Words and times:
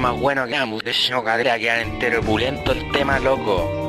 más 0.00 0.18
bueno 0.18 0.46
que 0.46 0.56
ambos. 0.56 0.82
De 0.82 0.94
no 1.10 1.22
cadera 1.22 1.58
quedar 1.58 1.80
entero 1.80 2.20
pulento 2.22 2.72
el 2.72 2.90
tema, 2.90 3.18
loco. 3.18 3.79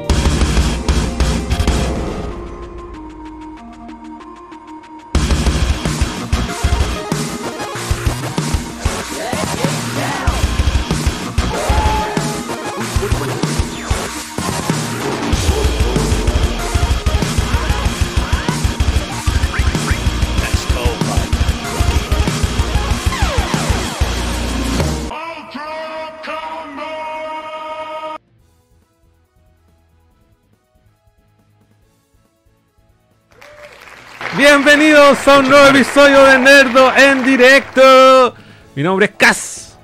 Bienvenidos 35.12 35.28
a 35.28 35.40
un 35.40 35.50
nuevo 35.50 35.68
episodio 35.68 36.24
de 36.24 36.40
Nerdo 36.40 36.96
en 36.96 37.26
directo. 37.26 38.34
Mi 38.76 38.82
nombre 38.82 39.08
es 39.08 39.12
Cas. 39.18 39.78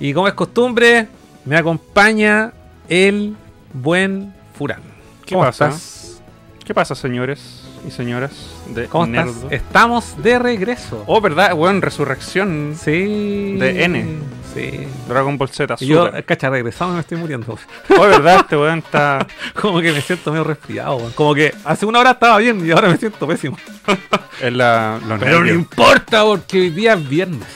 Y 0.00 0.14
como 0.14 0.26
es 0.26 0.32
costumbre, 0.32 1.06
me 1.44 1.58
acompaña 1.58 2.50
el 2.88 3.36
buen 3.74 4.32
Furán. 4.56 4.80
¿Qué 5.26 5.34
¿Cómo 5.34 5.44
pasa? 5.44 5.66
estás? 5.66 6.22
¿Qué 6.64 6.72
pasa, 6.72 6.94
señores 6.94 7.60
y 7.86 7.90
señoras 7.90 8.32
de 8.70 8.86
¿Cómo 8.86 9.06
Nerdo? 9.06 9.32
estás? 9.32 9.52
Estamos 9.52 10.22
de 10.22 10.38
regreso. 10.38 11.04
Oh, 11.08 11.20
¿verdad? 11.20 11.52
Weón, 11.52 11.82
resurrección 11.82 12.74
Sí. 12.80 13.56
De 13.58 13.84
N. 13.84 14.06
Sí. 14.54 14.86
Dragon 15.08 15.36
Ball 15.36 15.48
Z, 15.48 15.76
Y 15.80 15.86
yo, 15.86 16.10
cacha, 16.26 16.48
regresamos 16.48 16.92
y 16.92 16.94
me 16.94 17.00
estoy 17.00 17.18
muriendo. 17.18 17.58
Oh, 17.90 18.00
¿verdad? 18.02 18.40
Este 18.40 18.56
weón 18.56 18.78
está... 18.78 19.26
Como 19.60 19.80
que 19.80 19.92
me 19.92 20.00
siento 20.00 20.30
medio 20.30 20.44
resfriado. 20.44 20.96
weón. 20.96 21.12
Como 21.12 21.34
que 21.34 21.52
hace 21.64 21.84
una 21.86 21.98
hora 21.98 22.12
estaba 22.12 22.38
bien 22.38 22.64
y 22.64 22.70
ahora 22.70 22.88
me 22.88 22.96
siento 22.96 23.26
pésimo. 23.26 23.58
en 24.40 24.58
la... 24.58 25.00
los 25.06 25.18
Pero 25.18 25.40
no 25.44 25.50
importa 25.52 26.22
porque 26.24 26.60
hoy 26.60 26.70
día 26.70 26.94
es 26.94 27.08
viernes. 27.08 27.48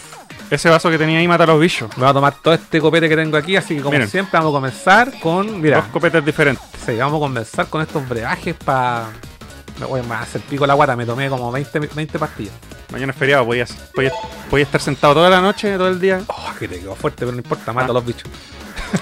Ese 0.50 0.68
vaso 0.70 0.90
que 0.90 0.96
tenía 0.98 1.18
ahí 1.18 1.28
mata 1.28 1.44
a 1.44 1.46
los 1.46 1.60
bichos. 1.60 1.90
Me 1.96 2.02
voy 2.02 2.10
a 2.10 2.14
tomar 2.14 2.34
todo 2.42 2.54
este 2.54 2.80
copete 2.80 3.08
que 3.08 3.16
tengo 3.16 3.36
aquí, 3.36 3.54
así 3.54 3.76
que 3.76 3.82
como 3.82 3.92
Miren. 3.92 4.08
siempre 4.08 4.38
vamos 4.38 4.52
a 4.52 4.56
comenzar 4.56 5.20
con, 5.20 5.60
mira, 5.60 5.76
Dos 5.76 5.86
copetes 5.88 6.24
diferentes. 6.24 6.64
sí, 6.86 6.96
vamos 6.96 7.18
a 7.18 7.20
comenzar 7.26 7.66
con 7.68 7.82
estos 7.82 8.08
brebajes 8.08 8.54
para... 8.64 9.08
Me 9.78 9.86
voy 9.86 10.00
a 10.00 10.20
hacer 10.20 10.40
pico 10.42 10.66
la 10.66 10.75
guata, 10.75 10.96
me 10.96 11.06
tomé 11.06 11.28
como 11.28 11.52
20, 11.52 11.78
20 11.80 12.19
pastillas. 12.19 12.54
Mañana 12.90 13.12
es 13.12 13.19
feriado, 13.19 13.44
voy 13.44 13.60
a, 13.60 13.66
voy, 13.94 14.06
a, 14.06 14.12
voy 14.50 14.60
a 14.60 14.64
estar 14.64 14.80
sentado 14.80 15.14
toda 15.14 15.30
la 15.30 15.40
noche, 15.40 15.76
todo 15.76 15.88
el 15.88 16.00
día. 16.00 16.20
Oh, 16.26 16.50
que 16.58 16.66
te 16.66 16.80
quedó 16.80 16.94
fuerte, 16.96 17.19
pero 17.20 17.32
no 17.32 17.38
importa, 17.38 17.72
mato 17.72 17.88
Ah. 17.88 17.90
a 17.90 17.94
los 17.94 18.04
bichos. 18.04 18.28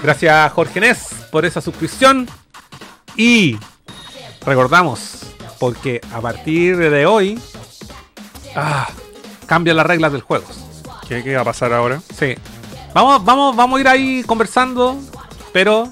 Gracias 0.03 0.51
Jorge 0.51 0.79
Nes 0.81 1.07
por 1.31 1.45
esa 1.45 1.61
suscripción. 1.61 2.27
Y 3.15 3.57
recordamos, 4.45 5.23
porque 5.59 6.01
a 6.13 6.21
partir 6.21 6.77
de 6.77 7.05
hoy 7.05 7.39
ah, 8.55 8.87
cambian 9.45 9.77
las 9.77 9.85
reglas 9.85 10.11
del 10.11 10.21
juego. 10.21 10.45
¿Qué, 11.07 11.23
qué 11.23 11.35
va 11.35 11.41
a 11.41 11.45
pasar 11.45 11.73
ahora? 11.73 12.01
Sí. 12.17 12.35
Vamos, 12.93 13.23
vamos, 13.25 13.55
vamos 13.55 13.77
a 13.77 13.81
ir 13.81 13.87
ahí 13.87 14.23
conversando, 14.25 14.99
pero 15.53 15.89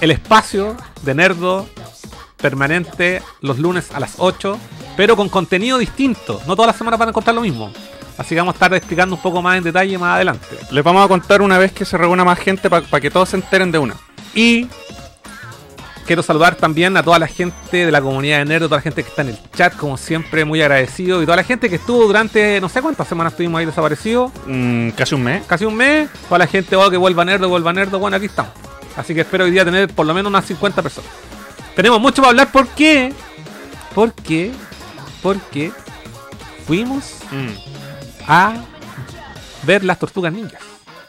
el 0.00 0.10
espacio 0.10 0.76
de 1.02 1.14
Nerdo 1.14 1.66
permanente 2.40 3.22
los 3.40 3.58
lunes 3.58 3.90
a 3.92 4.00
las 4.00 4.14
8, 4.18 4.58
pero 4.96 5.16
con 5.16 5.28
contenido 5.28 5.78
distinto. 5.78 6.40
No 6.46 6.56
todas 6.56 6.68
las 6.68 6.76
semanas 6.76 6.98
van 6.98 7.08
a 7.08 7.10
encontrar 7.10 7.34
lo 7.34 7.42
mismo. 7.42 7.70
Así 8.16 8.30
que 8.30 8.40
vamos 8.40 8.54
a 8.54 8.56
estar 8.56 8.74
explicando 8.74 9.14
un 9.14 9.22
poco 9.22 9.42
más 9.42 9.58
en 9.58 9.64
detalle 9.64 9.96
más 9.96 10.16
adelante. 10.16 10.58
Les 10.70 10.82
vamos 10.82 11.04
a 11.04 11.08
contar 11.08 11.40
una 11.40 11.56
vez 11.56 11.72
que 11.72 11.84
se 11.84 11.96
reúna 11.96 12.24
más 12.24 12.38
gente 12.38 12.68
para 12.68 13.00
que 13.00 13.10
todos 13.10 13.28
se 13.28 13.36
enteren 13.36 13.70
de 13.70 13.78
una. 13.78 13.94
Y 14.34 14.66
quiero 16.04 16.22
saludar 16.22 16.56
también 16.56 16.96
a 16.96 17.02
toda 17.02 17.18
la 17.18 17.28
gente 17.28 17.84
de 17.84 17.92
la 17.92 18.00
comunidad 18.00 18.38
de 18.38 18.46
Nerdo, 18.46 18.66
toda 18.66 18.78
la 18.78 18.82
gente 18.82 19.04
que 19.04 19.10
está 19.10 19.22
en 19.22 19.28
el 19.28 19.38
chat, 19.54 19.76
como 19.76 19.96
siempre, 19.96 20.44
muy 20.44 20.60
agradecido. 20.62 21.22
Y 21.22 21.26
toda 21.26 21.36
la 21.36 21.44
gente 21.44 21.68
que 21.68 21.76
estuvo 21.76 22.06
durante, 22.06 22.60
no 22.60 22.68
sé 22.68 22.82
cuántas 22.82 23.06
semanas 23.06 23.34
estuvimos 23.34 23.60
ahí 23.60 23.66
desaparecidos. 23.66 24.32
Mm, 24.46 24.90
casi 24.90 25.14
un 25.14 25.22
mes. 25.22 25.44
casi 25.46 25.64
un 25.64 25.76
mes. 25.76 26.08
Toda 26.28 26.38
la 26.38 26.46
gente 26.46 26.74
oh, 26.74 26.90
que 26.90 26.96
vuelva 26.96 27.24
Nerdo, 27.24 27.48
vuelva 27.48 27.72
Nerdo. 27.72 28.00
Bueno, 28.00 28.16
aquí 28.16 28.26
estamos. 28.26 28.52
Así 28.96 29.14
que 29.14 29.20
espero 29.20 29.44
hoy 29.44 29.52
día 29.52 29.64
tener 29.64 29.88
por 29.94 30.06
lo 30.06 30.12
menos 30.12 30.30
unas 30.30 30.44
50 30.44 30.82
personas. 30.82 31.27
Tenemos 31.78 32.00
mucho 32.00 32.22
para 32.22 32.30
hablar. 32.30 32.50
¿Por 32.50 32.66
qué? 32.70 33.12
¿Por 33.94 34.12
qué? 34.12 34.50
Porque 35.22 35.70
fuimos 36.66 37.18
Mm. 37.30 37.50
a 38.26 38.54
ver 39.62 39.84
las 39.84 39.96
tortugas 40.00 40.32
ninjas. 40.32 40.60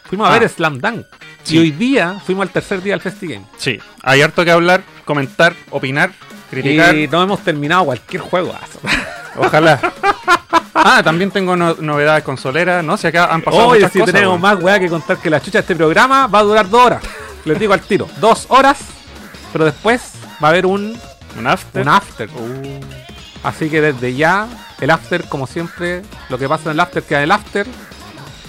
Fuimos 0.07 0.29
a 0.29 0.35
Ah. 0.35 0.37
ver 0.37 0.47
Slam 0.47 0.77
Dunk. 0.79 1.07
Sí. 1.43 1.55
Y 1.55 1.57
hoy 1.57 1.71
día 1.71 2.21
fuimos 2.23 2.43
al 2.43 2.51
tercer 2.53 2.83
día 2.83 2.93
del 2.93 3.01
FestiGame. 3.01 3.45
Sí, 3.57 3.79
hay 4.03 4.21
harto 4.21 4.45
que 4.45 4.51
hablar, 4.51 4.83
comentar, 5.05 5.55
opinar, 5.71 6.11
criticar. 6.51 6.95
Y 6.95 7.07
no 7.07 7.23
hemos 7.23 7.39
terminado 7.39 7.85
cualquier 7.85 8.21
juego. 8.21 8.53
Ojalá. 9.37 9.79
Ah, 10.75 11.01
también 11.03 11.31
tengo 11.31 11.55
no- 11.55 11.77
novedades 11.79 12.23
consoleras. 12.23 12.83
No 12.83 12.95
sé, 12.95 13.07
acá 13.07 13.25
han 13.33 13.41
pasado 13.41 13.69
Hoy 13.69 13.79
muchas 13.79 13.91
si 13.91 13.99
cosas. 14.01 14.13
tenemos 14.13 14.39
más 14.39 14.61
weá 14.61 14.79
que 14.79 14.87
contar 14.87 15.17
que 15.17 15.31
la 15.31 15.41
chucha, 15.41 15.59
este 15.59 15.75
programa 15.75 16.27
va 16.27 16.39
a 16.39 16.43
durar 16.43 16.69
dos 16.69 16.85
horas. 16.85 17.01
Les 17.45 17.57
digo 17.57 17.73
al 17.73 17.81
tiro. 17.81 18.07
Dos 18.19 18.45
horas. 18.49 18.77
Pero 19.51 19.65
después 19.65 20.13
va 20.43 20.47
a 20.47 20.51
haber 20.51 20.65
un, 20.65 20.97
Un 21.37 21.47
after. 21.47 21.81
un 21.81 21.87
after. 21.89 22.29
Uh, 22.29 22.79
Así 23.43 23.69
que 23.69 23.79
desde 23.81 24.13
ya, 24.15 24.47
el 24.81 24.89
after, 24.89 25.23
como 25.29 25.47
siempre, 25.47 26.01
lo 26.29 26.37
que 26.37 26.47
pasa 26.49 26.65
en 26.65 26.71
el 26.71 26.79
after 26.81 27.01
queda 27.03 27.19
en 27.19 27.23
el 27.25 27.31
after. 27.31 27.65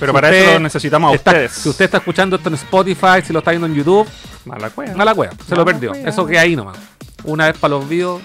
pero 0.00 0.12
Si 0.12 0.14
para 0.14 0.31
eso 0.37 0.58
necesitamos 0.61 1.12
a 1.12 1.14
está- 1.14 1.31
ustedes. 1.31 1.52
Si 1.52 1.69
usted 1.69 1.85
está 1.85 1.99
escuchando 1.99 2.37
esto 2.37 2.49
en 2.49 2.55
Spotify, 2.56 3.23
si 3.25 3.32
lo 3.32 3.38
está 3.38 3.52
viendo 3.52 3.67
en 3.69 3.75
YouTube, 3.75 4.08
Mala 4.44 4.70
cueva. 4.70 4.94
no 4.94 5.05
la 5.05 5.14
cueva, 5.14 5.32
se 5.47 5.50
lo 5.55 5.64
Mala 5.64 5.64
perdió. 5.67 5.91
cueva. 5.91 6.08
Eso 6.08 6.26
queda 6.26 6.41
ahí 6.41 6.56
nomás. 6.56 6.76
Una 7.25 7.46
vez 7.46 7.56
para 7.58 7.75
los 7.75 7.88
videos, 7.88 8.20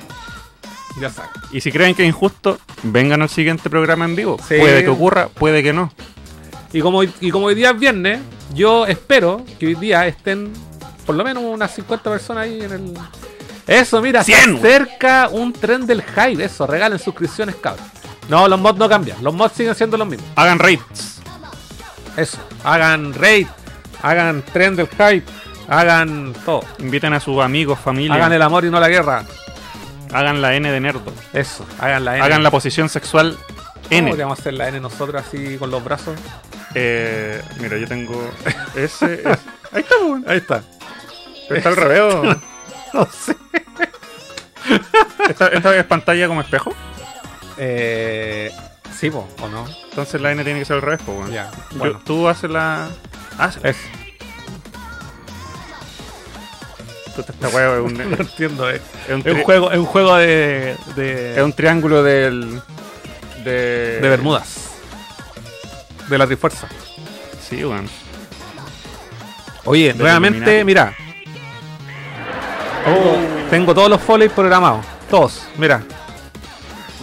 ya 0.99 1.09
saben. 1.11 1.29
Y 1.51 1.61
si 1.61 1.71
creen 1.71 1.93
que 1.93 2.01
es 2.03 2.09
injusto, 2.09 2.57
vengan 2.83 3.21
al 3.21 3.29
siguiente 3.29 3.69
programa 3.69 4.05
en 4.05 4.15
vivo. 4.15 4.37
Sí. 4.47 4.55
Puede 4.57 4.83
que 4.83 4.89
ocurra, 4.89 5.27
puede 5.27 5.61
que 5.61 5.71
no. 5.73 5.91
Y 6.73 6.81
como, 6.81 7.03
y 7.03 7.29
como 7.31 7.45
hoy 7.47 7.55
día 7.55 7.71
es 7.71 7.79
viernes, 7.79 8.21
yo 8.55 8.85
espero 8.87 9.45
que 9.59 9.67
hoy 9.67 9.75
día 9.75 10.07
estén 10.07 10.51
por 11.05 11.15
lo 11.15 11.23
menos 11.23 11.43
unas 11.43 11.73
50 11.73 12.09
personas 12.09 12.43
ahí 12.45 12.61
en 12.61 12.71
el. 12.71 12.93
Eso, 13.67 14.01
mira, 14.01 14.23
se 14.23 14.33
100, 14.33 14.57
acerca 14.57 15.27
un 15.31 15.51
tren 15.53 15.85
del 15.87 16.03
hype. 16.03 16.43
Eso, 16.43 16.67
regalen 16.67 16.99
suscripciones, 16.99 17.55
cabrón. 17.55 17.85
No, 18.29 18.47
los 18.47 18.59
mods 18.59 18.77
no 18.77 18.87
cambian. 18.89 19.23
Los 19.23 19.33
mods 19.33 19.53
siguen 19.53 19.75
siendo 19.75 19.97
los 19.97 20.07
mismos. 20.07 20.27
Hagan 20.35 20.59
raids. 20.59 21.19
Eso. 22.17 22.37
Hagan 22.63 23.13
raid, 23.13 23.47
hagan 24.01 24.41
tren 24.53 24.75
del 24.75 24.87
hype, 24.87 25.23
hagan 25.67 26.33
todo. 26.45 26.63
Inviten 26.79 27.13
a 27.13 27.19
sus 27.19 27.41
amigos, 27.41 27.77
familia. 27.79 28.15
Hagan 28.15 28.33
el 28.33 28.41
amor 28.41 28.65
y 28.65 28.69
no 28.69 28.79
la 28.79 28.87
guerra. 28.87 29.25
Hagan 30.13 30.41
la 30.41 30.55
N 30.55 30.71
de 30.71 30.79
nerdo. 30.79 31.11
Eso, 31.33 31.65
hagan 31.79 32.05
la 32.05 32.15
N. 32.17 32.23
Hagan 32.25 32.43
la 32.43 32.51
posición 32.51 32.87
sexual 32.87 33.37
¿Cómo 33.73 33.85
N. 33.89 34.09
podríamos 34.11 34.39
hacer 34.39 34.53
la 34.53 34.69
N 34.69 34.79
nosotros 34.79 35.21
así 35.27 35.57
con 35.57 35.69
los 35.71 35.83
brazos? 35.83 36.17
Eh, 36.73 37.41
mira, 37.59 37.77
yo 37.77 37.87
tengo 37.87 38.31
ese. 38.75 39.15
es- 39.29 39.39
Ahí 39.73 39.81
está. 39.81 40.31
Ahí 40.31 40.37
está. 40.37 40.63
Está 41.49 41.69
al 41.69 41.75
revés. 41.75 42.01
¿o? 42.13 42.23
No 42.93 43.07
sé. 43.11 43.35
¿Esta, 45.29 45.47
esta 45.49 45.75
es 45.77 45.83
pantalla 45.85 46.27
como 46.27 46.39
espejo. 46.41 46.73
Eh, 47.57 48.49
sí, 48.97 49.09
po, 49.09 49.27
o 49.41 49.47
no. 49.49 49.65
Entonces 49.89 50.21
la 50.21 50.31
N 50.31 50.43
tiene 50.45 50.59
que 50.59 50.65
ser 50.65 50.77
al 50.77 50.81
revés, 50.81 51.01
pues, 51.05 51.17
weón. 51.17 51.31
Ya, 51.31 51.51
Yo- 51.71 51.77
bueno. 51.77 52.01
Tú 52.05 52.27
haces 52.29 52.49
la. 52.49 52.87
Ah, 53.37 53.51
Es, 53.63 53.75
esta 57.17 57.47
weá 57.49 57.75
es 57.75 57.81
un, 57.81 57.93
no 58.11 58.17
entiendo, 58.17 58.69
eh. 58.69 58.81
es 59.07 59.13
un 59.13 59.19
Es 59.21 59.25
un 59.25 59.39
tri- 59.39 59.43
juego, 59.43 59.71
es 59.71 59.77
un 59.77 59.85
juego 59.85 60.15
de, 60.17 60.75
de, 60.95 61.35
es 61.35 61.41
un 61.43 61.53
triángulo 61.53 62.03
del. 62.03 62.61
De, 63.43 63.99
de 64.01 64.09
Bermudas. 64.09 64.71
De 66.09 66.17
la 66.17 66.25
Trifuerza. 66.27 66.67
Sí, 67.47 67.63
weón. 67.63 67.89
Oye, 69.65 69.93
nuevamente, 69.93 70.63
mira. 70.63 70.95
Oh, 72.87 73.49
tengo 73.49 73.73
todos 73.73 73.89
los 73.89 74.01
foley 74.01 74.29
programados. 74.29 74.85
Todos, 75.09 75.43
mira, 75.57 75.83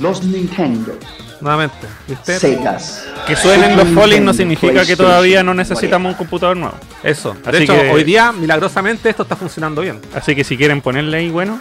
los 0.00 0.22
Nintendo, 0.22 0.98
nuevamente. 1.40 1.86
¿Viste? 2.08 2.38
Segas. 2.38 3.04
Que 3.26 3.36
suenen 3.36 3.76
los 3.76 3.86
Super 3.88 3.94
follies 4.02 4.20
no 4.22 4.32
significa 4.34 4.84
que 4.84 4.96
todavía 4.96 5.42
no 5.42 5.54
necesitamos 5.54 6.12
un 6.12 6.18
computador 6.18 6.56
nuevo. 6.56 6.74
Eso. 7.02 7.34
De 7.34 7.50
Así 7.50 7.62
hecho, 7.64 7.74
que- 7.74 7.90
hoy 7.90 8.04
día, 8.04 8.32
milagrosamente, 8.32 9.08
esto 9.10 9.22
está 9.22 9.36
funcionando 9.36 9.82
bien. 9.82 10.00
Así 10.14 10.34
que 10.34 10.44
si 10.44 10.56
quieren 10.56 10.80
ponerle 10.80 11.18
ahí, 11.18 11.30
bueno. 11.30 11.60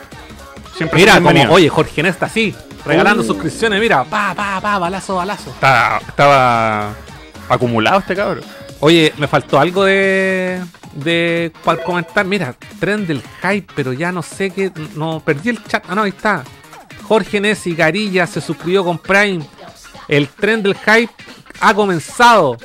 Siempre 0.75 0.99
Mira, 0.99 1.19
como, 1.21 1.53
oye, 1.53 1.69
Jorge 1.69 2.01
Nesta, 2.01 2.25
así, 2.25 2.55
regalando 2.85 3.21
Oh. 3.21 3.25
suscripciones, 3.25 3.79
mira, 3.79 4.03
pa, 4.03 4.33
pa, 4.33 4.59
pa, 4.61 4.79
balazo, 4.79 5.15
balazo. 5.15 5.51
Está- 5.51 5.99
estaba 6.07 6.93
acumulado 7.49 7.99
este 7.99 8.15
cabrón. 8.15 8.43
Oye, 8.79 9.13
me 9.17 9.27
faltó 9.27 9.59
algo 9.59 9.83
de. 9.83 10.59
De 10.93 11.51
para 11.63 11.83
comentar. 11.83 12.25
Mira, 12.25 12.55
tren 12.79 13.05
del 13.07 13.21
hype, 13.41 13.71
pero 13.75 13.93
ya 13.93 14.11
no 14.11 14.21
sé 14.21 14.49
qué. 14.51 14.71
No, 14.95 15.19
perdí 15.19 15.49
el 15.49 15.63
chat. 15.63 15.83
Ah, 15.87 15.95
no, 15.95 16.03
ahí 16.03 16.09
está. 16.09 16.43
Jorge 17.03 17.39
Nessi 17.41 17.75
Garilla 17.75 18.25
se 18.27 18.41
suscribió 18.41 18.83
con 18.83 18.97
Prime. 18.97 19.45
El 20.07 20.27
tren 20.29 20.61
del 20.63 20.75
hype 20.75 21.11
ha 21.59 21.73
comenzado. 21.73 22.57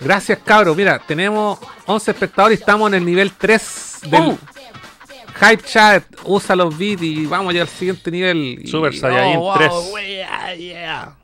Gracias, 0.00 0.38
cabros. 0.44 0.76
Mira, 0.76 0.98
tenemos 0.98 1.58
11 1.86 2.10
espectadores 2.10 2.58
y 2.58 2.60
estamos 2.60 2.88
en 2.88 2.94
el 2.94 3.04
nivel 3.04 3.32
3 3.32 3.98
del 4.10 4.22
Oh. 4.22 4.38
Hype 5.40 5.62
Chat. 5.62 6.04
Usa 6.24 6.54
los 6.54 6.76
beats 6.76 7.02
y 7.02 7.26
vamos 7.26 7.54
ya 7.54 7.62
al 7.62 7.68
siguiente 7.68 8.10
nivel. 8.10 8.62
Super 8.66 8.94
Saiyajin 8.94 9.40
3. 9.56 9.72
wey, 9.92 10.16
yeah, 10.16 10.54
yeah. 10.54 11.16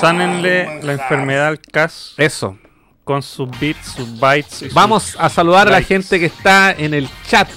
Sánenle 0.00 0.82
la 0.82 0.92
enfermedad 0.92 1.48
al 1.48 1.58
Cas 1.60 2.14
Eso. 2.18 2.58
Con 3.04 3.22
sus 3.22 3.48
bits, 3.58 3.94
sus 3.96 4.18
bytes. 4.18 4.72
Vamos 4.72 5.16
a 5.18 5.28
saludar 5.28 5.68
a 5.68 5.72
la 5.72 5.82
gente 5.82 6.18
que 6.18 6.26
está 6.26 6.72
en 6.72 6.94
el 6.94 7.08
chat. 7.28 7.48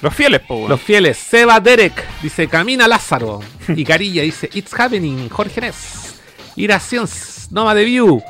Los 0.00 0.14
fieles, 0.14 0.40
po. 0.40 0.68
Los 0.68 0.80
fieles. 0.80 1.16
Seba 1.16 1.60
Derek 1.60 2.04
dice 2.22 2.46
Camina 2.48 2.86
Lázaro. 2.86 3.40
Y 3.68 3.84
Carilla 3.84 4.22
dice 4.22 4.50
It's 4.52 4.78
happening. 4.78 5.28
Jorge 5.28 5.60
Nes. 5.60 6.20
Iracions. 6.56 7.48
Noma 7.50 7.74
de 7.74 7.84
View. 7.84 8.22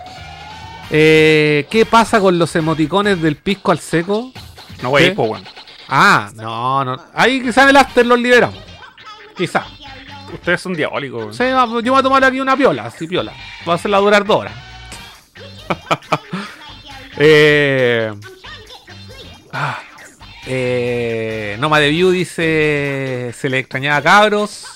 Eh, 0.91 1.67
¿Qué 1.71 1.87
pasa 1.87 2.21
con 2.21 2.39
los 2.39 2.55
emoticones 2.55 3.21
del 3.21 3.37
pisco 3.37 3.73
al 3.73 3.81
seco? 3.81 4.31
No, 4.83 4.91
güey, 4.91 5.15
po, 5.15 5.25
weón. 5.25 5.45
Ah, 5.89 6.31
no, 6.35 6.85
no. 6.85 6.97
Ahí 7.15 7.43
quizás 7.43 7.65
en 7.65 7.71
el 7.71 7.77
after 7.77 8.07
los 8.07 8.19
liberamos. 8.19 8.59
Quizá. 9.37 9.67
Ustedes 10.33 10.61
son 10.61 10.75
diabólicos. 10.75 11.37
Sí, 11.37 11.45
yo 11.45 11.93
voy 11.93 11.99
a 11.99 12.03
tomar 12.03 12.25
aquí 12.25 12.41
una 12.41 12.57
piola, 12.57 12.87
así 12.87 13.07
piola. 13.07 13.33
Va 13.67 13.73
a 13.73 13.77
hacerla 13.77 13.99
durar 13.99 14.25
dos 14.25 14.37
horas. 14.37 14.74
eh, 17.19 18.13
ah, 19.53 19.79
eh, 20.47 21.57
Noma 21.59 21.81
de 21.81 21.91
View 21.91 22.11
dice: 22.11 23.35
Se 23.39 23.49
le 23.49 23.59
extrañaba 23.59 23.97
a 23.97 24.03
cabros. 24.03 24.67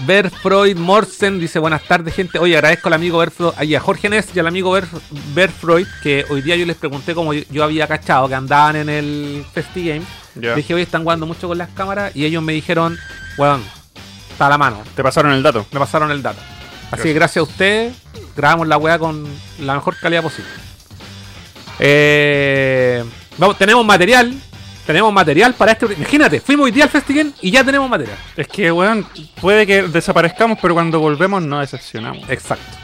Ber 0.00 0.30
Freud 0.30 0.76
Morsen 0.76 1.40
dice: 1.40 1.58
Buenas 1.58 1.82
tardes, 1.82 2.14
gente. 2.14 2.38
Oye, 2.38 2.56
agradezco 2.56 2.88
al 2.88 2.94
amigo 2.94 3.18
Ber 3.18 3.30
Freud, 3.30 3.52
y 3.62 3.74
a 3.74 3.80
Jorge 3.80 4.08
Ness 4.08 4.28
y 4.34 4.38
al 4.38 4.46
amigo 4.46 4.70
Ber, 4.70 4.86
Ber 5.34 5.50
Freud. 5.50 5.86
Que 6.02 6.24
hoy 6.28 6.42
día 6.42 6.56
yo 6.56 6.66
les 6.66 6.76
pregunté, 6.76 7.14
como 7.14 7.34
yo, 7.34 7.42
yo 7.50 7.64
había 7.64 7.86
cachado, 7.86 8.28
que 8.28 8.34
andaban 8.34 8.76
en 8.76 8.88
el 8.88 9.44
Festi 9.52 9.88
Game. 9.88 10.02
Dije, 10.34 10.74
oye, 10.74 10.82
están 10.82 11.02
jugando 11.02 11.26
mucho 11.26 11.48
con 11.48 11.58
las 11.58 11.70
cámaras. 11.70 12.14
Y 12.14 12.24
ellos 12.24 12.42
me 12.42 12.52
dijeron: 12.52 12.98
Weón, 13.36 13.62
está 14.30 14.46
a 14.46 14.50
la 14.50 14.58
mano. 14.58 14.82
Te 14.94 15.02
pasaron 15.02 15.32
el 15.32 15.42
dato. 15.42 15.66
Me 15.72 15.78
pasaron 15.78 16.10
el 16.10 16.22
dato. 16.22 16.40
Así 16.90 17.04
que 17.04 17.12
gracias 17.12 17.38
a 17.38 17.42
ustedes, 17.42 17.94
grabamos 18.36 18.68
la 18.68 18.76
weá 18.78 18.98
con 18.98 19.26
la 19.58 19.74
mejor 19.74 19.96
calidad 19.96 20.22
posible. 20.22 20.50
Eh, 21.78 23.04
vamos, 23.38 23.58
tenemos 23.58 23.84
material. 23.84 24.34
Tenemos 24.86 25.12
material 25.12 25.54
para 25.54 25.72
este. 25.72 25.86
Imagínate, 25.92 26.40
fuimos 26.40 26.64
hoy 26.64 26.72
día 26.72 26.84
al 26.84 26.90
Festival 26.90 27.32
y 27.40 27.50
ya 27.50 27.62
tenemos 27.62 27.88
material. 27.88 28.16
Es 28.36 28.48
que, 28.48 28.72
weón, 28.72 29.06
puede 29.40 29.66
que 29.66 29.82
desaparezcamos, 29.82 30.58
pero 30.60 30.74
cuando 30.74 30.98
volvemos 30.98 31.42
no 31.42 31.60
decepcionamos. 31.60 32.28
Exacto. 32.28 32.76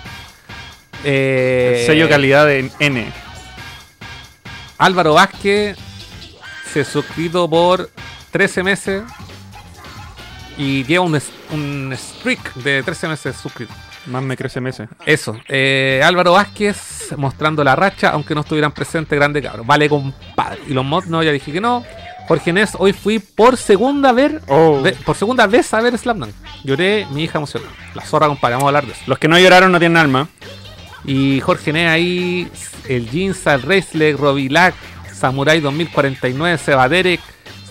Eh, 1.05 1.79
El 1.81 1.87
sello 1.87 2.09
calidad 2.09 2.47
de 2.47 2.71
N. 2.79 3.13
Álvaro 4.79 5.15
Vázquez 5.15 5.77
se 6.73 6.85
suscrito 6.85 7.49
por 7.49 7.91
13 8.31 8.63
meses 8.63 9.03
y 10.59 10.85
lleva 10.85 11.05
un, 11.05 11.21
un 11.51 11.95
streak 11.97 12.55
de 12.55 12.83
13 12.83 13.09
meses 13.09 13.37
suscrito. 13.37 13.73
Más 14.07 14.23
me 14.23 14.37
crece 14.37 14.61
meses. 14.61 14.89
Eso, 15.05 15.37
eh, 15.49 16.01
Álvaro 16.05 16.33
Vázquez 16.33 17.13
mostrando 17.17 17.65
la 17.65 17.75
racha, 17.75 18.11
aunque 18.11 18.35
no 18.35 18.43
estuvieran 18.43 18.71
presentes, 18.73 19.19
grande 19.19 19.43
cabrón. 19.43 19.67
Vale, 19.67 19.89
compadre. 19.89 20.61
Y 20.69 20.73
los 20.75 20.85
mods, 20.85 21.09
no, 21.09 21.23
ya 21.23 21.33
dije 21.33 21.51
que 21.53 21.61
no. 21.61 21.85
Jorge 22.29 22.53
Ness, 22.53 22.73
hoy 22.79 22.93
fui 22.93 23.19
por 23.21 23.57
segunda 23.57 24.13
vez, 24.13 24.33
Oh. 24.49 24.81
ve- 24.83 24.97
por 25.05 25.15
segunda 25.17 25.47
vez 25.47 25.73
a 25.75 25.81
ver 25.81 25.97
Slam 25.99 26.19
Dunk. 26.21 26.33
Lloré, 26.65 27.07
mi 27.13 27.25
hija 27.25 27.39
emocionada. 27.39 27.71
La 27.95 28.03
zorra, 28.03 28.27
compadre, 28.29 28.55
vamos 28.55 28.67
a 28.67 28.69
hablar 28.69 28.87
de 28.87 28.93
eso. 28.93 29.03
Los 29.07 29.19
que 29.19 29.29
no 29.29 29.39
lloraron 29.39 29.71
no 29.73 29.79
tienen 29.79 29.97
alma. 29.97 30.29
Y 31.05 31.41
Jorge 31.41 31.73
Ness 31.73 31.89
ahí, 31.89 32.49
el 32.89 33.09
Jinza, 33.09 33.55
el 33.55 33.63
Raceleg, 33.63 34.17
Robilac, 34.17 34.75
Samurai 35.13 35.61
2049, 35.61 36.59
Seba 36.59 36.89
Derek, 36.89 37.21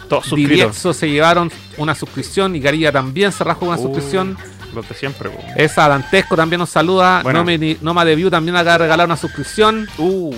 Todos 0.09 0.25
suscritos. 0.27 0.95
Se 0.95 1.09
llevaron 1.09 1.51
una 1.77 1.95
suscripción 1.95 2.55
y 2.55 2.59
Garilla 2.59 2.91
también 2.91 3.31
se 3.31 3.43
rajó 3.43 3.65
una 3.65 3.75
Uh, 3.77 3.81
suscripción. 3.81 4.37
Los 4.75 4.87
de 4.89 4.95
siempre, 4.95 5.29
po. 5.29 5.41
Esa 5.55 5.87
Dantesco 5.87 6.35
también 6.35 6.59
nos 6.59 6.69
saluda. 6.69 7.21
Bueno. 7.23 7.43
Noma 7.81 8.05
de 8.05 8.15
View 8.15 8.29
también 8.29 8.55
acaba 8.55 8.73
de 8.73 8.77
regalar 8.79 9.07
una 9.07 9.17
suscripción. 9.17 9.87
Uh, 9.97 10.35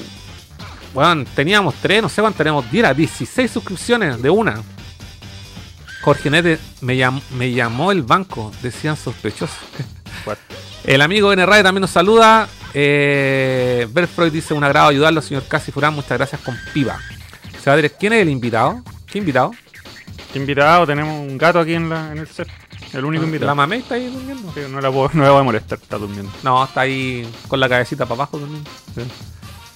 Bueno, 0.94 1.26
teníamos 1.36 1.76
tres, 1.82 2.02
no 2.02 2.10
sé 2.10 2.22
cuánto 2.22 2.38
tenemos. 2.38 2.70
Diera 2.72 2.94
16 2.94 3.52
suscripciones 3.52 4.22
de 4.22 4.30
una. 4.30 4.62
Jorge 6.02 6.30
Nete 6.30 6.60
me, 6.82 6.96
llam- 6.96 7.22
me 7.32 7.52
llamó 7.52 7.92
el 7.92 8.04
banco, 8.04 8.52
decían 8.62 8.96
sospechosos. 8.96 9.58
El 10.86 11.02
amigo 11.02 11.34
N 11.34 11.46
también 11.46 11.82
nos 11.82 11.92
saluda. 11.92 12.48
Eh, 12.74 13.88
dice 14.32 14.54
un 14.54 14.64
agrado 14.64 14.88
ayudarlo, 14.88 15.22
señor 15.22 15.44
Casi 15.48 15.72
Furán. 15.72 15.94
Muchas 15.94 16.18
gracias 16.18 16.40
con 16.42 16.58
piba. 16.74 16.98
Se 17.62 17.70
va 17.70 17.74
a 17.74 17.76
decir, 17.76 17.98
¿quién 18.00 18.14
es 18.14 18.22
el 18.22 18.30
invitado? 18.30 18.82
¿Qué 19.06 19.18
invitado? 19.18 19.52
¿Qué 20.32 20.40
invitado? 20.40 20.86
Tenemos 20.88 21.20
un 21.20 21.38
gato 21.38 21.60
aquí 21.60 21.74
en, 21.74 21.90
la, 21.90 22.12
en 22.12 22.20
el 22.20 22.28
set. 22.28 22.48
El 22.94 23.06
único 23.06 23.24
invitado. 23.26 23.48
¿La 23.48 23.56
mamé 23.56 23.78
está 23.78 23.96
ahí 23.96 24.08
durmiendo? 24.10 24.52
Sí, 24.54 24.62
no, 24.70 24.80
la 24.82 24.92
puedo, 24.92 25.10
no 25.14 25.24
la 25.24 25.32
voy 25.32 25.42
a 25.42 25.44
molestar, 25.44 25.80
está 25.82 25.98
durmiendo. 25.98 26.32
No, 26.44 26.64
está 26.64 26.82
ahí 26.82 27.28
con 27.48 27.60
la 27.60 27.68
cabecita 27.70 28.06
para 28.06 28.16
abajo 28.16 28.38
durmiendo. 28.40 28.70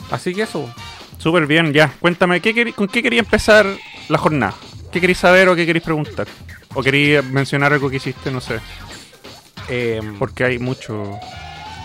Así 0.09 0.33
que 0.33 0.43
eso. 0.43 0.73
Súper 1.17 1.45
bien, 1.45 1.71
ya. 1.73 1.93
Cuéntame, 1.99 2.41
¿qué 2.41 2.73
¿con 2.73 2.87
qué 2.87 3.03
quería 3.03 3.19
empezar 3.19 3.65
la 4.09 4.17
jornada? 4.17 4.53
¿Qué 4.91 4.99
queréis 4.99 5.19
saber 5.19 5.47
o 5.49 5.55
qué 5.55 5.65
queréis 5.65 5.83
preguntar? 5.83 6.27
¿O 6.73 6.81
queréis 6.81 7.23
mencionar 7.25 7.71
algo 7.73 7.89
que 7.89 7.97
hiciste? 7.97 8.31
No 8.31 8.41
sé. 8.41 8.59
Eh, 9.69 10.01
Porque 10.19 10.43
hay 10.43 10.59
mucho. 10.59 11.11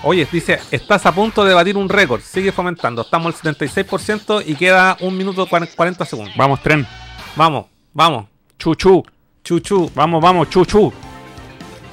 Oye, 0.02 0.26
dice, 0.30 0.58
estás 0.70 1.06
a 1.06 1.12
punto 1.12 1.44
de 1.44 1.54
batir 1.54 1.76
un 1.76 1.88
récord. 1.88 2.20
Sigue 2.20 2.52
fomentando. 2.52 3.02
Estamos 3.02 3.34
al 3.44 3.54
76% 3.56 4.42
y 4.46 4.54
queda 4.54 4.96
un 5.00 5.16
minuto 5.16 5.46
cuar- 5.46 5.68
40 5.74 6.04
segundos. 6.04 6.34
Vamos, 6.36 6.62
tren. 6.62 6.86
Vamos, 7.34 7.66
vamos. 7.92 8.26
Chuchu. 8.58 9.04
Chuchu. 9.44 9.90
Vamos, 9.94 10.22
vamos, 10.22 10.48
chuchu. 10.50 10.92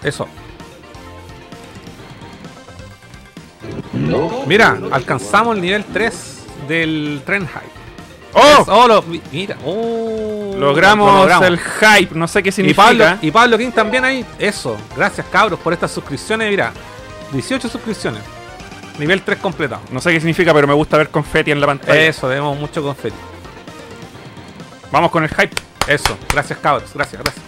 Eso. 0.04 0.28
Mira, 4.48 4.78
alcanzamos 4.92 5.56
el 5.56 5.62
nivel 5.62 5.86
3 5.86 6.44
del 6.68 7.22
Tren 7.26 7.48
High. 7.48 7.64
¡Oh! 8.34 8.66
Oh, 8.68 8.88
lo- 8.88 9.02
mi- 9.04 9.22
mira. 9.32 9.58
Oh, 9.64 10.56
Logramos, 10.58 11.12
lo 11.12 11.20
logramos. 11.20 11.48
el 11.48 11.60
hype. 11.60 12.16
No 12.16 12.28
sé 12.28 12.42
qué 12.42 12.50
Y 12.50 12.52
significa. 12.52 12.84
Pablo, 12.84 13.06
y 13.22 13.32
Pablo 13.32 13.58
King 13.58 13.72
también 13.72 14.04
ahí. 14.04 14.26
Eso. 14.40 14.76
Gracias, 14.96 15.26
cabros, 15.32 15.60
por 15.60 15.72
estas 15.74 15.92
suscripciones. 15.92 16.50
Mira, 16.50 16.74
18 17.32 17.70
suscripciones. 17.70 18.22
Nivel 19.00 19.22
3 19.22 19.40
completado. 19.40 19.82
No 19.92 20.02
sé 20.02 20.12
qué 20.12 20.20
significa, 20.20 20.54
pero 20.54 20.68
me 20.68 20.74
gusta 20.74 20.98
ver 20.98 21.10
confeti 21.10 21.52
en 21.52 21.62
la 21.62 21.68
pantalla. 21.68 22.00
Eso, 22.02 22.28
debemos 22.28 22.58
mucho 22.58 22.82
confeti. 22.84 23.16
Vamos 24.92 25.12
con 25.12 25.24
el 25.24 25.30
hype. 25.30 25.56
Eso, 25.88 26.18
gracias 26.32 26.60
cabros, 26.60 26.92
gracias, 26.94 27.22
gracias. 27.22 27.46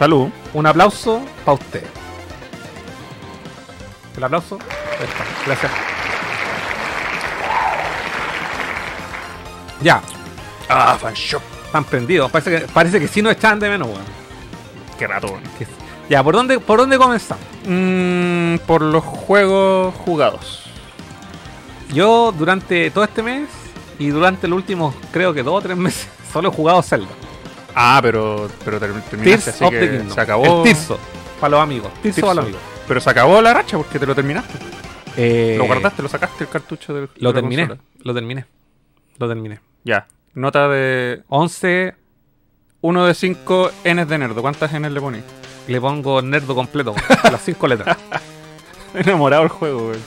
Salud. 0.00 0.30
Un 0.54 0.66
aplauso 0.66 1.20
para 1.44 1.58
usted. 1.58 1.84
El 4.16 4.24
aplauso. 4.24 4.58
Ahí 4.98 5.04
está, 5.04 5.24
Gracias. 5.44 5.72
Ya, 9.82 10.00
Ah, 10.70 10.96
fan 10.98 11.12
shop. 11.12 11.42
están 11.66 11.84
prendidos. 11.84 12.30
Parece 12.30 12.50
que, 12.50 12.60
parece 12.68 12.98
que 12.98 13.08
sí 13.08 13.20
nos 13.20 13.32
echan 13.34 13.60
de 13.60 13.68
menos, 13.68 13.88
weón. 13.88 14.00
Qué 14.98 15.06
rato. 15.06 15.26
weón. 15.26 15.42
Ya, 16.08 16.24
¿por 16.24 16.34
dónde, 16.34 16.58
¿por 16.60 16.78
dónde 16.78 16.96
comenzamos? 16.96 17.44
Mm, 17.66 18.56
por 18.66 18.80
los 18.80 19.04
juegos 19.04 19.94
jugados. 19.96 20.62
Yo 21.92 22.32
durante 22.32 22.90
todo 22.90 23.04
este 23.04 23.22
mes 23.22 23.50
y 23.98 24.08
durante 24.08 24.48
los 24.48 24.56
últimos, 24.56 24.94
creo 25.12 25.34
que 25.34 25.42
dos 25.42 25.56
o 25.58 25.60
tres 25.60 25.76
meses, 25.76 26.08
solo 26.32 26.48
he 26.48 26.52
jugado 26.52 26.80
Zelda. 26.82 27.10
Ah, 27.74 27.98
pero, 28.02 28.48
pero 28.64 28.78
ter- 28.80 28.92
terminaste, 29.02 29.50
así 29.50 29.68
que 29.70 29.80
Kingdom. 29.90 30.10
se 30.14 30.20
acabó. 30.20 30.58
El 30.58 30.62
Tirso, 30.72 30.98
para 31.40 31.50
los 31.52 31.60
amigos. 31.60 31.92
Tirso, 32.02 32.02
Tirso. 32.16 32.20
para 32.22 32.34
los 32.34 32.44
amigos. 32.44 32.60
Pero 32.88 33.00
se 33.00 33.10
acabó 33.10 33.40
la 33.40 33.54
racha 33.54 33.76
porque 33.76 33.98
te 33.98 34.06
lo 34.06 34.14
terminaste. 34.14 34.58
Eh, 35.16 35.56
Lo 35.58 35.64
guardaste, 35.66 36.02
lo 36.02 36.08
sacaste 36.08 36.44
el 36.44 36.50
cartucho 36.50 36.94
del. 36.94 37.08
Lo 37.16 37.32
de 37.32 37.40
terminé, 37.40 37.68
lo 38.02 38.14
terminé. 38.14 38.44
Lo 39.18 39.28
terminé. 39.28 39.60
Ya. 39.84 40.06
Nota 40.34 40.68
de 40.68 41.22
11 41.28 41.94
1 42.80 43.04
de 43.04 43.14
5 43.14 43.70
Ns 43.84 44.08
de 44.08 44.18
nerdo. 44.18 44.40
¿Cuántas 44.40 44.72
Ns 44.72 44.90
le 44.92 45.00
poní? 45.00 45.20
Le 45.66 45.80
pongo 45.80 46.22
nerdo 46.22 46.54
completo, 46.54 46.94
las 47.24 47.42
cinco 47.44 47.66
letras. 47.68 47.96
Enamorado 48.94 49.42
el 49.42 49.48
juego, 49.50 49.88
güey. 49.88 49.98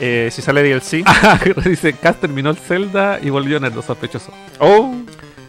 eh, 0.00 0.28
si 0.32 0.42
sale 0.42 0.62
DLC. 0.62 1.04
dice, 1.68 1.92
Cas 1.94 2.16
terminó 2.20 2.50
el 2.50 2.56
Zelda 2.56 3.18
y 3.22 3.30
volvió 3.30 3.60
nerdo, 3.60 3.82
sospechoso. 3.82 4.32
Oh, 4.58 4.94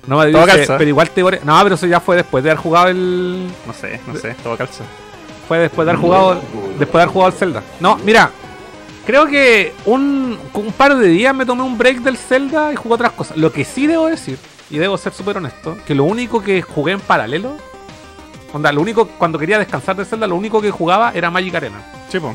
No 0.08 0.18
me 0.20 0.32
Todo 0.32 0.46
dice, 0.46 0.58
calza. 0.58 0.78
pero 0.78 0.90
igual 0.90 1.10
te 1.10 1.22
No, 1.22 1.60
pero 1.64 1.76
eso 1.76 1.88
ya 1.88 2.00
fue 2.00 2.16
después 2.18 2.44
de 2.44 2.52
haber 2.52 2.62
jugado 2.62 2.88
el. 2.90 3.48
no 3.66 3.74
sé, 3.74 4.00
no 4.08 4.16
sé, 4.16 4.36
todo 4.44 4.56
calza. 4.58 4.84
Fue 5.48 5.60
después 5.60 5.86
de 5.86 5.92
haber 5.92 6.02
jugado. 6.02 6.42
Después 6.78 6.92
de 6.94 7.02
haber 7.02 7.10
jugado 7.14 7.32
el 7.32 7.38
Zelda. 7.38 7.64
No, 7.80 7.98
mira. 7.98 8.30
Creo 9.06 9.28
que 9.28 9.74
un, 9.86 10.36
un 10.56 10.72
par 10.74 10.96
de 10.98 11.08
días 11.10 11.34
me 11.36 11.46
tomé 11.46 11.62
un 11.62 11.78
break 11.78 12.00
del 12.00 12.18
Zelda 12.18 12.74
y 12.74 12.76
jugué 12.76 12.96
otras 12.96 13.12
cosas. 13.12 13.38
Lo 13.38 13.52
que 13.52 13.64
sí 13.64 13.86
debo 13.86 14.08
decir, 14.08 14.40
y 14.72 14.80
debo 14.80 14.98
ser 14.98 15.14
súper 15.14 15.38
honesto, 15.38 15.78
que 15.86 15.94
lo 15.94 16.06
único 16.06 16.42
que 16.42 16.64
jugué 16.64 16.94
en 16.94 17.00
paralelo. 17.00 17.52
Onda, 18.52 18.72
lo 18.72 18.82
único, 18.82 19.08
cuando 19.20 19.38
quería 19.38 19.60
descansar 19.60 19.96
de 19.96 20.06
Zelda, 20.06 20.26
lo 20.26 20.36
único 20.36 20.60
que 20.60 20.72
jugaba 20.72 21.12
era 21.14 21.30
Magic 21.30 21.54
Arena. 21.54 21.78
Sí, 22.10 22.20
po. 22.20 22.34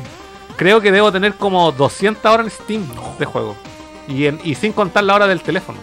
creo 0.55 0.79
que 0.79 0.91
debo 0.93 1.11
tener 1.11 1.33
como 1.33 1.71
200 1.73 2.23
horas 2.31 2.45
en 2.45 2.51
Steam 2.51 2.87
de 3.19 3.25
juego. 3.25 3.55
Y, 4.07 4.27
en- 4.27 4.39
y 4.43 4.55
sin 4.55 4.71
contar 4.71 5.03
la 5.03 5.15
hora 5.15 5.27
del 5.27 5.41
teléfono. 5.41 5.79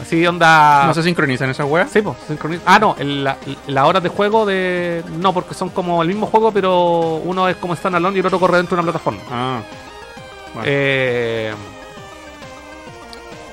Así 0.00 0.24
onda. 0.26 0.84
¿No 0.86 0.94
se 0.94 1.02
sincronizan 1.02 1.50
esas 1.50 1.66
weas? 1.68 1.90
Sí, 1.90 2.00
pues, 2.02 2.16
sincroniza. 2.26 2.62
Ah, 2.66 2.78
no, 2.78 2.94
el- 2.98 3.24
la, 3.24 3.36
la 3.66 3.86
hora 3.86 4.00
de 4.00 4.08
juego 4.08 4.46
de. 4.46 5.02
No, 5.18 5.32
porque 5.34 5.54
son 5.54 5.70
como 5.70 6.02
el 6.02 6.08
mismo 6.08 6.26
juego, 6.26 6.52
pero 6.52 7.16
uno 7.24 7.48
es 7.48 7.56
como 7.56 7.74
standalone 7.74 8.16
y 8.16 8.20
el 8.20 8.26
otro 8.26 8.38
corre 8.38 8.58
dentro 8.58 8.76
de 8.76 8.82
una 8.82 8.92
plataforma. 8.92 9.20
Ah. 9.30 9.60
Bueno. 10.54 10.62
Eh, 10.70 11.52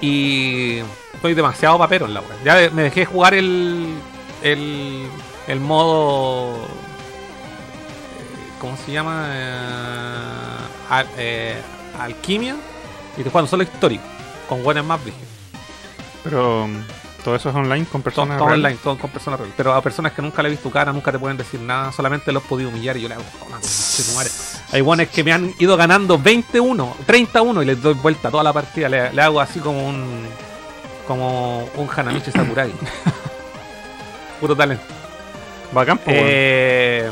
y 0.02 0.80
estoy 1.14 1.34
demasiado 1.34 1.78
papero 1.78 2.06
en 2.06 2.14
la 2.14 2.22
web. 2.22 2.38
Ya 2.44 2.70
me 2.74 2.84
dejé 2.84 3.06
jugar 3.06 3.34
el, 3.34 3.96
el, 4.44 5.08
el 5.48 5.60
modo. 5.60 6.54
eh, 6.54 6.58
¿Cómo 8.62 8.78
se 8.78 8.92
llama? 8.92 9.26
Eh, 9.30 9.58
al- 10.90 11.08
eh, 11.18 11.56
alquimia. 12.00 12.56
Y 13.18 13.24
te 13.24 13.30
juegan 13.30 13.50
solo 13.50 13.64
histórico. 13.64 14.04
Con 14.48 14.64
buenas 14.64 14.86
más 14.86 15.02
brígidas. 15.02 15.30
Pero 16.26 16.68
todo 17.24 17.36
eso 17.36 17.50
es 17.50 17.56
online 17.56 17.86
con 17.86 18.02
Todo, 18.02 18.04
personas 18.04 18.38
todo 18.38 18.48
reales? 18.50 18.66
online, 18.66 18.80
todo 18.84 18.98
con 18.98 19.10
personas 19.12 19.40
reales. 19.40 19.54
Pero 19.56 19.74
a 19.74 19.82
personas 19.82 20.12
que 20.12 20.22
nunca 20.22 20.42
le 20.42 20.50
he 20.50 20.52
visto 20.52 20.70
cara, 20.70 20.92
nunca 20.92 21.12
te 21.12 21.18
pueden 21.20 21.38
decir 21.38 21.60
nada, 21.62 21.92
solamente 21.94 22.32
los 22.34 22.44
he 22.44 22.48
podido 22.48 22.70
humillar 22.70 22.98
y 22.98 23.02
yo 23.02 23.08
le 23.08 23.14
hago. 23.16 23.24
Hay 24.74 24.82
buenos 24.82 25.08
que 25.08 25.24
me 25.24 25.32
han 25.32 25.54
ido 25.58 25.78
ganando 25.78 26.20
21, 26.20 26.98
31 27.06 27.64
y 27.64 27.66
les 27.66 27.82
doy 27.82 27.94
vuelta 27.94 28.30
toda 28.30 28.44
la 28.44 28.52
partida. 28.52 28.90
Le, 28.90 29.14
le 29.14 29.22
hago 29.22 29.40
así 29.40 29.60
como 29.60 29.88
un. 29.88 30.28
como 31.08 31.64
un 31.76 31.90
Hanamichi 31.96 32.32
Sakurai. 32.32 32.72
Puro 34.42 34.56
talento. 34.56 34.84
Bacán. 35.72 36.00
Eh, 36.08 37.10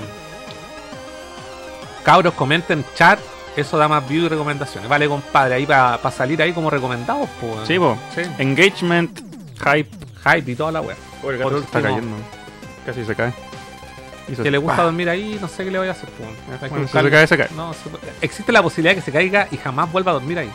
cabros, 2.03 2.33
comenten 2.33 2.83
chat. 2.95 3.19
Eso 3.55 3.77
da 3.77 3.87
más 3.87 4.07
views 4.07 4.25
y 4.25 4.29
recomendaciones. 4.29 4.89
Vale, 4.89 5.07
compadre, 5.07 5.55
ahí 5.55 5.65
para 5.65 5.99
salir 6.11 6.41
ahí 6.41 6.53
como 6.53 6.69
recomendados. 6.69 7.29
Pues, 7.39 7.67
Sí, 7.67 7.77
po. 7.77 7.97
sí. 8.15 8.21
Engagement, 8.39 9.19
hype. 9.59 9.89
Hype 10.25 10.51
y 10.51 10.55
toda 10.55 10.71
la 10.71 10.81
wea. 10.81 10.95
Por 11.21 11.37
Por 11.39 11.53
está 11.53 11.77
último- 11.79 11.83
cayendo. 11.83 12.15
Casi 12.85 13.05
se 13.05 13.15
cae. 13.15 13.33
Hizo 14.29 14.41
que 14.41 14.49
le 14.51 14.57
gusta 14.57 14.77
¡pah! 14.77 14.83
dormir 14.83 15.09
ahí, 15.09 15.37
no 15.41 15.47
sé 15.49 15.65
qué 15.65 15.71
le 15.71 15.77
voy 15.79 15.87
a 15.89 15.91
hacer. 15.91 16.09
pues. 16.11 16.29
Hay 16.29 16.35
que 16.59 16.67
Bueno, 16.69 16.87
si 16.87 16.93
buscarle- 16.93 17.09
se 17.09 17.11
cae, 17.11 17.27
se 17.27 17.37
cae. 17.37 17.47
No, 17.55 17.73
se- 17.73 17.79
existe 18.25 18.51
la 18.51 18.63
posibilidad 18.63 18.91
de 18.95 19.01
que 19.01 19.05
se 19.05 19.11
caiga 19.11 19.47
y 19.51 19.57
jamás 19.57 19.91
vuelva 19.91 20.11
a 20.11 20.13
dormir 20.15 20.39
ahí. 20.39 20.51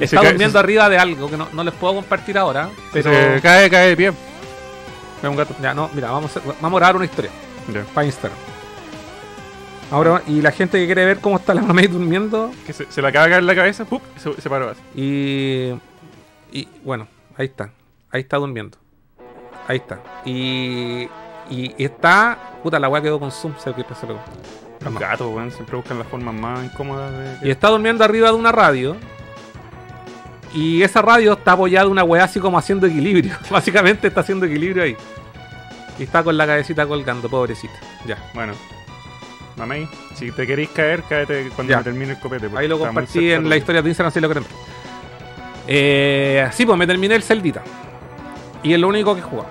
Y 0.00 0.04
Está 0.04 0.06
se 0.08 0.16
cae- 0.16 0.28
durmiendo 0.32 0.52
se- 0.52 0.64
arriba 0.64 0.88
de 0.88 0.98
algo 0.98 1.30
que 1.30 1.36
no, 1.36 1.48
no 1.52 1.64
les 1.64 1.74
puedo 1.74 1.94
compartir 1.94 2.36
ahora, 2.36 2.68
pero 2.92 3.10
Se 3.10 3.40
cae, 3.40 3.70
cae 3.70 3.88
de 3.90 3.96
pie. 3.96 4.08
Es 4.08 5.28
un 5.28 5.36
gato. 5.36 5.54
ya 5.62 5.74
no, 5.74 5.88
mira, 5.94 6.10
vamos 6.10 6.36
a, 6.36 6.40
vamos 6.60 6.76
a 6.76 6.80
grabar 6.80 6.96
una 6.96 7.04
historia 7.04 7.30
Ya. 7.72 7.82
para 7.94 8.04
Instagram. 8.06 8.38
Ahora, 9.90 10.22
y 10.26 10.42
la 10.42 10.52
gente 10.52 10.78
que 10.78 10.86
quiere 10.86 11.04
ver 11.04 11.18
cómo 11.18 11.36
está 11.36 11.54
la 11.54 11.62
mamá 11.68 11.80
durmiendo 11.82 12.50
Que 12.66 12.72
se, 12.72 12.90
se 12.90 13.00
le 13.00 13.08
acaba 13.08 13.24
de 13.26 13.30
caer 13.32 13.44
la 13.44 13.54
cabeza, 13.54 13.84
¡pup! 13.84 14.02
se, 14.16 14.40
se 14.40 14.50
paró 14.50 14.70
así. 14.70 14.80
y 14.94 15.72
y 16.50 16.68
bueno, 16.82 17.06
ahí 17.36 17.46
está. 17.46 17.70
Ahí 18.10 18.22
está 18.22 18.38
durmiendo. 18.38 18.78
Ahí 19.66 19.76
está. 19.76 20.00
Y 20.24 21.08
y 21.50 21.74
está, 21.82 22.38
puta, 22.62 22.78
la 22.78 22.88
weá 22.88 23.00
quedó 23.00 23.18
con 23.18 23.30
zoom, 23.32 23.54
que 23.54 23.60
se 23.94 24.06
pegó. 24.06 24.20
Los 24.84 24.94
gatos, 24.94 25.34
weón, 25.34 25.50
siempre 25.50 25.76
buscan 25.76 25.98
las 25.98 26.06
formas 26.06 26.34
más 26.34 26.64
incómodas 26.64 27.40
de. 27.40 27.48
Y 27.48 27.50
está 27.50 27.68
durmiendo 27.68 28.04
arriba 28.04 28.28
de 28.28 28.34
una 28.34 28.52
radio. 28.52 28.96
Y 30.54 30.82
esa 30.82 31.02
radio 31.02 31.34
está 31.34 31.52
apoyada 31.52 31.88
una 31.88 32.04
weá 32.04 32.24
así 32.24 32.40
como 32.40 32.58
haciendo 32.58 32.86
equilibrio. 32.86 33.34
Básicamente 33.50 34.08
está 34.08 34.20
haciendo 34.20 34.46
equilibrio 34.46 34.82
ahí. 34.82 34.96
Y 35.98 36.04
está 36.04 36.22
con 36.22 36.36
la 36.36 36.46
cabecita 36.46 36.86
colgando, 36.86 37.28
pobrecita. 37.28 37.74
Ya. 38.06 38.18
Bueno. 38.34 38.52
Si 40.14 40.30
te 40.32 40.46
queréis 40.46 40.68
caer, 40.70 41.02
cáete 41.08 41.48
cuando 41.54 41.72
me 41.78 41.84
termine 41.84 42.12
el 42.12 42.18
copete. 42.20 42.48
Ahí 42.56 42.68
lo 42.68 42.78
compartí 42.78 43.30
en 43.32 43.48
la 43.48 43.56
historia 43.56 43.82
de 43.82 43.88
Instagram 43.88 44.12
si 44.12 44.20
lo 44.20 44.28
quieren 44.28 44.44
ver. 44.44 44.52
Eh, 45.66 46.48
sí, 46.52 46.64
pues 46.64 46.78
me 46.78 46.86
terminé 46.86 47.14
el 47.14 47.22
Celdita. 47.22 47.62
Y 48.62 48.72
es 48.72 48.78
lo 48.80 48.88
único 48.88 49.14
que 49.14 49.20
he 49.20 49.24
jugado. 49.24 49.48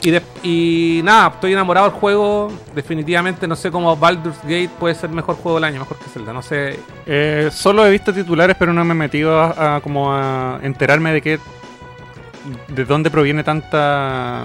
Y, 0.00 0.10
de- 0.12 0.22
y 0.44 1.00
nada, 1.02 1.28
estoy 1.34 1.52
enamorado 1.52 1.90
del 1.90 1.98
juego. 1.98 2.52
Definitivamente 2.74 3.48
no 3.48 3.56
sé 3.56 3.70
cómo 3.70 3.96
Baldur's 3.96 4.38
Gate 4.44 4.70
puede 4.78 4.94
ser 4.94 5.10
mejor 5.10 5.34
juego 5.36 5.56
del 5.58 5.64
año, 5.64 5.80
mejor 5.80 5.98
que 5.98 6.08
Zelda. 6.08 6.32
No 6.32 6.40
sé. 6.42 6.78
Eh, 7.04 7.48
solo 7.52 7.84
he 7.84 7.90
visto 7.90 8.12
titulares, 8.14 8.54
pero 8.58 8.72
no 8.72 8.84
me 8.84 8.92
he 8.92 8.96
metido 8.96 9.40
a, 9.40 9.76
a 9.76 9.80
como 9.80 10.12
a 10.14 10.60
enterarme 10.62 11.12
de 11.12 11.20
qué. 11.22 11.38
de 12.68 12.84
dónde 12.84 13.10
proviene 13.10 13.42
tanta. 13.42 14.44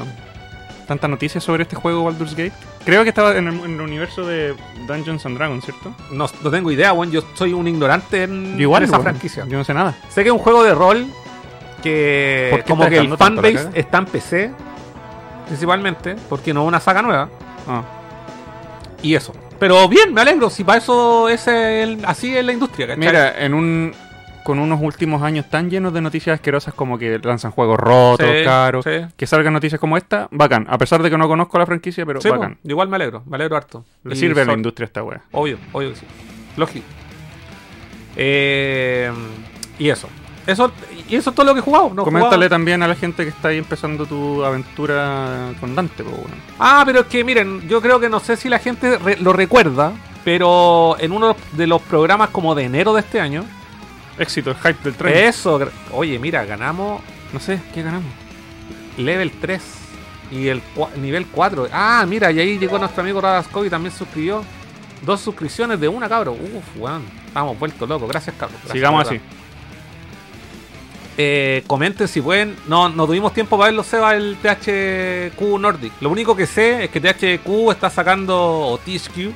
Tanta 0.88 1.08
noticia 1.08 1.40
sobre 1.42 1.64
este 1.64 1.76
juego 1.76 2.04
Baldur's 2.06 2.32
Gate. 2.36 2.54
Creo 2.86 3.04
que 3.04 3.10
estaba 3.10 3.36
en 3.38 3.48
el, 3.48 3.56
en 3.64 3.74
el 3.76 3.82
universo 3.82 4.26
de 4.26 4.56
Dungeons 4.88 5.26
and 5.26 5.38
Dragons, 5.38 5.64
¿cierto? 5.66 5.94
No, 6.12 6.28
no 6.44 6.52
tengo 6.52 6.72
idea, 6.72 6.94
weón. 6.94 7.12
Yo 7.12 7.22
soy 7.36 7.54
un 7.54 7.68
ignorante 7.68 8.24
en, 8.24 8.56
Yo 8.58 8.64
igual, 8.64 8.84
en 8.84 8.90
esa 8.90 9.00
franquicia. 9.00 9.46
Yo 9.48 9.58
no 9.58 9.64
sé 9.64 9.74
nada. 9.74 9.96
Sé 10.10 10.24
que 10.24 10.30
es 10.30 10.34
un 10.34 10.40
juego 10.40 10.64
de 10.64 10.74
rol 10.74 11.06
que 11.82 12.48
¿Por 12.52 12.64
qué 12.64 12.70
como 12.70 12.88
que 12.90 12.98
el 12.98 13.18
fanbase 13.18 13.70
está 13.74 13.98
en 13.98 14.06
PC 14.06 14.52
principalmente, 15.48 16.16
porque 16.30 16.54
no 16.54 16.62
es 16.64 16.68
una 16.68 16.80
saga 16.80 17.02
nueva 17.02 17.30
Ah, 17.68 17.84
y 19.02 19.16
eso. 19.16 19.34
Pero 19.60 19.88
bien, 19.88 20.14
me 20.14 20.22
alegro, 20.22 20.50
si 20.50 20.64
para 20.64 20.80
eso 20.80 21.30
es 21.30 21.48
el- 21.48 22.04
así 22.06 22.36
es 22.36 22.44
la 22.44 22.52
industria, 22.52 22.88
¿cachai? 22.88 23.00
Mira, 23.00 23.40
en 23.46 23.54
un. 23.54 23.94
Con 24.44 24.60
unos 24.60 24.80
últimos 24.82 25.22
años 25.22 25.50
tan 25.50 25.70
llenos 25.70 25.94
de 25.94 26.02
noticias 26.02 26.34
asquerosas 26.36 26.74
como 26.74 26.98
que 26.98 27.18
lanzan 27.24 27.52
juegos 27.52 27.78
rotos, 27.80 28.28
Sí, 28.28 28.44
caros, 28.44 28.84
sí. 28.84 28.92
que 29.16 29.26
salgan 29.28 29.54
noticias 29.54 29.80
como 29.80 29.96
esta, 29.98 30.28
bacán. 30.32 30.66
A 30.70 30.78
pesar 30.78 31.02
de 31.02 31.10
que 31.10 31.18
no 31.18 31.28
conozco 31.28 31.58
la 31.58 31.66
franquicia, 31.66 32.06
pero 32.06 32.20
Sí, 32.22 32.30
bacán. 32.30 32.58
igual 32.64 32.88
me 32.90 32.96
alegro, 32.98 33.24
me 33.26 33.36
alegro 33.38 33.56
harto. 33.58 33.86
Le 34.04 34.16
Y 34.16 34.18
sirve 34.18 34.42
a 34.42 34.46
la 34.46 34.54
industria 34.54 34.86
esta 34.86 35.02
wea. 35.04 35.22
Obvio, 35.32 35.58
obvio 35.72 35.90
que 35.92 35.96
sí. 35.96 36.06
Lógico. 36.58 36.86
Eh, 38.16 39.12
y 39.80 39.90
eso. 39.90 40.08
Eso 40.46 40.72
y 41.10 41.16
eso 41.16 41.30
es 41.30 41.36
todo 41.36 41.46
lo 41.46 41.54
que 41.54 41.60
he 41.60 41.64
jugado. 41.64 41.92
No 41.94 42.04
Coméntale 42.04 42.36
jugado- 42.36 42.50
también 42.50 42.84
a 42.84 42.88
la 42.88 42.96
gente 42.96 43.24
que 43.24 43.30
está 43.30 43.48
ahí 43.50 43.58
empezando 43.58 44.06
tu 44.06 44.44
aventura 44.44 45.52
con 45.60 45.74
Dante, 45.74 46.04
po, 46.04 46.10
weón. 46.12 46.28
Ah, 46.60 46.84
pero 46.86 47.02
es 47.02 47.06
que 47.08 47.24
miren, 47.24 47.68
yo 47.70 47.82
creo 47.82 48.00
que 48.00 48.10
no 48.10 48.20
sé 48.20 48.36
si 48.36 48.50
la 48.50 48.60
gente 48.60 48.98
re- 48.98 49.18
lo 49.18 49.32
recuerda, 49.32 49.94
pero 50.26 50.98
en 51.00 51.12
uno 51.14 51.36
de 51.54 51.68
los 51.68 51.82
programas 51.82 52.30
como 52.30 52.56
de 52.56 52.64
enero 52.66 52.94
de 52.94 53.00
este 53.02 53.22
año, 53.22 53.46
Éxito, 54.18 54.52
el 54.52 54.58
hype 54.58 54.84
del 54.84 54.94
tren. 54.94 55.18
eso, 55.28 55.60
oye, 55.92 56.20
mira, 56.20 56.46
ganamos 56.46 57.02
No 57.32 57.40
sé, 57.40 57.60
¿qué 57.74 57.82
ganamos? 57.82 58.12
level 58.98 59.32
3 59.32 59.62
y 60.32 60.48
el 60.48 60.62
nivel 60.98 61.28
4. 61.28 61.68
Ah, 61.72 62.06
mira, 62.08 62.32
y 62.32 62.40
ahí 62.40 62.58
llegó 62.58 62.80
nuestro 62.80 63.02
amigo 63.02 63.22
Radascovi 63.22 63.70
también 63.70 63.94
suscribió. 63.94 64.44
Dos 65.02 65.20
suscripciones 65.22 65.80
de 65.80 65.88
una, 65.88 66.08
cabrón. 66.08 66.38
Uf, 66.40 66.82
weón. 66.82 67.04
Estamos 67.28 67.60
vueltos 67.60 67.88
locos. 67.88 68.08
Gracias, 68.10 68.36
cabrón. 68.38 68.58
Gracias, 68.64 68.74
Sigamos 68.74 69.08
así. 69.08 69.20
Eh, 71.18 71.64
comenten 71.68 72.08
si 72.08 72.22
pueden. 72.22 72.56
No, 72.68 72.90
no 72.90 73.06
tuvimos 73.06 73.34
tiempo 73.34 73.58
para 73.58 73.68
verlo, 73.68 73.84
Seba, 73.84 74.16
el 74.16 74.38
THQ 74.38 75.42
Nordic. 75.60 75.94
Lo 76.02 76.10
único 76.10 76.36
que 76.36 76.48
sé 76.48 76.86
es 76.86 76.90
que 76.90 77.00
THQ 77.00 77.72
está 77.72 77.90
sacando, 77.90 78.36
o 78.36 78.78
THQ, 78.78 79.34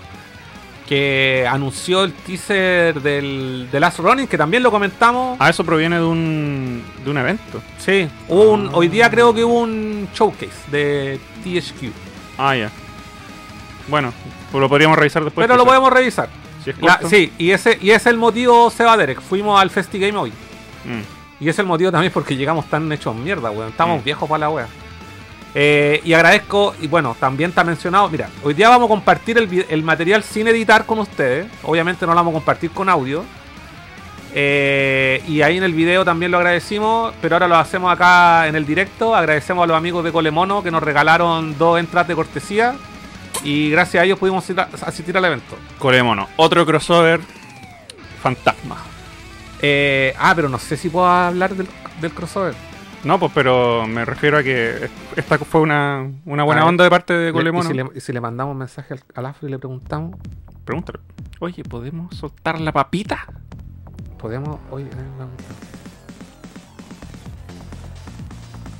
que 0.88 1.46
anunció 1.50 2.04
el 2.04 2.14
teaser 2.14 3.02
del, 3.02 3.68
de 3.72 3.80
Last 3.80 4.00
Running, 4.00 4.28
que 4.28 4.38
también 4.38 4.64
lo 4.64 4.72
comentamos. 4.72 5.38
Ah, 5.40 5.50
eso 5.50 5.64
proviene 5.64 5.98
de 5.98 6.06
un, 6.06 6.84
de 7.04 7.12
un 7.12 7.18
evento. 7.18 7.62
Sí, 7.78 8.08
hubo 8.30 8.52
un, 8.54 8.70
hoy 8.74 8.88
día 8.88 9.10
creo 9.10 9.34
que 9.34 9.44
hubo 9.44 9.60
un 9.62 10.08
showcase 10.16 10.52
de 10.72 11.20
THQ. 11.44 11.92
Ah, 12.38 12.56
ya. 12.56 12.72
Bueno, 13.88 14.14
pues 14.52 14.62
lo 14.62 14.70
podríamos 14.70 14.98
revisar 14.98 15.24
después. 15.24 15.46
pero 15.46 15.58
lo 15.58 15.66
podemos 15.66 15.92
revisar. 15.92 16.30
Si 16.64 16.72
es 16.72 16.82
La- 16.82 16.94
corto. 16.94 17.10
sí, 17.10 17.32
y 17.38 17.52
ese, 17.52 17.78
y 17.82 17.90
ese 17.92 17.96
es 17.96 18.06
el 18.08 18.18
motivo, 18.18 18.70
Seba 18.70 18.98
Derek. 18.98 19.22
Fuimos 19.22 19.60
al 19.62 19.70
FestiGame 19.70 20.18
hoy. 20.18 20.30
Mm. 20.30 21.44
Y 21.44 21.50
es 21.50 21.60
el 21.60 21.66
motivo 21.66 21.92
también 21.92 22.12
porque 22.12 22.36
llegamos 22.36 22.66
tan 22.66 22.92
hechos 22.92 23.16
mierda, 23.16 23.52
weón. 23.52 23.70
Estamos 23.70 24.02
Mm. 24.02 24.04
viejos 24.06 24.28
para 24.28 24.40
la 24.40 24.50
wea. 24.50 24.68
Eh, 25.56 26.02
y 26.04 26.14
agradezco, 26.14 26.76
y 26.82 26.88
bueno, 26.88 27.16
también 27.20 27.50
está 27.50 27.64
mencionado. 27.64 28.10
Mira, 28.10 28.30
hoy 28.44 28.54
día 28.54 28.70
vamos 28.70 28.86
a 28.86 28.90
compartir 28.90 29.38
el, 29.70 29.84
material 29.84 30.24
sin 30.24 30.48
editar 30.48 30.86
con 30.86 31.00
ustedes. 31.00 31.48
Obviamente 31.64 32.06
no 32.06 32.12
lo 32.12 32.18
vamos 32.18 32.32
a 32.32 32.38
compartir 32.38 32.72
con 32.72 32.90
audio. 32.90 33.24
Eh, 34.34 35.24
y 35.28 35.42
ahí 35.42 35.58
en 35.58 35.64
el 35.64 35.74
video 35.74 36.06
también 36.06 36.32
lo 36.32 36.38
agradecimos, 36.38 37.14
pero 37.22 37.36
ahora 37.36 37.48
lo 37.48 37.56
hacemos 37.56 37.92
acá 37.92 38.48
en 38.48 38.56
el 38.56 38.66
directo. 38.66 39.16
Agradecemos 39.16 39.64
a 39.64 39.68
los 39.68 39.78
amigos 39.78 40.04
de 40.04 40.12
Colemono 40.12 40.62
que 40.62 40.70
nos 40.70 40.84
regalaron 40.84 41.58
dos 41.58 41.80
entradas 41.80 42.08
de 42.08 42.16
cortesía. 42.16 42.76
Y 43.44 43.70
gracias 43.70 44.02
a 44.02 44.06
ellos 44.06 44.20
pudimos 44.20 44.46
asistir 44.86 45.18
al 45.18 45.26
evento. 45.26 45.58
Coremono, 45.80 46.28
otro 46.36 46.66
crossover 46.66 47.22
fantasma. 48.22 48.78
Eh, 49.62 50.14
ah, 50.20 50.34
pero 50.36 50.50
no 50.50 50.60
sé 50.60 50.78
si 50.78 50.90
puedo 50.90 51.08
hablar 51.08 51.56
del, 51.56 51.68
del 52.02 52.12
crossover. 52.12 52.67
No, 53.04 53.20
pues, 53.20 53.32
pero 53.34 53.88
me 53.88 54.04
refiero 54.06 54.38
a 54.38 54.44
que 54.44 54.90
esta 55.16 55.38
fue 55.38 55.62
una, 55.62 56.10
una 56.26 56.44
buena 56.44 56.62
ver, 56.62 56.70
onda 56.70 56.84
de 56.84 56.90
parte 56.90 57.14
de 57.14 57.30
¿Y 57.30 57.34
Colemono. 57.34 57.70
si, 57.70 57.76
le, 57.76 57.86
y 57.96 58.00
si 58.02 58.12
le 58.12 58.20
mandamos 58.20 58.52
un 58.54 58.58
mensaje 58.60 58.96
al, 58.96 59.04
al 59.16 59.26
Afro 59.28 59.48
y 59.48 59.52
le 59.52 59.60
preguntamos? 59.60 60.16
Pregúntale. 60.66 61.00
Oye, 61.40 61.64
¿podemos 61.64 62.16
soltar 62.16 62.60
la 62.60 62.72
papita? 62.72 63.26
Podemos. 64.18 64.60
Oye, 64.72 64.86
eh, 64.86 65.10
vamos. 65.18 65.36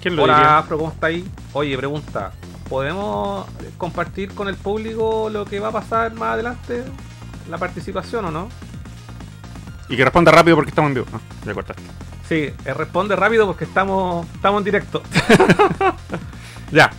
¿Quién 0.02 0.16
lo 0.16 0.24
Hola, 0.24 0.36
diría? 0.36 0.58
Afro, 0.58 0.78
¿cómo 0.78 0.92
está 0.92 1.08
ahí? 1.08 1.28
Oye, 1.54 1.78
pregunta. 1.78 2.32
¿Podemos 2.70 3.46
compartir 3.78 4.34
con 4.34 4.48
el 4.48 4.56
público 4.56 5.30
lo 5.30 5.46
que 5.46 5.60
va 5.60 5.70
a 5.70 5.72
pasar 5.72 6.14
más 6.16 6.34
adelante? 6.34 6.84
¿La 7.50 7.58
participación 7.58 8.26
o 8.26 8.32
no? 8.32 8.50
Y 9.90 9.96
que 9.96 10.04
responda 10.04 10.32
rápido 10.32 10.58
porque 10.58 10.70
estamos 10.72 10.90
en 10.90 10.96
vivo. 10.96 11.06
Ah, 11.14 11.20
ya 11.46 11.54
cortaste. 11.54 11.84
Sí, 12.28 12.36
eh, 12.66 12.74
responde 12.74 13.16
rápido 13.16 13.46
porque 13.48 13.64
estamos, 13.64 14.28
estamos 14.36 14.60
en 14.60 14.66
directo. 14.66 15.02
ya. 16.72 16.92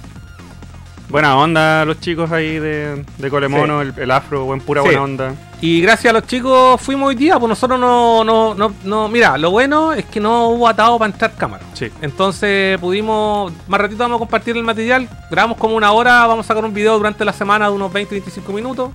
Buena 1.11 1.37
onda 1.38 1.87
los 1.87 2.01
chicos 2.01 2.31
ahí 2.33 2.59
de, 2.59 3.03
de 3.17 3.31
Colemono, 3.31 3.81
el, 3.81 3.95
el 3.97 4.11
afro, 4.11 4.45
buen 4.45 4.61
pura 4.61 4.83
Sí. 4.83 4.88
buena 4.88 5.03
onda. 5.03 5.35
Y 5.62 5.81
gracias 5.81 6.11
a 6.11 6.12
los 6.12 6.27
chicos 6.27 6.79
fuimos 6.81 7.09
hoy 7.09 7.14
día, 7.14 7.38
pues 7.38 7.49
nosotros 7.49 7.81
no, 7.81 8.23
no, 8.25 8.55
no, 8.55 8.75
no, 8.85 9.09
mira, 9.09 9.38
lo 9.38 9.51
bueno 9.51 9.95
es 9.95 10.05
que 10.05 10.21
no 10.21 10.49
hubo 10.51 10.69
atado 10.69 10.99
para 10.99 11.11
entrar 11.11 11.33
cámara. 11.35 11.64
Sí. 11.73 11.91
Entonces 12.03 12.79
pudimos, 12.79 13.53
más 13.69 13.81
ratito 13.81 14.01
vamos 14.01 14.17
a 14.17 14.19
compartir 14.19 14.55
el 14.57 14.62
material, 14.64 15.09
grabamos 15.31 15.57
como 15.57 15.77
una 15.77 15.93
hora, 15.93 16.27
vamos 16.27 16.45
a 16.45 16.49
sacar 16.49 16.64
un 16.64 16.75
video 16.75 16.97
durante 16.99 17.25
la 17.25 17.33
semana 17.33 17.69
de 17.69 17.73
unos 17.75 17.91
20-25 17.91 18.53
minutos. 18.53 18.91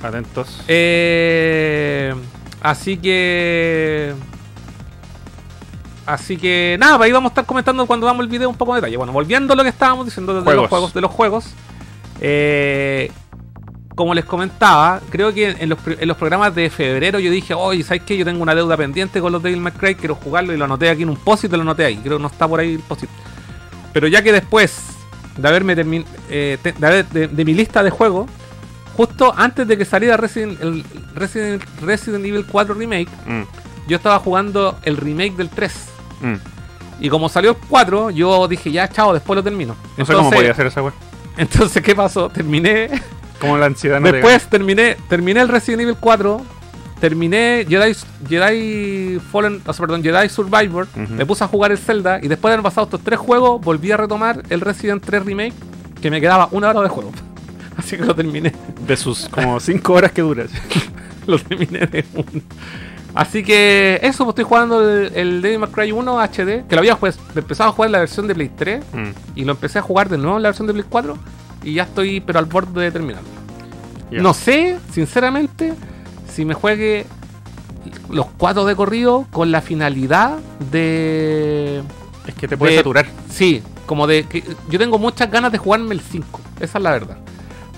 Atentos. 0.00 0.62
Eh, 0.68 2.14
así 2.62 2.96
que... 2.98 4.14
Así 6.06 6.36
que 6.36 6.76
nada, 6.80 6.96
pues 6.96 7.06
ahí 7.06 7.12
vamos 7.12 7.30
a 7.30 7.32
estar 7.32 7.46
comentando 7.46 7.86
cuando 7.86 8.06
vamos 8.06 8.24
el 8.24 8.28
video 8.30 8.48
un 8.48 8.56
poco 8.56 8.74
de 8.74 8.80
detalle. 8.80 8.96
Bueno, 8.96 9.12
volviendo 9.12 9.52
a 9.52 9.56
lo 9.56 9.62
que 9.62 9.68
estábamos 9.68 10.04
diciendo 10.06 10.32
de 10.32 10.38
los 10.40 10.44
Juegos. 10.68 10.94
de 10.94 11.00
los 11.00 11.10
juegos. 11.10 11.44
eh, 12.20 13.10
como 13.94 14.14
les 14.14 14.24
comentaba, 14.24 15.00
creo 15.10 15.34
que 15.34 15.50
en 15.50 15.68
los, 15.68 15.78
en 15.86 16.08
los 16.08 16.16
programas 16.16 16.54
de 16.54 16.70
febrero 16.70 17.18
yo 17.18 17.30
dije, 17.30 17.52
oye, 17.52 17.82
¿sabes 17.82 18.02
qué? 18.06 18.16
Yo 18.16 18.24
tengo 18.24 18.42
una 18.42 18.54
deuda 18.54 18.74
pendiente 18.74 19.20
con 19.20 19.30
los 19.32 19.42
Devil 19.42 19.60
May 19.60 19.72
Cry, 19.72 19.94
quiero 19.96 20.14
jugarlo 20.14 20.54
y 20.54 20.56
lo 20.56 20.64
anoté 20.64 20.88
aquí 20.88 21.02
en 21.02 21.10
un 21.10 21.16
post 21.16 21.44
y 21.44 21.48
te 21.50 21.56
lo 21.56 21.62
anoté 21.62 21.84
ahí. 21.84 21.96
Creo 21.98 22.16
que 22.16 22.22
no 22.22 22.28
está 22.28 22.48
por 22.48 22.58
ahí 22.60 22.72
el 22.74 22.80
post 22.80 23.04
Pero 23.92 24.08
ya 24.08 24.22
que 24.22 24.32
después 24.32 24.82
de 25.36 25.46
haberme 25.46 25.74
eh, 26.30 26.56
de, 26.62 26.86
haber- 26.86 27.06
de- 27.10 27.28
de 27.28 27.44
mi 27.44 27.52
lista 27.52 27.82
de 27.82 27.90
juegos, 27.90 28.30
justo 28.96 29.34
antes 29.36 29.68
de 29.68 29.76
que 29.76 29.84
saliera 29.84 30.16
Resident, 30.16 30.58
el 30.62 30.84
Resident, 31.14 31.62
Resident 31.82 32.24
Evil 32.24 32.46
4 32.50 32.74
Remake, 32.74 33.08
Mm, 33.26 33.42
yo 33.88 33.96
estaba 33.98 34.18
jugando 34.20 34.78
el 34.84 34.96
remake 34.96 35.36
del 35.36 35.50
3. 35.50 35.72
Mm. 36.22 36.36
Y 37.00 37.08
como 37.08 37.28
salió 37.28 37.50
el 37.50 37.56
4, 37.68 38.10
yo 38.10 38.46
dije, 38.46 38.70
ya, 38.70 38.88
chao, 38.88 39.12
después 39.12 39.34
lo 39.36 39.42
termino. 39.42 39.74
No 39.96 40.06
sé 40.06 40.12
cómo 40.12 40.30
podía 40.30 40.52
hacer 40.52 40.68
esa 40.68 40.82
wea. 40.82 40.92
Entonces, 41.36 41.82
¿qué 41.82 41.94
pasó? 41.96 42.28
Terminé. 42.28 42.90
Como 43.40 43.58
la 43.58 43.66
ansiedad 43.66 43.98
no 43.98 44.12
después 44.12 44.44
terminé 44.44 44.96
terminé 45.08 45.40
el 45.40 45.48
Resident 45.48 45.82
Evil 45.82 45.96
4. 45.98 46.40
Terminé 47.00 47.66
Jedi, 47.68 47.96
Jedi 48.28 49.18
Fallen, 49.32 49.60
o 49.66 49.72
sea, 49.72 49.84
perdón, 49.84 50.04
Jedi 50.04 50.28
Survivor. 50.28 50.86
Me 50.94 51.26
puse 51.26 51.42
a 51.42 51.48
jugar 51.48 51.72
el 51.72 51.78
Zelda. 51.78 52.20
Y 52.22 52.28
después 52.28 52.50
de 52.50 52.54
haber 52.54 52.62
pasado 52.62 52.84
estos 52.84 53.00
tres 53.00 53.18
juegos, 53.18 53.60
volví 53.60 53.90
a 53.90 53.96
retomar 53.96 54.40
el 54.48 54.60
Resident 54.60 55.04
3 55.04 55.24
Remake. 55.24 55.54
Que 56.00 56.08
me 56.08 56.20
quedaba 56.20 56.48
una 56.52 56.70
hora 56.70 56.82
de 56.82 56.88
juego. 56.88 57.10
Así 57.76 57.96
que 57.96 58.04
lo 58.04 58.14
terminé. 58.14 58.52
De 58.86 58.96
sus 58.96 59.28
como 59.28 59.58
5 59.58 59.92
horas 59.92 60.12
que 60.12 60.22
duras. 60.22 60.50
lo 61.26 61.36
terminé 61.40 61.80
de 61.86 62.04
uno. 62.14 62.42
Así 63.14 63.42
que 63.42 63.98
eso, 64.02 64.24
pues 64.24 64.30
estoy 64.32 64.44
jugando 64.44 64.88
el, 64.88 65.12
el 65.14 65.42
Devil 65.42 65.58
May 65.58 65.70
Cry 65.70 65.92
1 65.92 66.20
HD. 66.22 66.66
Que 66.66 66.74
lo 66.74 66.78
había 66.78 66.96
pues, 66.96 67.18
empezado 67.34 67.70
a 67.70 67.72
jugar 67.72 67.88
en 67.88 67.92
la 67.92 67.98
versión 67.98 68.26
de 68.26 68.34
Play 68.34 68.50
3. 68.56 68.84
Mm. 68.92 69.08
Y 69.36 69.44
lo 69.44 69.52
empecé 69.52 69.78
a 69.78 69.82
jugar 69.82 70.08
de 70.08 70.18
nuevo 70.18 70.36
en 70.36 70.42
la 70.42 70.48
versión 70.48 70.66
de 70.66 70.72
Play 70.72 70.86
4. 70.88 71.18
Y 71.64 71.74
ya 71.74 71.82
estoy, 71.84 72.20
pero 72.20 72.38
al 72.38 72.46
borde 72.46 72.82
de 72.82 72.90
terminarlo. 72.90 73.28
No 74.10 74.34
sé, 74.34 74.78
sinceramente, 74.92 75.72
si 76.30 76.44
me 76.44 76.52
juegue 76.54 77.06
los 78.10 78.26
cuatro 78.36 78.64
de 78.66 78.76
corrido 78.76 79.26
con 79.30 79.50
la 79.50 79.62
finalidad 79.62 80.38
de. 80.70 81.82
Es 82.26 82.34
que 82.34 82.46
te 82.46 82.56
puede 82.56 82.72
de- 82.72 82.78
saturar. 82.78 83.06
Sí, 83.30 83.62
como 83.86 84.06
de 84.06 84.24
que 84.24 84.44
yo 84.68 84.78
tengo 84.78 84.98
muchas 84.98 85.30
ganas 85.30 85.50
de 85.52 85.58
jugarme 85.58 85.94
el 85.94 86.00
5. 86.00 86.40
Esa 86.60 86.78
es 86.78 86.84
la 86.84 86.90
verdad. 86.90 87.16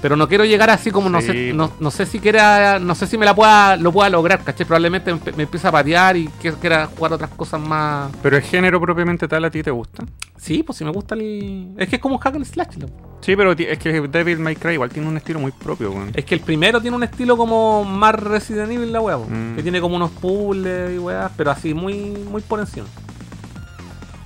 Pero 0.04 0.16
no 0.16 0.28
quiero 0.28 0.44
llegar 0.44 0.68
así 0.68 0.90
como 0.90 1.08
no 1.08 1.22
Sí, 1.22 1.28
sé, 1.28 1.52
no, 1.54 1.72
no 1.80 1.90
sé 1.90 2.04
si 2.04 2.20
quiera, 2.20 2.78
no 2.78 2.94
sé 2.94 3.06
si 3.06 3.16
me 3.16 3.24
la 3.24 3.34
pueda, 3.34 3.78
lo 3.78 3.90
pueda 3.90 4.10
lograr, 4.10 4.44
¿cachai? 4.44 4.66
Probablemente 4.66 5.10
me, 5.34 5.44
empieza 5.44 5.70
a 5.70 5.72
patear 5.72 6.18
y 6.18 6.26
quiera 6.60 6.90
jugar 6.94 7.14
otras 7.14 7.30
cosas 7.30 7.58
más. 7.58 8.12
Pero 8.22 8.36
el 8.36 8.42
género 8.42 8.78
propiamente 8.78 9.26
tal 9.26 9.46
a 9.46 9.50
ti 9.50 9.62
te 9.62 9.70
gusta. 9.70 10.04
Sí, 10.36 10.62
pues 10.62 10.76
si 10.76 10.84
me 10.84 10.90
gusta 10.90 11.14
el. 11.14 11.70
Es 11.78 11.88
que 11.88 11.96
es 11.96 12.02
como 12.02 12.18
hack 12.18 12.34
and 12.34 12.44
slash. 12.44 12.76
loco. 12.80 13.18
Sí, 13.22 13.34
pero 13.34 13.52
es 13.52 13.78
que 13.78 14.02
Devil 14.02 14.40
May 14.40 14.56
Cry 14.56 14.74
igual 14.74 14.90
tiene 14.90 15.08
un 15.08 15.16
estilo 15.16 15.40
muy 15.40 15.52
propio, 15.52 15.90
weón. 15.90 16.10
Es 16.12 16.26
que 16.26 16.34
el 16.34 16.42
primero 16.42 16.82
tiene 16.82 16.98
un 16.98 17.02
estilo 17.04 17.38
como 17.38 17.82
más 17.84 18.14
Resident 18.14 18.72
Evil 18.72 18.92
la 18.92 19.00
weá, 19.00 19.16
Mm. 19.16 19.56
que 19.56 19.62
tiene 19.62 19.80
como 19.80 19.96
unos 19.96 20.10
puzzles 20.10 20.96
y 20.96 20.98
weá, 20.98 21.30
pero 21.34 21.50
así 21.50 21.72
muy, 21.72 21.94
muy 22.30 22.42
por 22.42 22.60
encima. 22.60 22.88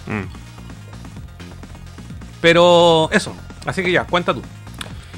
Mm. 0.09 0.27
Pero 2.41 3.09
eso, 3.13 3.33
así 3.65 3.85
que 3.85 3.93
ya, 3.93 4.03
cuenta 4.03 4.35
tú. 4.35 4.43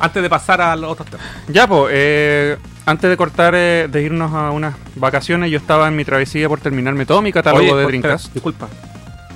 Antes 0.00 0.22
de 0.22 0.28
pasar 0.30 0.60
a 0.60 0.74
los 0.76 0.90
otros 0.92 1.08
temas. 1.10 1.26
Ya, 1.48 1.66
pues, 1.68 1.92
eh, 1.94 2.56
antes 2.86 3.08
de 3.10 3.16
cortar, 3.16 3.54
eh, 3.54 3.86
de 3.90 4.02
irnos 4.02 4.32
a 4.32 4.50
unas 4.50 4.74
vacaciones, 4.96 5.50
yo 5.50 5.58
estaba 5.58 5.86
en 5.88 5.94
mi 5.96 6.04
travesía 6.04 6.48
por 6.48 6.60
terminarme 6.60 7.04
todo 7.06 7.20
mi 7.22 7.32
catálogo 7.32 7.62
Oye, 7.64 7.74
de 7.76 7.84
Dreamcast. 7.86 8.32
Disculpa. 8.32 8.68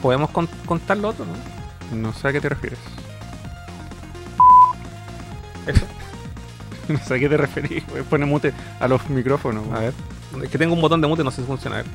¿Podemos 0.02 0.30
con- 0.30 0.48
contar 0.66 0.96
lo 0.96 1.08
otro, 1.10 1.24
no? 1.26 1.96
No 1.96 2.12
sé 2.12 2.28
a 2.28 2.32
qué 2.32 2.40
te 2.40 2.48
refieres. 2.48 2.78
Eso. 5.66 5.84
No 6.88 6.98
sé 6.98 7.14
a 7.14 7.18
qué 7.18 7.30
te 7.30 7.36
referís, 7.38 7.82
güey. 7.88 8.02
Pone 8.02 8.26
mute 8.26 8.52
a 8.78 8.86
los 8.88 9.08
micrófonos. 9.08 9.64
A 9.72 9.78
ver. 9.80 9.94
Es 10.42 10.50
que 10.50 10.58
tengo 10.58 10.74
un 10.74 10.82
botón 10.82 11.00
de 11.00 11.08
mute, 11.08 11.24
no 11.24 11.30
sé 11.30 11.40
si 11.40 11.46
funciona. 11.46 11.76
A 11.76 11.82
ver. 11.82 11.86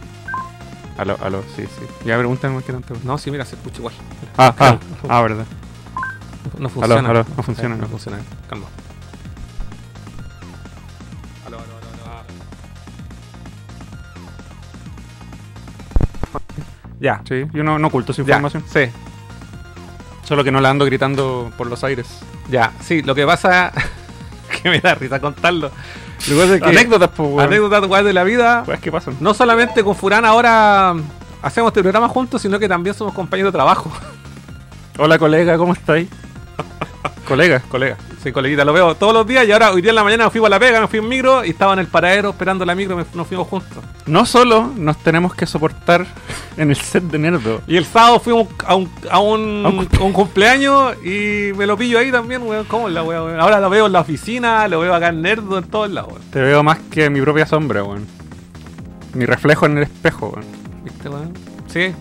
Aló, 0.98 1.18
aló, 1.22 1.44
sí, 1.56 1.62
sí. 1.64 1.86
Ya 2.06 2.18
pregúntame 2.18 2.56
más 2.56 2.64
que 2.64 2.74
tanto. 2.74 2.96
No, 3.04 3.18
sí, 3.20 3.30
mira, 3.30 3.46
se 3.46 3.56
escucha 3.56 3.78
igual. 3.78 3.94
Ah, 4.36 4.54
ah, 4.58 4.78
ah, 5.08 5.22
verdad. 5.22 5.46
No 6.58 6.70
funciona. 6.70 7.10
aló, 7.10 7.26
no 7.36 7.44
funciona, 7.44 7.76
Eh, 7.76 7.78
No 7.78 7.84
no. 7.84 7.90
funciona. 7.90 8.18
Calma. 8.50 8.66
Aló, 11.46 11.58
aló, 11.58 11.66
aló, 11.66 12.18
aló. 12.20 12.26
Ya. 17.00 17.22
Sí, 17.28 17.46
yo 17.54 17.64
no, 17.64 17.80
no 17.80 17.88
oculto 17.88 18.14
su 18.14 18.24
Ya, 18.26 18.36
información. 18.38 18.64
sí. 18.72 18.92
Solo 20.24 20.44
que 20.44 20.52
no 20.52 20.62
la 20.62 20.70
ando 20.70 20.86
gritando 20.86 21.52
por 21.58 21.68
los 21.68 21.84
aires. 21.84 22.08
Ya, 22.50 22.72
sí, 22.82 23.02
lo 23.02 23.16
que 23.16 23.26
pasa 23.26 23.72
que 24.62 24.70
me 24.70 24.80
da 24.80 24.94
risa 24.96 25.20
contarlo. 25.20 25.72
Lo 26.28 26.36
que 26.36 26.42
pasa 26.42 26.56
es 26.56 26.62
que- 26.62 26.68
Anécdotas, 26.70 27.10
pues, 27.16 27.30
weón. 27.30 27.40
Anécdotas 27.48 27.86
weas, 27.90 28.06
de 28.06 28.14
la 28.14 28.24
vida. 28.24 28.64
Pues, 28.66 28.80
¿qué 28.80 28.92
pasan? 28.92 29.16
No 29.22 29.34
solamente 29.34 29.84
con 29.84 29.96
Furán 29.96 30.26
ahora 30.26 30.94
hacemos 31.42 31.70
este 31.70 31.82
programa 31.82 32.10
juntos, 32.10 32.42
sino 32.42 32.60
que 32.60 32.68
también 32.68 32.94
somos 32.96 33.14
compañeros 33.14 33.52
de 33.54 33.58
trabajo. 33.58 33.92
Hola, 34.98 35.18
colega, 35.18 35.58
¿cómo 35.58 35.74
estáis? 35.74 36.10
colega. 37.28 37.60
Colega. 37.70 37.98
Sí, 38.24 38.32
coleguita, 38.34 38.66
lo 38.66 38.74
veo 38.74 38.96
todos 38.96 39.14
los 39.14 39.26
días 39.26 39.48
y 39.48 39.52
ahora 39.54 39.72
hoy 39.72 39.82
día 39.82 39.92
en 39.92 39.96
la 39.96 40.04
mañana 40.04 40.26
me 40.26 40.30
fui 40.30 40.44
a 40.46 40.50
la 40.50 40.60
pega, 40.60 40.82
me 40.82 40.88
fui 40.88 41.00
en 41.00 41.08
micro 41.08 41.46
y 41.46 41.52
estaba 41.52 41.72
en 41.72 41.80
el 41.80 41.88
paradero 41.88 42.32
esperando 42.32 42.66
la 42.66 42.76
micro, 42.76 42.98
me- 42.98 43.06
nos 43.14 43.26
fuimos 43.28 43.48
juntos. 43.48 43.82
No 44.08 44.26
solo 44.26 44.70
nos 44.76 44.98
tenemos 44.98 45.34
que 45.36 45.46
soportar 45.46 46.06
en 46.58 46.70
el 46.70 46.76
set 46.76 47.04
de 47.06 47.18
Nerdo. 47.18 47.62
Y 47.66 47.78
el 47.78 47.86
sábado 47.86 48.20
fuimos 48.20 48.48
a 48.66 48.76
un, 48.76 48.92
a 49.10 49.20
un, 49.20 49.66
A 49.66 49.70
un 49.70 49.88
a 50.00 50.04
un 50.04 50.12
cumpleaños 50.14 50.96
y 51.06 51.52
me 51.56 51.66
lo 51.66 51.78
pillo 51.78 51.98
ahí 52.00 52.12
también, 52.12 52.42
weón. 52.44 52.66
¿Cómo 52.66 52.90
la 52.90 53.04
weá, 53.04 53.24
weón? 53.24 53.40
Ahora 53.40 53.60
lo 53.62 53.70
veo 53.70 53.86
en 53.86 53.94
la 53.94 54.02
oficina, 54.02 54.68
lo 54.68 54.82
veo 54.82 54.94
acá 54.94 55.08
en 55.10 55.22
Nerdo, 55.22 55.58
en 55.58 55.64
todos 55.66 55.90
lados, 55.90 56.12
weón. 56.12 56.24
Te 56.32 56.42
veo 56.42 56.62
más 56.62 56.80
que 56.92 57.10
mi 57.10 57.22
propia 57.22 57.46
sombra, 57.46 57.84
weón. 57.84 58.06
Mi 59.14 59.26
reflejo 59.26 59.66
en 59.66 59.78
el 59.78 59.84
espejo, 59.84 60.30
weón. 60.36 60.46
¿Viste, 60.84 61.08
weón? 61.08 61.34
Sí. 61.68 61.94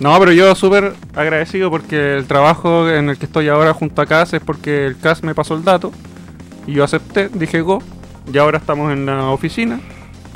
No, 0.00 0.18
pero 0.18 0.32
yo 0.32 0.54
súper 0.54 0.94
agradecido 1.14 1.70
porque 1.70 2.16
el 2.16 2.26
trabajo 2.26 2.88
en 2.90 3.08
el 3.08 3.16
que 3.18 3.24
estoy 3.26 3.48
ahora 3.48 3.72
junto 3.72 4.02
a 4.02 4.06
CAS 4.06 4.34
es 4.34 4.42
porque 4.42 4.86
el 4.86 4.98
CAS 4.98 5.22
me 5.22 5.34
pasó 5.34 5.54
el 5.54 5.64
dato 5.64 5.90
y 6.66 6.74
yo 6.74 6.84
acepté, 6.84 7.28
dije 7.32 7.62
go, 7.62 7.82
y 8.30 8.36
ahora 8.38 8.58
estamos 8.58 8.92
en 8.92 9.06
la 9.06 9.30
oficina. 9.30 9.80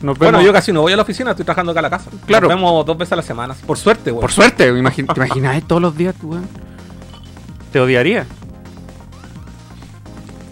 Nos 0.00 0.16
Bueno, 0.18 0.40
yo 0.40 0.50
casi 0.50 0.72
no 0.72 0.80
voy 0.80 0.94
a 0.94 0.96
la 0.96 1.02
oficina, 1.02 1.32
estoy 1.32 1.44
trabajando 1.44 1.72
acá 1.72 1.80
en 1.80 1.82
la 1.82 1.90
casa. 1.90 2.10
Claro. 2.26 2.48
Nos 2.48 2.56
vemos 2.56 2.86
dos 2.86 2.96
veces 2.96 3.12
a 3.12 3.16
la 3.16 3.22
semana. 3.22 3.54
Por 3.66 3.76
suerte, 3.76 4.10
weón. 4.10 4.22
Por 4.22 4.32
suerte, 4.32 4.72
imagi- 4.72 5.06
¿te 5.12 5.20
imaginas 5.20 5.62
todos 5.64 5.82
los 5.82 5.94
días, 5.94 6.14
tú, 6.18 6.28
weón? 6.30 6.48
Te 7.70 7.80
odiaría. 7.80 8.26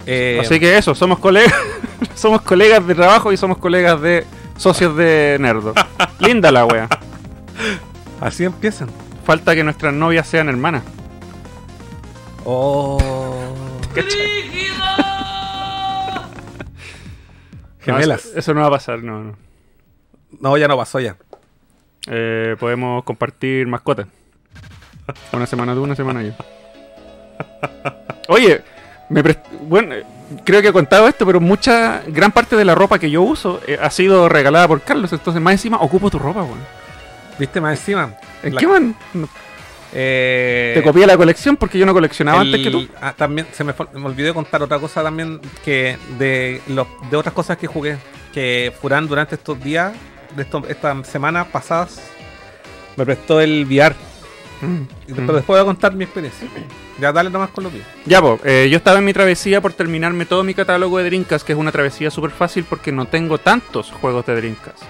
Eh, 0.05 0.39
Así 0.41 0.59
que 0.61 0.77
eso, 0.77 0.95
somos 0.95 1.19
colegas, 1.19 1.55
somos 2.15 2.43
colegas 2.43 2.87
de 2.87 2.95
trabajo 2.95 3.33
y 3.33 3.37
somos 3.37 3.59
colegas 3.59 4.01
de 4.03 4.27
socios 4.59 4.95
de 4.97 5.39
Nerdo. 5.41 5.73
Linda 6.19 6.51
la 6.51 6.65
wea. 6.67 6.89
Así 8.21 8.45
empiezan. 8.45 8.89
Falta 9.25 9.55
que 9.55 9.65
nuestras 9.65 9.95
novias 9.95 10.27
sean 10.27 10.49
hermanas. 10.49 10.83
Oh. 12.45 12.99
Gemelas. 17.81 18.25
No, 18.25 18.31
eso, 18.31 18.39
eso 18.39 18.55
no 18.55 18.61
va 18.61 18.67
a 18.67 18.71
pasar, 18.71 19.03
no, 19.03 19.23
no. 19.23 19.37
No, 20.41 20.57
ya 20.57 20.69
no 20.69 20.77
pasó 20.77 21.01
ya. 21.01 21.17
Eh, 22.07 22.57
podemos 22.59 23.05
compartir 23.05 23.67
mascotas. 23.67 24.07
Una 25.33 25.47
semana 25.47 25.75
tú, 25.75 25.83
una 25.83 25.95
semana 25.95 26.23
yo. 26.23 26.33
Oye, 28.29 28.63
me 29.09 29.23
bueno, 29.63 29.95
creo 30.45 30.61
que 30.61 30.69
he 30.69 30.73
contado 30.73 31.09
esto, 31.09 31.25
pero 31.25 31.41
mucha, 31.41 32.03
gran 32.07 32.31
parte 32.31 32.57
de 32.57 32.65
la 32.65 32.75
ropa 32.75 32.99
que 32.99 33.11
yo 33.11 33.23
uso 33.23 33.61
eh, 33.67 33.79
ha 33.81 33.91
sido 33.91 34.29
regalada 34.29 34.69
por 34.69 34.83
Carlos, 34.83 35.13
entonces 35.13 35.43
más 35.43 35.53
encima 35.53 35.79
ocupo 35.79 36.11
tu 36.11 36.19
ropa, 36.19 36.43
weón. 36.43 36.78
¿Viste 37.39 37.61
más 37.61 37.79
encima? 37.79 38.15
¿En 38.43 38.55
La- 38.55 38.61
qué 38.61 38.67
man? 38.67 38.95
No, 39.15 39.29
Eh, 39.93 40.73
Te 40.75 40.83
copié 40.83 41.07
la 41.07 41.17
colección 41.17 41.57
porque 41.57 41.79
yo 41.79 41.87
no 41.87 41.95
coleccionaba 41.95 42.43
el- 42.43 42.49
antes 42.55 42.63
que 42.63 42.71
tú. 42.71 42.87
ah, 43.01 43.15
también 43.17 43.47
se 43.53 43.65
me, 43.65 43.73
olvidó 44.05 44.35
contar 44.35 44.63
otra 44.63 44.79
cosa 44.79 45.03
también 45.03 45.41
que 45.65 45.97
de, 46.19 46.61
los, 46.69 46.87
de 47.11 47.17
otras 47.17 47.35
cosas 47.35 47.57
que 47.57 47.67
jugué. 47.67 47.97
Que 48.35 48.71
Furán 48.83 49.09
durante 49.09 49.37
estos 49.37 49.59
días 49.65 49.95
de 50.37 50.43
esto, 50.43 50.63
esta 50.69 51.03
semana 51.05 51.45
pasadas 51.47 52.03
me 52.97 53.07
prestó 53.07 53.41
el 53.41 53.65
VR. 53.65 53.95
Y- 55.07 55.13
Pero 55.15 55.33
después 55.33 55.47
voy 55.47 55.61
a 55.61 55.65
contar 55.65 55.95
mi 55.95 56.05
experiencia. 56.05 56.47
Ya 57.01 57.13
dale 57.13 57.31
nomás 57.31 57.51
con 57.51 57.63
lo 57.63 57.71
que. 57.71 57.81
Ya, 58.07 58.21
pues, 58.21 58.41
yo 58.69 58.77
estaba 58.77 58.99
en 58.99 59.05
mi 59.05 59.13
travesía 59.13 59.61
por 59.61 59.73
terminarme 59.73 60.27
todo 60.27 60.43
mi 60.43 60.53
catálogo 60.53 60.99
de 60.99 61.05
Dreamcast, 61.05 61.47
que 61.47 61.53
es 61.53 61.59
una 61.59 61.71
travesía 61.71 62.11
súper 62.11 62.33
fácil 62.33 62.65
porque 62.69 62.91
no 62.91 63.05
tengo 63.07 63.39
tantos 63.39 63.93
juegos 63.93 64.27
de 64.27 64.35
Dreamcast. 64.35 64.83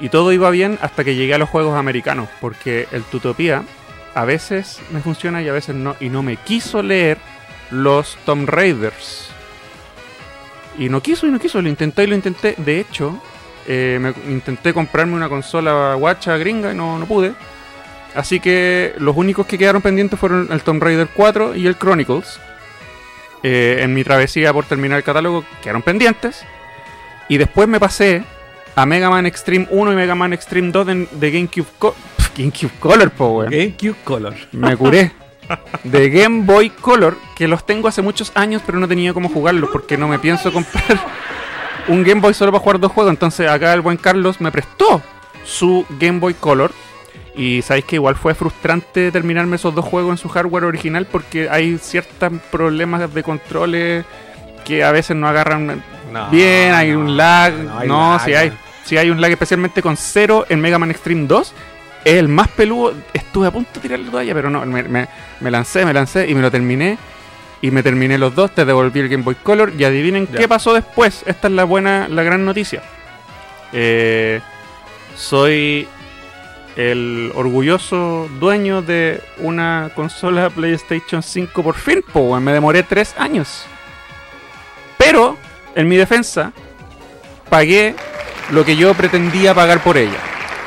Y 0.00 0.08
todo 0.08 0.32
iba 0.32 0.50
bien 0.50 0.78
hasta 0.82 1.04
que 1.04 1.14
llegué 1.14 1.34
a 1.34 1.38
los 1.38 1.48
juegos 1.48 1.76
americanos, 1.76 2.28
porque 2.40 2.88
el 2.92 3.02
Tutopía 3.04 3.62
a 4.14 4.24
veces 4.24 4.80
me 4.90 5.00
funciona 5.00 5.42
y 5.42 5.48
a 5.48 5.52
veces 5.52 5.74
no. 5.74 5.96
Y 6.00 6.08
no 6.08 6.22
me 6.22 6.36
quiso 6.36 6.82
leer 6.82 7.18
los 7.70 8.16
Tomb 8.24 8.48
Raiders. 8.48 9.30
Y 10.78 10.88
no 10.88 11.00
quiso 11.00 11.26
y 11.26 11.30
no 11.30 11.38
quiso, 11.38 11.62
lo 11.62 11.68
intenté 11.68 12.04
y 12.04 12.06
lo 12.08 12.16
intenté. 12.16 12.54
De 12.58 12.80
hecho, 12.80 13.20
eh, 13.66 13.98
me, 14.00 14.12
intenté 14.32 14.74
comprarme 14.74 15.14
una 15.14 15.28
consola 15.28 15.94
guacha 15.94 16.36
gringa 16.36 16.72
y 16.72 16.76
no, 16.76 16.98
no 16.98 17.06
pude. 17.06 17.32
Así 18.14 18.40
que 18.40 18.94
los 18.98 19.16
únicos 19.16 19.46
que 19.46 19.58
quedaron 19.58 19.82
pendientes 19.82 20.18
fueron 20.18 20.48
el 20.50 20.62
Tomb 20.62 20.82
Raider 20.82 21.08
4 21.14 21.54
y 21.56 21.66
el 21.66 21.76
Chronicles. 21.76 22.40
Eh, 23.42 23.80
en 23.80 23.92
mi 23.92 24.04
travesía 24.04 24.54
por 24.54 24.64
terminar 24.64 24.96
el 24.98 25.04
catálogo 25.04 25.44
quedaron 25.62 25.82
pendientes. 25.82 26.44
Y 27.28 27.38
después 27.38 27.68
me 27.68 27.80
pasé 27.80 28.24
a 28.76 28.86
Mega 28.86 29.10
Man 29.10 29.26
Extreme 29.26 29.66
1 29.70 29.92
y 29.92 29.96
Mega 29.96 30.14
Man 30.14 30.32
Extreme 30.32 30.70
2 30.72 30.86
de, 30.86 31.08
de 31.12 31.30
GameCube, 31.30 31.66
Co- 31.78 31.94
Pff, 32.16 32.36
GameCube 32.38 32.72
Color, 32.80 33.10
po, 33.10 33.26
weón. 33.38 33.50
GameCube 33.50 33.96
Color. 34.04 34.34
Me 34.52 34.76
curé. 34.76 35.12
De 35.84 36.08
Game 36.08 36.42
Boy 36.44 36.70
Color, 36.70 37.18
que 37.36 37.46
los 37.46 37.66
tengo 37.66 37.86
hace 37.88 38.00
muchos 38.00 38.32
años, 38.34 38.62
pero 38.64 38.78
no 38.78 38.88
tenía 38.88 39.12
cómo 39.12 39.28
jugarlos 39.28 39.68
porque 39.70 39.98
no 39.98 40.08
me 40.08 40.18
pienso 40.18 40.50
comprar 40.52 40.98
un 41.88 42.02
Game 42.02 42.20
Boy 42.22 42.32
solo 42.32 42.50
para 42.50 42.62
jugar 42.62 42.80
dos 42.80 42.92
juegos. 42.92 43.10
Entonces 43.12 43.48
acá 43.48 43.74
el 43.74 43.82
buen 43.82 43.98
Carlos 43.98 44.40
me 44.40 44.50
prestó 44.50 45.02
su 45.44 45.84
Game 46.00 46.18
Boy 46.18 46.32
Color. 46.34 46.72
Y 47.36 47.62
sabéis 47.62 47.84
que 47.84 47.96
igual 47.96 48.14
fue 48.14 48.34
frustrante 48.34 49.10
terminarme 49.12 49.56
esos 49.56 49.74
dos 49.74 49.84
juegos 49.84 50.12
en 50.12 50.18
su 50.18 50.28
hardware 50.28 50.64
original 50.64 51.04
porque 51.04 51.50
hay 51.50 51.76
ciertos 51.78 52.32
problemas 52.50 53.12
de 53.12 53.22
controles 53.24 54.04
que 54.64 54.82
a 54.84 54.92
veces 54.92 55.16
no 55.16 55.26
agarran 55.28 55.82
No, 56.12 56.30
bien, 56.30 56.72
hay 56.72 56.92
no, 56.92 57.00
un 57.00 57.16
lag. 57.16 57.52
no 57.54 57.78
hay 57.80 57.88
No, 57.88 58.12
lag, 58.12 58.24
si 58.24 58.34
hay. 58.34 58.52
Si 58.84 58.96
hay 58.98 59.10
un 59.10 59.20
lag 59.20 59.30
especialmente 59.32 59.80
con 59.82 59.96
cero 59.96 60.44
en 60.48 60.60
Mega 60.60 60.78
Man 60.78 60.90
Extreme 60.90 61.26
2. 61.26 61.52
Es 62.04 62.14
el 62.14 62.28
más 62.28 62.48
peludo. 62.48 62.94
Estuve 63.14 63.46
a 63.46 63.50
punto 63.50 63.70
de 63.74 63.80
tirar 63.80 63.98
la 63.98 64.10
toalla, 64.10 64.34
pero 64.34 64.50
no. 64.50 64.64
Me, 64.66 64.82
me- 64.82 65.08
me 65.40 65.50
lancé, 65.50 65.84
me 65.86 65.92
lancé 65.94 66.28
y 66.28 66.34
me 66.34 66.42
lo 66.42 66.50
terminé. 66.50 66.98
Y 67.62 67.70
me 67.70 67.82
terminé 67.82 68.18
los 68.18 68.34
dos. 68.34 68.54
Te 68.54 68.64
devolví 68.66 69.00
el 69.00 69.08
Game 69.08 69.22
Boy 69.22 69.36
Color. 69.36 69.72
Y 69.78 69.84
adivinen 69.84 70.28
Ya. 70.30 70.38
qué 70.38 70.48
pasó 70.48 70.74
después. 70.74 71.22
Esta 71.26 71.48
es 71.48 71.54
la 71.54 71.64
buena, 71.64 72.08
la 72.08 72.22
gran 72.22 72.44
noticia. 72.44 72.82
Eh, 73.72 74.40
soy 75.16 75.88
el 76.76 77.32
orgulloso 77.34 78.28
dueño 78.38 78.82
de 78.82 79.22
una 79.38 79.90
consola 79.94 80.50
PlayStation 80.50 81.22
5 81.22 81.62
por 81.62 81.74
fin. 81.76 82.04
po, 82.12 82.38
me 82.38 82.52
demoré 82.52 82.82
tres 82.82 83.14
años. 83.18 83.64
Pero, 84.98 85.36
en 85.74 85.88
mi 85.88 85.96
defensa, 85.96 86.52
pagué 87.48 87.94
lo 88.50 88.64
que 88.64 88.76
yo 88.76 88.94
pretendía 88.94 89.54
pagar 89.54 89.82
por 89.82 89.96
ella. 89.96 90.18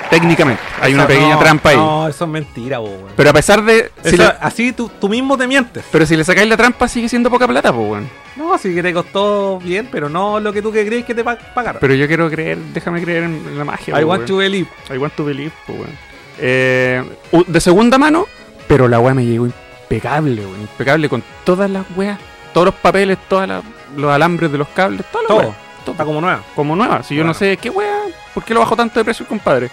Técnicamente. 0.09 0.61
Hay 0.81 0.93
una 0.93 1.05
pequeña 1.05 1.33
no, 1.33 1.39
trampa 1.39 1.69
ahí. 1.71 1.75
No, 1.75 2.07
eso 2.07 2.23
es 2.23 2.29
mentira, 2.31 2.77
bo, 2.79 2.85
weón. 2.87 3.11
Pero 3.17 3.29
a 3.29 3.33
pesar 3.33 3.61
de... 3.63 3.91
si 4.03 4.15
Eso- 4.15 4.23
le- 4.23 4.33
Así 4.39 4.71
tú, 4.71 4.89
tú 5.01 5.09
mismo 5.09 5.37
te 5.37 5.45
mientes. 5.47 5.83
pero 5.91 6.05
si 6.05 6.15
le 6.15 6.23
sacáis 6.23 6.47
la 6.47 6.55
trampa 6.55 6.87
sigue 6.87 7.09
siendo 7.09 7.29
poca 7.29 7.45
plata, 7.45 7.73
pues, 7.73 7.89
weón. 7.89 8.09
No, 8.37 8.57
sí 8.57 8.73
que 8.73 8.81
te 8.81 8.93
costó 8.93 9.59
bien, 9.59 9.89
pero 9.91 10.07
no 10.07 10.39
lo 10.39 10.53
que 10.53 10.61
tú 10.61 10.71
que 10.71 10.85
crees 10.85 11.03
que 11.03 11.13
te 11.13 11.25
pa- 11.25 11.37
pagaron. 11.37 11.79
Pero 11.81 11.93
yo 11.93 12.07
quiero 12.07 12.29
creer, 12.29 12.57
déjame 12.73 13.01
creer 13.01 13.23
en, 13.23 13.57
la 13.57 13.65
magia. 13.65 13.99
I 13.99 14.03
po, 14.03 14.07
want 14.09 14.19
weón. 14.21 14.25
to 14.27 14.37
believe. 14.37 14.69
I 14.93 14.97
want 14.97 15.13
to 15.15 15.25
believe, 15.25 15.51
pues, 15.65 15.77
weón. 15.77 15.91
Eh, 16.39 17.03
de 17.47 17.59
segunda 17.59 17.97
mano, 17.97 18.27
pero 18.67 18.87
la 18.87 18.99
weá 19.01 19.13
me 19.13 19.25
llegó 19.25 19.45
impecable, 19.45 20.41
weón. 20.45 20.61
Impecable 20.61 21.09
con 21.09 21.21
todas 21.43 21.69
las 21.69 21.83
weas, 21.97 22.17
todos 22.53 22.63
los 22.65 22.75
papeles, 22.75 23.17
todos 23.27 23.49
los 23.97 24.09
alambres 24.11 24.53
de 24.53 24.57
los 24.57 24.69
cables, 24.69 25.05
toda 25.11 25.23
la 25.23 25.27
Todo. 25.27 25.55
Está 25.91 26.05
como 26.05 26.21
nueva. 26.21 26.43
como 26.55 26.75
nueva. 26.75 27.03
Si 27.03 27.15
yo 27.15 27.23
no 27.23 27.33
sé 27.33 27.57
qué 27.57 27.69
wea, 27.69 28.03
¿por 28.33 28.43
qué 28.43 28.53
lo 28.53 28.59
bajo 28.61 28.75
tanto 28.75 28.99
de 28.99 29.03
precio, 29.05 29.27
compadre? 29.27 29.69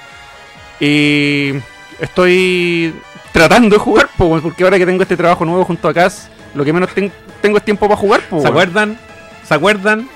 Y 0.80 1.52
estoy 2.00 2.94
tratando 3.32 3.74
de 3.76 3.78
jugar, 3.80 4.08
po, 4.16 4.38
porque 4.40 4.64
ahora 4.64 4.78
que 4.78 4.86
tengo 4.86 5.02
este 5.02 5.16
trabajo 5.16 5.44
nuevo 5.44 5.64
junto 5.64 5.88
a 5.88 5.94
Cas, 5.94 6.28
lo 6.54 6.64
que 6.64 6.72
menos 6.72 6.92
ten- 6.94 7.12
tengo 7.42 7.58
es 7.58 7.64
tiempo 7.64 7.86
para 7.88 7.96
jugar, 8.00 8.20
po, 8.28 8.40
¿Se 8.40 8.48
acuerdan? 8.48 8.98
¿Se 9.44 9.54
acuerdan 9.54 10.08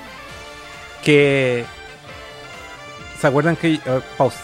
que. 1.03 1.65
¿Se 3.19 3.27
acuerdan 3.27 3.55
que. 3.55 3.73
eh, 3.75 4.01
pausa. 4.17 4.39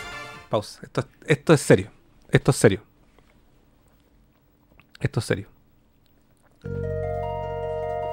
Pausa. 0.50 0.80
Esto, 0.84 1.02
es- 1.02 1.08
esto 1.28 1.54
es 1.54 1.62
serio. 1.62 1.92
Esto 2.32 2.52
es 2.52 2.58
serio. 2.58 2.82
Esto 5.00 5.20
es 5.20 5.26
serio. 5.26 5.48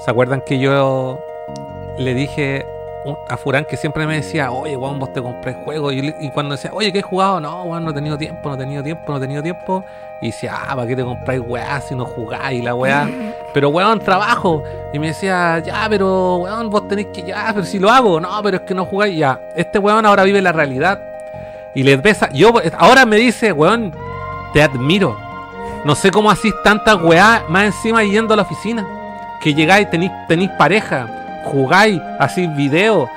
¿Se 0.05 0.11
acuerdan 0.11 0.43
que 0.45 0.59
yo 0.59 1.21
le 1.99 2.15
dije 2.15 2.67
a 3.29 3.37
Furán 3.37 3.65
que 3.65 3.77
siempre 3.77 4.07
me 4.07 4.17
decía, 4.17 4.51
oye, 4.53 4.77
weón, 4.77 4.99
vos 4.99 5.12
te 5.12 5.21
compré 5.21 5.55
juego? 5.55 5.91
Y, 5.93 6.31
cuando 6.33 6.55
decía, 6.55 6.71
oye, 6.73 6.93
¿qué 6.93 7.01
he 7.01 7.03
jugado? 7.03 7.41
No, 7.41 7.65
weón, 7.65 7.85
no 7.85 7.91
he 7.91 7.95
tenido 7.95 8.17
tiempo, 8.17 8.49
no 8.49 8.55
he 8.55 8.59
tenido 8.59 8.83
tiempo, 8.83 9.03
no 9.09 9.17
he 9.17 9.21
tenido 9.21 9.43
tiempo. 9.43 9.85
Y 10.21 10.27
decía, 10.27 10.55
ah, 10.55 10.77
¿para 10.77 10.87
qué 10.87 10.95
te 10.95 11.03
compráis 11.03 11.43
weá 11.45 11.81
si 11.81 11.97
no 11.97 12.05
jugáis? 12.05 12.61
Y 12.61 12.62
la 12.62 12.75
weá. 12.75 13.09
Pero 13.55 13.71
weón, 13.71 13.99
trabajo. 13.99 14.62
Y 14.93 14.99
me 14.99 15.09
decía, 15.09 15.59
ya, 15.59 15.87
pero 15.88 16.37
weón, 16.37 16.71
vos 16.71 16.87
tenés 16.88 17.07
que, 17.07 17.23
ya, 17.23 17.51
pero 17.53 17.67
si 17.67 17.79
lo 17.79 17.91
hago. 17.91 18.21
No, 18.21 18.43
pero 18.43 18.59
es 18.59 18.62
que 18.62 18.75
no 18.75 18.87
jugáis. 18.87 19.17
Ya, 19.17 19.38
este 19.55 19.79
weón 19.79 20.07
ahora 20.07 20.23
vive 20.23 20.41
la 20.41 20.53
realidad. 20.53 21.03
Y 21.75 21.83
les 21.83 22.01
besa. 22.01 22.31
Yo, 22.33 22.53
ahora 22.79 23.05
me 23.05 23.17
dice, 23.17 23.53
weón, 23.53 23.93
te 24.53 24.62
admiro. 24.62 25.19
No 25.85 25.95
sé 25.95 26.11
cómo 26.11 26.31
hacís 26.31 26.55
tantas 26.62 27.03
weá 27.03 27.45
más 27.49 27.65
encima 27.65 28.05
yendo 28.05 28.33
a 28.35 28.37
la 28.37 28.43
oficina. 28.43 28.87
Que 29.43 29.53
llegáis, 29.53 29.91
tenéis, 29.91 30.12
tenéis 30.29 30.51
pareja, 30.57 31.22
jugáis, 31.45 32.01
hacís 32.19 32.55
video, 32.57 33.09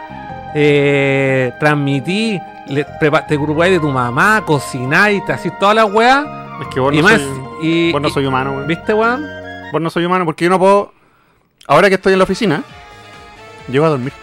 eh, 0.53 1.51
transmitís, 1.59 2.39
le- 2.67 2.85
te 3.27 3.35
ocupáis 3.37 3.73
de 3.73 3.79
tu 3.79 3.89
mamá, 3.89 4.43
cocináis, 4.45 5.23
te 5.25 5.33
hacís 5.33 5.57
todas 5.59 5.75
las 5.75 5.91
weas. 5.91 6.25
Es 6.61 6.67
que 6.67 6.79
vos 6.79 6.93
Y 6.93 6.97
no, 6.97 7.03
más, 7.03 7.21
soy, 7.21 7.41
y, 7.61 7.91
vos 7.91 8.01
no 8.01 8.07
y- 8.07 8.11
soy 8.11 8.25
humano, 8.25 8.51
weón. 8.53 8.67
¿Viste, 8.67 8.93
weón? 8.93 9.25
Vos 9.71 9.81
no 9.81 9.89
soy 9.89 10.05
humano 10.05 10.25
porque 10.25 10.45
yo 10.45 10.49
no 10.49 10.59
puedo. 10.59 10.93
Ahora 11.67 11.89
que 11.89 11.95
estoy 11.95 12.13
en 12.13 12.19
la 12.19 12.23
oficina, 12.23 12.63
llego 13.69 13.85
a 13.85 13.89
dormir. 13.89 14.13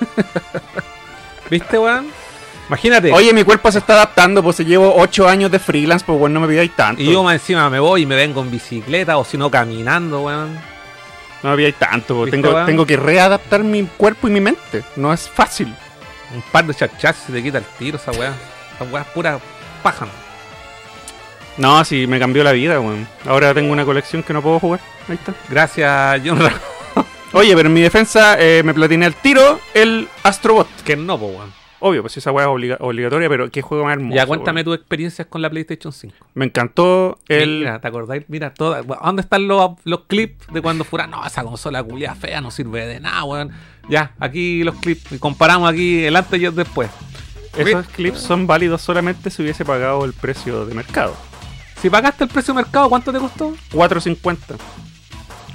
¿Viste, 1.50 1.78
weón? 1.78 2.06
Imagínate. 2.68 3.12
Oye, 3.12 3.32
mi 3.32 3.42
cuerpo 3.42 3.72
se 3.72 3.78
está 3.78 3.94
adaptando, 3.94 4.42
pues 4.44 4.58
llevo 4.60 4.94
8 4.96 5.26
años 5.28 5.50
de 5.50 5.58
freelance, 5.58 6.04
pues 6.06 6.16
bueno, 6.16 6.34
no 6.38 6.46
me 6.46 6.52
pidáis 6.52 6.74
tanto. 6.76 7.02
Y 7.02 7.10
yo 7.10 7.24
más 7.24 7.34
encima 7.34 7.68
me 7.68 7.80
voy 7.80 8.02
y 8.02 8.06
me 8.06 8.14
vengo 8.14 8.40
en 8.42 8.50
bicicleta 8.50 9.18
o 9.18 9.24
si 9.24 9.36
no 9.36 9.50
caminando, 9.50 10.20
weón. 10.22 10.56
No 11.42 11.56
pidáis 11.56 11.76
tanto, 11.76 12.16
pues 12.16 12.30
¿Viste, 12.30 12.48
tengo, 12.48 12.64
tengo 12.66 12.86
que 12.86 12.96
readaptar 12.96 13.64
mi 13.64 13.84
cuerpo 13.84 14.28
y 14.28 14.30
mi 14.30 14.40
mente. 14.40 14.82
No 14.96 15.12
es 15.12 15.28
fácil. 15.28 15.74
Un 16.34 16.42
par 16.52 16.64
de 16.66 16.74
chachas 16.74 17.16
y 17.22 17.26
se 17.26 17.32
te 17.32 17.42
quita 17.42 17.58
el 17.58 17.64
tiro 17.78 17.96
esa 17.96 18.12
weá. 18.12 18.34
Esa 18.74 18.84
weá 18.84 19.02
es 19.02 19.08
pura 19.08 19.38
paja. 19.82 20.06
¿no? 21.60 21.84
Sí, 21.84 22.06
me 22.06 22.18
cambió 22.18 22.42
la 22.42 22.52
vida, 22.52 22.80
weón. 22.80 23.06
Ahora 23.26 23.54
tengo 23.54 23.72
una 23.72 23.84
colección 23.84 24.22
que 24.22 24.32
no 24.32 24.42
puedo 24.42 24.58
jugar. 24.58 24.80
Ahí 25.08 25.14
está. 25.14 25.34
Gracias, 25.48 26.20
John 26.24 26.40
Oye, 27.32 27.54
pero 27.54 27.68
en 27.68 27.74
mi 27.74 27.80
defensa 27.80 28.36
eh, 28.38 28.62
me 28.64 28.74
platiné 28.74 29.06
al 29.06 29.14
tiro 29.14 29.60
el 29.74 30.08
Astrobot. 30.22 30.68
Que 30.84 30.96
no, 30.96 31.18
po, 31.18 31.26
weón. 31.26 31.59
Obvio, 31.82 32.02
pues 32.02 32.16
esa 32.18 32.30
weá 32.30 32.44
es 32.44 32.50
obliga- 32.50 32.76
obligatoria, 32.80 33.28
pero 33.28 33.50
qué 33.50 33.62
juego 33.62 33.84
más 33.84 33.94
hermoso. 33.94 34.14
Ya 34.14 34.26
cuéntame 34.26 34.62
tus 34.64 34.76
experiencias 34.76 35.26
con 35.28 35.40
la 35.40 35.48
PlayStation 35.48 35.92
5. 35.92 36.14
Me 36.34 36.44
encantó 36.44 37.18
el. 37.28 37.60
Mira, 37.60 37.80
¿te 37.80 37.88
acordáis? 37.88 38.24
Mira, 38.28 38.52
toda, 38.52 38.82
¿dónde 38.82 39.22
están 39.22 39.48
los, 39.48 39.72
los 39.84 40.00
clips 40.06 40.46
de 40.52 40.60
cuando 40.60 40.84
fuera? 40.84 41.06
No, 41.06 41.24
esa 41.26 41.42
consola 41.42 41.82
culia 41.82 42.14
fea 42.14 42.40
no 42.42 42.50
sirve 42.50 42.86
de 42.86 43.00
nada, 43.00 43.24
weón. 43.24 43.50
Ya, 43.88 44.12
aquí 44.20 44.62
los 44.62 44.74
clips. 44.76 45.12
y 45.12 45.18
Comparamos 45.18 45.70
aquí 45.72 46.04
el 46.04 46.14
antes 46.16 46.38
y 46.40 46.44
el 46.44 46.54
después. 46.54 46.90
Esos 47.56 47.86
clips 47.88 48.20
son 48.20 48.46
válidos 48.46 48.80
solamente 48.82 49.30
si 49.30 49.42
hubiese 49.42 49.64
pagado 49.64 50.04
el 50.04 50.12
precio 50.12 50.66
de 50.66 50.74
mercado. 50.74 51.16
Si 51.80 51.88
pagaste 51.88 52.24
el 52.24 52.30
precio 52.30 52.52
de 52.54 52.62
mercado, 52.62 52.88
¿cuánto 52.90 53.10
te 53.10 53.18
costó? 53.18 53.54
4.50. 53.72 54.36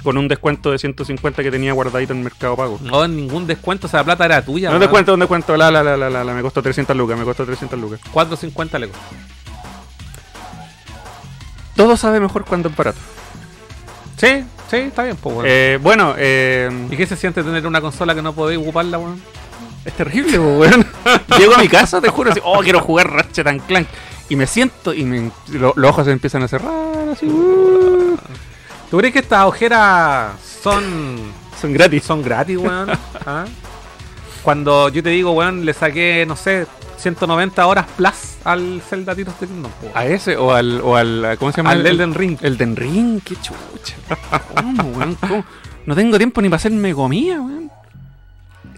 Con 0.06 0.18
un 0.18 0.28
descuento 0.28 0.70
de 0.70 0.78
150 0.78 1.42
que 1.42 1.50
tenía 1.50 1.72
guardadito 1.72 2.12
en 2.12 2.22
Mercado 2.22 2.54
Pago. 2.54 2.78
No, 2.80 3.08
ningún 3.08 3.44
descuento, 3.48 3.88
o 3.88 3.90
sea, 3.90 3.98
la 4.00 4.04
plata 4.04 4.24
era 4.26 4.44
tuya. 4.44 4.70
No 4.70 4.78
descuento, 4.78 5.14
un 5.14 5.18
descuento. 5.18 5.56
La, 5.56 5.68
la, 5.68 5.82
la, 5.82 5.96
la, 5.96 6.22
la, 6.22 6.32
me 6.32 6.42
costó 6.42 6.62
300 6.62 6.96
lucas, 6.96 7.18
me 7.18 7.24
costó 7.24 7.44
300 7.44 7.76
lucas. 7.76 7.98
4.50 8.14 8.78
le 8.78 8.86
costó. 8.88 9.02
Todo 11.74 11.96
sabe 11.96 12.20
mejor 12.20 12.44
cuando 12.44 12.68
es 12.68 12.76
barato. 12.76 12.98
Sí, 14.16 14.44
sí, 14.70 14.76
está 14.76 15.02
bien, 15.02 15.16
pues, 15.16 15.34
weón. 15.34 15.46
Eh, 15.48 15.78
bueno, 15.82 16.14
eh, 16.16 16.70
¿Y 16.88 16.96
qué 16.96 17.04
se 17.06 17.16
siente 17.16 17.42
tener 17.42 17.66
una 17.66 17.80
consola 17.80 18.14
que 18.14 18.22
no 18.22 18.32
podéis 18.32 18.60
ocuparla, 18.60 18.98
weón? 18.98 19.20
es 19.84 19.92
terrible, 19.92 20.38
po, 20.38 20.58
weón. 20.58 20.86
Llego 21.38 21.54
a 21.54 21.58
mi 21.58 21.68
casa, 21.68 22.00
te 22.00 22.08
juro, 22.10 22.30
así, 22.30 22.40
oh, 22.44 22.60
quiero 22.60 22.80
jugar 22.80 23.10
Ratchet 23.10 23.46
and 23.48 23.60
Clank. 23.66 23.88
Y 24.28 24.36
me 24.36 24.46
siento 24.46 24.94
y 24.94 25.04
me- 25.04 25.32
lo- 25.52 25.72
los 25.76 25.90
ojos 25.90 26.06
se 26.06 26.12
empiezan 26.12 26.42
a 26.44 26.48
cerrar, 26.48 26.72
así. 27.12 27.26
uh, 27.26 28.16
¿Tú 28.90 28.98
crees 28.98 29.12
que 29.12 29.18
estas 29.20 29.44
ojeras 29.44 30.32
son 30.62 31.32
son 31.60 31.72
gratis. 31.72 32.04
son 32.04 32.22
gratis, 32.22 32.56
weón? 32.58 32.90
¿Ah? 33.26 33.44
Cuando 34.42 34.88
yo 34.90 35.02
te 35.02 35.10
digo, 35.10 35.32
weón, 35.32 35.64
le 35.64 35.72
saqué, 35.72 36.24
no 36.26 36.36
sé, 36.36 36.66
190 36.98 37.66
horas 37.66 37.86
plus 37.96 38.36
al 38.44 38.80
Zelda 38.88 39.14
Tears 39.14 39.38
de 39.40 39.46
Kingdom. 39.48 39.72
po. 39.72 39.90
¿A 39.94 40.06
ese 40.06 40.36
o 40.36 40.52
al, 40.52 40.80
o 40.82 40.96
al 40.96 41.36
¿cómo 41.38 41.50
se 41.50 41.56
llama? 41.58 41.70
Al 41.70 41.80
El- 41.80 41.86
Elden 42.00 42.14
Ring. 42.14 42.38
Elden 42.40 42.76
Ring, 42.76 43.20
qué 43.24 43.34
chucha. 43.36 43.96
¿Cómo, 44.54 44.82
weón? 44.84 45.14
¿Cómo? 45.16 45.44
No 45.84 45.94
tengo 45.94 46.16
tiempo 46.18 46.40
ni 46.40 46.48
para 46.48 46.56
hacerme 46.56 46.94
comida, 46.94 47.40
weón. 47.40 47.70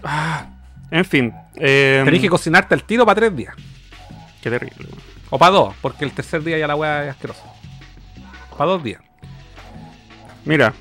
Ah, 0.03 0.47
en 0.91 1.05
fin. 1.05 1.33
Eh, 1.55 2.01
Tenés 2.05 2.21
que 2.21 2.29
cocinarte 2.29 2.73
al 2.73 2.83
tiro 2.83 3.05
para 3.05 3.19
tres 3.19 3.35
días. 3.35 3.53
Qué 4.41 4.49
terrible, 4.49 4.75
weón. 4.79 5.01
O 5.29 5.37
para 5.37 5.51
dos, 5.51 5.75
porque 5.81 6.05
el 6.05 6.11
tercer 6.13 6.43
día 6.43 6.57
ya 6.57 6.65
la 6.67 6.75
weá 6.75 7.03
es 7.05 7.11
asquerosa. 7.11 7.43
Para 8.57 8.71
dos 8.71 8.83
días. 8.83 9.01
Mira, 10.45 10.73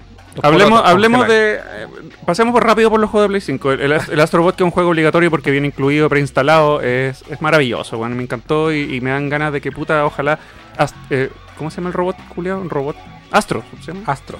hablemos, 0.42 0.82
hablemos 0.84 1.26
de. 1.28 1.54
eh, 1.54 1.86
pasemos 2.24 2.52
por 2.52 2.64
rápido 2.64 2.90
por 2.90 3.00
los 3.00 3.10
juegos 3.10 3.24
de 3.24 3.28
Play 3.30 3.40
5. 3.40 3.72
El, 3.72 3.80
el, 3.80 3.92
el 4.12 4.20
Astrobot, 4.20 4.54
que 4.56 4.62
es 4.62 4.64
un 4.64 4.70
juego 4.70 4.90
obligatorio 4.90 5.30
porque 5.30 5.50
viene 5.50 5.66
incluido, 5.66 6.08
preinstalado, 6.08 6.80
es, 6.80 7.24
es 7.28 7.40
maravilloso, 7.42 7.98
weón. 7.98 8.16
Me 8.16 8.22
encantó 8.22 8.72
y, 8.72 8.94
y 8.96 9.00
me 9.00 9.10
dan 9.10 9.28
ganas 9.28 9.52
de 9.52 9.60
que 9.60 9.72
puta, 9.72 10.04
ojalá. 10.04 10.38
Ast- 10.76 10.94
eh, 11.10 11.30
¿Cómo 11.56 11.70
se 11.70 11.76
llama 11.78 11.88
el 11.88 11.94
robot, 11.94 12.16
Julio? 12.34 12.58
Un 12.60 12.70
robot. 12.70 12.96
Astro, 13.32 13.64
¿se 13.80 13.92
llama? 13.92 14.04
Astro. 14.06 14.38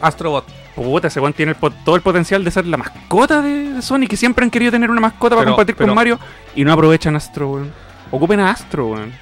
Astrobot. 0.00 0.46
Puta, 0.76 1.08
ese 1.08 1.18
weón 1.20 1.32
tiene 1.32 1.52
el 1.60 1.72
todo 1.84 1.96
el 1.96 2.00
potencial 2.00 2.42
de 2.44 2.50
ser 2.52 2.64
la 2.66 2.76
mascota 2.76 3.42
de, 3.42 3.72
de 3.74 3.82
Sony, 3.82 4.06
que 4.08 4.16
siempre 4.16 4.44
han 4.44 4.50
querido 4.50 4.70
tener 4.70 4.88
una 4.90 5.00
mascota 5.00 5.34
para 5.34 5.46
compartir 5.48 5.74
pero- 5.74 5.88
con 5.88 5.96
Mario 5.96 6.18
y 6.54 6.64
no 6.64 6.72
aprovechan 6.72 7.16
Astro, 7.16 7.50
weón. 7.50 7.72
Ocupen 8.12 8.38
a 8.40 8.50
Astro, 8.52 8.86
weón. 8.86 9.12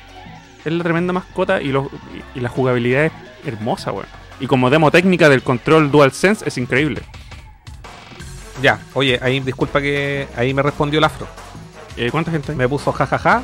Es 0.64 0.72
la 0.72 0.84
tremenda 0.84 1.12
mascota 1.14 1.61
y, 1.62 1.68
los- 1.72 1.87
y, 2.34 2.38
y 2.38 2.40
la 2.42 2.48
jugabilidad 2.50 3.06
es 3.06 3.12
hermosa, 3.46 3.92
weón. 3.92 4.06
Y 4.40 4.46
como 4.46 4.70
demo 4.70 4.90
técnica 4.90 5.29
del 5.29 5.42
control 5.42 5.90
DualSense 5.90 6.46
es 6.48 6.59
increíble. 6.59 7.03
Ya, 8.62 8.81
oye, 8.94 9.18
ahí 9.22 9.40
disculpa 9.40 9.81
que 9.81 10.29
ahí 10.37 10.53
me 10.55 10.62
respondió 10.62 10.98
el 10.98 11.05
afro. 11.05 11.27
Eh, 11.96 12.11
¿Cuánta 12.11 12.31
gente 12.31 12.53
hay? 12.53 12.59
Me 12.59 12.68
puso 12.68 12.92
jajaja. 12.92 13.42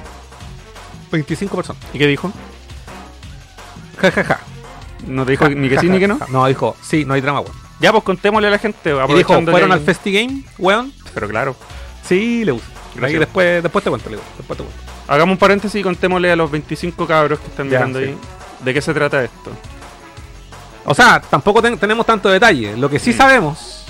25 1.10 1.56
personas. 1.56 1.82
¿Y 1.92 1.98
qué 1.98 2.06
dijo? 2.06 2.32
Jajaja. 4.00 4.40
¿No 5.06 5.24
te 5.24 5.32
dijo 5.32 5.48
ni 5.48 5.68
que 5.68 5.78
sí 5.78 5.88
ni 5.88 5.98
que 5.98 6.08
no? 6.08 6.18
No, 6.28 6.46
dijo, 6.46 6.76
sí, 6.82 7.04
no 7.04 7.14
hay 7.14 7.20
drama, 7.20 7.40
weón. 7.40 7.54
Ya, 7.80 7.92
pues 7.92 8.04
contémosle 8.04 8.48
a 8.48 8.50
la 8.50 8.58
gente. 8.58 8.94
Y 9.08 9.14
dijo, 9.14 9.40
¿fueron 9.42 9.72
al 9.72 9.80
Festi 9.80 10.12
Game, 10.12 10.42
weón? 10.58 10.92
Pero 11.12 11.28
claro. 11.28 11.56
Sí, 12.06 12.44
le 12.44 12.52
gusta. 12.52 12.68
Ahí 13.02 13.14
después, 13.14 13.62
después 13.62 13.82
te 13.84 13.90
cuento, 13.90 14.08
le 14.10 14.16
digo. 14.16 14.28
Después 14.38 14.58
te 14.58 14.64
cuento. 14.64 14.82
Hagamos 15.06 15.34
un 15.34 15.38
paréntesis 15.38 15.80
y 15.80 15.82
contémosle 15.82 16.30
a 16.30 16.36
los 16.36 16.50
25 16.50 17.06
cabros 17.06 17.38
que 17.40 17.48
están 17.48 17.68
Ya, 17.68 17.78
mirando 17.78 17.98
sí. 17.98 18.04
ahí 18.06 18.16
de 18.64 18.74
qué 18.74 18.80
se 18.80 18.94
trata 18.94 19.22
esto. 19.22 19.50
O 20.86 20.94
sea, 20.94 21.20
tampoco 21.20 21.62
ten- 21.62 21.78
tenemos 21.78 22.04
tanto 22.06 22.28
detalle. 22.28 22.76
Lo 22.76 22.88
que 22.90 22.98
sí 22.98 23.10
Mm. 23.10 23.14
sabemos, 23.14 23.86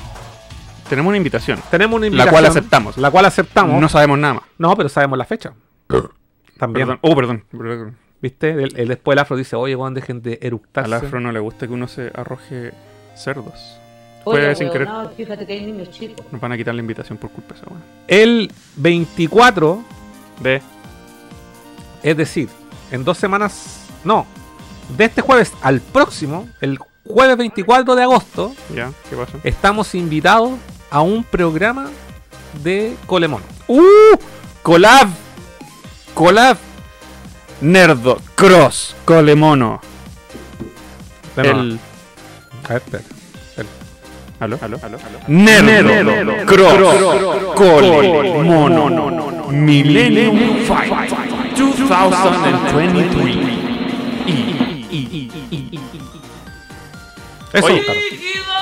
Tenemos 0.88 1.09
una 1.09 1.16
invitación. 1.16 1.59
tenemos 1.70 1.96
una 1.96 2.02
La 2.04 2.07
invitación. 2.09 2.33
cual 2.33 2.46
aceptamos. 2.46 2.96
La 2.98 3.11
cual 3.11 3.24
aceptamos. 3.26 3.80
No 3.80 3.88
sabemos 3.88 4.18
nada 4.18 4.35
más. 4.35 4.42
No, 4.59 4.76
pero 4.76 4.88
sabemos 4.88 5.18
la 5.18 5.24
fecha. 5.24 5.52
También. 6.59 6.87
Perdón. 6.87 6.98
Oh, 7.02 7.16
perdón. 7.16 7.44
perdón. 7.50 7.96
¿Viste? 8.22 8.50
El, 8.50 8.78
el- 8.78 8.88
después 8.88 9.14
el 9.14 9.18
afro 9.18 9.37
dice, 9.37 9.57
oye, 9.57 9.74
weón, 9.76 9.92
dejen 9.94 10.22
de 10.22 10.38
eructarse. 10.40 10.87
Al 10.94 11.02
afro 11.04 11.20
no 11.20 11.33
le 11.33 11.40
gusta 11.40 11.66
que 11.66 11.72
uno 11.72 11.88
se 11.88 12.11
arroje 12.14 12.72
cerdos. 13.16 13.78
Oye, 14.26 14.40
Fue 14.46 14.54
sin 14.54 14.70
querer. 14.70 14.87
huevonao, 14.88 15.11
fíjate 15.14 15.46
que 15.46 15.52
hay 15.52 15.66
niños 15.66 15.90
chicos. 15.90 16.24
Nos 16.33 16.40
van 16.40 16.52
a 16.52 16.57
quitar 16.57 16.74
la 16.74 16.80
invitación 16.80 17.18
por 17.18 17.28
culpa 17.30 17.54
de 17.54 17.61
esa 17.61 17.70
weá. 17.70 17.80
El 18.09 18.50
24, 18.76 19.83
De. 20.40 20.62
es 22.02 22.16
decir, 22.16 22.48
en 22.90 23.04
dos 23.04 23.18
semanas, 23.18 23.87
no, 24.04 24.26
de 24.88 25.05
este 25.05 25.23
jueves 25.23 25.53
al 25.62 25.81
próximo, 25.81 26.49
el 26.61 26.79
jueves 27.07 27.37
24 27.37 27.94
de 27.94 28.03
agosto, 28.03 28.55
¿Ya? 28.75 28.90
¿Qué 29.09 29.16
pasa? 29.16 29.38
estamos 29.44 29.94
invitados 29.94 30.53
a 30.90 31.01
un 31.01 31.23
programa 31.25 31.90
de 32.62 32.97
Colemón. 33.07 33.42
¡Uh! 33.68 33.83
¡Collab! 34.62 35.09
¡Collab! 36.14 36.57
Nerdo, 37.61 38.18
Cross, 38.35 38.97
Colemono. 39.05 39.81
El. 41.37 41.79
A 42.64 42.68
ver, 42.75 42.83
espera. 42.83 43.05
¿Aló? 44.40 44.59
¿Aló? 44.61 44.79
¿Aló? 44.83 44.99
Nerdo, 45.29 46.47
Cross, 46.47 47.55
Cole, 47.55 48.42
Mono, 48.42 49.49
Millennium 49.51 50.64
Fight 50.66 51.11
2023. 51.57 53.63
Eso, 57.55 57.67
Oye. 57.67 57.83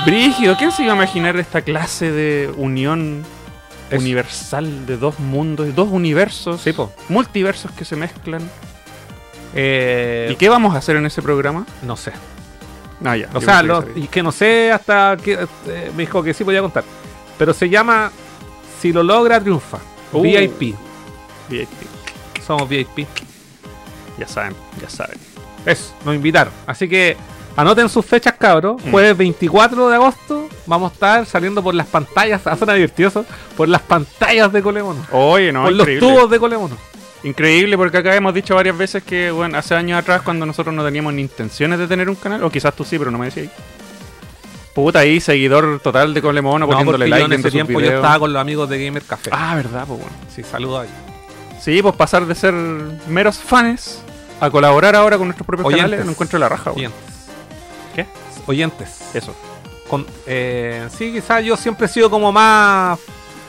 Brígido, 0.07 0.57
¿quién 0.57 0.71
se 0.71 0.83
iba 0.83 0.93
a 0.93 0.97
imaginar 0.97 1.37
esta 1.37 1.63
clase 1.63 2.13
de 2.13 2.53
unión 2.57 3.25
universal 3.91 4.87
de 4.87 4.97
dos 4.97 5.19
mundos, 5.19 5.75
dos 5.75 5.89
universos, 5.91 6.61
Sí, 6.61 6.73
po. 6.73 6.93
multiversos 7.09 7.71
que 7.73 7.85
se 7.85 7.97
mezclan? 7.97 8.49
Eh, 9.55 10.29
¿Y 10.33 10.37
qué 10.37 10.49
vamos 10.49 10.75
a 10.75 10.79
hacer 10.79 10.97
en 10.97 11.07
ese 11.07 11.23
programa? 11.23 11.67
No 11.83 11.97
sé. 11.97 12.13
Ah, 13.05 13.17
ya. 13.17 13.29
O 13.35 13.41
sea, 13.41 13.63
que 13.63 14.01
y 14.01 14.07
que 14.07 14.23
no 14.23 14.31
sé 14.33 14.71
hasta 14.71 15.17
que 15.23 15.33
eh, 15.67 15.91
me 15.97 16.03
dijo 16.05 16.23
que 16.23 16.33
sí 16.35 16.45
podía 16.45 16.61
contar. 16.61 16.85
Pero 17.39 17.53
se 17.53 17.69
llama 17.69 18.11
Si 18.81 18.93
lo 18.93 19.03
logra, 19.03 19.41
triunfa. 19.41 19.79
Uh. 20.13 20.23
VIP. 20.23 20.75
VIP. 21.49 21.69
Somos 22.47 22.69
VIP. 22.69 23.07
Ya 24.19 24.29
saben, 24.29 24.55
ya 24.81 24.89
saben. 24.89 25.19
Eso, 25.67 25.95
nos 26.05 26.15
invitaron. 26.15 26.53
Así 26.67 26.89
que 26.89 27.17
anoten 27.57 27.89
sus 27.89 28.05
fechas, 28.05 28.35
cabros. 28.39 28.83
Mm. 28.85 28.91
Jueves 28.91 29.17
24 29.17 29.89
de 29.89 29.95
agosto 29.95 30.49
vamos 30.67 30.91
a 30.91 30.95
estar 30.95 31.27
saliendo 31.27 31.63
por 31.63 31.75
las 31.75 31.87
pantallas. 31.87 32.47
A 32.47 32.57
zona 32.57 32.75
divertioso. 32.75 33.25
Por 33.57 33.69
las 33.69 33.83
pantallas 33.83 34.53
de 34.53 34.63
Colemono. 34.63 35.05
Oye, 35.13 35.53
no, 35.53 35.65
por 35.65 35.73
los 35.73 35.89
tubos 35.99 36.31
de 36.31 36.39
Colemono. 36.39 36.77
Increíble 37.25 37.77
porque 37.77 37.99
acá 37.99 38.17
hemos 38.17 38.35
dicho 38.35 38.55
varias 38.57 38.77
veces 38.77 39.03
que, 39.05 39.31
bueno, 39.31 39.57
hace 39.57 39.77
años 39.77 39.97
atrás 39.99 40.23
cuando 40.23 40.45
nosotros 40.45 40.75
no 40.75 40.85
teníamos 40.85 41.15
ni 41.15 41.23
intenciones 41.23 41.79
de 41.79 41.87
tener 41.87 42.09
un 42.09 42.17
canal, 42.17 42.43
o 42.43 42.51
quizás 42.51 42.75
tú 42.75 42.85
sí, 42.85 42.99
pero 42.99 43.13
no 43.13 43.19
me 43.19 43.27
decías. 43.27 43.49
Puta 44.75 45.01
ahí, 45.01 45.21
seguidor 45.21 45.79
total 45.81 46.15
de 46.15 46.23
Colemono, 46.23 46.67
No, 46.67 46.67
poniéndole 46.67 47.07
yo 47.07 47.11
like 47.11 47.27
en 47.27 47.33
ese 47.35 47.43
sus 47.43 47.53
tiempo 47.53 47.75
yo 47.75 47.79
videos. 47.79 47.95
estaba 47.97 48.19
con 48.19 48.33
los 48.33 48.41
amigos 48.41 48.69
de 48.69 48.85
Gamer 48.85 49.03
Café. 49.03 49.31
Ah, 49.33 49.55
verdad, 49.55 49.85
pues 49.87 50.01
bueno. 50.01 50.17
Sí, 50.35 50.43
saludos 50.43 50.83
ahí. 50.83 50.89
Sí, 51.61 51.81
pues 51.81 51.95
pasar 51.95 52.27
de 52.27 52.35
ser 52.35 52.55
meros 53.07 53.39
fans 53.39 54.03
a 54.41 54.51
colaborar 54.51 54.97
ahora 54.97 55.17
con 55.19 55.29
nuestros 55.29 55.47
propios 55.47 55.67
Oyentes. 55.67 55.85
canales, 55.85 56.07
lo 56.07 56.11
encuentro 56.13 56.39
la 56.41 56.49
raja, 56.49 56.73
weón. 56.73 56.93
¿Qué? 57.95 58.07
Oyentes. 58.47 59.15
Eso. 59.15 59.35
Con, 59.89 60.07
eh, 60.27 60.89
sí, 60.97 61.13
quizás 61.13 61.45
yo 61.45 61.57
siempre 61.57 61.87
he 61.87 61.89
sido 61.89 62.09
como 62.11 62.33
más. 62.33 62.99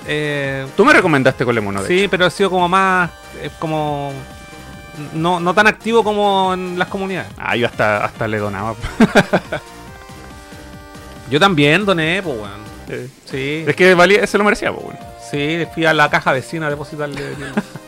eh, 0.08 0.66
Tú 0.76 0.84
me 0.86 0.94
recomendaste 0.94 1.46
Colemono, 1.46 1.82
de 1.84 1.88
sí, 1.88 2.08
pero 2.10 2.26
he 2.26 2.32
sido 2.32 2.50
como 2.50 2.68
más. 2.70 3.10
eh, 3.42 3.50
como. 3.60 4.12
No, 5.14 5.40
no 5.40 5.54
tan 5.56 5.66
activo 5.68 6.04
como 6.04 6.54
en 6.54 6.78
las 6.78 6.88
comunidades. 6.88 7.32
Ah, 7.38 7.56
yo 7.56 7.66
hasta, 7.66 8.06
hasta 8.06 8.28
le 8.28 8.38
donaba. 8.38 8.76
Yo 11.30 11.40
también 11.40 11.86
doné, 11.86 12.22
pues, 12.22 12.36
weón. 12.36 12.62
Eh, 12.90 13.08
Sí, 13.26 13.64
Es 13.68 13.76
que 13.76 13.94
valía, 13.96 14.28
se 14.28 14.38
lo 14.38 14.44
merecía, 14.44 14.72
pues 14.72 14.84
bueno. 14.86 15.00
sí, 15.32 15.66
fui 15.74 15.86
a 15.86 15.94
la 15.94 16.10
caja 16.10 16.32
vecina 16.34 16.68
a 16.68 16.70
depositarle. 16.70 17.22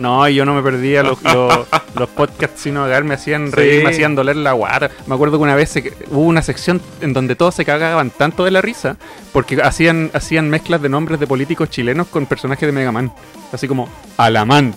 No, 0.00 0.26
y 0.28 0.34
yo 0.34 0.44
no 0.46 0.54
me 0.54 0.62
perdía 0.62 1.02
los, 1.02 1.22
los, 1.34 1.66
los 1.94 2.08
podcasts 2.08 2.60
sino 2.62 2.84
hogar, 2.84 3.04
me 3.04 3.14
hacían 3.14 3.48
Sí. 3.48 3.52
reír, 3.56 3.84
me 3.84 3.90
hacían 3.90 4.14
doler 4.14 4.36
la 4.36 4.52
guata. 4.52 4.90
Me 5.06 5.14
acuerdo 5.14 5.36
que 5.36 5.42
una 5.42 5.54
vez 5.54 5.68
se- 5.70 5.92
hubo 6.10 6.20
una 6.22 6.40
sección 6.42 6.80
en 7.02 7.12
donde 7.12 7.36
todos 7.36 7.54
se 7.54 7.64
cagaban 7.64 8.10
tanto 8.10 8.44
de 8.44 8.50
la 8.50 8.62
risa 8.62 8.96
porque 9.32 9.60
hacían, 9.62 10.10
hacían 10.14 10.48
mezclas 10.48 10.80
de 10.80 10.88
nombres 10.88 11.20
de 11.20 11.26
políticos 11.26 11.68
chilenos 11.68 12.06
con 12.08 12.24
personajes 12.26 12.66
de 12.66 12.72
Mega 12.72 12.92
Man. 12.92 13.12
Así 13.52 13.68
como 13.68 13.88
Alamán. 14.16 14.74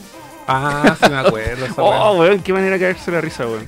ah, 0.48 0.96
sí 1.02 1.10
me 1.10 1.18
acuerdo. 1.18 1.66
Oh, 1.78 2.18
weón, 2.20 2.42
qué 2.42 2.52
manera 2.52 2.74
de 2.78 2.82
caerse 2.82 3.10
la 3.12 3.22
risa, 3.22 3.46
weón. 3.48 3.66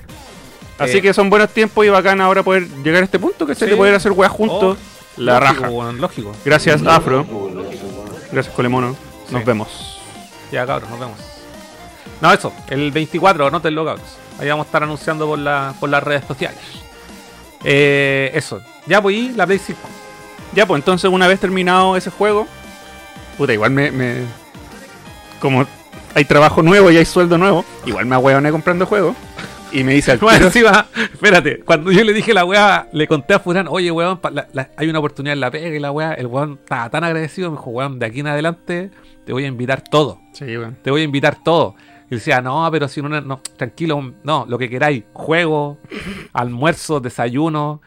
Así 0.78 0.98
Eh. 0.98 1.02
que 1.02 1.14
son 1.14 1.30
buenos 1.30 1.50
tiempos 1.52 1.86
y 1.86 1.90
bacán 1.90 2.20
ahora 2.20 2.44
poder 2.44 2.68
llegar 2.84 3.02
a 3.02 3.06
este 3.06 3.18
punto, 3.18 3.46
que 3.46 3.56
se 3.56 3.64
Sí. 3.64 3.72
de 3.72 3.78
poder 3.78 3.96
hacer 3.96 4.12
weas 4.12 4.32
juntos. 4.32 4.78
Oh, 4.78 5.22
la 5.22 5.40
lógico, 5.40 5.64
raja. 5.84 5.92
lógico. 5.94 6.32
Gracias, 6.44 6.86
Afro. 6.86 7.26
Gracias, 8.30 8.54
Colemono. 8.54 8.94
Nos 9.30 9.42
Sí. 9.42 9.46
vemos. 9.48 10.02
Ya, 10.52 10.66
cabros, 10.66 10.90
nos 10.90 11.00
vemos. 11.00 11.18
No, 12.22 12.32
eso, 12.32 12.54
el 12.70 12.92
24, 12.92 13.48
anótenlo, 13.48 13.86
cabros. 13.86 14.18
Ahí 14.40 14.48
vamos 14.50 14.66
a 14.66 14.68
estar 14.68 14.84
anunciando 14.84 15.28
por, 15.28 15.40
la, 15.40 15.74
por 15.80 15.90
las 15.90 16.04
redes 16.04 16.24
sociales. 16.26 16.60
Eh, 17.64 18.32
eso. 18.34 18.62
Ya, 18.86 19.02
pues, 19.02 19.36
la 19.36 19.46
Play 19.46 19.60
5. 19.60 19.80
Ya, 20.54 20.66
pues 20.66 20.80
entonces 20.80 21.10
una 21.10 21.28
vez 21.28 21.40
terminado 21.40 21.98
ese 21.98 22.10
juego, 22.12 22.48
puta, 23.38 23.54
igual 23.54 23.72
me, 23.72 23.92
me- 23.92 24.22
Como 25.40 25.66
hay 26.14 26.24
trabajo 26.26 26.62
nuevo 26.64 26.90
y 26.92 26.98
hay 26.98 27.06
sueldo 27.06 27.38
nuevo, 27.38 27.66
igual 27.86 28.06
me 28.06 28.16
ahueoné 28.16 28.52
comprando 28.52 28.86
juegos. 28.86 29.16
Y 29.72 29.84
me 29.84 29.94
dice 29.94 30.12
al 30.12 30.18
Bueno, 30.20 30.50
tiro, 30.52 30.70
encima, 30.70 30.86
espérate, 31.12 31.60
cuando 31.66 31.92
yo 31.92 32.04
le 32.06 32.14
dije 32.14 32.32
a 32.32 32.36
la 32.36 32.46
weá, 32.46 32.88
le 32.94 33.08
conté 33.08 33.34
a 33.34 33.40
Furán, 33.40 33.68
oye 33.68 33.92
weón, 33.92 34.20
pa- 34.20 34.30
la- 34.32 34.48
la- 34.54 34.70
hay 34.78 34.88
una 34.88 35.00
oportunidad 35.00 35.34
en 35.34 35.42
la 35.42 35.52
pega 35.52 35.76
y 35.76 35.80
la 35.80 35.92
weá, 35.92 36.14
el 36.14 36.28
weón 36.28 36.60
estaba 36.62 36.90
tan 36.90 37.04
agradecido, 37.04 37.52
me 37.52 37.58
dijo, 37.58 37.72
weón, 37.72 38.00
de 38.00 38.06
aquí 38.06 38.22
en 38.22 38.28
adelante 38.28 38.92
te 39.26 39.34
voy 39.34 39.44
a 39.44 39.48
invitar 39.48 39.82
todo, 39.82 40.22
Sí, 40.32 40.46
weón. 40.56 40.78
te 40.82 40.92
voy 40.92 41.02
a 41.02 41.04
invitar 41.04 41.44
todo. 41.44 41.76
Y 42.16 42.20
decía, 42.20 42.42
no, 42.42 42.68
pero 42.72 42.88
si 42.88 43.02
no, 43.02 43.10
no, 43.22 43.42
tranquilo, 43.58 44.14
no, 44.24 44.46
lo 44.48 44.58
que 44.58 44.70
queráis, 44.70 45.04
juego, 45.14 45.78
almuerzo, 46.34 47.00
desayuno. 47.00 47.82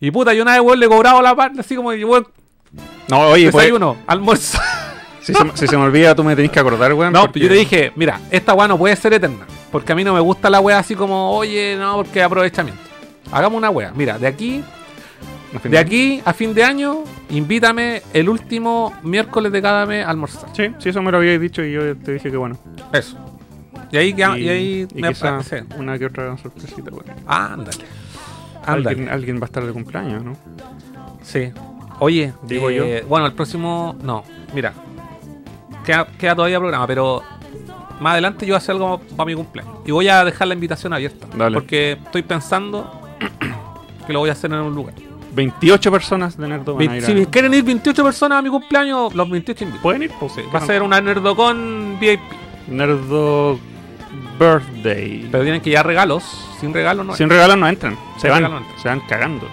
Y 0.00 0.10
puta, 0.10 0.32
yo 0.34 0.42
una 0.42 0.52
vez, 0.52 0.60
weón, 0.62 0.80
le 0.80 0.86
he 0.86 0.88
cobrado 0.88 1.20
la 1.22 1.34
parte, 1.34 1.60
así 1.60 1.74
como, 1.76 1.90
weón, 1.90 2.26
No, 3.08 3.20
oye, 3.30 3.50
pues, 3.50 3.64
desayuno, 3.64 3.96
almuerzo. 4.06 4.58
si, 5.20 5.34
se, 5.34 5.40
si 5.54 5.66
se 5.66 5.76
me 5.76 5.84
olvida, 5.84 6.14
tú 6.14 6.24
me 6.24 6.34
tenés 6.36 6.50
que 6.50 6.60
acordar, 6.60 6.92
weón. 6.94 7.12
No, 7.12 7.22
porque- 7.22 7.40
yo 7.40 7.48
te 7.48 7.54
dije, 7.54 7.92
mira, 7.96 8.20
esta 8.30 8.54
weá 8.54 8.66
no 8.68 8.78
puede 8.78 8.96
ser 8.96 9.12
eterna. 9.12 9.46
Porque 9.70 9.92
a 9.92 9.94
mí 9.94 10.02
no 10.02 10.12
me 10.14 10.20
gusta 10.20 10.50
la 10.50 10.60
wea 10.60 10.78
así 10.78 10.94
como, 10.96 11.30
oye, 11.32 11.76
no, 11.78 11.96
porque 11.96 12.22
aprovechamiento. 12.22 12.80
Hagamos 13.30 13.58
una 13.58 13.70
wea. 13.70 13.92
Mira, 13.94 14.18
de 14.18 14.26
aquí, 14.26 14.64
A 15.54 15.58
fin 15.60 15.70
de 15.70 15.78
aquí 15.78 16.22
a 16.24 16.32
fin 16.32 16.54
de 16.54 16.64
año, 16.64 17.04
invítame 17.28 18.02
el 18.12 18.28
último 18.28 18.92
miércoles 19.02 19.52
de 19.52 19.60
cada 19.62 19.86
mes 19.86 20.04
a 20.04 20.10
almorzar. 20.10 20.48
Sí, 20.56 20.72
sí, 20.78 20.88
eso 20.88 21.02
me 21.02 21.10
lo 21.12 21.18
habíais 21.18 21.40
dicho 21.40 21.62
y 21.62 21.72
yo 21.72 21.96
te 21.96 22.14
dije 22.14 22.30
que 22.30 22.36
bueno. 22.36 22.58
Eso. 22.92 23.16
Y 23.92 23.96
ahí, 23.96 24.12
queda- 24.14 24.38
y, 24.38 24.48
ahí 24.48 24.88
y 24.94 25.00
me 25.02 25.14
parece. 25.14 25.64
una 25.76 25.98
que 25.98 26.06
otra 26.06 26.36
sorpresita. 26.38 26.90
Bueno. 26.90 27.12
Ándale. 27.26 27.84
Alguien, 28.64 28.88
Ándale. 28.98 29.10
alguien 29.10 29.36
va 29.38 29.42
a 29.42 29.46
estar 29.46 29.64
de 29.64 29.72
cumpleaños, 29.72 30.22
¿no? 30.24 30.36
Sí. 31.22 31.50
Oye, 31.98 32.32
Digo 32.42 32.70
eh, 32.70 33.04
bueno, 33.08 33.26
el 33.26 33.32
próximo. 33.32 33.96
No, 34.02 34.22
mira. 34.54 34.72
Queda, 35.84 36.06
queda 36.18 36.34
todavía 36.36 36.58
programa, 36.58 36.86
pero 36.86 37.22
más 38.00 38.12
adelante 38.12 38.46
yo 38.46 38.52
voy 38.52 38.54
a 38.54 38.58
hacer 38.58 38.74
algo 38.74 39.00
para 39.16 39.26
mi 39.26 39.34
cumpleaños. 39.34 39.74
Y 39.86 39.90
voy 39.90 40.08
a 40.08 40.24
dejar 40.24 40.48
la 40.48 40.54
invitación 40.54 40.92
abierta. 40.92 41.26
Dale. 41.36 41.54
Porque 41.54 41.92
estoy 41.92 42.22
pensando 42.22 42.90
que 44.06 44.12
lo 44.12 44.20
voy 44.20 44.28
a 44.28 44.32
hacer 44.32 44.52
en 44.52 44.58
un 44.60 44.74
lugar. 44.74 44.94
28 45.32 45.90
personas 45.92 46.36
de 46.36 46.48
Nerdo 46.48 46.74
van 46.74 46.88
a 46.88 46.90
Ve- 46.92 46.96
ir 46.98 47.04
si 47.04 47.26
quieren 47.26 47.54
ir 47.54 47.62
28 47.62 48.02
personas 48.04 48.38
a 48.38 48.42
mi 48.42 48.50
cumpleaños, 48.50 49.14
los 49.14 49.30
28 49.30 49.64
invito. 49.64 49.82
¿Pueden 49.82 50.02
ir? 50.02 50.10
Pues, 50.18 50.32
Sí, 50.32 50.40
va 50.54 50.58
a 50.58 50.66
ser 50.66 50.82
una 50.82 51.00
Nerdocon 51.00 51.98
VIP. 52.00 52.20
Nerdo 52.68 53.58
Birthday. 54.38 55.28
Pero 55.30 55.42
tienen 55.42 55.60
que 55.60 55.70
llevar 55.70 55.86
regalos. 55.86 56.24
Sin 56.60 56.72
regalos 56.72 57.06
no. 57.06 57.14
Sin 57.14 57.28
regalos 57.28 57.56
no 57.56 57.68
entran. 57.68 57.96
Se 58.18 58.28
van. 58.28 58.38
regalo 58.38 58.54
no 58.56 58.60
entran. 58.60 58.82
Se 58.82 58.88
van 58.88 59.00
cagando. 59.00 59.48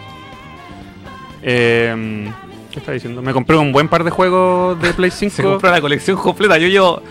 Eh, 1.41 2.29
¿Qué 2.71 2.79
está 2.79 2.91
diciendo? 2.91 3.21
Me 3.21 3.33
compré 3.33 3.55
un 3.55 3.71
buen 3.71 3.87
par 3.87 4.03
de 4.03 4.11
juegos 4.11 4.81
de 4.81 4.93
Play 4.93 5.11
5. 5.11 5.35
Se 5.35 5.43
compra 5.43 5.71
la 5.71 5.81
colección 5.81 6.17
completa. 6.17 6.57
Yo 6.57 6.67
llevo. 6.67 7.01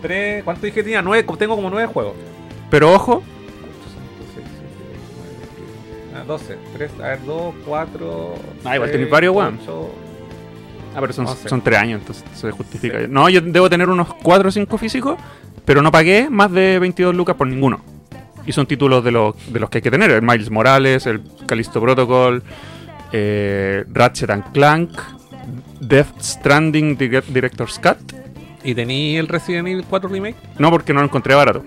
Tres, 0.00 0.42
¿Cuánto 0.42 0.66
dije 0.66 0.76
que 0.76 0.82
tenía? 0.82 1.00
Nueve, 1.02 1.26
tengo 1.38 1.54
como 1.54 1.70
nueve 1.70 1.86
juegos. 1.86 2.14
Pero 2.70 2.92
ojo, 2.92 3.22
12, 6.26 6.58
3, 6.74 6.90
a 7.00 7.08
ver, 7.08 7.24
2, 7.24 7.54
4. 7.64 8.34
Ah, 8.64 8.74
igual 8.76 8.90
tenés 8.90 9.10
varios, 9.10 9.34
weón. 9.34 9.58
Ah, 10.94 11.00
pero 11.00 11.12
son, 11.12 11.24
No 11.24 11.34
sé. 11.34 11.48
son 11.48 11.62
tres 11.62 11.78
años, 11.78 12.00
entonces 12.00 12.24
se 12.34 12.50
justifica. 12.50 12.98
No, 13.08 13.28
yo 13.28 13.40
debo 13.40 13.68
tener 13.70 13.88
unos 13.88 14.12
4 14.22 14.48
o 14.48 14.52
5 14.52 14.78
físicos, 14.78 15.18
pero 15.64 15.82
no 15.82 15.90
pagué 15.92 16.28
más 16.30 16.50
de 16.52 16.78
22 16.78 17.14
lucas 17.14 17.36
por 17.36 17.46
ninguno. 17.46 17.80
Y 18.44 18.52
son 18.52 18.66
títulos 18.66 19.04
de 19.04 19.12
los, 19.12 19.34
de 19.52 19.60
los 19.60 19.70
que 19.70 19.78
hay 19.78 19.82
que 19.82 19.90
tener: 19.90 20.10
el 20.10 20.22
Miles 20.22 20.50
Morales, 20.50 21.06
el 21.06 21.22
Callisto 21.46 21.80
Protocol, 21.80 22.42
eh, 23.12 23.84
Ratchet 23.92 24.30
and 24.30 24.52
Clank, 24.52 24.90
Death 25.80 26.20
Stranding 26.20 26.96
Direct- 26.98 27.26
Director's 27.26 27.78
Cut. 27.78 27.98
¿Y 28.64 28.74
tení 28.74 29.16
el 29.16 29.28
Resident 29.28 29.68
Evil 29.68 29.84
4 29.88 30.08
Remake? 30.08 30.36
No, 30.58 30.70
porque 30.70 30.92
no 30.92 31.00
lo 31.00 31.06
encontré 31.06 31.34
barato. 31.34 31.64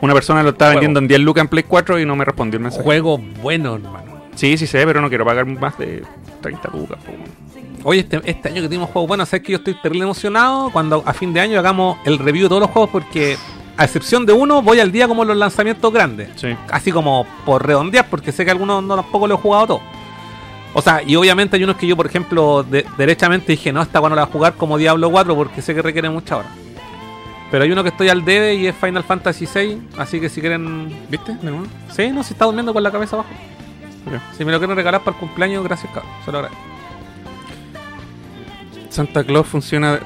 Una 0.00 0.14
persona 0.14 0.42
lo 0.42 0.50
estaba 0.50 0.72
Juego. 0.72 0.80
vendiendo 0.80 0.98
en 1.00 1.08
10 1.08 1.20
lucas 1.20 1.42
en 1.42 1.48
Play 1.48 1.62
4 1.64 2.00
y 2.00 2.04
no 2.06 2.16
me 2.16 2.24
respondió 2.24 2.56
el 2.58 2.62
mensaje. 2.64 2.82
Juego 2.82 3.18
bueno, 3.40 3.76
hermano. 3.76 4.22
Sí, 4.34 4.56
sí 4.58 4.66
sé, 4.66 4.84
pero 4.86 5.00
no 5.00 5.08
quiero 5.08 5.24
pagar 5.24 5.46
más 5.46 5.78
de 5.78 6.02
30 6.40 6.70
lucas. 6.72 6.98
po. 7.04 7.12
Oye, 7.84 8.00
este, 8.00 8.20
este 8.24 8.48
año 8.48 8.62
que 8.62 8.68
tenemos 8.68 8.90
juegos 8.90 9.08
buenos, 9.08 9.28
sabes 9.28 9.44
que 9.44 9.52
yo 9.52 9.58
estoy 9.58 9.74
terrible 9.74 10.04
emocionado 10.04 10.70
cuando 10.70 11.02
a 11.04 11.12
fin 11.12 11.32
de 11.32 11.40
año 11.40 11.58
hagamos 11.58 11.98
el 12.04 12.18
review 12.18 12.44
de 12.44 12.48
todos 12.50 12.60
los 12.62 12.70
juegos 12.70 12.90
porque, 12.90 13.36
a 13.76 13.84
excepción 13.84 14.24
de 14.24 14.32
uno, 14.32 14.62
voy 14.62 14.78
al 14.78 14.92
día 14.92 15.08
como 15.08 15.24
los 15.24 15.36
lanzamientos 15.36 15.92
grandes. 15.92 16.28
Sí. 16.36 16.54
Así 16.70 16.92
como 16.92 17.26
por 17.44 17.66
redondear, 17.66 18.06
porque 18.08 18.30
sé 18.30 18.44
que 18.44 18.52
algunos 18.52 18.82
no 18.84 18.94
tampoco 18.94 19.26
lo 19.26 19.34
he 19.34 19.38
jugado 19.38 19.66
todo. 19.66 19.80
O 20.74 20.80
sea, 20.80 21.02
y 21.02 21.16
obviamente 21.16 21.56
hay 21.56 21.64
unos 21.64 21.76
que 21.76 21.86
yo, 21.86 21.96
por 21.96 22.06
ejemplo, 22.06 22.62
de- 22.62 22.86
derechamente 22.96 23.52
dije, 23.52 23.72
no, 23.72 23.82
esta 23.82 23.98
cuando 24.00 24.16
la 24.16 24.22
voy 24.24 24.30
a 24.30 24.32
jugar 24.32 24.54
como 24.54 24.78
Diablo 24.78 25.10
4 25.10 25.34
porque 25.34 25.60
sé 25.60 25.74
que 25.74 25.82
requiere 25.82 26.08
mucha 26.08 26.36
hora. 26.38 26.48
Pero 27.50 27.64
hay 27.64 27.72
uno 27.72 27.82
que 27.82 27.90
estoy 27.90 28.08
al 28.08 28.24
debe 28.24 28.54
y 28.54 28.66
es 28.68 28.74
Final 28.76 29.04
Fantasy 29.04 29.46
VI, 29.52 29.82
así 29.98 30.18
que 30.20 30.30
si 30.30 30.40
quieren... 30.40 30.88
¿Viste? 31.10 31.36
Sí, 31.94 32.08
no, 32.10 32.22
si 32.22 32.32
está 32.32 32.46
durmiendo 32.46 32.72
con 32.72 32.82
la 32.82 32.90
cabeza 32.90 33.16
abajo. 33.16 33.28
Si 34.38 34.44
me 34.44 34.52
lo 34.52 34.58
quieren 34.58 34.74
regalar 34.76 35.02
para 35.02 35.14
el 35.14 35.20
cumpleaños, 35.20 35.62
gracias, 35.62 35.92
cabrón. 35.92 36.10
Se 36.24 36.32
lo 36.32 36.38
agradezco. 36.38 36.64
Santa 38.92 39.24
Claus 39.24 39.46
funciona, 39.46 40.00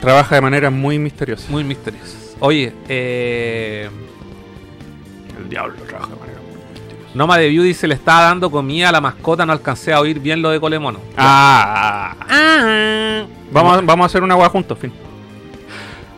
trabaja 0.00 0.34
de 0.34 0.40
manera 0.40 0.68
muy 0.70 0.98
misteriosa. 0.98 1.44
Muy 1.50 1.62
misterioso. 1.64 2.16
Oye, 2.40 2.74
eh... 2.88 3.88
El 5.38 5.48
diablo 5.48 5.74
trabaja 5.86 6.10
de 6.12 6.16
manera 6.20 6.38
muy 6.40 6.56
misteriosa. 6.56 7.12
Noma 7.14 7.38
de 7.38 7.48
View 7.48 7.62
dice, 7.62 7.86
le 7.86 7.94
estaba 7.94 8.22
dando 8.22 8.50
comida 8.50 8.88
a 8.88 8.92
la 8.92 9.00
mascota, 9.00 9.46
no 9.46 9.52
alcancé 9.52 9.92
a 9.92 10.00
oír 10.00 10.18
bien 10.18 10.42
lo 10.42 10.50
de 10.50 10.58
Colemono. 10.58 10.98
Ah, 11.16 12.16
vamos, 13.52 13.78
a, 13.78 13.80
vamos 13.82 14.02
a 14.04 14.06
hacer 14.06 14.22
una 14.24 14.34
hueá 14.34 14.48
juntos, 14.48 14.76
fin. 14.78 14.92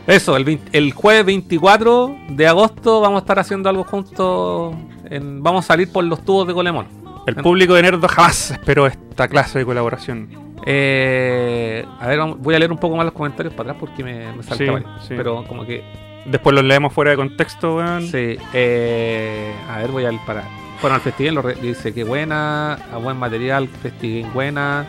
Eso, 0.06 0.36
el, 0.36 0.44
20 0.44 0.76
el 0.78 0.92
jueves 0.92 1.24
24 1.26 2.16
de 2.30 2.46
agosto 2.46 3.00
vamos 3.00 3.16
a 3.18 3.20
estar 3.20 3.38
haciendo 3.38 3.68
algo 3.68 3.84
juntos. 3.84 4.74
en- 5.10 5.42
vamos 5.42 5.64
a 5.64 5.68
salir 5.68 5.90
por 5.92 6.04
los 6.04 6.24
tubos 6.24 6.46
de 6.46 6.54
Colemono. 6.54 6.88
El 7.26 7.36
público 7.36 7.74
de 7.74 7.82
Nerdo 7.82 8.06
jamás 8.08 8.50
esperó 8.50 8.86
esta 8.86 9.28
clase 9.28 9.58
de 9.58 9.64
colaboración. 9.64 10.43
Eh, 10.66 11.84
a 12.00 12.06
ver, 12.06 12.18
vamos- 12.18 12.38
voy 12.40 12.54
a 12.54 12.58
leer 12.58 12.72
un 12.72 12.78
poco 12.78 12.96
más 12.96 13.04
los 13.04 13.14
comentarios 13.14 13.52
para 13.54 13.70
atrás 13.72 13.80
porque 13.80 14.02
me, 14.02 14.32
me 14.32 14.42
Sí, 14.42 14.66
sí. 15.02 15.14
Pero 15.16 15.44
como 15.46 15.64
que... 15.64 15.82
Después 16.26 16.54
los 16.54 16.64
leemos 16.64 16.92
fuera 16.92 17.10
de 17.10 17.16
contexto, 17.18 17.76
weón. 17.76 18.02
Sí, 18.06 18.38
eh, 18.54 19.52
a 19.70 19.78
ver, 19.78 19.90
voy 19.90 20.06
al 20.06 20.18
para. 20.24 20.42
Bueno, 20.80 20.94
al 20.94 21.02
festival 21.02 21.34
lo 21.34 21.42
dice 21.42 21.92
que 21.92 22.02
buena, 22.02 22.74
a 22.74 22.96
buen 22.96 23.18
material, 23.18 23.68
festival 23.68 24.30
buena. 24.32 24.86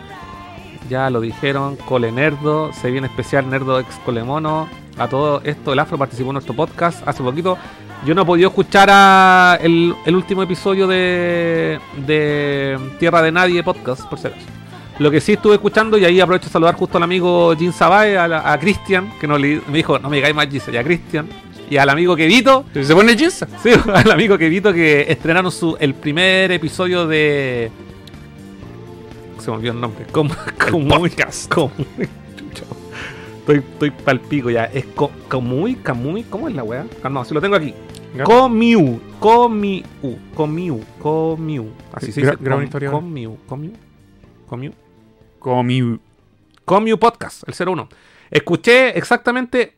Ya 0.88 1.10
lo 1.10 1.20
dijeron, 1.20 1.76
Cole 1.76 2.10
Nerdo, 2.10 2.72
se 2.72 2.90
viene 2.90 3.08
especial 3.08 3.50
Nerdo 3.50 3.78
ex 3.80 3.96
Colemono. 4.04 4.66
A 4.96 5.08
todo 5.08 5.42
esto, 5.44 5.74
el 5.74 5.78
Afro 5.78 5.98
participó 5.98 6.30
en 6.30 6.34
nuestro 6.34 6.54
podcast 6.54 7.06
hace 7.06 7.22
poquito. 7.22 7.58
Yo 8.06 8.14
no 8.14 8.22
he 8.22 8.24
podido 8.24 8.48
escuchar 8.48 8.88
a 8.90 9.58
el, 9.60 9.94
el 10.06 10.16
último 10.16 10.42
episodio 10.42 10.86
de, 10.86 11.78
de 12.06 12.78
Tierra 12.98 13.20
de 13.20 13.32
Nadie 13.32 13.62
podcast, 13.62 14.06
por 14.08 14.18
acaso. 14.18 14.34
Lo 14.98 15.10
que 15.10 15.20
sí 15.20 15.34
estuve 15.34 15.54
escuchando, 15.54 15.98
y 15.98 16.04
ahí 16.04 16.20
aprovecho 16.20 16.46
de 16.46 16.52
saludar 16.52 16.74
justo 16.74 16.96
al 16.96 17.04
amigo 17.04 17.54
Jin 17.56 17.72
Sabae, 17.72 18.16
a, 18.16 18.52
a 18.52 18.58
Cristian, 18.58 19.12
que 19.20 19.26
no 19.26 19.36
le, 19.36 19.60
me 19.68 19.76
dijo, 19.78 19.98
no 19.98 20.08
me 20.08 20.16
digáis 20.16 20.34
más 20.34 20.48
Gise, 20.48 20.72
y 20.72 20.76
a 20.76 20.84
Cristian, 20.84 21.28
y 21.68 21.76
al 21.76 21.88
amigo 21.90 22.14
Kevito, 22.16 22.64
Se 22.72 22.94
pone 22.94 23.16
jeans. 23.16 23.44
Sí, 23.62 23.70
al 23.92 24.10
amigo 24.10 24.38
Kevito 24.38 24.72
que 24.72 25.06
estrenaron 25.08 25.50
su, 25.50 25.76
el 25.80 25.94
primer 25.94 26.52
episodio 26.52 27.06
de. 27.06 27.70
Se 29.38 29.50
me 29.50 29.56
olvidó 29.56 29.72
el 29.72 29.80
nombre. 29.80 30.06
Como, 30.12 30.34
podcast. 30.88 31.52
Chucho. 31.52 32.64
estoy, 33.40 33.56
estoy 33.56 33.90
pal 33.90 34.20
pico 34.20 34.50
ya. 34.50 34.64
Es 34.66 34.86
Comuy, 35.28 35.74
Camuy. 35.76 36.22
¿Cómo 36.24 36.48
es 36.48 36.54
la 36.54 36.62
weá? 36.64 36.86
Ah, 37.02 37.08
no, 37.08 37.24
si 37.24 37.34
lo 37.34 37.40
tengo 37.40 37.56
aquí. 37.56 37.74
Comiu. 38.24 39.00
Comiu. 39.18 39.82
Comiu. 40.34 40.80
Comiu. 41.00 41.66
Así 41.92 42.12
se 42.12 42.20
dice. 42.22 42.36
Com- 42.36 42.62
historia. 42.62 42.90
Comiu. 42.90 43.36
Comiu. 43.46 43.72
Comiu. 44.48 44.72
Comi. 45.46 46.00
Comiu 46.64 46.98
Podcast, 46.98 47.44
el 47.48 47.54
01. 47.68 47.88
Escuché 48.32 48.98
exactamente 48.98 49.76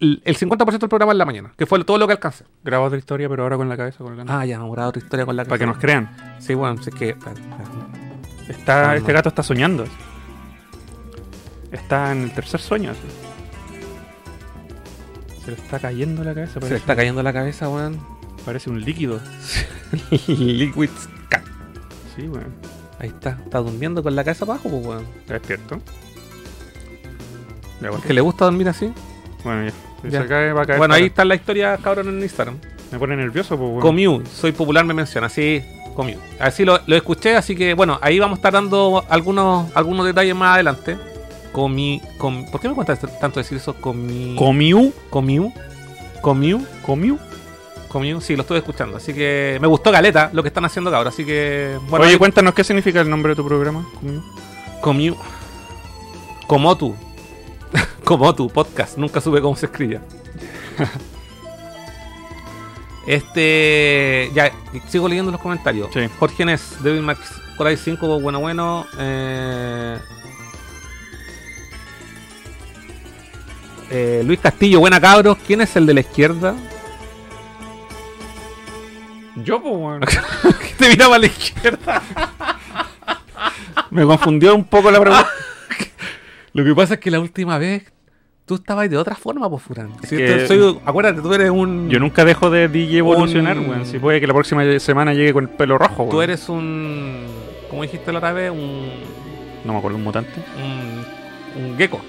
el 0.00 0.20
el 0.24 0.36
50% 0.36 0.66
del 0.80 0.88
programa 0.88 1.12
en 1.12 1.18
la 1.18 1.24
mañana, 1.24 1.52
que 1.56 1.66
fue 1.66 1.84
todo 1.84 1.98
lo 1.98 2.08
que 2.08 2.14
alcancé. 2.14 2.44
Grabo 2.64 2.86
otra 2.86 2.98
historia, 2.98 3.28
pero 3.28 3.44
ahora 3.44 3.56
con 3.56 3.68
la 3.68 3.76
cabeza 3.76 3.98
colgando. 3.98 4.32
Ah, 4.32 4.44
ya, 4.44 4.56
hemos 4.56 4.72
grabado 4.72 4.88
otra 4.88 5.02
historia 5.04 5.24
con 5.24 5.36
la 5.36 5.44
Para 5.44 5.56
que 5.56 5.66
nos 5.66 5.78
crean. 5.78 6.10
Sí, 6.40 6.54
bueno, 6.54 6.80
es 6.80 6.92
que. 6.92 7.10
Está, 8.48 8.82
Calma. 8.82 8.96
este 8.96 9.12
gato 9.12 9.28
está 9.28 9.44
soñando. 9.44 9.84
Está 11.70 12.10
en 12.10 12.22
el 12.24 12.32
tercer 12.34 12.60
sueño. 12.60 12.90
así. 12.90 13.00
Se 15.44 15.52
le 15.52 15.56
está 15.58 15.78
cayendo 15.78 16.24
la 16.24 16.34
cabeza. 16.34 16.54
Se 16.54 16.58
Parece, 16.58 16.74
le 16.74 16.80
está 16.80 16.96
cayendo 16.96 17.22
la 17.22 17.32
cabeza, 17.32 17.68
weón. 17.68 18.00
parece 18.44 18.68
un 18.68 18.80
líquido. 18.80 19.20
Liquid 20.26 20.90
Cat. 21.28 21.44
Sí, 22.16 22.22
weón. 22.26 22.81
Ahí 23.02 23.08
está, 23.08 23.30
está 23.44 23.58
durmiendo 23.58 24.02
con 24.02 24.14
la 24.16 24.24
cabeza 24.24 24.44
abajo, 24.46 24.70
pues, 24.70 24.86
weón. 24.86 25.06
Está 25.20 25.34
despierto. 25.34 25.78
Ya, 27.80 27.88
Es 27.90 27.96
que 28.04 28.12
le 28.14 28.20
gusta 28.20 28.44
dormir 28.44 28.68
así. 28.68 28.92
Bueno, 29.44 29.64
ya. 29.64 29.72
Si 30.02 30.10
Ya. 30.10 30.22
se 30.22 30.28
cae, 30.28 30.52
va 30.52 30.62
a 30.62 30.66
caer. 30.66 30.78
Bueno, 30.78 30.92
para- 30.92 31.00
ahí 31.02 31.06
está 31.08 31.24
la 31.24 31.34
historia, 31.34 31.76
cabrón, 31.82 32.08
en 32.08 32.22
Instagram. 32.22 32.56
Me 32.92 32.98
pone 32.98 33.16
nervioso, 33.16 33.56
pues, 33.56 33.68
weón. 33.70 33.80
Comiu, 33.80 34.22
soy 34.32 34.52
popular, 34.52 34.84
me 34.84 34.94
menciona, 34.94 35.28
sí, 35.28 35.62
Comiu. 35.96 36.18
Así 36.38 36.64
lo, 36.64 36.80
lo 36.86 36.96
escuché, 36.96 37.36
así 37.36 37.54
que 37.56 37.74
bueno, 37.74 37.98
ahí 38.02 38.18
vamos 38.18 38.36
a 38.36 38.38
estar 38.38 38.52
dando 38.52 39.04
algunos, 39.08 39.74
algunos 39.76 40.06
detalles 40.06 40.34
más 40.34 40.54
adelante. 40.54 40.96
Comi, 41.52 42.00
com- 42.16 42.50
¿Por 42.50 42.60
qué 42.62 42.68
me 42.68 42.74
cuesta 42.74 42.96
tanto 42.96 43.40
decir 43.40 43.58
eso? 43.58 43.74
Comi, 43.74 44.36
Comiu. 44.38 44.90
Comiu, 45.10 45.52
Comiu, 46.22 46.64
Comiu. 46.86 47.18
Comiu, 47.92 48.20
sí, 48.22 48.36
lo 48.36 48.42
estuve 48.42 48.58
escuchando. 48.58 48.96
Así 48.96 49.12
que 49.12 49.58
me 49.60 49.66
gustó 49.66 49.92
Galeta 49.92 50.30
lo 50.32 50.42
que 50.42 50.48
están 50.48 50.64
haciendo 50.64 50.94
ahora, 50.96 51.10
así 51.10 51.26
que 51.26 51.76
bueno. 51.88 52.04
Oye, 52.04 52.14
ahí- 52.14 52.18
cuéntanos 52.18 52.54
qué 52.54 52.64
significa 52.64 53.00
el 53.02 53.10
nombre 53.10 53.30
de 53.32 53.36
tu 53.36 53.46
programa. 53.46 53.86
Comiu. 54.00 54.22
Comiu. 54.80 55.16
Como 56.46 56.76
tú. 56.76 56.96
Como 58.04 58.34
tú, 58.34 58.48
podcast. 58.48 58.96
Nunca 58.96 59.20
supe 59.20 59.40
cómo 59.42 59.56
se 59.56 59.66
escribía. 59.66 60.00
este. 63.06 64.30
Ya, 64.34 64.52
sigo 64.88 65.08
leyendo 65.08 65.32
los 65.32 65.40
comentarios. 65.40 65.88
Sí. 65.92 66.00
Jorge 66.18 66.44
Nes, 66.44 66.76
Devil 66.82 67.02
Max 67.02 67.20
Cry 67.58 67.76
5, 67.76 68.20
bueno, 68.20 68.40
bueno. 68.40 68.86
Eh, 68.98 69.98
Eh, 73.94 74.22
Luis 74.24 74.40
Castillo, 74.40 74.80
buena 74.80 74.98
cabros. 74.98 75.36
¿Quién 75.46 75.60
es 75.60 75.76
el 75.76 75.84
de 75.84 75.92
la 75.92 76.00
izquierda? 76.00 76.54
Yo, 79.36 79.60
pues, 79.62 79.74
weón. 79.74 80.00
Te 80.78 80.88
miraba 80.88 81.16
a 81.16 81.18
la 81.18 81.26
izquierda. 81.26 82.02
Me 83.90 84.04
confundió 84.04 84.54
un 84.54 84.64
poco 84.64 84.90
la 84.90 85.00
pregunta. 85.00 85.28
Lo 86.54 86.64
que 86.64 86.74
pasa 86.74 86.94
es 86.94 87.00
que 87.00 87.10
la 87.10 87.20
última 87.20 87.56
vez 87.58 87.90
tú 88.44 88.56
estabas 88.56 88.90
de 88.90 88.96
otra 88.96 89.14
forma, 89.14 89.48
pues, 89.48 89.62
Furán. 89.62 89.90
Si 90.02 90.16
acuérdate, 90.84 91.20
tú 91.22 91.32
eres 91.32 91.50
un. 91.50 91.88
Yo 91.88 91.98
nunca 91.98 92.24
dejo 92.24 92.50
de 92.50 92.68
DJ 92.68 92.98
evolucionar, 92.98 93.58
Un- 93.58 93.68
weón. 93.70 93.86
Si 93.86 93.98
puede 93.98 94.20
que 94.20 94.26
la 94.26 94.34
próxima 94.34 94.62
semana 94.78 95.14
llegue 95.14 95.32
con 95.32 95.44
el 95.44 95.50
pelo 95.50 95.78
rojo, 95.78 96.04
Tú 96.10 96.16
weón. 96.18 96.24
eres 96.24 96.48
un. 96.48 97.26
¿Cómo 97.70 97.82
dijiste 97.82 98.12
la 98.12 98.18
otra 98.18 98.32
vez? 98.32 98.50
Un. 98.50 98.90
No 99.64 99.72
me 99.72 99.78
acuerdo, 99.78 99.96
un 99.96 100.04
mutante. 100.04 100.32
Un, 101.56 101.64
un 101.64 101.76
gecko. 101.78 102.00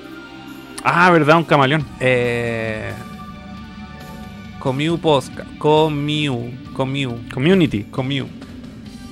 Ah, 0.83 1.09
verdad, 1.11 1.37
un 1.37 1.45
camaleón. 1.45 1.85
Eh. 1.99 2.91
Comiu 4.63 4.97
Posca. 4.97 5.43
Comiu. 5.57 6.53
Comiu. 6.73 7.19
Community. 7.33 7.83
Comiu. 7.91 8.27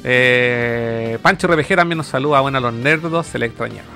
Eh, 0.02 1.18
Pancho 1.22 1.46
RPG 1.50 1.76
también 1.76 1.98
nos 1.98 2.08
saluda. 2.08 2.40
Bueno, 2.40 2.58
a 2.60 2.62
los 2.62 2.74
nerdos 2.74 3.28
se 3.28 3.38
le 3.38 3.48
extrañaba. 3.48 3.90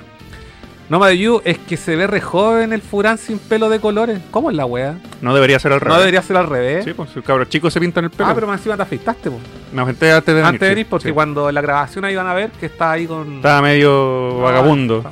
Noma 0.90 1.08
de 1.08 1.16
You 1.16 1.40
es 1.46 1.56
que 1.56 1.78
se 1.78 1.96
ve 1.96 2.06
re 2.06 2.20
joven 2.20 2.74
el 2.74 2.82
Furán 2.82 3.16
sin 3.16 3.38
pelo 3.38 3.70
de 3.70 3.80
colores. 3.80 4.20
¿Cómo 4.30 4.50
es 4.50 4.56
la 4.56 4.66
wea? 4.66 4.98
No 5.22 5.34
debería 5.34 5.58
ser 5.58 5.72
al 5.72 5.80
revés. 5.80 5.94
No 5.94 5.98
debería 5.98 6.20
ser 6.20 6.36
al 6.36 6.46
revés. 6.46 6.84
Sí, 6.84 6.92
pues 6.92 7.16
el 7.16 7.22
cabro 7.22 7.46
chico 7.46 7.70
se 7.70 7.80
pinta 7.80 8.00
en 8.00 8.04
el 8.04 8.10
pelo. 8.10 8.28
ah, 8.28 8.34
pero 8.34 8.46
más 8.46 8.60
encima 8.60 8.76
te 8.76 8.82
afeitaste, 8.82 9.30
po. 9.30 9.38
Me 9.72 9.80
aventé 9.80 10.12
antes 10.12 10.26
de 10.26 10.34
venir. 10.34 10.46
Antes 10.46 10.60
de 10.60 10.66
sí, 10.66 10.74
venir, 10.74 10.86
porque 10.90 11.08
sí. 11.08 11.14
cuando 11.14 11.50
la 11.50 11.62
grabación 11.62 12.04
ahí 12.04 12.14
van 12.14 12.26
a 12.26 12.34
ver 12.34 12.50
que 12.50 12.66
está 12.66 12.92
ahí 12.92 13.06
con. 13.06 13.36
Estaba 13.36 13.62
medio 13.62 14.40
Ah, 14.40 14.44
vagabundo. 14.44 15.10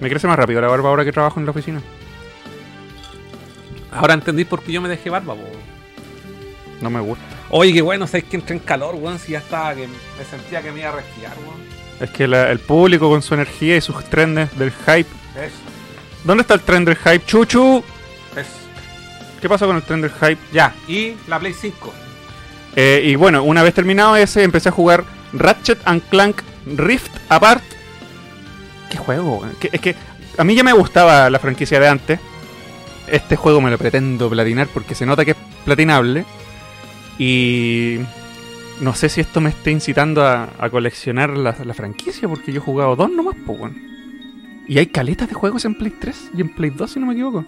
Me 0.00 0.08
crece 0.08 0.28
más 0.28 0.38
rápido 0.38 0.60
la 0.60 0.68
barba 0.68 0.88
ahora 0.90 1.04
que 1.04 1.10
trabajo 1.12 1.40
en 1.40 1.44
la 1.46 1.50
oficina. 1.50 1.82
Ahora 3.96 4.14
entendí 4.14 4.44
por 4.44 4.62
qué 4.62 4.72
yo 4.72 4.80
me 4.80 4.88
dejé 4.88 5.10
barba, 5.10 5.34
po. 5.34 5.42
No 6.80 6.90
me 6.90 7.00
gusta. 7.00 7.24
Oye, 7.50 7.72
qué 7.72 7.82
bueno, 7.82 8.06
sabes 8.06 8.24
que 8.24 8.36
entré 8.36 8.54
en 8.56 8.60
calor, 8.60 8.94
weón. 8.96 9.18
Si 9.18 9.32
ya 9.32 9.38
estaba, 9.38 9.74
que 9.74 9.86
me 9.86 10.24
sentía 10.28 10.62
que 10.62 10.72
me 10.72 10.80
iba 10.80 10.90
a 10.90 10.92
resfriar, 10.96 11.32
weón. 11.46 11.60
Es 12.00 12.10
que 12.10 12.26
la- 12.28 12.50
el 12.50 12.58
público 12.58 13.08
con 13.08 13.22
su 13.22 13.34
energía 13.34 13.76
y 13.76 13.80
sus 13.80 14.04
trends 14.04 14.56
del 14.58 14.70
hype. 14.70 15.08
Eso, 15.36 15.54
¿Dónde 16.24 16.42
está 16.42 16.54
el 16.54 16.60
trend 16.60 16.86
del 16.88 16.96
hype? 16.96 17.24
Chuchu. 17.24 17.82
eso. 18.36 18.48
¿Qué 19.40 19.48
pasa 19.48 19.64
con 19.66 19.76
el 19.76 19.82
trend 19.82 20.02
del 20.04 20.12
hype? 20.12 20.38
Ya, 20.52 20.74
y 20.88 21.14
la 21.28 21.38
Play 21.38 21.54
5. 21.54 21.94
Eh, 22.74 23.02
y 23.04 23.14
bueno, 23.14 23.42
una 23.44 23.62
vez 23.62 23.72
terminado 23.74 24.16
ese, 24.16 24.42
empecé 24.42 24.68
a 24.68 24.72
jugar 24.72 25.04
Ratchet 25.32 25.78
and 25.86 26.02
Clank 26.10 26.42
Rift 26.66 27.12
Apart. 27.30 27.62
¿Qué 28.90 28.98
juego? 28.98 29.38
weón? 29.38 29.54
Que- 29.60 29.70
es 29.72 29.80
que 29.80 29.94
a 30.36 30.44
mí 30.44 30.54
ya 30.54 30.62
me 30.62 30.72
gustaba 30.72 31.30
la 31.30 31.38
franquicia 31.38 31.80
de 31.80 31.88
antes. 31.88 32.20
Este 33.08 33.36
juego 33.36 33.60
me 33.60 33.70
lo 33.70 33.78
pretendo 33.78 34.28
platinar 34.28 34.68
porque 34.72 34.94
se 34.94 35.06
nota 35.06 35.24
que 35.24 35.32
es 35.32 35.36
platinable. 35.64 36.24
Y 37.18 37.98
no 38.80 38.94
sé 38.94 39.08
si 39.08 39.20
esto 39.20 39.40
me 39.40 39.50
está 39.50 39.70
incitando 39.70 40.24
a, 40.26 40.50
a 40.58 40.68
coleccionar 40.70 41.30
la, 41.36 41.52
franquicia 41.74 42.28
porque 42.28 42.52
yo 42.52 42.58
he 42.58 42.64
jugado 42.64 42.96
dos 42.96 43.10
nomás, 43.10 43.36
pues, 43.46 43.58
weón. 43.58 43.76
Y 44.68 44.78
hay 44.78 44.86
caletas 44.86 45.28
de 45.28 45.34
juegos 45.34 45.64
en 45.64 45.74
Play 45.76 45.92
3 45.98 46.30
y 46.36 46.40
en 46.40 46.48
Play 46.54 46.70
2, 46.70 46.90
si 46.90 47.00
no 47.00 47.06
me 47.06 47.12
equivoco. 47.12 47.44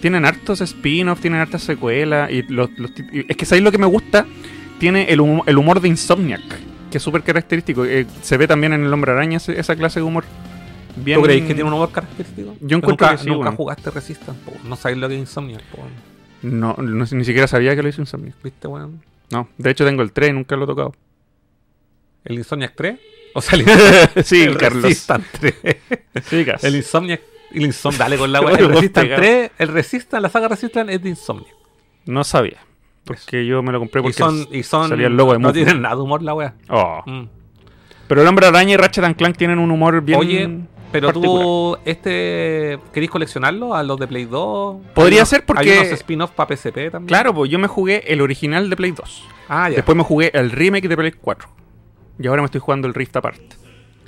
Tienen 0.00 0.24
hartos 0.24 0.60
spin-offs, 0.60 1.20
tienen 1.22 1.40
hartas 1.40 1.62
secuelas. 1.62 2.30
Y 2.30 2.42
los, 2.42 2.68
los 2.78 2.90
es 3.12 3.36
que 3.36 3.46
¿sabéis 3.46 3.64
lo 3.64 3.70
que 3.72 3.78
me 3.78 3.86
gusta? 3.86 4.26
Tiene 4.78 5.04
el, 5.10 5.20
humo- 5.20 5.44
el 5.46 5.56
humor 5.56 5.80
de 5.80 5.88
Insomniac, 5.88 6.42
que 6.90 6.98
es 6.98 7.02
súper 7.02 7.22
característico. 7.22 7.84
Eh, 7.86 8.06
se 8.22 8.36
ve 8.36 8.46
también 8.48 8.72
en 8.72 8.84
el 8.84 8.92
Hombre 8.92 9.12
Araña 9.12 9.38
esa 9.38 9.76
clase 9.76 10.00
de 10.00 10.04
humor. 10.04 10.24
Bien... 10.96 11.18
¿Tú 11.18 11.24
creéis 11.24 11.44
que 11.44 11.54
tiene 11.54 11.64
un 11.64 11.74
humor 11.74 11.90
característico? 11.90 12.56
Yo 12.60 12.76
encuentro 12.76 13.06
nunca, 13.06 13.16
que 13.16 13.24
sí, 13.24 13.28
nunca 13.30 13.52
jugaste 13.52 13.90
Resistance, 13.90 14.40
po. 14.44 14.52
No 14.64 14.76
sabéis 14.76 15.00
lo 15.00 15.08
que 15.08 15.14
es 15.14 15.20
Insomnia, 15.20 15.58
po. 15.70 15.82
No, 16.42 16.76
ni 16.78 17.24
siquiera 17.24 17.46
sabía 17.46 17.74
que 17.74 17.82
lo 17.82 17.88
hizo 17.88 18.02
Insomniac. 18.02 18.34
¿Viste, 18.42 18.68
weón? 18.68 19.02
No, 19.30 19.48
de 19.56 19.70
hecho 19.70 19.84
tengo 19.84 20.02
el 20.02 20.12
3 20.12 20.30
y 20.30 20.32
nunca 20.34 20.56
lo 20.56 20.64
he 20.64 20.66
tocado. 20.66 20.94
¿El 22.24 22.36
Insomniac 22.36 22.74
3? 22.76 22.98
O 23.34 23.40
sea, 23.40 23.58
el, 23.58 23.64
sí, 24.24 24.42
el 24.42 24.56
Carlos. 24.56 24.82
Resistance 24.82 25.26
3. 25.40 25.54
Sí, 26.24 26.44
Gas. 26.44 26.62
El 26.64 26.76
Insomniac. 26.76 27.20
El 27.50 27.62
Insomniac, 27.62 27.98
dale 27.98 28.18
con 28.18 28.30
la 28.30 28.40
weá. 28.42 28.56
El 28.56 28.68
Resistance 28.68 29.00
pegado. 29.00 29.22
3, 29.22 29.50
el 29.58 29.68
Resistance, 29.68 30.20
la 30.20 30.28
saga 30.28 30.48
Resistance 30.48 30.94
es 30.94 31.02
de 31.02 31.08
Insomniac. 31.08 31.54
No 32.06 32.22
sabía. 32.24 32.58
Porque 33.04 33.44
yo 33.46 33.62
me 33.62 33.72
lo 33.72 33.78
compré 33.78 34.00
Y 34.00 34.02
porque 34.02 34.18
son, 34.18 34.46
y 34.50 34.62
son. 34.62 34.88
salía 34.88 35.06
el 35.08 35.16
logo 35.16 35.32
de 35.32 35.38
No 35.38 35.52
tienen 35.52 35.82
nada 35.82 35.96
de 35.96 36.02
humor 36.02 36.22
la 36.22 36.34
weá. 36.34 36.54
Oh. 36.68 37.02
Mm. 37.06 37.28
Pero 38.06 38.22
el 38.22 38.28
Hombre 38.28 38.46
Araña 38.46 38.74
y 38.74 38.76
Ratchet 38.76 39.04
and 39.04 39.16
Clank 39.16 39.36
tienen 39.36 39.58
un 39.58 39.70
humor 39.70 40.02
bien 40.02 40.18
Oye, 40.18 40.60
pero 41.00 41.08
particular. 41.08 41.42
tú, 41.42 41.76
este, 41.84 42.78
¿querís 42.92 43.10
coleccionarlo 43.10 43.74
a 43.74 43.82
los 43.82 43.98
de 43.98 44.06
Play 44.06 44.24
2? 44.24 44.76
Podría 44.94 45.18
unos- 45.20 45.28
ser 45.28 45.44
porque- 45.44 45.70
Hay 45.72 45.78
unos 45.78 45.92
spin-offs 45.92 46.34
para 46.34 46.48
PSP 46.56 46.90
también. 46.90 47.08
Claro, 47.08 47.34
pues 47.34 47.50
yo 47.50 47.58
me 47.58 47.66
jugué 47.68 48.04
el 48.12 48.20
original 48.20 48.70
de 48.70 48.76
Play 48.76 48.92
2. 48.92 49.24
Ah, 49.48 49.68
ya. 49.68 49.76
Después 49.76 49.96
me 49.96 50.04
jugué 50.04 50.30
el 50.34 50.50
remake 50.50 50.88
de 50.88 50.96
Play 50.96 51.12
4. 51.12 51.48
Y 52.18 52.26
ahora 52.26 52.42
me 52.42 52.46
estoy 52.46 52.60
jugando 52.60 52.86
el 52.88 52.94
Rift 52.94 53.16
Apart. 53.16 53.40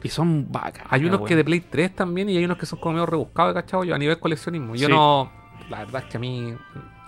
Y 0.02 0.08
son 0.08 0.50
vacas. 0.52 0.84
Hay 0.90 1.04
unos 1.04 1.22
que 1.22 1.34
de 1.34 1.42
Play 1.44 1.60
3 1.60 1.94
también 1.94 2.28
y 2.30 2.36
hay 2.36 2.44
unos 2.44 2.58
que 2.58 2.66
son 2.66 2.78
como 2.78 2.92
medio 2.94 3.06
rebuscados, 3.06 3.52
¿cachado? 3.54 3.82
Yo 3.84 3.94
a 3.94 3.98
nivel 3.98 4.18
coleccionismo. 4.20 4.74
Yo 4.76 4.86
Sí. 4.86 4.92
no. 4.92 5.30
La 5.68 5.78
verdad 5.80 6.02
es 6.04 6.10
que 6.10 6.16
a 6.16 6.20
mí. 6.20 6.54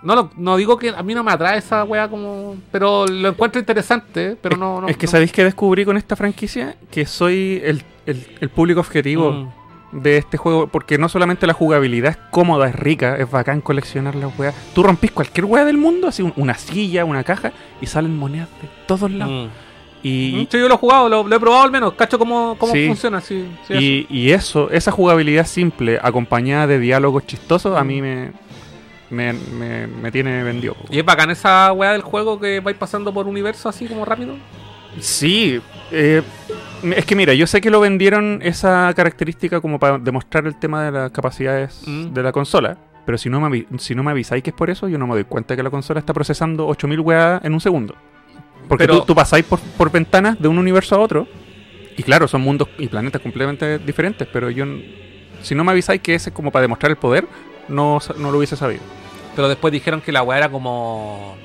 No, 0.01 0.15
lo- 0.15 0.31
no 0.37 0.55
digo 0.57 0.77
que 0.77 0.89
a 0.89 1.03
mí 1.03 1.13
no 1.13 1.23
me 1.23 1.31
atrae 1.31 1.57
esa 1.59 1.83
wea 1.85 2.09
como. 2.09 2.55
Pero 2.71 3.05
lo 3.05 3.29
encuentro 3.29 3.59
interesante, 3.59 4.37
pero 4.41 4.55
es, 4.55 4.59
no. 4.59 4.81
no 4.81 4.87
es 4.87 4.97
que 4.97 5.05
no- 5.05 5.11
sabéis 5.11 5.31
que 5.31 5.43
descubrí 5.43 5.85
con 5.85 5.95
esta 5.97 6.15
franquicia 6.15 6.75
que 6.91 7.05
soy 7.05 7.61
el, 7.63 7.83
el- 8.05 8.27
el 8.41 8.49
público 8.49 8.79
objetivo 8.81 9.31
Mm. 9.31 9.49
De 9.91 10.17
este 10.17 10.37
juego. 10.37 10.67
Porque 10.67 10.97
no 10.97 11.09
solamente 11.09 11.47
la 11.47 11.53
jugabilidad 11.53 12.11
es 12.11 12.17
cómoda, 12.31 12.67
es 12.69 12.75
rica, 12.75 13.15
es 13.17 13.29
bacán 13.29 13.61
coleccionar 13.61 14.15
las 14.15 14.37
weas. 14.37 14.55
Tú 14.73 14.83
rompís 14.83 15.11
cualquier 15.11 15.45
wea 15.45 15.65
del 15.65 15.77
mundo, 15.77 16.07
así 16.07 16.21
un- 16.21 16.33
una 16.35 16.53
silla, 16.55 17.05
una 17.05 17.23
caja, 17.23 17.51
y 17.81 17.85
salen 17.87 18.15
monedas 18.17 18.49
de 18.61 18.67
todos 18.87 19.09
lados. 19.11 19.47
Mm. 19.47 19.49
Y, 20.01 20.47
Sí, 20.49 20.57
yo 20.57 20.69
lo 20.69 20.75
he 20.75 20.77
jugado, 20.77 21.09
lo, 21.09 21.27
lo 21.27 21.35
he 21.35 21.39
probado 21.39 21.63
al 21.63 21.71
menos. 21.71 21.93
Cacho 21.93 22.17
cómo, 22.17 22.55
cómo 22.57 22.71
Sí. 22.71 22.87
funciona, 22.87 23.19
sí. 23.19 23.45
Y, 23.69 24.07
y 24.09 24.31
eso, 24.31 24.69
esa 24.71 24.91
jugabilidad 24.91 25.45
simple, 25.45 25.99
acompañada 26.01 26.67
de 26.67 26.79
diálogos 26.79 27.25
chistosos, 27.27 27.77
a 27.77 27.83
mí 27.83 28.01
me, 28.01 28.31
me, 29.09 29.33
me, 29.33 29.87
me 29.87 30.09
tiene 30.11 30.41
vendido. 30.43 30.77
Y 30.89 30.99
es 30.99 31.05
bacán 31.05 31.31
esa 31.31 31.73
wea 31.73 31.91
del 31.91 32.01
juego 32.01 32.39
que 32.39 32.61
vais 32.61 32.77
pasando 32.77 33.13
por 33.13 33.27
universo 33.27 33.67
así 33.67 33.87
como 33.87 34.05
rápido. 34.05 34.35
Sí, 35.01 35.59
eh, 35.91 36.21
es 36.83 37.05
que 37.05 37.15
mira, 37.15 37.33
yo 37.33 37.47
sé 37.47 37.61
que 37.61 37.69
lo 37.69 37.79
vendieron 37.79 38.39
esa 38.43 38.91
característica 38.95 39.61
como 39.61 39.79
para 39.79 39.97
demostrar 39.97 40.45
el 40.47 40.55
tema 40.57 40.83
de 40.85 40.91
las 40.91 41.11
capacidades 41.11 41.81
Mm. 41.85 42.13
de 42.13 42.23
la 42.23 42.31
consola. 42.31 42.77
Pero 43.05 43.17
si 43.17 43.29
no, 43.29 43.39
me, 43.41 43.65
si 43.79 43.95
no 43.95 44.03
me 44.03 44.11
avisáis 44.11 44.43
que 44.43 44.51
es 44.51 44.55
por 44.55 44.69
eso, 44.69 44.87
yo 44.87 44.97
no 44.99 45.07
me 45.07 45.13
doy 45.15 45.23
cuenta 45.23 45.55
que 45.55 45.63
la 45.63 45.69
consola 45.71 45.99
está 45.99 46.13
procesando 46.13 46.67
8000 46.67 46.99
weas 46.99 47.43
en 47.43 47.53
un 47.53 47.59
segundo. 47.61 47.95
Porque 48.67 48.85
Pero- 48.85 48.99
tú, 48.99 49.05
tú 49.07 49.15
pasáis 49.15 49.43
por, 49.45 49.59
por 49.59 49.91
ventanas 49.91 50.39
de 50.39 50.47
un 50.47 50.57
universo 50.59 50.95
a 50.95 50.99
otro. 50.99 51.27
Y 51.97 52.03
claro, 52.03 52.27
son 52.27 52.41
mundos 52.41 52.69
y 52.77 52.87
planetas 52.87 53.21
completamente 53.21 53.79
diferentes. 53.79 54.27
Pero 54.31 54.49
yo, 54.51 54.65
si 55.41 55.55
no 55.55 55.63
me 55.63 55.71
avisáis 55.71 56.01
que 56.01 56.13
ese 56.15 56.29
es 56.29 56.35
como 56.35 56.51
para 56.51 56.61
demostrar 56.61 56.91
el 56.91 56.97
poder, 56.97 57.27
no, 57.67 57.97
no 58.17 58.31
lo 58.31 58.37
hubiese 58.37 58.55
sabido. 58.55 58.81
Pero 59.35 59.49
después 59.49 59.71
dijeron 59.73 60.01
que 60.01 60.11
la 60.11 60.21
weá 60.21 60.37
era 60.37 60.49
como. 60.49 61.35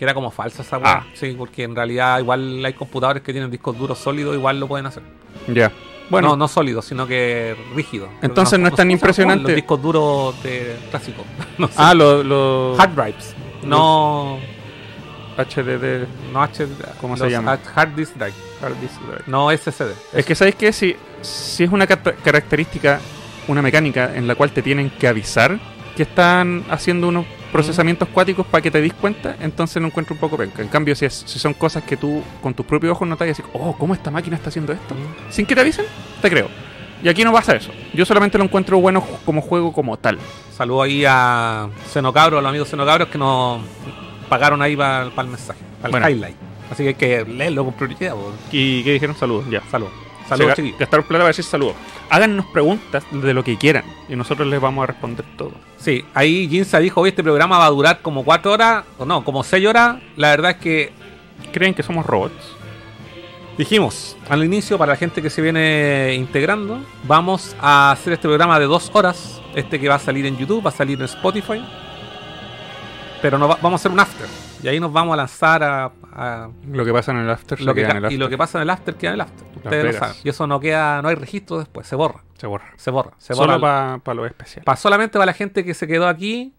Que 0.00 0.04
era 0.06 0.14
como 0.14 0.30
falsa 0.30 0.62
esa 0.62 0.78
weá. 0.78 0.92
Ah. 0.94 1.06
Sí, 1.12 1.34
porque 1.36 1.62
en 1.62 1.76
realidad 1.76 2.18
igual 2.20 2.64
hay 2.64 2.72
computadores 2.72 3.22
que 3.22 3.32
tienen 3.32 3.50
discos 3.50 3.76
duros 3.76 3.98
sólidos, 3.98 4.34
igual 4.34 4.58
lo 4.58 4.66
pueden 4.66 4.86
hacer. 4.86 5.02
Ya. 5.46 5.68
Bueno, 5.68 5.74
Bueno, 6.08 6.28
no, 6.28 6.36
no 6.38 6.48
sólidos, 6.48 6.86
sino 6.86 7.06
que 7.06 7.54
rígidos. 7.74 8.08
Entonces 8.22 8.58
no 8.58 8.68
es 8.68 8.74
tan 8.74 8.90
impresionante. 8.90 9.48
Los 9.48 9.54
discos 9.56 9.82
duros 9.82 10.42
de 10.42 10.74
clásicos. 10.88 11.26
No 11.58 11.66
sé. 11.68 11.74
ah, 11.76 11.92
los 11.92 12.24
lo, 12.24 12.80
hard 12.80 12.94
drives. 12.94 13.34
No. 13.62 14.38
HDD. 15.36 16.06
No 16.32 16.42
H, 16.44 16.66
¿Cómo 16.98 17.18
se 17.18 17.28
llama? 17.28 17.58
hard- 17.74 17.94
disk 17.94 18.14
drive. 18.14 18.32
Hard 18.62 18.76
disk 18.80 18.94
drive. 19.02 19.24
No 19.26 19.50
SSD. 19.50 19.92
Es 20.14 20.24
que, 20.24 20.34
¿sabéis 20.34 20.54
qué? 20.56 20.72
Si, 20.72 20.96
si 21.20 21.64
es 21.64 21.70
una 21.70 21.86
característica, 21.86 23.00
una 23.48 23.60
mecánica 23.60 24.16
en 24.16 24.26
la 24.26 24.34
cual 24.34 24.50
te 24.50 24.62
tienen 24.62 24.88
que 24.88 25.08
avisar 25.08 25.60
que 25.94 26.04
están 26.04 26.64
haciendo 26.70 27.08
unos 27.08 27.26
procesamientos 27.52 28.08
cuáticos 28.08 28.46
para 28.46 28.62
que 28.62 28.70
te 28.70 28.80
des 28.80 28.92
cuenta, 28.94 29.36
entonces 29.40 29.80
no 29.80 29.88
encuentro 29.88 30.14
un 30.14 30.20
poco 30.20 30.36
penca. 30.36 30.62
En 30.62 30.68
cambio, 30.68 30.94
si, 30.94 31.04
es- 31.06 31.24
si 31.26 31.38
son 31.38 31.54
cosas 31.54 31.82
que 31.82 31.96
tú 31.96 32.22
con 32.42 32.54
tus 32.54 32.64
propios 32.66 32.92
ojos 32.92 33.08
notas 33.08 33.28
y 33.28 33.30
así, 33.32 33.42
oh, 33.54 33.76
¿cómo 33.76 33.94
esta 33.94 34.10
máquina 34.10 34.36
está 34.36 34.48
haciendo 34.50 34.72
esto? 34.72 34.94
Sin 35.30 35.46
que 35.46 35.54
te 35.54 35.60
avisen, 35.60 35.84
te 36.22 36.30
creo. 36.30 36.48
Y 37.02 37.08
aquí 37.08 37.24
no 37.24 37.32
pasa 37.32 37.56
eso. 37.56 37.70
Yo 37.94 38.04
solamente 38.04 38.36
lo 38.36 38.44
encuentro 38.44 38.78
bueno 38.78 39.02
como 39.24 39.40
juego 39.40 39.72
como 39.72 39.96
tal. 39.96 40.18
Saludo 40.54 40.82
ahí 40.82 41.04
a 41.08 41.68
Xenocabro, 41.90 42.38
a 42.38 42.42
los 42.42 42.48
amigos 42.50 42.68
Xenocabros 42.68 43.08
que 43.08 43.16
nos 43.18 43.62
pagaron 44.28 44.60
ahí 44.62 44.76
para 44.76 45.04
el 45.06 45.26
mensaje, 45.28 45.60
para 45.80 45.88
el 45.88 45.92
Bueno. 45.92 46.08
highlight. 46.10 46.36
Así 46.70 46.82
que 46.84 46.88
hay 46.90 46.94
que 46.94 47.24
leerlo 47.24 47.64
con 47.64 47.74
prioridad. 47.74 48.14
¿Y 48.52 48.84
qué 48.84 48.92
dijeron? 48.92 49.16
Saludos, 49.16 49.46
ya. 49.50 49.62
Saludos. 49.70 49.92
Saludos, 50.30 50.54
chiquillos. 50.56 50.78
Gastaron 50.78 51.06
plata 51.06 51.20
para 51.24 51.28
decir 51.28 51.44
saludos. 51.44 51.74
Háganos 52.08 52.46
preguntas 52.46 53.04
de 53.12 53.34
lo 53.34 53.44
que 53.44 53.56
quieran 53.58 53.84
y 54.08 54.16
nosotros 54.16 54.48
les 54.48 54.60
vamos 54.60 54.82
a 54.84 54.86
responder 54.86 55.24
todo. 55.36 55.52
Sí, 55.76 56.04
ahí 56.14 56.48
Jinza 56.48 56.78
dijo, 56.78 57.00
hoy 57.02 57.10
este 57.10 57.22
programa 57.22 57.58
va 57.58 57.66
a 57.66 57.70
durar 57.70 58.00
como 58.02 58.24
4 58.24 58.52
horas, 58.52 58.84
o 58.98 59.04
no, 59.04 59.22
como 59.24 59.42
6 59.44 59.66
horas. 59.66 59.96
La 60.16 60.30
verdad 60.30 60.52
es 60.52 60.56
que 60.58 60.92
¿Creen 61.52 61.74
que 61.74 61.82
somos 61.82 62.04
robots? 62.06 62.56
dijimos 63.58 64.16
al 64.28 64.42
inicio, 64.44 64.78
para 64.78 64.92
la 64.92 64.96
gente 64.96 65.20
que 65.20 65.28
se 65.28 65.42
viene 65.42 66.14
integrando, 66.14 66.80
vamos 67.04 67.54
a 67.60 67.90
hacer 67.90 68.14
este 68.14 68.26
programa 68.28 68.58
de 68.58 68.64
2 68.66 68.90
horas 68.94 69.40
Este 69.54 69.78
que 69.80 69.88
va 69.88 69.96
a 69.96 69.98
salir 69.98 70.24
en 70.26 70.36
YouTube, 70.38 70.64
va 70.64 70.70
a 70.70 70.72
salir 70.72 70.98
en 70.98 71.04
Spotify. 71.06 71.62
Pero 73.20 73.36
no 73.38 73.48
va- 73.48 73.58
vamos 73.60 73.78
a 73.78 73.82
hacer 73.82 73.90
un 73.92 74.00
after. 74.00 74.26
Y 74.62 74.68
ahí 74.68 74.78
nos 74.78 74.92
vamos 74.92 75.14
a 75.14 75.16
lanzar 75.16 75.62
a, 75.62 75.90
a 76.12 76.48
Lo 76.70 76.84
que 76.84 76.92
pasa 76.92 77.12
en 77.12 77.18
el 77.18 77.30
after 77.30 77.60
lo 77.60 77.74
que, 77.74 77.80
queda 77.82 77.90
en 77.92 77.96
el 77.96 78.02
ca- 78.02 78.08
y 78.08 78.14
after. 78.14 78.18
lo 78.18 78.28
que 78.28 78.38
pasa 78.38 78.58
en 78.58 78.62
el 78.62 78.70
after 78.70 78.94
queda 78.94 79.10
en 79.10 79.14
el 79.14 79.20
after. 79.22 79.46
Ustedes 79.56 79.84
lo 79.94 79.98
saben. 79.98 80.16
Y 80.24 80.28
eso 80.28 80.46
no 80.46 80.60
queda, 80.60 81.00
no 81.02 81.08
hay 81.08 81.14
registro 81.14 81.58
después, 81.58 81.86
se 81.86 81.96
borra. 81.96 82.22
Se 82.38 82.46
borra. 82.46 82.66
Se 82.76 82.90
borra. 82.90 83.12
Se 83.18 83.32
borra. 83.34 83.54
Solo 83.54 83.60
para 84.02 84.14
lo 84.14 84.26
especial. 84.26 84.64
Pa- 84.64 84.76
solamente 84.76 85.14
para 85.14 85.26
la 85.26 85.32
gente 85.34 85.64
que 85.64 85.72
se 85.74 85.86
quedó 85.86 86.06
aquí 86.08 86.52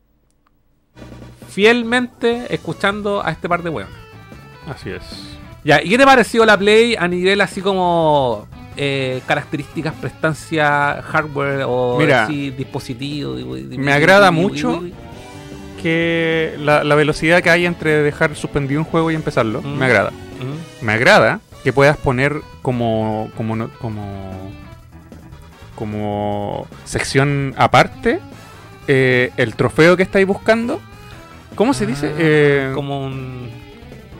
fielmente 1.49 2.54
escuchando 2.54 3.26
a 3.26 3.32
este 3.32 3.47
par 3.49 3.62
de 3.64 3.70
huevos. 3.70 3.91
Así 4.68 4.89
es. 4.89 5.38
Ya, 5.64 5.82
¿y 5.84 5.89
qué 5.89 5.97
te 5.97 6.06
pareció 6.06 6.45
la 6.45 6.58
Play 6.58 6.95
a 6.95 7.08
nivel 7.08 7.39
así 7.41 7.62
como 7.62 8.47
eh, 8.78 9.22
características, 9.28 9.93
prestancia, 9.95 11.02
hardware 11.04 11.66
o 11.68 11.97
Mira, 11.99 12.26
dispositivo? 12.28 13.36
di- 13.36 13.64
di- 13.68 13.78
me 13.78 13.93
agrada 13.93 14.32
mucho 14.32 14.82
Que 15.82 16.56
la, 16.60 16.84
la 16.84 16.96
velocidad 16.96 17.42
que 17.42 17.50
hay 17.50 17.66
entre 17.66 18.04
dejar 18.04 18.36
suspendido 18.36 18.80
un 18.82 18.86
juego 18.86 19.10
y 19.12 19.16
empezarlo, 19.16 19.62
Mm. 19.62 19.78
me 19.78 19.86
agrada. 19.86 20.10
Ujú. 20.10 20.86
Me 20.86 20.94
agrada 20.94 21.40
que 21.64 21.74
puedas 21.74 21.98
poner 21.98 22.36
como 22.62 23.30
como 23.38 23.70
como 23.80 24.52
como 25.76 26.68
sección 26.86 27.54
aparte 27.58 28.20
eh, 28.88 29.32
el 29.38 29.56
trofeo 29.56 29.96
que 29.98 30.04
estáis 30.04 30.28
buscando. 30.28 30.80
¿Cómo 31.56 31.74
se 31.74 31.86
dice? 31.86 32.08
Ah, 32.14 32.16
Eh, 32.18 32.72
como 32.74 33.06
un. 33.06 33.50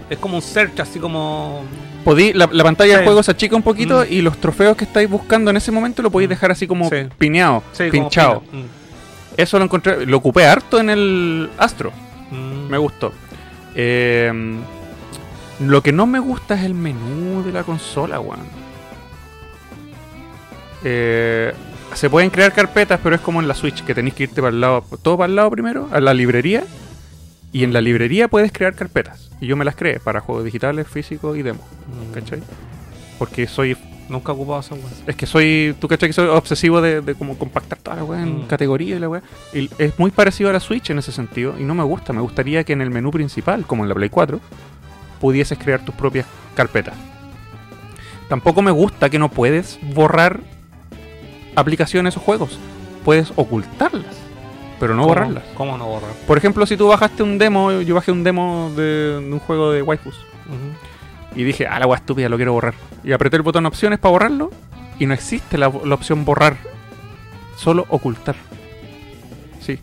Es 0.09 0.18
como 0.18 0.36
un 0.36 0.41
search, 0.41 0.80
así 0.80 0.99
como. 0.99 1.64
podí- 2.05 2.34
la, 2.34 2.49
la 2.51 2.64
pantalla 2.64 2.91
Sí. 2.93 2.95
del 2.97 3.05
juego 3.05 3.24
se 3.24 3.32
achica 3.32 3.55
un 3.55 3.62
poquito 3.64 4.01
Mm. 4.01 4.14
y 4.14 4.22
los 4.22 4.38
trofeos 4.39 4.76
que 4.76 4.86
estáis 4.86 5.09
buscando 5.09 5.51
en 5.51 5.57
ese 5.57 5.72
momento 5.72 6.01
lo 6.01 6.09
podéis 6.12 6.30
dejar 6.30 6.51
así 6.51 6.68
como 6.68 6.89
Sí. 6.89 7.07
pineado, 7.18 7.64
Sí, 7.74 7.86
pinchado. 7.91 8.43
Eso 9.38 9.57
lo 9.57 9.65
encontré, 9.65 10.05
lo 10.05 10.17
ocupé 10.17 10.45
harto 10.45 10.79
en 10.79 10.89
el 10.89 11.49
Astro. 11.57 11.91
Mm. 12.32 12.69
Me 12.69 12.77
gustó. 12.77 13.13
Eh, 13.75 14.32
lo 15.61 15.84
que 15.84 15.91
no 15.91 16.07
me 16.07 16.19
gusta 16.19 16.55
es 16.55 16.63
el 16.63 16.73
menú 16.73 17.43
de 17.43 17.51
la 17.51 17.63
consola, 17.63 18.19
weón. 18.19 18.39
Eh, 20.84 21.53
se 21.93 22.09
pueden 22.09 22.29
crear 22.29 22.51
carpetas, 22.53 22.99
pero 23.03 23.15
es 23.15 23.21
como 23.21 23.41
en 23.41 23.47
la 23.47 23.53
Switch, 23.53 23.84
que 23.84 23.93
tenéis 23.93 24.15
que 24.15 24.23
irte 24.23 24.41
para 24.41 24.49
el 24.49 24.61
lado, 24.61 24.84
todo 25.03 25.17
para 25.17 25.29
el 25.29 25.36
lado 25.36 25.51
primero, 25.51 25.88
a 25.91 25.99
la 25.99 26.13
librería. 26.13 26.63
Y 27.53 27.63
en 27.63 27.73
la 27.73 27.82
librería 27.82 28.27
puedes 28.27 28.51
crear 28.51 28.73
carpetas. 28.73 29.29
Y 29.41 29.47
yo 29.47 29.57
me 29.57 29.65
las 29.65 29.75
creé 29.75 29.99
para 29.99 30.21
juegos 30.21 30.45
digitales, 30.45 30.88
físicos 30.88 31.38
y 31.38 31.43
demo. 31.43 31.59
Mm. 32.09 32.13
¿Cachai? 32.13 32.41
Porque 33.19 33.45
soy. 33.45 33.77
Nunca 34.09 34.31
he 34.31 34.35
ocupado 34.35 34.59
esa 34.59 34.75
weá. 34.75 34.83
Es 35.07 35.15
que 35.15 35.25
soy. 35.25 35.75
Tú 35.79 35.87
cachai 35.87 36.09
que 36.09 36.13
soy 36.13 36.27
obsesivo 36.27 36.81
de, 36.81 37.01
de 37.01 37.15
como 37.15 37.37
compactar 37.37 37.77
toda 37.79 37.95
la 37.97 38.03
weá 38.03 38.21
en 38.21 38.39
Mm. 38.43 38.47
categoría 38.47 38.95
y 38.97 38.99
la 38.99 39.07
weá. 39.09 39.21
Y 39.53 39.69
es 39.77 39.97
muy 39.97 40.11
parecido 40.11 40.49
a 40.49 40.53
la 40.53 40.59
Switch 40.59 40.89
en 40.89 40.99
ese 40.99 41.11
sentido. 41.11 41.55
Y 41.57 41.63
no 41.63 41.73
me 41.75 41.83
gusta. 41.83 42.11
Me 42.11 42.21
gustaría 42.21 42.63
que 42.65 42.73
en 42.73 42.81
el 42.81 42.89
menú 42.91 43.11
principal, 43.11 43.65
como 43.65 43.83
en 43.83 43.89
la 43.89 43.95
Play 43.95 44.09
4, 44.09 44.39
pudieses 45.21 45.57
crear 45.57 45.83
tus 45.85 45.95
propias 45.95 46.25
carpetas. 46.55 46.95
Tampoco 48.27 48.61
me 48.61 48.71
gusta 48.71 49.09
que 49.09 49.19
no 49.19 49.29
puedes 49.29 49.79
borrar 49.93 50.39
aplicaciones 51.55 52.17
o 52.17 52.19
juegos. 52.19 52.59
Puedes 53.05 53.31
ocultarlas, 53.35 54.05
pero 54.79 54.93
no 54.93 55.01
¿Cómo- 55.03 55.07
borrarlas. 55.13 55.43
¿Cómo 55.55 55.77
no 55.77 55.85
borrar? 55.87 56.11
Por 56.27 56.37
ejemplo, 56.37 56.65
si 56.65 56.77
tú 56.77 56.87
bajaste 56.87 57.23
un 57.23 57.37
demo, 57.37 57.71
yo 57.81 57.95
bajé 57.95 58.11
un 58.11 58.23
demo 58.23 58.71
de, 58.75 59.19
de 59.19 59.33
un 59.33 59.39
juego 59.39 59.71
de 59.71 59.81
waifus. 59.81 60.15
Ujú. 60.15 60.90
Y 61.36 61.43
dije, 61.43 61.65
ah, 61.67 61.79
la 61.79 61.88
weá 61.88 61.97
estúpida, 61.97 62.27
lo 62.29 62.36
quiero 62.36 62.53
borrar. 62.53 62.73
Y 63.03 63.11
apreté 63.13 63.38
el 63.38 63.41
botón 63.41 63.65
opciones 63.65 63.99
para 63.99 64.11
borrarlo. 64.11 64.51
Y 64.99 65.05
no 65.05 65.13
existe 65.13 65.57
la, 65.57 65.71
la 65.86 65.95
opción 65.95 66.25
borrar. 66.25 66.57
Solo 67.57 67.86
ocultar. 67.89 68.36
Sí. 69.61 69.79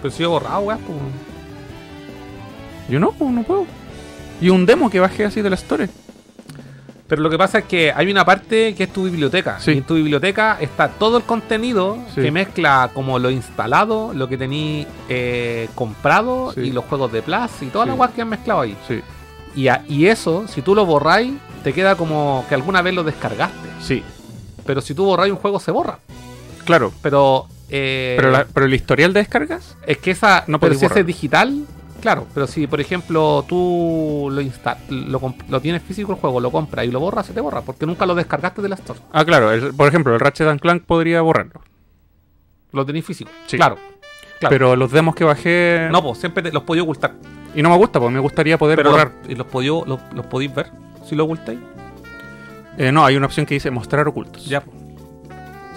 Pero 0.00 0.10
si 0.14 0.22
yo 0.22 0.28
he 0.28 0.30
borrado, 0.30 0.60
weá, 0.60 0.76
pues. 0.78 0.98
Yo 2.88 2.98
no, 3.00 3.12
pues, 3.12 3.30
no 3.30 3.42
puedo. 3.42 3.66
Y 4.40 4.48
un 4.50 4.64
demo 4.66 4.88
que 4.88 5.00
bajé 5.00 5.24
así 5.24 5.42
de 5.42 5.50
la 5.50 5.56
store. 5.56 5.88
Pero 7.06 7.22
lo 7.22 7.30
que 7.30 7.38
pasa 7.38 7.60
es 7.60 7.64
que 7.64 7.90
hay 7.94 8.10
una 8.10 8.24
parte 8.24 8.74
que 8.74 8.84
es 8.84 8.92
tu 8.92 9.04
biblioteca. 9.04 9.58
Sí. 9.60 9.72
Y 9.72 9.78
en 9.78 9.84
tu 9.84 9.94
biblioteca 9.94 10.58
está 10.60 10.88
todo 10.88 11.16
el 11.18 11.22
contenido 11.24 11.98
Sí. 12.14 12.20
que 12.20 12.30
mezcla 12.30 12.90
como 12.92 13.18
lo 13.18 13.30
instalado, 13.30 14.12
lo 14.14 14.28
que 14.28 14.36
tení 14.36 14.86
eh, 15.08 15.68
comprado 15.74 16.52
Sí. 16.52 16.60
y 16.60 16.70
los 16.70 16.84
juegos 16.84 17.10
de 17.12 17.22
Plus 17.22 17.62
y 17.62 17.66
todas 17.66 17.88
las 17.88 17.98
weas 17.98 18.12
que 18.12 18.22
han 18.22 18.28
mezclado 18.28 18.60
ahí. 18.60 18.76
Sí. 18.86 19.00
Y, 19.58 19.68
a- 19.68 19.84
y 19.88 20.06
eso, 20.06 20.46
si 20.46 20.62
tú 20.62 20.74
lo 20.74 20.86
borráis, 20.86 21.32
te 21.64 21.72
queda 21.72 21.96
como 21.96 22.44
que 22.48 22.54
alguna 22.54 22.80
vez 22.82 22.94
lo 22.94 23.02
descargaste. 23.02 23.68
Sí. 23.80 24.02
Pero 24.64 24.80
si 24.80 24.94
tú 24.94 25.04
borráis 25.04 25.32
un 25.32 25.38
juego, 25.38 25.58
se 25.58 25.70
borra. 25.72 25.98
Claro. 26.64 26.92
Pero. 27.02 27.46
eh, 27.68 28.14
Pero, 28.16 28.30
la- 28.30 28.44
pero 28.46 28.66
el 28.66 28.74
historial 28.74 29.12
de 29.12 29.20
descargas. 29.20 29.76
Es 29.86 29.98
que 29.98 30.12
esa. 30.12 30.44
No 30.46 30.60
pero 30.60 30.74
si 30.74 30.84
ese 30.86 31.00
es 31.00 31.06
digital, 31.06 31.64
claro. 32.00 32.26
Pero 32.34 32.46
si, 32.46 32.66
por 32.68 32.80
ejemplo, 32.80 33.44
tú 33.48 34.28
lo, 34.30 34.40
insta 34.40 34.78
lo, 34.90 35.60
tienes 35.60 35.82
físico 35.82 36.12
el 36.12 36.18
juego, 36.18 36.38
lo 36.40 36.52
compras 36.52 36.86
y 36.86 36.90
lo 36.92 37.00
borras, 37.00 37.26
se 37.26 37.32
te 37.32 37.40
borra. 37.40 37.62
Porque 37.62 37.84
nunca 37.84 38.06
lo 38.06 38.14
descargaste 38.14 38.62
de 38.62 38.68
la 38.68 38.76
Store. 38.76 39.00
Ah, 39.12 39.24
claro. 39.24 39.50
el- 39.50 39.74
por 39.74 39.88
ejemplo, 39.88 40.14
el 40.14 40.20
Ratchet 40.20 40.46
and 40.46 40.60
Clank 40.60 40.84
podría 40.84 41.20
borrarlo. 41.22 41.60
Lo 42.72 42.86
tenéis 42.86 43.04
físico. 43.06 43.30
Sí. 43.46 43.56
Claro. 43.56 43.76
Claro. 44.38 44.54
Pero 44.54 44.76
los 44.76 44.92
demos 44.92 45.14
que 45.16 45.24
bajé. 45.24 45.88
No, 45.90 46.00
pues 46.02 46.18
siempre 46.18 46.42
te- 46.44 46.52
los 46.52 46.62
podía 46.62 46.82
ocultar. 46.84 47.14
Y 47.58 47.62
no 47.62 47.70
me 47.70 47.76
gusta, 47.76 47.98
pues 47.98 48.12
me 48.12 48.20
gustaría 48.20 48.56
poder 48.56 48.76
Pero 48.76 48.90
borrar. 48.92 49.12
los, 49.22 49.30
y 49.30 49.34
los, 49.34 49.46
podía- 49.48 49.72
los, 49.84 49.98
los 50.14 50.26
podéis 50.26 50.54
ver 50.54 50.70
si 51.04 51.16
lo 51.16 51.24
ocultáis. 51.24 51.58
Eh, 52.76 52.92
no, 52.92 53.04
hay 53.04 53.16
una 53.16 53.26
opción 53.26 53.44
que 53.46 53.54
dice 53.54 53.68
mostrar 53.70 54.06
ocultos. 54.06 54.44
Ya, 54.46 54.60
pues. 54.60 54.76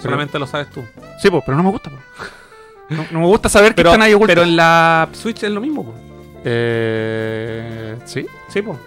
Solamente 0.00 0.38
lo 0.38 0.46
sabes 0.46 0.68
tú. 0.70 0.82
Sí, 1.20 1.28
pues, 1.30 1.42
pero 1.44 1.56
no 1.56 1.64
me 1.64 1.70
gusta. 1.70 1.90
pues. 1.90 2.30
No, 2.98 3.04
no 3.10 3.20
me 3.20 3.26
gusta 3.26 3.48
saber 3.48 3.74
Pero, 3.74 3.90
que 3.90 3.94
están 3.94 4.02
ahí 4.06 4.12
ocultos. 4.14 4.34
pero 4.34 4.42
en 4.46 4.54
la 4.54 5.08
Switch 5.12 5.42
es 5.42 5.50
lo 5.50 5.60
mismo, 5.60 5.84
pues. 5.84 5.96
Eh, 6.44 7.96
sí, 8.04 8.26
Sí, 8.48 8.62
pues. 8.62 8.78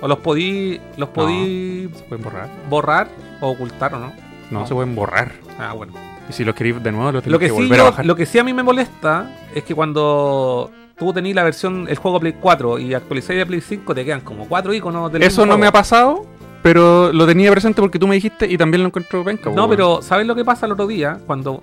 O 0.00 0.08
los 0.08 0.18
podí, 0.18 0.80
los 0.96 1.08
podí 1.10 1.88
se 1.94 2.02
pueden 2.04 2.24
borrar. 2.24 2.48
borrar 2.68 3.08
o 3.40 3.50
ocultar 3.50 3.94
o 3.94 3.98
no. 4.00 4.12
No, 4.50 4.60
No. 4.60 4.66
se 4.66 4.74
pueden 4.74 4.94
borrar. 4.94 5.32
Ah, 5.58 5.72
bueno. 5.74 5.92
Y 6.28 6.32
si 6.32 6.44
lo 6.44 6.54
queréis 6.54 6.82
de 6.82 6.90
nuevo, 6.92 7.12
lo 7.12 7.22
tenéis 7.22 7.32
Lo 7.32 7.38
que, 7.38 7.46
que, 7.46 7.50
sí 7.50 7.54
volver 7.56 7.78
yo- 7.78 7.86
a 7.86 7.90
bajar. 7.90 8.04
lo 8.06 8.16
que 8.16 8.26
sí 8.26 8.38
a 8.38 8.44
mí 8.44 8.52
me 8.52 8.62
molesta 8.62 9.30
es 9.54 9.62
que 9.64 9.74
cuando 9.74 10.70
tú 11.02 11.12
tenés 11.12 11.34
la 11.34 11.42
versión, 11.42 11.86
el 11.88 11.96
juego 11.96 12.20
Play 12.20 12.34
4 12.40 12.78
y 12.78 12.94
actualizáis 12.94 13.38
de 13.38 13.46
Play 13.46 13.60
5, 13.60 13.94
te 13.94 14.04
quedan 14.04 14.20
como 14.20 14.46
cuatro 14.48 14.72
iconos 14.72 15.12
del 15.12 15.22
Eso 15.22 15.44
no 15.46 15.58
me 15.58 15.66
ha 15.66 15.72
pasado, 15.72 16.26
pero 16.62 17.12
lo 17.12 17.26
tenía 17.26 17.50
presente 17.50 17.80
porque 17.80 17.98
tú 17.98 18.06
me 18.06 18.14
dijiste 18.14 18.46
y 18.50 18.56
también 18.56 18.82
lo 18.82 18.88
encuentro 18.88 19.24
penca. 19.24 19.50
No, 19.50 19.68
pero 19.68 20.02
¿sabes 20.02 20.26
lo 20.26 20.34
que 20.34 20.44
pasa 20.44 20.66
el 20.66 20.72
otro 20.72 20.86
día? 20.86 21.18
Cuando 21.26 21.62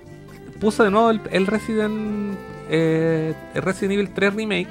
puse 0.60 0.82
de 0.82 0.90
nuevo 0.90 1.10
el, 1.10 1.20
el 1.30 1.46
Resident 1.46 2.36
eh, 2.70 3.34
el 3.54 3.62
Resident 3.62 3.92
Evil 3.94 4.10
3 4.14 4.34
Remake, 4.34 4.68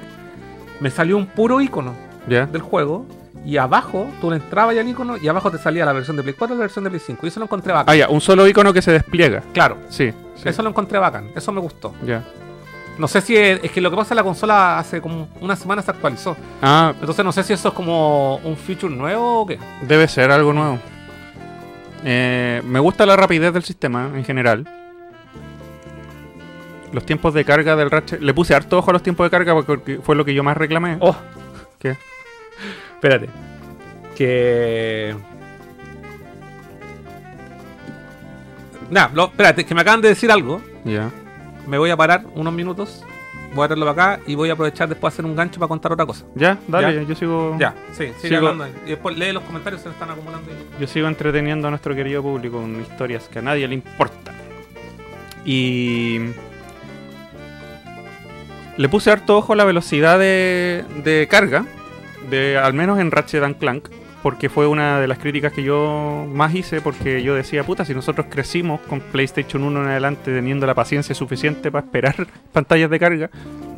me 0.80 0.90
salió 0.90 1.16
un 1.16 1.26
puro 1.26 1.60
icono 1.60 1.94
del 2.26 2.60
juego 2.60 3.06
y 3.44 3.56
abajo 3.56 4.06
tú 4.20 4.30
le 4.30 4.36
entrabas 4.36 4.74
ya 4.74 4.80
al 4.82 4.88
icono 4.88 5.16
y 5.16 5.26
abajo 5.28 5.50
te 5.50 5.58
salía 5.58 5.84
la 5.84 5.92
versión 5.92 6.16
de 6.16 6.22
Play 6.22 6.34
4 6.38 6.54
y 6.54 6.58
la 6.58 6.62
versión 6.62 6.84
de 6.84 6.90
Play 6.90 7.02
5. 7.04 7.20
Y 7.24 7.28
eso 7.28 7.40
lo 7.40 7.44
encontré 7.46 7.72
bacán. 7.72 7.92
Ah, 7.92 7.96
ya, 7.96 8.08
un 8.08 8.20
solo 8.20 8.46
icono 8.46 8.72
que 8.72 8.82
se 8.82 8.92
despliega. 8.92 9.42
Claro, 9.52 9.76
Sí, 9.88 10.12
sí. 10.36 10.48
eso 10.48 10.62
lo 10.62 10.70
encontré 10.70 10.98
bacán. 10.98 11.28
Eso 11.34 11.52
me 11.52 11.60
gustó. 11.60 11.94
Ya. 12.06 12.22
No 13.00 13.08
sé 13.08 13.20
si 13.22 13.34
es, 13.36 13.60
es 13.64 13.70
que 13.72 13.80
lo 13.80 13.90
que 13.90 13.96
pasa 13.96 14.14
la 14.14 14.22
consola 14.22 14.78
hace 14.78 15.00
como 15.00 15.28
una 15.40 15.56
semana 15.56 15.80
se 15.80 15.90
actualizó. 15.90 16.36
Ah, 16.60 16.92
Entonces 17.00 17.24
no 17.24 17.32
sé 17.32 17.42
si 17.42 17.54
eso 17.54 17.68
es 17.68 17.74
como 17.74 18.36
un 18.36 18.56
feature 18.56 18.94
nuevo 18.94 19.40
o 19.40 19.46
qué. 19.46 19.58
debe 19.88 20.06
ser 20.06 20.30
algo 20.30 20.52
nuevo. 20.52 20.78
Eh, 22.04 22.60
me 22.64 22.78
gusta 22.78 23.06
la 23.06 23.16
rapidez 23.16 23.52
del 23.54 23.64
sistema 23.64 24.10
en 24.14 24.24
general. 24.24 24.68
Los 26.92 27.06
tiempos 27.06 27.32
de 27.34 27.44
carga 27.44 27.74
del 27.76 27.90
Ratchet. 27.90 28.20
Le 28.20 28.34
puse 28.34 28.54
harto 28.54 28.78
ojo 28.78 28.90
a 28.90 28.92
los 28.92 29.02
tiempos 29.02 29.24
de 29.24 29.30
carga 29.30 29.54
porque 29.64 29.98
fue 30.02 30.14
lo 30.14 30.24
que 30.24 30.34
yo 30.34 30.42
más 30.42 30.56
reclamé. 30.56 30.96
Oh, 31.00 31.16
¿Qué? 31.78 31.96
espérate. 32.94 33.28
Que. 34.16 35.14
Nah, 38.90 39.08
lo- 39.14 39.26
espérate, 39.26 39.64
que 39.64 39.74
me 39.74 39.80
acaban 39.82 40.00
de 40.00 40.08
decir 40.08 40.30
algo. 40.32 40.60
Ya. 40.84 41.10
Me 41.70 41.78
voy 41.78 41.88
a 41.90 41.96
parar 41.96 42.24
unos 42.34 42.52
minutos. 42.52 43.04
Voy 43.54 43.64
a 43.64 43.68
traerlo 43.68 43.86
para 43.94 44.14
acá 44.14 44.22
y 44.26 44.34
voy 44.34 44.50
a 44.50 44.54
aprovechar 44.54 44.88
después 44.88 45.12
de 45.12 45.14
hacer 45.16 45.24
un 45.24 45.34
gancho 45.36 45.58
para 45.60 45.68
contar 45.68 45.92
otra 45.92 46.04
cosa. 46.04 46.24
Ya, 46.34 46.58
dale, 46.66 46.94
Ya. 46.96 47.02
yo 47.02 47.14
sigo. 47.14 47.56
Ya, 47.58 47.74
sí, 47.92 48.06
sigue 48.20 48.36
Sigo. 48.36 48.48
hablando. 48.48 48.78
Y 48.86 48.90
después 48.90 49.16
lee 49.16 49.32
los 49.32 49.42
comentarios, 49.44 49.80
se 49.82 49.88
me 49.88 49.94
están 49.94 50.10
acumulando. 50.10 50.48
Yo 50.80 50.86
sigo 50.88 51.06
entreteniendo 51.06 51.68
a 51.68 51.70
nuestro 51.70 51.94
querido 51.94 52.22
público 52.22 52.60
con 52.60 52.80
historias 52.80 53.28
que 53.28 53.38
a 53.38 53.42
nadie 53.42 53.66
le 53.68 53.74
importan. 53.74 54.34
Y 55.44 56.18
le 58.76 58.88
puse 58.88 59.10
harto 59.10 59.36
ojo 59.38 59.52
a 59.52 59.56
la 59.56 59.64
velocidad 59.64 60.18
de, 60.18 60.84
de 61.04 61.26
carga, 61.30 61.66
de 62.30 62.56
al 62.58 62.74
menos 62.74 62.98
en 62.98 63.10
Ratchet 63.10 63.42
and 63.42 63.58
Clank, 63.58 63.88
porque 64.22 64.48
fue 64.48 64.66
una 64.66 65.00
de 65.00 65.08
las 65.08 65.18
críticas 65.18 65.52
que 65.52 65.62
yo 65.62 66.26
más 66.30 66.54
hice, 66.54 66.80
porque 66.80 67.22
yo 67.22 67.34
decía, 67.34 67.64
puta, 67.64 67.84
si 67.84 67.94
nosotros 67.94 68.26
crecimos 68.28 68.80
con 68.82 69.00
PlayStation 69.00 69.62
1 69.64 69.82
en 69.82 69.88
adelante 69.88 70.34
teniendo 70.34 70.66
la 70.66 70.74
paciencia 70.74 71.14
suficiente 71.14 71.70
para 71.70 71.84
esperar 71.86 72.26
pantallas 72.52 72.90
de 72.90 72.98
carga, 72.98 73.30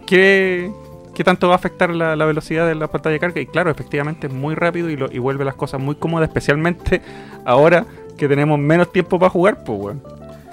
¿qué, 0.07 0.70
qué 1.14 1.24
tanto 1.24 1.49
va 1.49 1.55
a 1.55 1.57
afectar 1.57 1.90
la, 1.90 2.16
la 2.16 2.24
velocidad 2.24 2.66
de 2.66 2.74
la 2.74 2.88
pantalla 2.88 3.14
de 3.14 3.20
carga? 3.20 3.40
Y 3.40 3.47
claro, 3.47 3.70
efectivamente 3.70 4.26
es 4.26 4.32
muy 4.32 4.55
rápido 4.55 4.90
y, 4.90 4.97
lo, 4.97 5.11
y 5.12 5.18
vuelve 5.18 5.45
las 5.45 5.55
cosas 5.55 5.80
muy 5.80 5.95
cómodas, 5.95 6.28
especialmente 6.28 7.03
ahora 7.45 7.86
que 8.16 8.28
tenemos 8.28 8.59
menos 8.59 8.93
tiempo 8.93 9.18
para 9.18 9.30
jugar, 9.30 9.64
pues, 9.64 9.78
weón. 9.78 10.03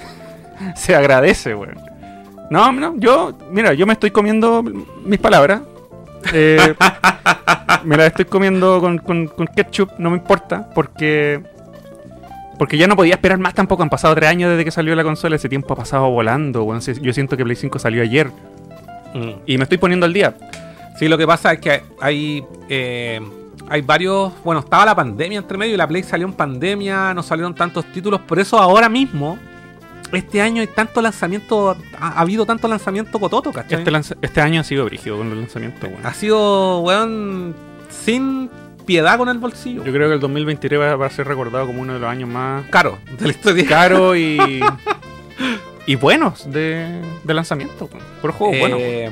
se 0.76 0.96
agradece, 0.96 1.56
weón. 1.56 1.78
No, 2.50 2.72
no, 2.72 2.96
yo, 2.98 3.38
mira, 3.52 3.74
yo 3.74 3.86
me 3.86 3.94
estoy 3.94 4.12
comiendo 4.12 4.64
mis 4.64 5.20
palabras. 5.20 5.62
Eh, 6.34 6.76
me 7.84 7.98
las 7.98 8.08
estoy 8.08 8.26
comiendo 8.26 8.80
con, 8.82 8.98
con- 9.00 9.28
con 9.28 9.48
ketchup, 9.48 9.92
no 9.98 10.10
me 10.10 10.18
importa, 10.18 10.70
porque 10.76 11.42
porque 12.58 12.78
ya 12.78 12.88
no 12.88 12.96
podía 12.98 13.14
esperar 13.14 13.38
más 13.38 13.54
tampoco. 13.54 13.84
Han 13.84 13.90
pasado 13.90 14.14
tres 14.16 14.30
años 14.30 14.50
desde 14.52 14.66
que 14.66 14.72
salió 14.72 14.94
la 14.94 15.04
consola, 15.04 15.38
ese 15.38 15.48
tiempo 15.48 15.74
ha 15.74 15.78
pasado 15.78 16.10
volando, 16.10 16.68
Yo 17.02 17.14
siento 17.14 17.38
que 17.38 17.44
Play 17.46 17.56
5 17.56 17.80
salió 17.80 18.02
ayer 18.02 18.30
y 19.46 19.58
me 19.58 19.64
estoy 19.64 19.78
poniendo 19.78 20.06
al 20.06 20.14
día. 20.14 20.36
Sí, 20.98 21.08
lo 21.08 21.18
que 21.18 21.26
pasa 21.26 21.54
es 21.54 21.60
que 21.60 21.82
hay 22.02 22.44
eh, 22.68 23.22
hay 23.70 23.82
varios, 23.82 24.34
bueno, 24.44 24.60
estaba 24.60 24.84
la 24.84 24.96
pandemia 24.96 25.40
entre 25.40 25.58
medio 25.58 25.74
y 25.76 25.78
la 25.78 25.88
Play 25.88 26.04
salió 26.04 26.28
en 26.28 26.34
pandemia, 26.34 27.14
no 27.14 27.24
salieron 27.24 27.56
tantos 27.56 27.86
títulos, 27.94 28.20
por 28.22 28.40
eso 28.40 28.60
ahora 28.60 28.90
mismo 28.90 29.38
este 30.12 30.42
año 30.42 30.62
hay 30.62 30.68
tanto 30.68 31.02
lanzamiento, 31.02 31.72
ha, 32.00 32.08
ha 32.08 32.20
habido 32.22 32.46
tanto 32.46 32.68
lanzamiento 32.68 33.20
cototo, 33.20 33.52
¿cachai? 33.52 33.80
Este, 33.80 33.92
lanza- 33.92 34.16
este 34.22 34.42
año 34.42 34.62
ha 34.62 34.64
sido 34.64 34.86
brígido 34.86 35.18
con 35.18 35.30
los 35.30 35.38
lanzamientos, 35.38 35.84
weón. 35.90 36.06
Ha 36.06 36.14
sido, 36.14 36.80
weón, 36.80 37.56
sin 37.90 38.50
piedad 38.86 39.18
con 39.18 39.30
el 39.30 39.38
bolsillo. 39.38 39.84
Yo 39.84 39.92
creo 39.94 40.08
que 40.08 40.16
el 40.16 40.20
2023 40.20 40.80
va, 40.80 40.96
va 40.96 41.06
a 41.06 41.10
ser 41.12 41.28
recordado 41.28 41.68
como 41.68 41.82
uno 41.82 41.94
de 41.94 42.00
los 42.00 42.10
años 42.10 42.28
más 42.30 42.66
Caro 42.70 42.98
de 43.20 43.26
la 43.26 43.32
historia. 43.32 43.66
caros 43.68 44.18
y, 44.18 44.38
y 45.86 45.96
buenos 45.96 46.52
de, 46.52 47.02
de 47.24 47.34
lanzamiento. 47.34 47.90
Por 48.22 48.32
juegos 48.32 48.60
buenos. 48.60 48.80
weón. 48.80 48.92
Eh, 48.92 49.12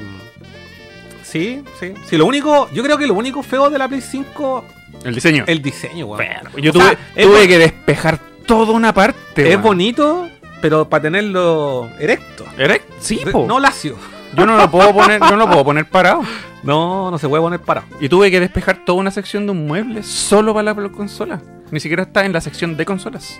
Sí, 1.23 1.61
sí. 1.77 1.93
Sí, 2.05 2.17
lo 2.17 2.25
único, 2.25 2.69
yo 2.71 2.81
creo 2.83 2.97
que 2.97 3.05
lo 3.05 3.13
único 3.13 3.43
feo 3.43 3.69
de 3.69 3.77
la 3.77 3.89
Play 3.89 3.99
5 3.99 4.63
El 5.03 5.13
diseño. 5.13 5.43
el 5.45 5.61
diseño, 5.61 6.05
weón. 6.05 6.17
Pero, 6.25 6.57
yo 6.57 6.71
tuve, 6.71 6.83
sea, 6.85 6.97
tuve 7.25 7.47
que 7.49 7.57
despejar 7.57 8.17
toda 8.45 8.71
una 8.71 8.93
parte. 8.93 9.41
Es 9.43 9.49
weón. 9.49 9.61
bonito, 9.61 10.29
pero 10.61 10.87
para 10.89 11.03
tenerlo 11.03 11.89
erecto. 11.99 12.45
¿Erect? 12.57 12.85
Sí, 12.99 13.21
po. 13.31 13.45
No 13.47 13.59
lacio. 13.59 13.95
Yo 14.35 14.45
no 14.45 14.57
lo 14.57 14.69
puedo 14.69 14.93
poner, 14.93 15.19
yo 15.21 15.31
no 15.31 15.37
lo 15.37 15.47
puedo 15.47 15.63
poner 15.65 15.85
parado. 15.89 16.21
No, 16.63 17.09
no 17.11 17.17
se 17.17 17.27
puede 17.29 17.41
poner 17.41 17.59
parado. 17.61 17.87
Y 17.99 18.09
tuve 18.09 18.29
que 18.31 18.39
despejar 18.39 18.83
toda 18.85 18.99
una 18.99 19.11
sección 19.11 19.45
de 19.45 19.51
un 19.53 19.67
mueble 19.67 20.03
solo 20.03 20.53
para 20.53 20.73
la 20.73 20.89
consola. 20.89 21.41
Ni 21.71 21.79
siquiera 21.79 22.03
está 22.03 22.25
en 22.25 22.33
la 22.33 22.41
sección 22.41 22.75
de 22.77 22.85
consolas. 22.85 23.39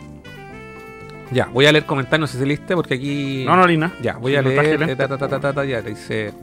Ya, 1.31 1.45
voy 1.51 1.65
a 1.65 1.71
leer 1.73 1.85
comentarios, 1.85 2.21
no 2.21 2.27
sé 2.27 2.39
si 2.39 2.45
leíste, 2.45 2.73
porque 2.75 2.93
aquí. 2.93 3.43
No, 3.45 3.55
no, 3.57 3.67
Lina. 3.67 3.91
Ya, 4.01 4.13
voy 4.13 4.35
a 4.37 4.41
No 4.41 4.47
leer. 4.49 4.81
eh, 4.83 4.95
ta, 4.95 5.07
ta, 5.09 5.17
ta, 5.17 5.27
ta, 5.27 5.39
ta, 5.41 5.53
ta, 5.53 5.65
ya, 5.65 5.81
dice. 5.81 6.33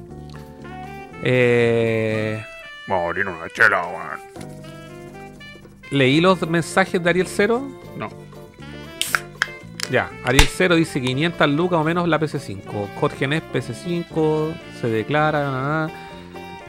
Eh, 1.23 2.45
Morir 2.87 3.27
una 3.29 3.49
chela, 3.55 3.81
weón. 3.87 4.51
leí 5.91 6.21
los 6.21 6.47
mensajes 6.49 7.03
de 7.03 7.09
Ariel 7.11 7.27
Cero. 7.27 7.63
No. 7.97 8.11
Ya, 9.91 10.11
Ariel 10.25 10.47
Cero 10.49 10.75
dice 10.77 11.01
500 11.01 11.49
lucas 11.51 11.79
o 11.79 11.85
menos 11.85 12.09
la 12.09 12.19
PC5. 12.19 12.89
Jorge 12.99 13.27
Nes 13.29 13.43
PC5 13.53 14.55
se 14.81 14.89
declara. 14.89 15.45
na, 15.51 15.51
na. 15.87 15.91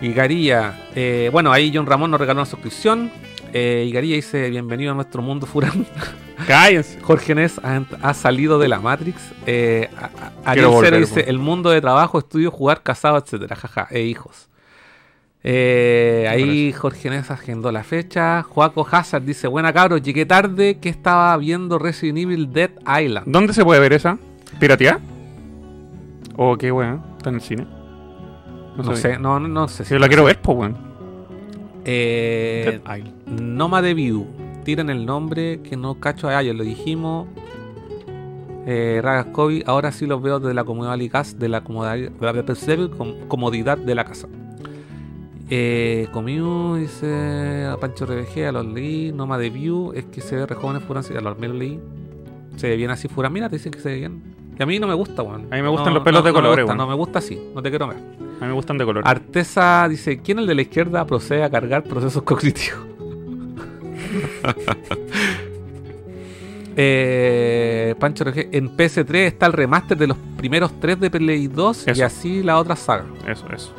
Y 0.02 0.12
Garilla, 0.12 0.78
eh, 0.94 1.30
bueno, 1.32 1.52
ahí 1.54 1.72
John 1.74 1.86
Ramón 1.86 2.12
nos 2.12 2.20
regaló 2.20 2.42
una 2.42 2.46
suscripción. 2.50 3.10
Eh, 3.54 3.86
y 3.88 3.92
Garilla 3.94 4.16
dice: 4.16 4.50
Bienvenido 4.50 4.92
a 4.92 4.96
nuestro 4.96 5.22
mundo 5.22 5.46
Furán. 5.46 5.86
Cállense. 6.48 7.00
Jorge 7.02 7.34
Nes 7.34 7.60
ha, 7.64 7.82
ha 8.02 8.14
salido 8.14 8.60
de 8.60 8.68
la 8.68 8.80
Matrix. 8.80 9.22
Eh, 9.46 9.90
a- 9.98 10.06
a- 10.46 10.52
Ariel 10.52 10.68
volver, 10.68 10.90
Cero 10.94 10.98
dice. 11.06 11.30
El 11.30 11.40
mundo 11.40 11.70
de 11.70 11.80
trabajo, 11.80 12.20
estudio, 12.20 12.52
jugar, 12.52 12.84
casado, 12.84 13.18
etcétera. 13.18 13.56
Jaja, 13.56 13.88
e 13.92 14.02
hijos. 14.02 14.50
Eh, 15.48 16.26
ahí 16.28 16.74
Jorge 16.74 17.08
Nes 17.12 17.30
agendó 17.30 17.72
la 17.72 17.84
fecha. 17.84 18.42
Joaco 18.42 18.88
Hazard 18.90 19.22
dice: 19.24 19.48
Buena 19.48 19.72
cabros, 19.72 20.02
llegué 20.02 20.26
tarde 20.26 20.80
que 20.80 20.90
estaba 20.90 21.38
viendo 21.38 21.78
Resident 21.78 22.18
Evil 22.18 22.52
Dead 22.52 22.72
Island. 22.82 23.28
¿Dónde 23.28 23.54
se 23.54 23.64
puede 23.64 23.80
ver 23.80 23.94
esa? 23.94 24.18
¿Piratear? 24.60 25.00
¿O 26.36 26.58
qué 26.58 26.72
weón? 26.72 27.04
¿Está 27.18 27.30
en 27.30 27.36
el 27.36 27.42
cine? 27.42 27.68
No, 28.76 28.96
sé, 28.96 29.20
no, 29.20 29.40
no, 29.40 29.48
no 29.48 29.68
sé. 29.68 29.86
Si 29.86 29.94
yo 29.94 30.00
la 30.00 30.08
quiero 30.08 30.24
ver, 30.24 30.42
pues 30.42 30.58
weón. 30.58 30.78
Eh, 31.86 32.82
Dead 32.84 32.98
Island. 32.98 33.40
Noma 33.42 33.84
de 33.84 33.94
View. 33.94 34.26
Tiren 34.64 34.90
el 34.90 35.06
nombre 35.06 35.62
que 35.62 35.78
no 35.78 36.00
cacho. 36.00 36.28
Ah, 36.28 36.42
ya 36.42 36.54
lo 36.54 36.64
dijimos. 36.64 37.28
Eh, 38.66 39.00
Ragascovi, 39.04 39.62
ahora 39.68 39.92
sí 39.92 40.08
los 40.08 40.24
veo 40.24 40.40
desde 40.40 40.56
la 40.56 40.64
comodidad 40.64 41.24
de 41.38 41.50
la 41.50 41.62
comodidad, 41.62 42.10
com- 42.98 43.14
comodidad 43.28 43.78
de 43.78 43.94
la 43.94 44.06
casa. 44.06 44.28
Eh, 45.50 46.08
Comiu 46.12 46.76
dice 46.76 47.66
a 47.66 47.78
Pancho 47.78 48.06
RBG, 48.06 48.48
a 48.48 48.52
los 48.52 48.66
leí. 48.66 49.12
Noma 49.12 49.38
de 49.38 49.50
View, 49.50 49.92
es 49.94 50.06
que 50.06 50.22
se 50.22 50.36
ve 50.36 50.46
re 50.46 50.56
jóvenes 50.56 50.84
Furan, 50.84 51.04
a 51.06 51.22
los 51.22 51.40
leí. 51.40 51.80
Se 52.56 52.70
ve 52.70 52.76
bien 52.78 52.90
así 52.90 53.08
Furan, 53.08 53.32
mira, 53.32 53.50
te 53.50 53.58
dicen 53.58 53.72
que 53.72 53.80
se 53.80 53.90
ve 53.90 53.96
bien. 53.98 54.36
Y 54.58 54.64
a 54.64 54.66
mí 54.66 54.80
no 54.80 54.88
me 54.88 54.94
gusta, 54.94 55.22
weón. 55.22 55.48
A 55.52 55.56
mí 55.56 55.62
me 55.62 55.68
gustan 55.68 55.90
No, 55.90 55.96
los 55.96 56.04
pelos 56.04 56.22
no, 56.22 56.26
de 56.26 56.32
no 56.32 56.36
colores, 56.36 56.66
weón. 56.66 56.78
No 56.78 56.88
me 56.88 56.96
gusta 56.96 57.20
así, 57.20 57.40
no 57.54 57.62
te 57.62 57.70
quiero 57.70 57.88
ver. 57.88 57.98
A 57.98 58.42
mí 58.42 58.48
me 58.48 58.54
gustan 58.54 58.78
de 58.78 58.86
color. 58.86 59.04
Artesa 59.06 59.88
dice, 59.90 60.20
¿quién 60.20 60.40
el 60.40 60.48
de 60.48 60.56
la 60.56 60.62
izquierda 60.62 61.06
procede 61.06 61.44
a 61.44 61.50
cargar 61.50 61.84
procesos 61.84 62.24
cognitivos? 62.24 62.80
Eh, 66.78 67.96
Pancho 68.00 68.26
RG, 68.26 68.50
en 68.52 68.76
PS3 68.76 69.16
está 69.16 69.46
el 69.46 69.54
remaster 69.54 69.98
de 69.98 70.08
los 70.08 70.18
primeros 70.36 70.78
tres 70.82 71.00
de 71.00 71.10
Play 71.10 71.48
2 71.48 71.86
y 71.96 72.02
así 72.02 72.44
la 72.44 72.60
otra 72.60 72.76
saga. 72.76 73.06
Eso, 73.26 73.46
eso. 73.50 73.74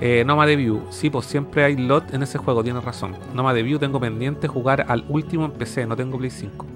Eh, 0.00 0.24
Noma 0.26 0.44
de 0.46 0.56
View, 0.56 0.82
sí, 0.90 1.08
pues 1.08 1.26
siempre 1.26 1.64
hay 1.64 1.76
lot 1.76 2.12
en 2.12 2.22
ese 2.22 2.38
juego, 2.38 2.64
tienes 2.64 2.82
razón. 2.84 3.14
Noma 3.32 3.54
de 3.54 3.62
View 3.62 3.78
tengo 3.78 4.00
pendiente 4.00 4.48
jugar 4.48 4.86
al 4.88 5.04
último 5.08 5.44
en 5.44 5.52
PC, 5.52 5.86
no 5.86 5.96
tengo 5.96 6.18
Play 6.18 6.30
5. 6.30 6.66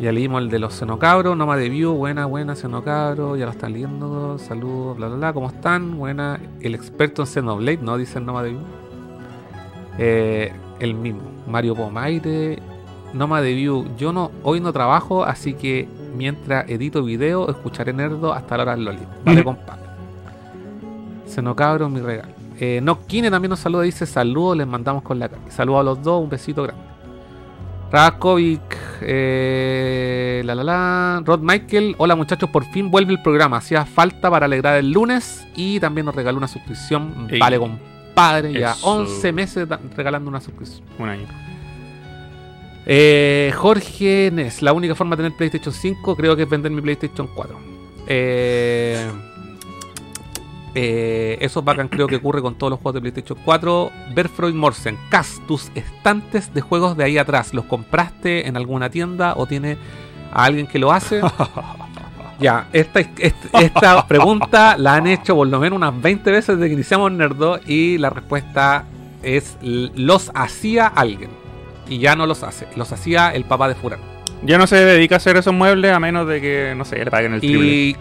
Ya 0.00 0.12
leímos 0.12 0.40
el 0.40 0.48
de 0.48 0.58
los 0.58 0.74
Xenocabros, 0.74 1.36
Noma 1.36 1.58
de 1.58 1.68
View, 1.68 1.92
buena, 1.92 2.24
buena 2.24 2.56
Xenocabro, 2.56 3.36
ya 3.36 3.44
lo 3.44 3.50
están 3.50 3.74
leyendo, 3.74 4.38
saludos, 4.38 4.96
bla 4.96 5.08
bla 5.08 5.16
bla, 5.16 5.32
¿cómo 5.34 5.48
están? 5.48 5.98
Buena, 5.98 6.40
el 6.62 6.74
experto 6.74 7.22
en 7.22 7.28
Xenoblade, 7.28 7.80
¿no? 7.82 7.98
Dice 7.98 8.18
el 8.18 8.24
Noma 8.24 8.42
de 8.42 8.50
View. 8.50 8.62
Eh, 9.98 10.52
el 10.78 10.94
mismo, 10.94 11.20
Mario 11.46 11.74
Pomaire, 11.74 12.58
Noma 13.12 13.42
de 13.42 13.52
View, 13.52 13.84
yo 13.98 14.14
no, 14.14 14.30
hoy 14.42 14.60
no 14.60 14.72
trabajo, 14.72 15.24
así 15.24 15.52
que 15.52 15.86
mientras 16.16 16.68
edito 16.70 17.02
video, 17.02 17.50
escucharé 17.50 17.92
Nerdo 17.92 18.32
hasta 18.32 18.56
la 18.56 18.62
hora 18.62 18.76
del 18.76 18.86
Loli. 18.86 19.02
Vale, 19.24 19.44
compadre. 21.30 21.34
Xenocabro, 21.34 21.88
mi 21.88 22.00
regalo. 22.00 22.32
Eh, 22.58 22.80
Nokine 22.82 23.30
también 23.30 23.50
nos 23.50 23.60
saluda, 23.60 23.82
dice 23.82 24.04
saludos, 24.04 24.58
les 24.58 24.66
mandamos 24.66 25.02
con 25.02 25.18
la 25.18 25.28
cara. 25.28 25.40
Saludos 25.48 25.80
a 25.80 25.82
los 25.84 26.02
dos, 26.02 26.22
un 26.22 26.28
besito 26.28 26.62
grande. 26.62 26.82
Rakovic, 27.90 28.60
eh, 29.00 30.42
la 30.44 30.54
la 30.54 30.64
la. 30.64 31.22
Rod 31.24 31.40
Michael, 31.40 31.96
hola 31.98 32.14
muchachos, 32.14 32.48
por 32.50 32.64
fin 32.66 32.90
vuelve 32.90 33.12
el 33.12 33.22
programa. 33.22 33.56
Hacía 33.56 33.84
falta 33.84 34.30
para 34.30 34.46
alegrar 34.46 34.76
el 34.76 34.92
lunes 34.92 35.46
y 35.56 35.80
también 35.80 36.06
nos 36.06 36.14
regaló 36.14 36.38
una 36.38 36.48
suscripción. 36.48 37.28
Ey. 37.30 37.40
Vale, 37.40 37.58
compadre, 37.58 38.52
ya 38.52 38.72
Eso. 38.72 38.86
11 38.86 39.32
meses 39.32 39.68
regalando 39.96 40.28
una 40.28 40.40
suscripción. 40.40 40.82
Un 40.98 41.08
año. 41.08 41.26
Eh, 42.86 43.52
Jorge 43.56 44.30
Nes, 44.32 44.62
la 44.62 44.72
única 44.72 44.94
forma 44.94 45.16
de 45.16 45.24
tener 45.24 45.36
PlayStation 45.36 45.74
5 45.74 46.16
creo 46.16 46.36
que 46.36 46.42
es 46.42 46.48
vender 46.48 46.70
mi 46.70 46.80
PlayStation 46.80 47.28
4. 47.34 47.58
Eh, 48.06 49.10
eh, 50.74 51.38
eso 51.40 51.60
es 51.60 51.64
bacán, 51.64 51.88
creo 51.88 52.06
que 52.06 52.16
ocurre 52.16 52.42
con 52.42 52.54
todos 52.54 52.70
los 52.70 52.80
juegos 52.80 52.94
de 52.94 53.00
PlayStation 53.00 53.38
4. 53.44 53.90
Berfroid 54.14 54.54
Morsen, 54.54 54.96
Cas, 55.08 55.40
tus 55.46 55.70
estantes 55.74 56.52
de 56.54 56.60
juegos 56.60 56.96
de 56.96 57.04
ahí 57.04 57.18
atrás, 57.18 57.54
¿los 57.54 57.64
compraste 57.64 58.46
en 58.46 58.56
alguna 58.56 58.90
tienda 58.90 59.34
o 59.36 59.46
tiene 59.46 59.76
a 60.32 60.44
alguien 60.44 60.66
que 60.66 60.78
lo 60.78 60.92
hace? 60.92 61.20
ya, 62.40 62.68
esta, 62.72 63.00
esta, 63.00 63.60
esta 63.60 64.06
pregunta 64.06 64.76
la 64.76 64.94
han 64.94 65.06
hecho 65.06 65.34
por 65.34 65.48
lo 65.48 65.58
menos 65.58 65.76
unas 65.76 66.00
20 66.00 66.30
veces 66.30 66.56
desde 66.56 66.68
que 66.68 66.74
iniciamos 66.74 67.10
Nerdo 67.12 67.58
y 67.66 67.98
la 67.98 68.10
respuesta 68.10 68.84
es 69.22 69.58
los 69.60 70.30
hacía 70.34 70.86
alguien 70.86 71.30
y 71.88 71.98
ya 71.98 72.14
no 72.14 72.26
los 72.26 72.42
hace, 72.42 72.68
los 72.76 72.92
hacía 72.92 73.30
el 73.30 73.44
papá 73.44 73.68
de 73.68 73.74
Furán. 73.74 74.09
Ya 74.42 74.56
no 74.58 74.66
se 74.66 74.76
dedica 74.76 75.16
a 75.16 75.18
hacer 75.18 75.36
esos 75.36 75.52
muebles 75.52 75.92
a 75.92 76.00
menos 76.00 76.26
de 76.26 76.40
que, 76.40 76.74
no 76.76 76.84
sé, 76.84 77.04
le 77.04 77.10
paguen 77.10 77.34
el 77.34 77.40
triple. 77.40 77.66
Y, 77.66 77.96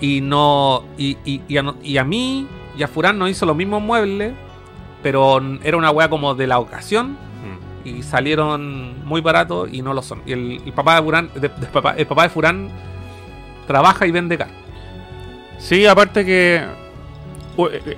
y 0.00 0.20
no 0.20 0.84
y, 0.96 1.16
y, 1.24 1.40
y 1.48 1.56
a, 1.56 1.64
y 1.82 1.96
a 1.98 2.04
mí 2.04 2.46
y 2.76 2.82
a 2.82 2.88
Furán 2.88 3.18
no 3.18 3.28
hizo 3.28 3.46
los 3.46 3.56
mismos 3.56 3.82
muebles, 3.82 4.32
pero 5.02 5.40
era 5.62 5.76
una 5.76 5.90
wea 5.90 6.08
como 6.08 6.34
de 6.34 6.46
la 6.46 6.58
ocasión 6.58 7.16
Mm. 7.42 7.88
y 7.88 8.02
salieron 8.04 9.04
muy 9.04 9.20
baratos 9.20 9.68
y 9.72 9.82
no 9.82 9.92
lo 9.92 10.02
son. 10.02 10.22
Y 10.24 10.32
el, 10.32 10.62
el 10.64 10.72
papá 10.72 10.94
de 10.96 11.02
Furán, 11.02 11.30
de- 11.34 11.40
de 11.40 11.66
papá- 11.72 11.94
el 11.96 12.06
papá 12.06 12.22
de 12.22 12.28
Furán 12.28 12.68
trabaja 13.66 14.06
y 14.06 14.12
vende 14.12 14.38
caro. 14.38 14.52
Sí, 15.58 15.86
aparte 15.86 16.24
que 16.24 16.62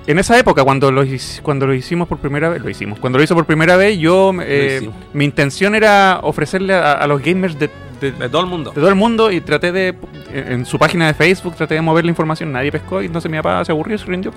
en 0.07 0.19
esa 0.19 0.37
época 0.37 0.63
cuando 0.63 0.91
lo, 0.91 1.03
cuando 1.41 1.65
lo 1.67 1.73
hicimos 1.73 2.07
por 2.07 2.17
primera 2.19 2.49
vez, 2.49 2.61
lo 2.61 2.69
hicimos, 2.69 2.99
cuando 2.99 3.17
lo 3.17 3.23
hizo 3.23 3.35
por 3.35 3.45
primera 3.45 3.75
vez, 3.77 3.97
yo 3.97 4.31
eh, 4.41 4.89
mi 5.13 5.25
intención 5.25 5.75
era 5.75 6.19
ofrecerle 6.23 6.73
a, 6.73 6.93
a 6.93 7.07
los 7.07 7.21
gamers 7.21 7.57
de, 7.57 7.69
de- 8.01 8.11
De 8.11 8.29
todo 8.29 8.41
el 8.41 8.47
mundo. 8.47 8.71
de 8.71 8.75
todo 8.81 8.89
el 8.89 8.95
mundo 8.95 9.31
y 9.31 9.41
traté 9.41 9.71
de 9.71 9.95
en 10.33 10.65
su 10.65 10.77
página 10.77 11.07
de 11.07 11.13
Facebook 11.13 11.55
traté 11.55 11.75
de 11.75 11.81
mover 11.81 12.03
la 12.03 12.11
información, 12.11 12.51
nadie 12.51 12.71
pescó 12.71 13.01
y 13.01 13.05
entonces 13.05 13.31
mi 13.31 13.37
papá 13.37 13.63
se 13.63 13.71
aburrió, 13.71 13.97
se 13.97 14.05
rindió. 14.05 14.31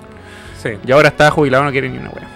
Sí. 0.61 0.69
Y 0.87 0.91
ahora 0.91 1.09
está 1.09 1.29
jubilado, 1.31 1.63
no 1.65 1.71
quiere 1.71 1.89
ni 1.89 1.97
una 1.97 2.09
wea. 2.09 2.27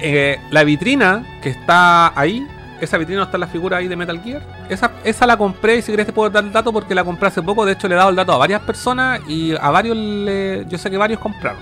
Eh, 0.00 0.38
la 0.50 0.64
vitrina 0.64 1.24
que 1.42 1.50
está 1.50 2.18
ahí 2.18 2.46
esa 2.80 2.98
vitrina 2.98 3.22
está 3.22 3.38
la 3.38 3.46
figura 3.46 3.78
ahí 3.78 3.88
de 3.88 3.96
Metal 3.96 4.20
Gear. 4.22 4.42
Esa, 4.68 4.90
esa 5.02 5.26
la 5.26 5.38
compré 5.38 5.76
y 5.78 5.82
si 5.82 5.92
querés 5.92 6.04
te 6.06 6.12
puedo 6.12 6.28
dar 6.28 6.44
el 6.44 6.52
dato 6.52 6.72
porque 6.74 6.94
la 6.94 7.04
compré 7.04 7.28
hace 7.28 7.40
poco. 7.42 7.64
De 7.64 7.72
hecho, 7.72 7.88
le 7.88 7.94
he 7.94 7.96
dado 7.96 8.10
el 8.10 8.16
dato 8.16 8.34
a 8.34 8.36
varias 8.36 8.60
personas 8.60 9.20
y 9.26 9.54
a 9.58 9.70
varios, 9.70 9.96
le- 9.96 10.66
yo 10.68 10.76
sé 10.76 10.90
que 10.90 10.98
varios 10.98 11.18
compraron. 11.18 11.58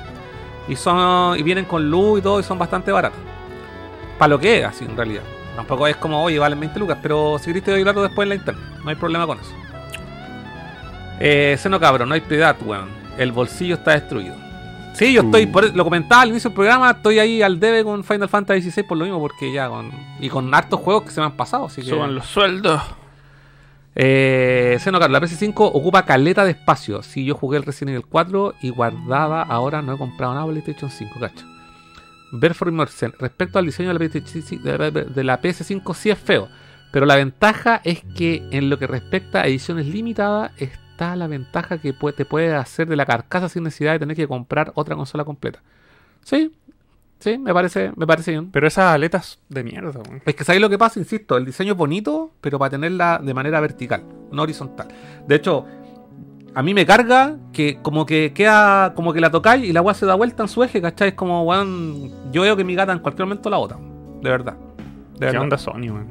Y 0.68 0.76
son 0.76 1.38
y 1.38 1.42
vienen 1.42 1.64
con 1.64 1.90
luz 1.90 2.20
y 2.20 2.22
todo 2.22 2.40
y 2.40 2.42
son 2.42 2.58
bastante 2.58 2.90
baratos. 2.92 3.18
Para 4.18 4.30
lo 4.30 4.38
que 4.38 4.60
es, 4.60 4.64
así 4.64 4.84
en 4.84 4.96
realidad. 4.96 5.22
Tampoco 5.56 5.86
es 5.86 5.96
como, 5.96 6.22
oye, 6.22 6.38
valen 6.38 6.58
20 6.58 6.78
lucas, 6.78 6.98
pero 7.00 7.38
si 7.38 7.46
querés 7.46 7.64
te 7.64 7.70
doy 7.70 7.84
después 7.84 8.24
en 8.24 8.28
la 8.30 8.34
internet. 8.34 8.64
No 8.82 8.90
hay 8.90 8.96
problema 8.96 9.26
con 9.26 9.38
eso. 9.38 9.52
Eh, 11.20 11.56
Seno 11.58 11.78
cabro, 11.78 12.06
no 12.06 12.14
hay 12.14 12.20
piedad, 12.20 12.56
weón. 12.64 12.88
El 13.18 13.30
bolsillo 13.30 13.76
está 13.76 13.92
destruido. 13.92 14.34
Sí, 14.94 15.12
yo 15.12 15.22
estoy, 15.22 15.46
por, 15.46 15.74
lo 15.74 15.84
comentaba 15.84 16.22
al 16.22 16.30
inicio 16.30 16.50
del 16.50 16.54
programa, 16.54 16.92
estoy 16.92 17.18
ahí 17.18 17.42
al 17.42 17.58
debe 17.58 17.82
con 17.82 18.04
Final 18.04 18.28
Fantasy 18.28 18.70
XVI 18.70 18.84
por 18.84 18.96
lo 18.96 19.04
mismo, 19.04 19.20
porque 19.20 19.52
ya 19.52 19.68
con. 19.68 19.90
Y 20.20 20.28
con 20.28 20.52
hartos 20.54 20.80
juegos 20.80 21.04
que 21.04 21.10
se 21.10 21.20
me 21.20 21.26
han 21.26 21.36
pasado, 21.36 21.66
así 21.66 21.82
que. 21.82 21.90
Suban 21.90 22.14
los 22.14 22.26
sueldos. 22.26 22.80
Eh, 23.96 24.76
Seno 24.80 24.98
Carlos, 24.98 25.20
la 25.20 25.26
PS5 25.26 25.70
ocupa 25.72 26.04
caleta 26.04 26.44
de 26.44 26.52
espacio. 26.52 27.02
Si 27.02 27.24
yo 27.24 27.34
jugué 27.34 27.58
el 27.58 27.64
Resident 27.64 27.90
Evil 27.96 28.06
4 28.08 28.54
y 28.60 28.70
guardaba, 28.70 29.42
ahora 29.42 29.82
no 29.82 29.92
he 29.94 29.98
comprado 29.98 30.34
nada 30.34 30.46
PlayStation 30.46 30.90
5, 30.90 31.20
cacho. 31.20 31.46
Berfor 32.32 32.72
Morsen, 32.72 33.12
respecto 33.18 33.58
al 33.58 33.66
diseño 33.66 33.88
de 33.88 33.94
la, 33.94 33.98
PlayStation 33.98 34.62
de 34.62 34.78
la- 34.78 34.90
de 34.90 35.24
la 35.24 35.40
PS5 35.40 35.94
sí 35.94 36.10
es 36.10 36.18
feo, 36.18 36.48
pero 36.90 37.06
la 37.06 37.14
ventaja 37.16 37.80
es 37.84 38.02
que 38.16 38.42
en 38.50 38.70
lo 38.70 38.78
que 38.78 38.86
respecta 38.88 39.42
a 39.42 39.46
ediciones 39.46 39.86
limitadas 39.86 40.50
está 40.56 41.14
la 41.14 41.28
ventaja 41.28 41.78
que 41.78 41.92
te 41.92 42.24
puede 42.24 42.54
hacer 42.54 42.88
de 42.88 42.96
la 42.96 43.06
carcasa 43.06 43.48
sin 43.48 43.62
necesidad 43.64 43.92
de 43.92 43.98
tener 44.00 44.16
que 44.16 44.26
comprar 44.26 44.72
otra 44.74 44.96
consola 44.96 45.24
completa. 45.24 45.62
Sí, 46.24 46.52
sí, 47.18 47.38
me 47.38 47.52
parece, 47.54 47.92
me 47.96 48.06
parece 48.06 48.30
bien. 48.32 48.50
Pero 48.50 48.66
esas 48.66 48.94
aletas 48.94 49.38
de 49.48 49.64
mierda, 49.64 50.00
weón. 50.06 50.22
Es 50.24 50.34
que 50.34 50.44
sabéis 50.44 50.60
lo 50.62 50.68
que 50.70 50.78
pasa, 50.78 50.98
insisto, 51.00 51.36
el 51.36 51.44
diseño 51.46 51.72
es 51.72 51.78
bonito, 51.78 52.32
pero 52.40 52.58
para 52.58 52.70
tenerla 52.70 53.20
de 53.22 53.34
manera 53.34 53.60
vertical, 53.60 54.02
no 54.30 54.42
horizontal. 54.42 54.88
De 55.26 55.34
hecho, 55.36 55.64
a 56.54 56.62
mí 56.62 56.72
me 56.74 56.86
carga 56.86 57.36
que 57.52 57.78
como 57.82 58.06
que 58.06 58.32
queda, 58.32 58.94
como 58.94 59.12
que 59.12 59.20
la 59.20 59.30
tocáis 59.30 59.64
y 59.64 59.72
la 59.72 59.82
weá 59.82 59.94
se 59.94 60.06
da 60.06 60.14
vuelta 60.14 60.42
en 60.44 60.48
su 60.48 60.62
eje, 60.62 60.80
¿cachai? 60.80 61.08
Es 61.08 61.14
como, 61.14 61.42
weón, 61.44 62.10
yo 62.32 62.42
veo 62.42 62.56
que 62.56 62.64
mi 62.64 62.74
gata 62.74 62.92
en 62.92 63.00
cualquier 63.00 63.26
momento 63.26 63.50
la 63.50 63.56
bota. 63.56 63.76
De 64.22 64.30
verdad. 64.30 64.54
De 65.14 65.18
¿Qué 65.20 65.24
verdad. 65.26 65.42
onda 65.42 65.58
Sony, 65.58 65.90
weón? 65.90 66.06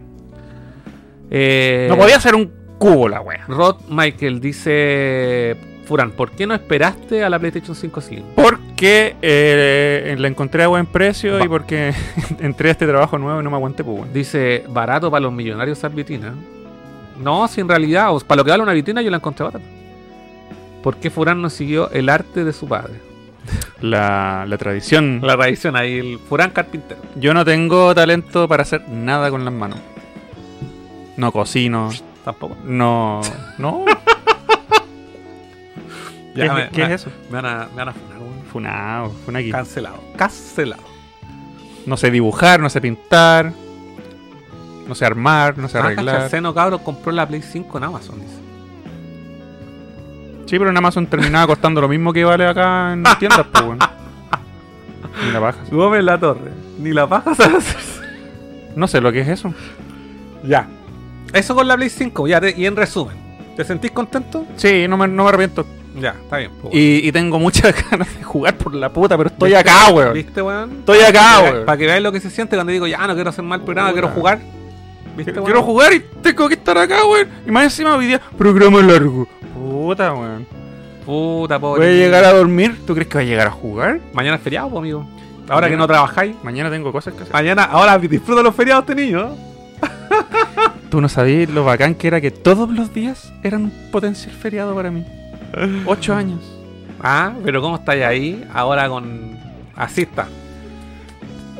Eh, 1.32 1.88
No 1.90 1.98
podía 1.98 2.20
ser 2.20 2.36
un 2.36 2.52
cubo 2.78 3.08
la 3.08 3.22
wea. 3.22 3.46
Rod 3.48 3.78
Michael 3.90 4.40
dice, 4.40 5.56
Furan, 5.86 6.12
¿por 6.12 6.32
qué 6.32 6.48
no 6.48 6.54
esperaste 6.54 7.24
a 7.24 7.30
la 7.30 7.40
PlayStation 7.40 7.76
5 7.76 8.02
Slim? 8.02 8.24
Porque 8.36 9.16
eh, 9.22 10.16
la 10.18 10.28
encontré 10.28 10.64
a 10.64 10.68
buen 10.68 10.86
precio 10.86 11.34
Va. 11.38 11.44
y 11.46 11.48
porque 11.48 11.94
entré 12.40 12.70
a 12.70 12.72
este 12.72 12.88
trabajo 12.88 13.18
nuevo 13.18 13.42
y 13.42 13.44
no 13.44 13.50
me 13.50 13.58
aguanté, 13.58 13.84
pues. 13.84 14.14
Dice, 14.14 14.64
barato 14.70 15.12
para 15.12 15.22
los 15.24 15.34
millonarios 15.34 15.78
usar 15.78 15.92
vitrina. 15.92 16.34
No, 17.22 17.48
si 17.48 17.62
en 17.62 17.68
realidad, 17.70 18.16
o 18.16 18.20
para 18.22 18.38
lo 18.40 18.46
que 18.46 18.52
vale 18.52 18.64
una 18.64 18.74
vitrina 18.74 19.02
yo 19.02 19.12
la 19.12 19.18
encontré 19.18 19.44
barata. 19.46 19.66
¿Por 20.82 20.98
qué 20.98 21.10
Furán 21.10 21.42
no 21.42 21.50
siguió 21.50 21.90
el 21.92 22.10
arte 22.10 22.44
de 22.44 22.54
su 22.54 22.68
padre? 22.68 22.94
La, 23.82 24.46
la 24.48 24.58
tradición. 24.58 25.20
La 25.22 25.36
tradición 25.36 25.76
ahí, 25.76 26.00
el 26.00 26.18
Furán 26.20 26.52
carpintero. 26.52 27.02
Yo 27.18 27.34
no 27.34 27.44
tengo 27.44 27.94
talento 27.94 28.48
para 28.48 28.64
hacer 28.64 28.88
nada 28.90 29.30
con 29.30 29.44
las 29.44 29.54
manos. 29.54 29.80
No 31.18 31.32
cocino, 31.32 31.90
Tampoco. 32.24 32.56
no... 32.64 33.22
No. 33.58 33.86
¿Qué, 36.36 36.46
Ya 36.46 36.54
me- 36.54 36.70
qué 36.70 36.82
me- 36.88 36.94
es 36.94 37.02
eso? 37.02 37.12
Me 37.30 37.42
van 37.42 37.46
a, 37.46 37.68
me 37.70 37.76
van 37.78 37.90
a 37.90 37.94
funar, 37.94 38.18
weón. 38.20 38.44
Funao, 38.52 39.10
funaki. 39.26 39.52
Cancelado. 39.52 40.00
Cancelado. 40.16 40.84
No 41.86 41.98
sé 41.98 42.12
dibujar, 42.12 42.60
no 42.60 42.70
sé 42.70 42.80
pintar, 42.82 43.52
no 44.88 44.96
sé 44.96 45.06
armar, 45.06 45.58
no 45.58 45.68
sé 45.68 45.78
Ah, 45.78 45.82
arreglar. 45.86 46.30
Seno 46.30 46.54
cabro 46.54 46.80
compró 46.80 47.12
la 47.12 47.28
Play 47.28 47.42
5 47.42 47.78
en 47.78 47.84
Amazon, 47.84 48.20
dice. 48.22 48.34
Sí, 50.46 50.58
pero 50.60 50.70
en 50.70 50.78
Amazon 50.78 51.08
terminaba 51.08 51.48
costando 51.48 51.82
lo 51.82 51.88
mismo 51.88 52.14
que 52.14 52.24
vale 52.24 52.46
acá 52.48 52.94
en 52.94 53.04
las 53.04 53.18
tiendas, 53.20 53.46
pues, 53.52 53.64
weón. 53.64 53.80
Ni 55.26 55.32
la 55.32 55.40
baja. 55.40 55.60
Gómez 55.72 56.04
la 56.04 56.20
torre. 56.20 56.52
Ni 56.80 56.92
la 56.92 57.08
paja 57.08 57.36
sabe 57.36 57.58
hacer. 57.58 57.80
No 58.76 58.88
sé 58.88 59.00
lo 59.02 59.12
que 59.12 59.22
es 59.22 59.28
eso. 59.28 59.54
Ya. 60.44 60.68
Eso 61.34 61.54
con 61.56 61.68
la 61.68 61.76
Play 61.76 61.90
5. 61.90 62.28
Ya, 62.28 62.40
te- 62.42 62.54
y 62.58 62.66
en 62.66 62.76
resumen. 62.76 63.16
¿Te 63.56 63.64
sentís 63.64 63.92
contento? 63.92 64.46
Sí, 64.56 64.88
no 64.88 64.98
me, 64.98 65.08
no 65.08 65.24
me 65.24 65.30
arrepiento. 65.30 65.66
Ya, 66.00 66.16
está 66.24 66.38
bien. 66.38 66.52
pues, 66.62 66.74
Y, 66.74 67.08
y 67.08 67.12
tengo 67.12 67.40
muchas 67.40 67.74
ganas 67.92 68.16
de 68.18 68.24
jugar 68.24 68.58
por 68.58 68.74
la 68.74 68.92
puta, 68.92 69.16
pero 69.18 69.30
estoy 69.30 69.54
acá, 69.54 69.90
weón. 69.90 70.14
¿Viste, 70.14 70.42
weón? 70.42 70.72
Estoy 70.80 71.00
acá, 71.02 71.40
weón. 71.42 71.66
para 71.66 71.78
que 71.78 71.86
veáis 71.86 72.02
lo 72.04 72.12
que 72.12 72.20
se 72.20 72.30
siente 72.30 72.56
cuando 72.56 72.72
digo, 72.72 72.88
ya 72.88 73.06
no 73.06 73.14
quiero 73.14 73.30
hacer 73.30 73.44
mal 73.44 73.62
programa, 73.62 73.92
quiero 73.94 74.08
jugar. 74.10 74.40
¿Viste, 75.16 75.32
Quiero 75.32 75.62
jugar 75.62 75.94
y 75.94 76.00
tengo 76.24 76.48
que 76.48 76.56
estar 76.56 76.76
acá, 76.78 77.06
weón. 77.06 77.28
Y 77.46 77.52
más 77.52 77.66
encima 77.66 77.96
hoy 77.96 78.08
día, 78.08 78.20
programa 78.38 78.82
largo. 78.82 79.28
Puta, 79.54 80.14
weón. 80.14 80.48
Puta, 81.06 81.60
pobre. 81.60 81.86
Voy 81.86 81.94
a 81.94 81.98
llegar 81.98 82.24
a 82.24 82.34
dormir. 82.34 82.78
¿Tú 82.88 82.94
crees 82.96 83.08
que 83.08 83.18
voy 83.20 83.26
a 83.26 83.30
llegar 83.30 83.48
a 83.48 83.52
jugar? 83.52 84.00
Mañana 84.14 84.38
es 84.38 84.42
feriado, 84.42 84.70
pues, 84.70 84.80
amigo. 84.80 85.06
Ahora 85.50 85.70
que 85.70 85.76
no 85.76 85.86
trabajáis. 85.86 86.36
Mañana 86.44 86.72
tengo 86.72 86.92
cosas 86.92 87.14
que 87.14 87.24
hacer. 87.24 87.34
Mañana, 87.34 87.66
ahora 87.66 88.00
disfruta 88.00 88.42
los 88.42 88.56
feriados, 88.56 88.86
este 88.90 88.96
niño. 88.96 89.36
Tú 90.90 91.02
no 91.02 91.10
sabías 91.10 91.50
lo 91.50 91.64
bacán 91.66 91.96
que 91.96 92.08
era 92.08 92.22
que 92.22 92.32
todos 92.32 92.70
los 92.70 92.94
días 92.94 93.34
eran 93.44 93.64
un 93.66 93.72
potencial 93.92 94.34
feriado 94.36 94.74
para 94.74 94.90
mí. 94.92 95.06
Ocho 95.86 96.14
años. 96.16 96.40
Ah, 97.02 97.34
pero 97.44 97.62
¿cómo 97.62 97.76
estáis 97.76 98.04
ahí? 98.04 98.44
Ahora 98.54 98.88
con. 98.90 99.38
Así 99.76 100.02
está. 100.04 100.28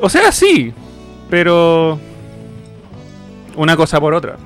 O 0.00 0.08
sea, 0.08 0.32
sí, 0.32 0.72
pero 1.30 1.98
una 3.56 3.76
cosa 3.76 4.00
por 4.00 4.14
otra. 4.14 4.36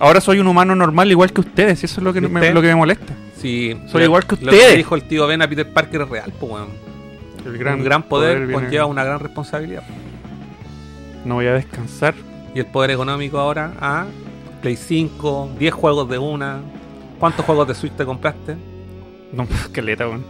Ahora 0.00 0.20
soy 0.20 0.38
un 0.38 0.46
humano 0.46 0.74
normal 0.74 1.10
igual 1.10 1.32
que 1.32 1.40
ustedes, 1.40 1.82
y 1.82 1.86
eso 1.86 2.00
es 2.00 2.04
lo 2.04 2.12
que, 2.12 2.20
me, 2.20 2.28
¿Viste? 2.28 2.54
lo 2.54 2.60
que 2.62 2.68
me 2.68 2.76
molesta. 2.76 3.12
Sí, 3.36 3.76
Soy 3.86 4.00
lo- 4.00 4.06
igual 4.06 4.26
que 4.26 4.36
Lo 4.36 4.50
ustedes. 4.50 4.70
que 4.72 4.76
dijo 4.76 4.94
el 4.94 5.02
tío 5.08 5.26
Ben 5.26 5.42
a 5.42 5.48
Peter 5.48 5.70
Parker 5.72 6.02
es 6.02 6.08
real, 6.08 6.32
pues, 6.38 6.52
weón. 6.52 6.68
El 7.44 7.66
un 7.66 7.84
gran 7.84 8.02
poder, 8.02 8.50
conlleva 8.52 8.86
una 8.86 9.04
gran 9.04 9.20
responsabilidad. 9.20 9.82
No 11.24 11.36
voy 11.36 11.46
a 11.46 11.54
descansar. 11.54 12.14
Y 12.54 12.58
el 12.60 12.66
poder 12.66 12.90
económico 12.90 13.38
ahora, 13.38 13.72
ah, 13.80 14.06
Play 14.60 14.76
5, 14.76 15.50
10 15.58 15.72
juegos 15.74 16.08
de 16.08 16.18
una. 16.18 16.60
¿Cuántos 17.18 17.44
juegos 17.44 17.66
de 17.68 17.74
Switch 17.74 17.92
te 17.94 18.04
compraste? 18.04 18.56
No, 19.32 19.42
esqueleta, 19.64 20.06
weón. 20.08 20.24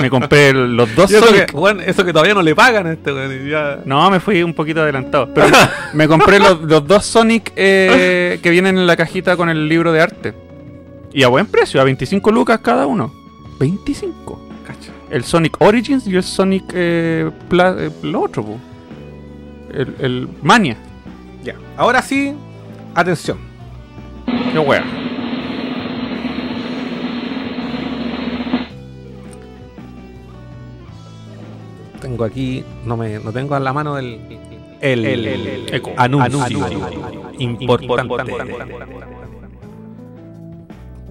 Me 0.00 0.10
compré 0.10 0.52
los 0.52 0.94
dos 0.94 1.10
eso, 1.10 1.24
Sonic. 1.26 1.46
que, 1.50 1.56
weón, 1.56 1.80
eso 1.80 2.04
que 2.04 2.12
todavía 2.12 2.34
no 2.34 2.42
le 2.42 2.54
pagan 2.54 2.86
a 2.86 2.92
este, 2.92 3.12
weón. 3.12 3.48
ya- 3.48 3.78
No, 3.86 4.10
me 4.10 4.20
fui 4.20 4.42
un 4.42 4.52
poquito 4.54 4.82
adelantado. 4.82 5.28
Pero 5.32 5.48
me 5.94 6.06
compré 6.06 6.38
los, 6.38 6.60
los 6.62 6.86
dos 6.86 7.04
Sonic 7.06 7.52
eh, 7.56 8.38
que 8.42 8.50
vienen 8.50 8.76
en 8.78 8.86
la 8.86 8.96
cajita 8.96 9.36
con 9.36 9.48
el 9.48 9.68
libro 9.68 9.92
de 9.92 10.00
arte. 10.02 10.34
Y 11.12 11.22
a 11.22 11.28
buen 11.28 11.46
precio, 11.46 11.80
a 11.80 11.84
25 11.84 12.30
lucas 12.30 12.60
cada 12.62 12.86
uno. 12.86 13.10
25. 13.58 14.38
Cacha. 14.66 14.92
El 15.10 15.24
Sonic 15.24 15.56
Origins 15.60 16.06
y 16.06 16.14
el 16.14 16.22
Sonic 16.22 16.64
eh, 16.74 17.30
Pla- 17.48 17.74
eh, 17.78 17.90
lo 18.02 18.20
otro, 18.22 18.44
po. 18.44 18.58
El, 19.72 19.94
el 20.00 20.28
Mania. 20.42 20.76
Ya. 21.42 21.54
Ahora 21.78 22.02
sí, 22.02 22.34
atención. 22.94 23.38
Qué 24.52 24.58
wea. 24.58 24.84
Tengo 32.06 32.22
aquí, 32.22 32.64
no 32.84 32.96
me, 32.96 33.18
no 33.18 33.32
tengo 33.32 33.56
a 33.56 33.58
la 33.58 33.72
mano 33.72 33.98
el, 33.98 34.20
el, 34.80 35.66
eco. 35.74 35.90
anuncio, 35.96 36.60
importante. 37.40 38.32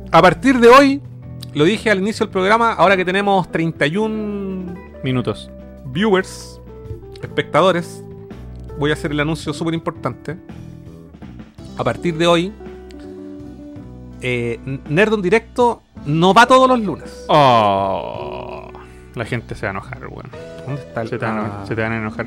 A 0.09 0.21
partir 0.21 0.57
de 0.61 0.69
hoy, 0.69 1.01
lo 1.53 1.65
dije 1.65 1.91
al 1.91 1.99
inicio 1.99 2.25
del 2.25 2.31
programa, 2.31 2.71
ahora 2.71 2.95
que 2.95 3.03
tenemos 3.03 3.51
31 3.51 4.73
Minutos. 5.03 5.51
viewers, 5.87 6.61
espectadores, 7.21 8.01
voy 8.79 8.91
a 8.91 8.93
hacer 8.93 9.11
el 9.11 9.19
anuncio 9.19 9.51
súper 9.53 9.73
importante. 9.73 10.37
A 11.77 11.83
partir 11.83 12.17
de 12.17 12.25
hoy, 12.25 12.53
eh, 14.21 14.61
Nerdon 14.87 15.21
Directo 15.21 15.81
no 16.05 16.33
va 16.33 16.45
todos 16.45 16.69
los 16.69 16.79
lunes. 16.79 17.25
Oh, 17.27 18.71
la 19.15 19.25
gente 19.25 19.55
se 19.55 19.65
va 19.65 19.69
a 19.69 19.71
enojar, 19.71 20.07
weón. 20.07 20.29
¿Dónde 20.65 20.81
está 20.81 21.01
el 21.01 21.09
Se 21.09 21.17
te, 21.17 21.25
van 21.25 21.37
a- 21.37 21.45
ah, 21.45 21.65
se 21.67 21.75
te 21.75 21.81
van 21.81 21.91
a 21.93 21.97
enojar. 21.97 22.25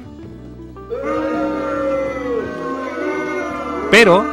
Pero 3.90 4.24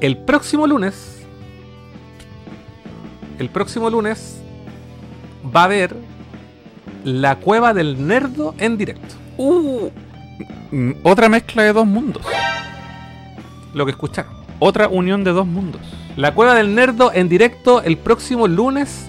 el 0.00 0.16
próximo 0.18 0.66
lunes, 0.66 1.22
el 3.38 3.48
próximo 3.50 3.90
lunes 3.90 4.40
va 5.54 5.62
a 5.62 5.64
haber 5.64 5.94
la 7.04 7.36
cueva 7.36 7.74
del 7.74 8.06
nerdo 8.06 8.54
en 8.58 8.78
directo. 8.78 9.14
Mm, 10.70 10.92
Otra 11.02 11.28
mezcla 11.28 11.62
de 11.64 11.72
dos 11.72 11.86
mundos. 11.86 12.22
Lo 13.74 13.84
que 13.84 13.90
escucharon. 13.92 14.32
Otra 14.58 14.88
unión 14.88 15.24
de 15.24 15.32
dos 15.32 15.46
mundos. 15.46 15.80
La 16.16 16.34
cueva 16.34 16.54
del 16.54 16.74
nerdo 16.74 17.10
en 17.12 17.28
directo 17.28 17.82
el 17.82 17.96
próximo 17.98 18.46
lunes 18.48 19.06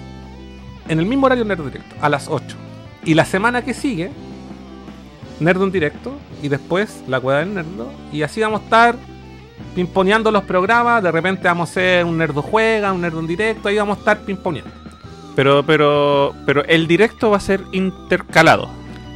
en 0.88 0.98
el 0.98 1.06
mismo 1.06 1.26
horario 1.26 1.44
nerdo 1.44 1.64
directo, 1.64 1.94
a 2.00 2.08
las 2.08 2.28
8. 2.28 2.56
Y 3.04 3.14
la 3.14 3.24
semana 3.24 3.62
que 3.62 3.74
sigue 3.74 4.10
Nerdo 5.40 5.64
en 5.64 5.72
directo 5.72 6.16
y 6.42 6.48
después 6.48 7.02
la 7.08 7.18
cueva 7.20 7.40
del 7.40 7.54
Nerdo. 7.54 7.90
Y 8.12 8.22
así 8.22 8.40
vamos 8.40 8.60
a 8.60 8.64
estar 8.64 8.96
pimponeando 9.74 10.30
los 10.30 10.44
programas. 10.44 11.02
De 11.02 11.10
repente 11.10 11.42
vamos 11.48 11.68
a 11.68 11.72
hacer 11.72 12.04
un 12.04 12.16
Nerdo 12.18 12.40
juega, 12.40 12.92
un 12.92 13.00
Nerdo 13.00 13.18
en 13.20 13.26
directo. 13.26 13.68
Ahí 13.68 13.76
vamos 13.76 13.96
a 13.96 14.00
estar 14.00 14.18
pimponeando. 14.20 14.70
Pero, 15.34 15.64
pero, 15.66 16.34
pero 16.46 16.64
el 16.66 16.86
directo 16.86 17.30
va 17.30 17.38
a 17.38 17.40
ser 17.40 17.60
intercalado. 17.72 18.68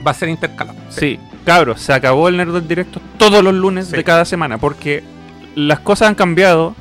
Va 0.05 0.11
a 0.11 0.15
ser 0.15 0.29
intercalado. 0.29 0.77
Sí, 0.89 1.21
cabros, 1.47 1.81
se 1.81 1.93
acabó 1.93 2.29
el 2.29 2.37
Nerd 2.37 2.53
del 2.53 2.67
Directo 2.69 3.01
todos 3.17 3.43
los 3.45 3.55
lunes 3.55 3.87
Sí. 3.87 3.97
de 3.97 4.03
cada 4.05 4.25
semana, 4.25 4.59
porque 4.59 5.05
las 5.55 5.79
cosas 5.81 6.09
han 6.09 6.15
cambiado, 6.17 6.75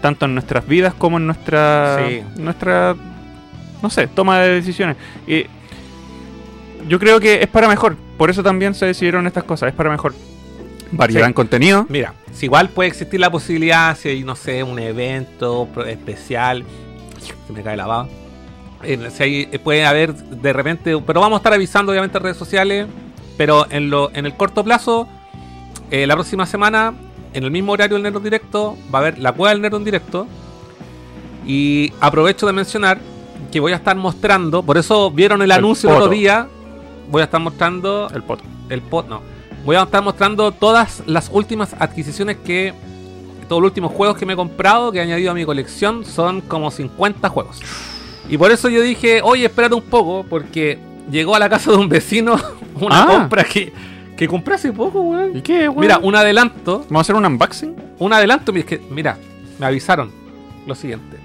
tanto 0.00 0.24
en 0.24 0.32
nuestras 0.34 0.66
vidas 0.66 0.94
como 0.94 1.18
en 1.18 1.26
nuestra, 1.26 1.98
Sí. 2.08 2.22
nuestra, 2.38 2.96
no 3.86 3.90
sé, 3.90 4.08
toma 4.08 4.40
de 4.40 4.54
decisiones. 4.54 4.96
Y 5.28 5.44
yo 6.88 6.98
creo 6.98 7.20
que 7.20 7.40
es 7.40 7.46
para 7.46 7.68
mejor, 7.68 7.96
por 8.18 8.30
eso 8.30 8.42
también 8.42 8.74
se 8.74 8.84
decidieron 8.86 9.26
estas 9.28 9.44
cosas, 9.44 9.68
es 9.68 9.74
para 9.74 9.90
mejor. 9.90 10.12
Variedad 10.90 11.22
Sí. 11.22 11.26
en 11.28 11.32
contenido. 11.32 11.86
Mira, 11.88 12.14
si 12.32 12.46
igual 12.46 12.68
puede 12.70 12.88
existir 12.88 13.18
la 13.20 13.30
posibilidad, 13.30 13.96
si 13.96 14.08
hay, 14.08 14.24
no 14.24 14.34
sé, 14.36 14.62
un 14.64 14.78
evento 14.80 15.68
especial, 15.86 16.64
se 17.46 17.52
me 17.52 17.62
cae 17.62 17.76
la 17.76 17.86
baba. 17.86 18.08
Eh, 18.82 19.08
si 19.12 19.22
hay- 19.22 19.48
eh, 19.52 19.58
puede 19.60 19.84
haber 19.86 20.14
de 20.14 20.52
repente, 20.52 20.96
pero 21.06 21.20
vamos 21.20 21.36
a 21.36 21.38
estar 21.38 21.52
avisando 21.52 21.90
obviamente 21.92 22.18
en 22.18 22.24
redes 22.24 22.36
sociales, 22.36 22.86
pero 23.36 23.66
en, 23.70 23.88
lo, 23.90 24.10
en 24.14 24.26
el 24.26 24.34
corto 24.36 24.62
plazo, 24.64 25.08
eh, 25.92 26.06
la 26.08 26.14
próxima 26.14 26.44
semana, 26.46 26.92
en 27.34 27.42
el 27.44 27.50
mismo 27.52 27.72
horario 27.72 27.94
del 27.94 28.02
Nerd 28.02 28.16
en 28.16 28.22
Directo, 28.24 28.76
va 28.92 28.98
a 28.98 29.02
haber 29.02 29.18
la 29.18 29.32
cueva 29.32 29.50
del 29.52 29.62
Nerd 29.62 29.74
en 29.76 29.84
Directo. 29.84 30.26
Y 31.48 31.92
aprovecho 32.00 32.46
de 32.46 32.52
mencionar 32.52 32.98
que 33.52 33.60
voy 33.60 33.72
a 33.72 33.76
estar 33.76 33.96
mostrando, 33.96 34.62
por 34.62 34.76
eso 34.78 35.10
vieron 35.10 35.40
el, 35.42 35.50
El 35.50 35.58
anuncio 35.58 35.90
el 35.90 35.96
otro 35.96 36.10
día, 36.10 36.46
voy 37.10 37.20
a 37.22 37.24
estar 37.24 37.40
mostrando 37.40 38.08
El 38.14 38.22
pot. 38.22 38.40
el 38.68 38.82
pod 38.82 39.06
no. 39.06 39.20
Voy 39.64 39.76
a 39.76 39.82
estar 39.82 40.02
mostrando 40.02 40.52
todas 40.52 41.02
las 41.06 41.28
últimas 41.32 41.74
adquisiciones 41.78 42.36
que. 42.44 42.72
Todos 43.48 43.62
los 43.62 43.68
últimos 43.70 43.92
juegos 43.92 44.16
que 44.16 44.26
me 44.26 44.32
he 44.32 44.36
comprado, 44.36 44.90
que 44.90 44.98
he 44.98 45.02
añadido 45.02 45.30
a 45.30 45.34
mi 45.34 45.44
colección, 45.44 46.04
son 46.04 46.40
como 46.40 46.70
50 46.72 47.28
juegos. 47.28 47.60
Y 48.28 48.36
por 48.38 48.50
eso 48.50 48.68
yo 48.68 48.82
dije, 48.82 49.20
oye, 49.22 49.44
espérate 49.46 49.76
un 49.76 49.82
poco, 49.82 50.26
porque 50.28 50.80
llegó 51.12 51.36
a 51.36 51.38
la 51.38 51.48
casa 51.48 51.70
de 51.70 51.76
un 51.76 51.88
vecino 51.88 52.34
una 52.80 53.02
Ah. 53.02 53.06
compra 53.06 53.44
que, 53.44 53.72
que 54.16 54.26
compré 54.26 54.56
hace 54.56 54.72
poco, 54.72 55.00
weón. 55.00 55.36
¿Y 55.36 55.42
qué, 55.42 55.68
weón? 55.68 55.80
Mira, 55.80 55.98
un 55.98 56.16
adelanto, 56.16 56.78
¿Vamos 56.88 56.98
a 56.98 57.00
hacer 57.02 57.14
un 57.14 57.24
unboxing? 57.24 57.76
un 58.00 58.12
adelanto, 58.12 58.52
mira, 58.52 58.64
es 58.64 58.68
que, 58.80 58.86
mira, 58.90 59.16
me 59.60 59.66
avisaron 59.66 60.10
lo 60.66 60.74
siguiente. 60.74 61.16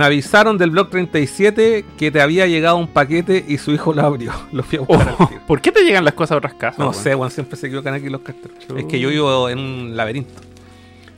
Me 0.00 0.06
avisaron 0.06 0.56
del 0.56 0.70
blog 0.70 0.88
37 0.88 1.84
que 1.98 2.10
te 2.10 2.22
había 2.22 2.46
llegado 2.46 2.78
un 2.78 2.88
paquete 2.88 3.44
y 3.46 3.58
su 3.58 3.70
hijo 3.72 3.92
lo 3.92 4.00
abrió. 4.00 4.32
Lo 4.50 4.62
fui 4.62 4.78
a 4.78 4.80
buscar 4.80 5.14
Oh. 5.18 5.28
¿Por 5.46 5.60
qué 5.60 5.70
te 5.72 5.84
llegan 5.84 6.06
las 6.06 6.14
cosas 6.14 6.32
a 6.32 6.36
otras 6.38 6.54
casas? 6.54 6.78
No 6.78 6.94
sé, 6.94 7.14
weón, 7.14 7.30
siempre 7.30 7.58
se 7.58 7.66
equivocan 7.66 7.92
aquí 7.92 8.08
los. 8.08 8.22
Chu. 8.24 8.78
Es 8.78 8.86
que 8.86 8.98
yo 8.98 9.10
vivo 9.10 9.50
en 9.50 9.58
un 9.58 9.96
laberinto. 9.98 10.40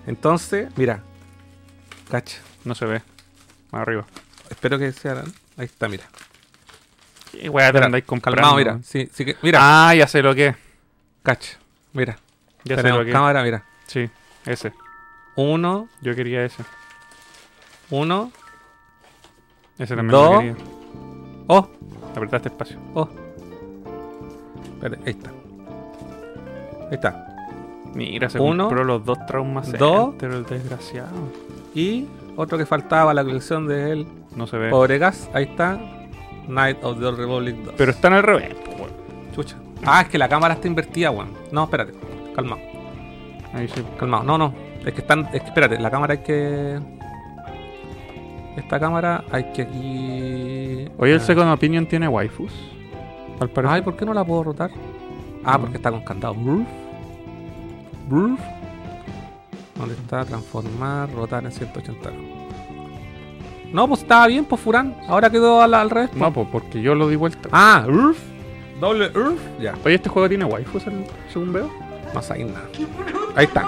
Entonces, 0.04 0.68
mira. 0.74 1.00
Cacha. 2.10 2.38
No 2.64 2.74
se 2.74 2.86
ve. 2.86 3.02
Más 3.70 3.82
arriba. 3.82 4.04
Espero 4.50 4.80
que 4.80 4.90
sea. 4.90 5.22
Ahí 5.56 5.66
está, 5.66 5.88
mira. 5.88 6.02
¿Qué 7.30 7.48
weá 7.48 7.70
te 7.70 7.78
andáis 7.78 8.04
comprando? 8.04 8.40
Calmado, 8.40 8.56
mira. 8.56 8.80
Sí, 8.82 9.08
sí 9.14 9.24
que, 9.24 9.36
mira. 9.42 9.60
Ah, 9.62 9.94
ya 9.94 10.08
sé 10.08 10.22
lo 10.22 10.34
que. 10.34 10.56
Cacha. 11.22 11.56
Mira. 11.92 12.18
Ya 12.64 12.74
sé 12.74 12.82
Tenemos 12.82 13.02
lo 13.02 13.06
que 13.06 13.12
cámara, 13.12 13.44
mira. 13.44 13.64
Sí, 13.86 14.10
ese. 14.44 14.72
Uno, 15.36 15.88
Yo 16.00 16.16
quería 16.16 16.44
ese. 16.44 16.64
uno. 17.88 18.32
Ese 19.82 19.96
también 19.96 20.12
Dos. 20.12 20.30
lo 20.32 20.38
quería. 20.38 20.54
Oh, 21.48 21.66
Apretaste 22.14 22.48
espacio. 22.48 22.78
oh. 22.94 23.08
Espera, 24.74 24.98
ahí 25.04 25.10
está. 25.12 25.30
Ahí 26.88 26.94
está. 26.94 27.26
Mira, 27.94 28.30
se 28.30 28.38
Uno, 28.40 28.64
compró 28.64 28.84
los 28.84 29.04
dos 29.04 29.18
traumas 29.26 29.72
dos. 29.72 30.10
Center, 30.10 30.30
el 30.30 30.44
desgraciado. 30.44 31.10
Y 31.74 32.06
otro 32.36 32.58
que 32.58 32.66
faltaba, 32.66 33.12
la 33.14 33.24
colección 33.24 33.66
de 33.66 33.90
él. 33.92 34.06
No 34.36 34.46
se 34.46 34.56
ve. 34.58 34.70
Pobre 34.70 34.98
Gas. 34.98 35.28
Ahí 35.34 35.44
está. 35.44 35.78
Night 36.48 36.78
of 36.82 36.98
the 37.00 37.10
Republic 37.10 37.56
2. 37.64 37.74
Pero 37.76 37.90
están 37.92 38.12
al 38.14 38.22
revés. 38.22 38.54
po, 38.54 38.70
weón. 38.72 38.90
Chucha. 39.34 39.56
Ah, 39.84 40.02
es 40.02 40.08
que 40.08 40.18
la 40.18 40.28
cámara 40.28 40.54
está 40.54 40.66
invertida, 40.68 41.10
weón. 41.10 41.28
No, 41.50 41.64
espérate. 41.64 41.92
Calmado. 42.34 42.60
Ahí 43.52 43.68
sí. 43.68 43.82
Calmado. 43.98 44.24
No, 44.24 44.38
no. 44.38 44.54
Es 44.84 44.92
que 44.94 45.00
están. 45.00 45.26
Es 45.32 45.40
que 45.42 45.48
espérate, 45.48 45.78
la 45.78 45.90
cámara 45.90 46.14
hay 46.14 46.20
que. 46.20 46.78
Esta 48.56 48.78
cámara 48.78 49.24
hay 49.30 49.44
que 49.52 49.62
aquí. 49.62 50.88
Oye, 50.98 51.12
el 51.14 51.20
Ah. 51.20 51.24
Second 51.24 51.50
Opinion 51.52 51.86
tiene 51.86 52.08
waifus. 52.08 52.52
Al 53.40 53.48
parecer. 53.50 53.74
Ay, 53.76 53.82
¿por 53.82 53.96
qué 53.96 54.04
no 54.04 54.12
la 54.14 54.24
puedo 54.24 54.44
rotar? 54.44 54.70
Ah, 55.44 55.58
porque 55.58 55.76
está 55.78 55.90
con 55.90 56.02
candado. 56.04 56.34
Bruf. 56.34 56.66
Bruf. 58.08 58.40
¿Dónde 59.76 59.94
está? 59.94 60.24
Transformar, 60.24 61.10
rotar 61.12 61.44
en 61.44 61.50
180 61.52 62.10
grados. 62.10 62.26
No, 63.72 63.88
pues 63.88 64.02
estaba 64.02 64.26
bien, 64.26 64.44
pues 64.44 64.60
Furán. 64.60 64.94
Ahora 65.08 65.30
quedó 65.30 65.62
al, 65.62 65.72
al 65.74 65.88
revés. 65.88 66.10
pues. 66.10 66.20
No, 66.20 66.32
pues 66.32 66.46
porque 66.52 66.82
yo 66.82 66.94
lo 66.94 67.08
di 67.08 67.16
vuelta. 67.16 67.48
Ah, 67.52 67.86
Urf. 67.88 68.18
Doble 68.80 69.06
Urf. 69.18 69.40
Ya. 69.60 69.74
Oye, 69.84 69.94
¿este 69.94 70.10
juego 70.10 70.28
tiene 70.28 70.44
waifus 70.44 70.84
según 71.32 71.52
veo? 71.52 71.70
No 72.12 72.20
sabéis 72.20 72.48
nada. 72.48 72.66
Ahí 73.34 73.46
está. 73.46 73.66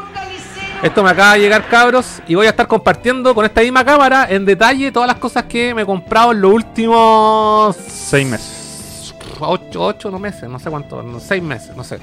Esto 0.85 1.03
me 1.03 1.09
acaba 1.09 1.32
de 1.32 1.41
llegar, 1.41 1.66
cabros, 1.66 2.20
y 2.28 2.35
voy 2.35 2.47
a 2.47 2.51
estar 2.51 2.68
compartiendo 2.68 3.35
con 3.35 3.47
esta 3.47 3.62
misma 3.62 3.82
cámara 3.87 4.26
en 4.28 4.45
detalle 4.45 4.93
todas 4.93 5.07
las 5.07 5.16
cosas 5.16 5.45
que 5.45 5.74
me 5.74 5.80
he 5.80 5.87
comprado 5.87 6.32
en 6.32 6.43
los 6.43 6.53
últimos 6.53 7.74
Seis 7.76 8.28
meses. 8.28 9.14
8, 9.41 9.82
8 9.82 10.11
no 10.11 10.18
meses, 10.18 10.47
no 10.47 10.59
sé 10.59 10.68
cuánto, 10.68 11.03
6 11.18 11.43
meses, 11.43 11.74
no 11.74 11.82
sé. 11.85 12.01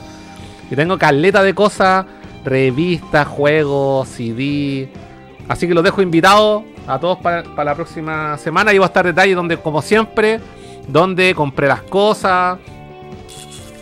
Y 0.71 0.75
tengo 0.75 0.97
caleta 0.97 1.43
de 1.43 1.53
cosas, 1.53 2.07
revistas, 2.43 3.27
juegos, 3.27 4.07
CD. 4.07 4.89
Así 5.47 5.67
que 5.67 5.75
los 5.75 5.83
dejo 5.83 6.01
invitados 6.01 6.63
a 6.87 6.97
todos 6.97 7.19
para, 7.19 7.43
para 7.43 7.65
la 7.65 7.75
próxima 7.75 8.35
semana. 8.39 8.73
Y 8.73 8.79
va 8.79 8.85
a 8.85 8.87
estar 8.87 9.05
detalle 9.05 9.35
donde, 9.35 9.57
como 9.57 9.83
siempre, 9.83 10.39
donde 10.87 11.35
compré 11.35 11.67
las 11.67 11.83
cosas, 11.83 12.57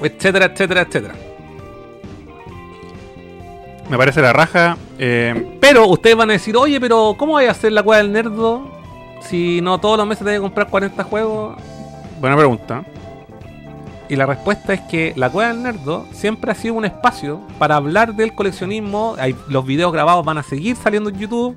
etcétera, 0.01 0.47
etcétera, 0.47 0.81
etcétera. 0.81 1.28
Me 3.89 3.97
parece 3.97 4.21
la 4.21 4.33
raja. 4.33 4.77
eh, 4.97 5.57
Pero 5.59 5.87
ustedes 5.87 6.15
van 6.15 6.29
a 6.29 6.33
decir, 6.33 6.55
oye, 6.55 6.79
pero 6.79 7.15
¿cómo 7.17 7.33
voy 7.33 7.45
a 7.45 7.51
hacer 7.51 7.71
la 7.71 7.83
cueva 7.83 8.01
del 8.01 8.11
nerdo? 8.11 8.67
Si 9.21 9.61
no 9.61 9.79
todos 9.79 9.97
los 9.97 10.07
meses 10.07 10.23
tengo 10.23 10.37
que 10.37 10.41
comprar 10.41 10.69
40 10.69 11.03
juegos. 11.03 11.57
buena 12.19 12.37
pregunta. 12.37 12.83
Y 14.07 14.15
la 14.15 14.25
respuesta 14.25 14.73
es 14.73 14.81
que 14.81 15.13
la 15.15 15.29
Cueva 15.29 15.53
del 15.53 15.61
Nerdo 15.61 16.03
siempre 16.13 16.51
ha 16.51 16.55
sido 16.55 16.73
un 16.73 16.83
espacio 16.83 17.41
para 17.59 17.75
hablar 17.75 18.15
del 18.15 18.33
coleccionismo. 18.33 19.15
Hay, 19.19 19.35
los 19.49 19.63
videos 19.67 19.93
grabados 19.93 20.25
van 20.25 20.39
a 20.39 20.43
seguir 20.43 20.75
saliendo 20.75 21.11
en 21.11 21.19
YouTube. 21.19 21.55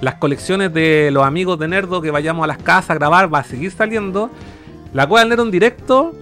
Las 0.00 0.14
colecciones 0.14 0.72
de 0.72 1.10
los 1.12 1.22
amigos 1.26 1.58
de 1.58 1.68
Nerdo 1.68 2.00
que 2.00 2.10
vayamos 2.10 2.44
a 2.44 2.46
las 2.46 2.56
casas 2.56 2.92
a 2.92 2.94
grabar 2.94 3.32
va 3.32 3.40
a 3.40 3.44
seguir 3.44 3.70
saliendo. 3.72 4.30
La 4.94 5.06
Cueva 5.06 5.20
del 5.20 5.28
Nerdo 5.30 5.42
en 5.42 5.50
directo 5.50 6.12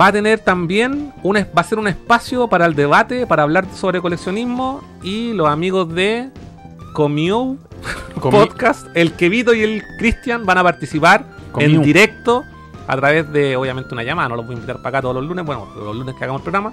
va 0.00 0.06
a 0.08 0.12
tener 0.12 0.38
también 0.40 1.12
un, 1.22 1.36
va 1.36 1.60
a 1.60 1.64
ser 1.64 1.78
un 1.78 1.88
espacio 1.88 2.48
para 2.48 2.66
el 2.66 2.74
debate, 2.74 3.26
para 3.26 3.42
hablar 3.44 3.66
sobre 3.74 4.00
coleccionismo. 4.00 4.82
Y 5.02 5.32
los 5.32 5.48
amigos 5.48 5.92
de 5.94 6.30
Comiu 6.94 7.58
Comi- 8.20 8.30
Podcast, 8.30 8.86
el 8.94 9.12
Kevito 9.12 9.54
y 9.54 9.62
el 9.62 9.82
Cristian 9.98 10.44
van 10.44 10.58
a 10.58 10.62
participar 10.62 11.24
en 11.58 11.72
directo 11.82 12.44
a 12.86 12.96
través 12.96 13.30
de, 13.32 13.56
obviamente, 13.56 13.92
una 13.94 14.02
llamada. 14.02 14.28
No 14.28 14.36
los 14.36 14.46
voy 14.46 14.54
a 14.54 14.58
invitar 14.58 14.76
para 14.78 14.88
acá 14.90 15.02
todos 15.02 15.14
los 15.14 15.24
lunes, 15.24 15.44
bueno, 15.44 15.68
los 15.76 15.94
lunes 15.96 16.14
que 16.16 16.24
hagamos 16.24 16.40
el 16.40 16.44
programa. 16.44 16.72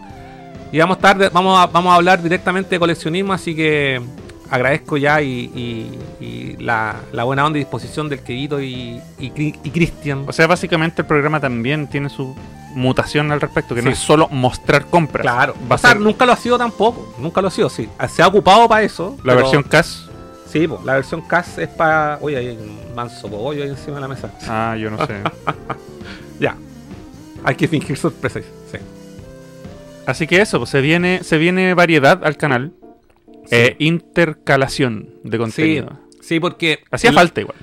Y 0.72 0.80
vamos 0.80 0.96
a, 0.96 1.00
estar 1.00 1.18
de- 1.18 1.30
vamos 1.30 1.58
a, 1.60 1.68
vamos 1.68 1.92
a 1.92 1.96
hablar 1.96 2.22
directamente 2.22 2.72
de 2.72 2.80
coleccionismo, 2.80 3.34
así 3.34 3.56
que 3.56 4.02
agradezco 4.50 4.98
ya 4.98 5.22
y, 5.22 5.52
y- 5.56 6.00
y 6.24 6.58
la, 6.64 6.96
la 7.12 7.24
buena 7.24 7.46
onda 7.46 7.58
y 7.58 7.62
disposición 7.62 8.10
del 8.10 8.20
Kevito 8.22 8.62
y, 8.62 9.02
y, 9.20 9.32
Cri- 9.32 9.60
y 9.64 9.70
Cristian. 9.72 10.26
O 10.28 10.32
sea, 10.34 10.48
básicamente 10.48 11.02
el 11.02 11.08
programa 11.08 11.40
también 11.40 11.88
tiene 11.88 12.10
su 12.10 12.36
mutación 12.76 13.32
al 13.32 13.40
respecto, 13.42 13.74
que 13.74 13.82
no 13.82 13.90
es 13.90 13.98
solo 13.98 14.28
mostrar 14.30 14.86
compras. 14.88 15.22
Claro, 15.24 15.56
Va 15.72 15.76
o 15.76 15.78
sea, 15.78 15.92
a 15.92 15.94
ser 15.94 16.02
nunca 16.02 16.26
lo 16.26 16.34
ha 16.34 16.38
sido 16.38 16.58
tampoco, 16.58 17.14
nunca 17.20 17.42
lo 17.42 17.48
ha 17.48 17.52
sido, 17.52 17.70
sí. 17.70 17.88
Se 18.10 18.22
ha 18.22 18.28
ocupado 18.28 18.68
para 18.68 18.84
eso. 18.84 19.16
la 19.24 19.34
pero- 19.34 19.38
versión 19.38 19.64
CAS. 19.64 20.10
Sí, 20.52 20.68
po, 20.68 20.82
la 20.86 20.94
versión 20.94 21.22
CAS 21.22 21.58
es 21.58 21.68
para... 21.68 22.18
Uy, 22.22 22.36
hay 22.36 22.50
un 22.50 22.96
manso 22.96 23.30
cogollo 23.30 23.64
ahí 23.64 23.70
encima 23.70 23.96
de 23.96 24.02
la 24.02 24.08
mesa. 24.08 24.30
Ah, 24.48 24.76
yo 24.80 24.90
no 24.92 25.06
sé. 25.06 25.16
Ya. 26.40 26.56
Hay 27.44 27.56
que 27.56 27.68
fingir 27.68 27.96
sorpresas. 27.98 28.44
Sí. 28.72 28.78
Así 30.06 30.28
que 30.28 30.42
eso, 30.42 30.60
pues, 30.60 30.70
se 30.70 30.82
viene, 30.82 31.24
se 31.24 31.38
viene 31.38 31.74
variedad 31.74 32.24
al 32.24 32.38
canal. 32.38 32.74
Eh, 33.52 33.76
intercalación 33.80 35.10
de 35.24 35.38
contenido. 35.38 35.92
sí, 36.22 36.40
porque. 36.40 36.80
Hacía 36.92 37.10
el- 37.12 37.16
falta 37.16 37.42
igual. 37.42 37.58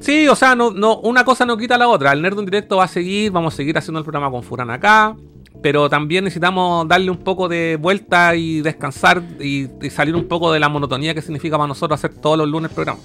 Sí, 0.00 0.28
o 0.28 0.36
sea, 0.36 0.54
no, 0.54 0.70
no, 0.70 0.98
una 1.00 1.24
cosa 1.24 1.46
no 1.46 1.56
quita 1.56 1.78
la 1.78 1.88
otra. 1.88 2.12
El 2.12 2.20
Nerd 2.20 2.38
en 2.38 2.44
directo 2.44 2.76
va 2.76 2.84
a 2.84 2.88
seguir, 2.88 3.30
vamos 3.32 3.54
a 3.54 3.56
seguir 3.56 3.78
haciendo 3.78 3.98
el 4.00 4.04
programa 4.04 4.30
con 4.30 4.42
Furan 4.42 4.70
acá. 4.70 5.16
Pero 5.62 5.88
también 5.88 6.24
necesitamos 6.24 6.86
darle 6.86 7.10
un 7.10 7.16
poco 7.16 7.48
de 7.48 7.78
vuelta 7.80 8.34
y 8.36 8.60
descansar 8.60 9.22
y, 9.40 9.66
y 9.80 9.88
salir 9.88 10.14
un 10.14 10.28
poco 10.28 10.52
de 10.52 10.60
la 10.60 10.68
monotonía 10.68 11.14
que 11.14 11.22
significa 11.22 11.56
para 11.56 11.68
nosotros 11.68 11.98
hacer 11.98 12.14
todos 12.20 12.36
los 12.36 12.46
lunes 12.48 12.70
programa. 12.70 13.00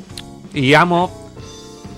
Y 0.53 0.73
vamos. 0.73 1.09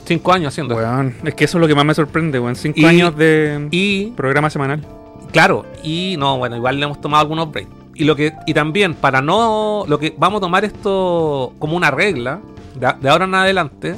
Cinco 0.06 0.34
años 0.34 0.50
haciendo. 0.50 0.76
esto. 0.80 0.86
Weón, 0.88 1.16
es 1.24 1.34
que 1.34 1.46
eso 1.46 1.58
es 1.58 1.62
lo 1.62 1.68
que 1.68 1.74
más 1.74 1.86
me 1.86 1.96
sorprende, 1.96 2.40
weón. 2.40 2.56
Cinco 2.56 2.80
Y- 2.80 2.86
años 2.86 3.16
de 3.18 3.70
Y 3.72 4.08
programa 4.12 4.52
semanal. 4.52 4.86
Claro, 5.32 5.66
y 5.84 6.16
no, 6.20 6.38
bueno, 6.38 6.58
igual 6.58 6.80
le 6.80 6.86
hemos 6.86 7.00
tomado 7.02 7.22
algunos 7.22 7.50
breaks. 7.52 7.72
Y 8.02 8.04
lo 8.04 8.16
que 8.16 8.34
y 8.48 8.54
también 8.56 8.96
para 8.96 9.22
no 9.22 9.86
lo 9.88 10.00
que 10.00 10.16
vamos 10.18 10.40
a 10.40 10.42
tomar 10.42 10.66
esto 10.66 11.54
como 11.60 11.78
una 11.78 11.92
regla 11.92 12.40
de, 12.74 12.92
de 13.00 13.10
ahora 13.10 13.26
en 13.26 13.36
adelante 13.36 13.96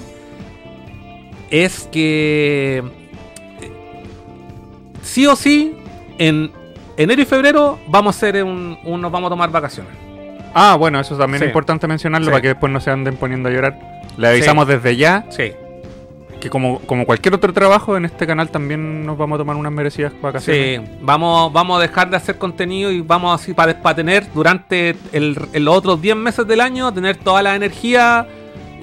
es 1.50 1.88
que 1.90 2.84
eh, 3.62 3.72
sí 5.02 5.26
o 5.26 5.38
sí 5.38 5.78
en 6.18 6.52
enero 6.98 7.22
y 7.22 7.26
febrero 7.26 7.80
vamos 7.88 8.16
a 8.16 8.18
hacer 8.18 8.44
un, 8.44 8.78
un- 8.84 9.00
nos 9.00 9.10
vamos 9.10 9.28
a 9.28 9.30
tomar 9.30 9.50
vacaciones. 9.52 9.94
Ah, 10.54 10.76
bueno, 10.78 11.00
eso 11.00 11.18
también 11.18 11.40
Sí. 11.40 11.46
es 11.46 11.50
importante 11.50 11.88
mencionarlo 11.88 12.26
Sí. 12.26 12.32
para 12.32 12.42
que 12.42 12.48
después 12.50 12.72
no 12.74 12.82
se 12.82 12.92
anden 12.92 13.16
poniendo 13.16 13.48
a 13.48 13.54
llorar. 13.54 13.80
Le 14.18 14.28
avisamos 14.28 14.68
desde 14.68 14.98
ya 14.98 15.26
Sí. 15.30 15.54
Que 16.44 16.50
como, 16.50 16.80
como 16.80 17.06
cualquier 17.06 17.34
otro 17.36 17.54
trabajo, 17.54 17.96
en 17.96 18.04
este 18.04 18.28
canal 18.28 18.50
también 18.50 19.06
nos 19.06 19.18
vamos 19.18 19.38
a 19.38 19.40
tomar 19.40 19.56
unas 19.56 19.72
merecidas 19.72 20.12
vacaciones. 20.22 20.82
Sí, 20.82 20.98
vamos, 21.02 21.54
vamos 21.54 21.80
a 21.80 21.82
dejar 21.82 22.10
de 22.10 22.18
hacer 22.18 22.38
contenido 22.38 22.92
y 22.92 23.00
vamos 23.00 23.40
así 23.40 23.54
para, 23.54 23.82
para 23.82 23.96
tener 23.96 24.28
durante 24.34 24.94
el, 25.14 25.38
los 25.54 25.78
otros 25.78 26.02
10 26.02 26.18
meses 26.18 26.46
del 26.46 26.60
año, 26.60 26.94
tener 26.94 27.16
toda 27.16 27.42
la 27.42 27.56
energía 27.56 28.28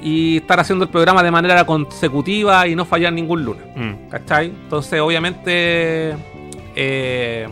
y 0.02 0.38
estar 0.38 0.58
haciendo 0.58 0.86
el 0.86 0.90
programa 0.90 1.22
de 1.22 1.30
manera 1.30 1.66
consecutiva 1.66 2.66
y 2.66 2.74
no 2.74 2.86
fallar 2.86 3.12
ningún 3.12 3.44
lunes. 3.44 3.64
Mm. 3.76 4.08
¿Cachai? 4.08 4.46
Entonces, 4.46 4.98
obviamente, 4.98 6.16
eh, 6.74 7.46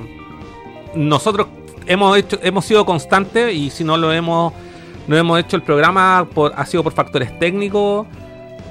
nosotros 0.94 1.48
hemos 1.84 2.16
hecho, 2.16 2.38
hemos 2.42 2.64
sido 2.64 2.86
constantes 2.86 3.54
y 3.54 3.68
si 3.68 3.84
no 3.84 3.98
lo 3.98 4.10
hemos, 4.10 4.54
no 5.06 5.18
hemos 5.18 5.38
hecho 5.38 5.56
el 5.56 5.62
programa 5.62 6.26
por, 6.32 6.54
ha 6.56 6.64
sido 6.64 6.82
por 6.82 6.94
factores 6.94 7.38
técnicos. 7.38 8.06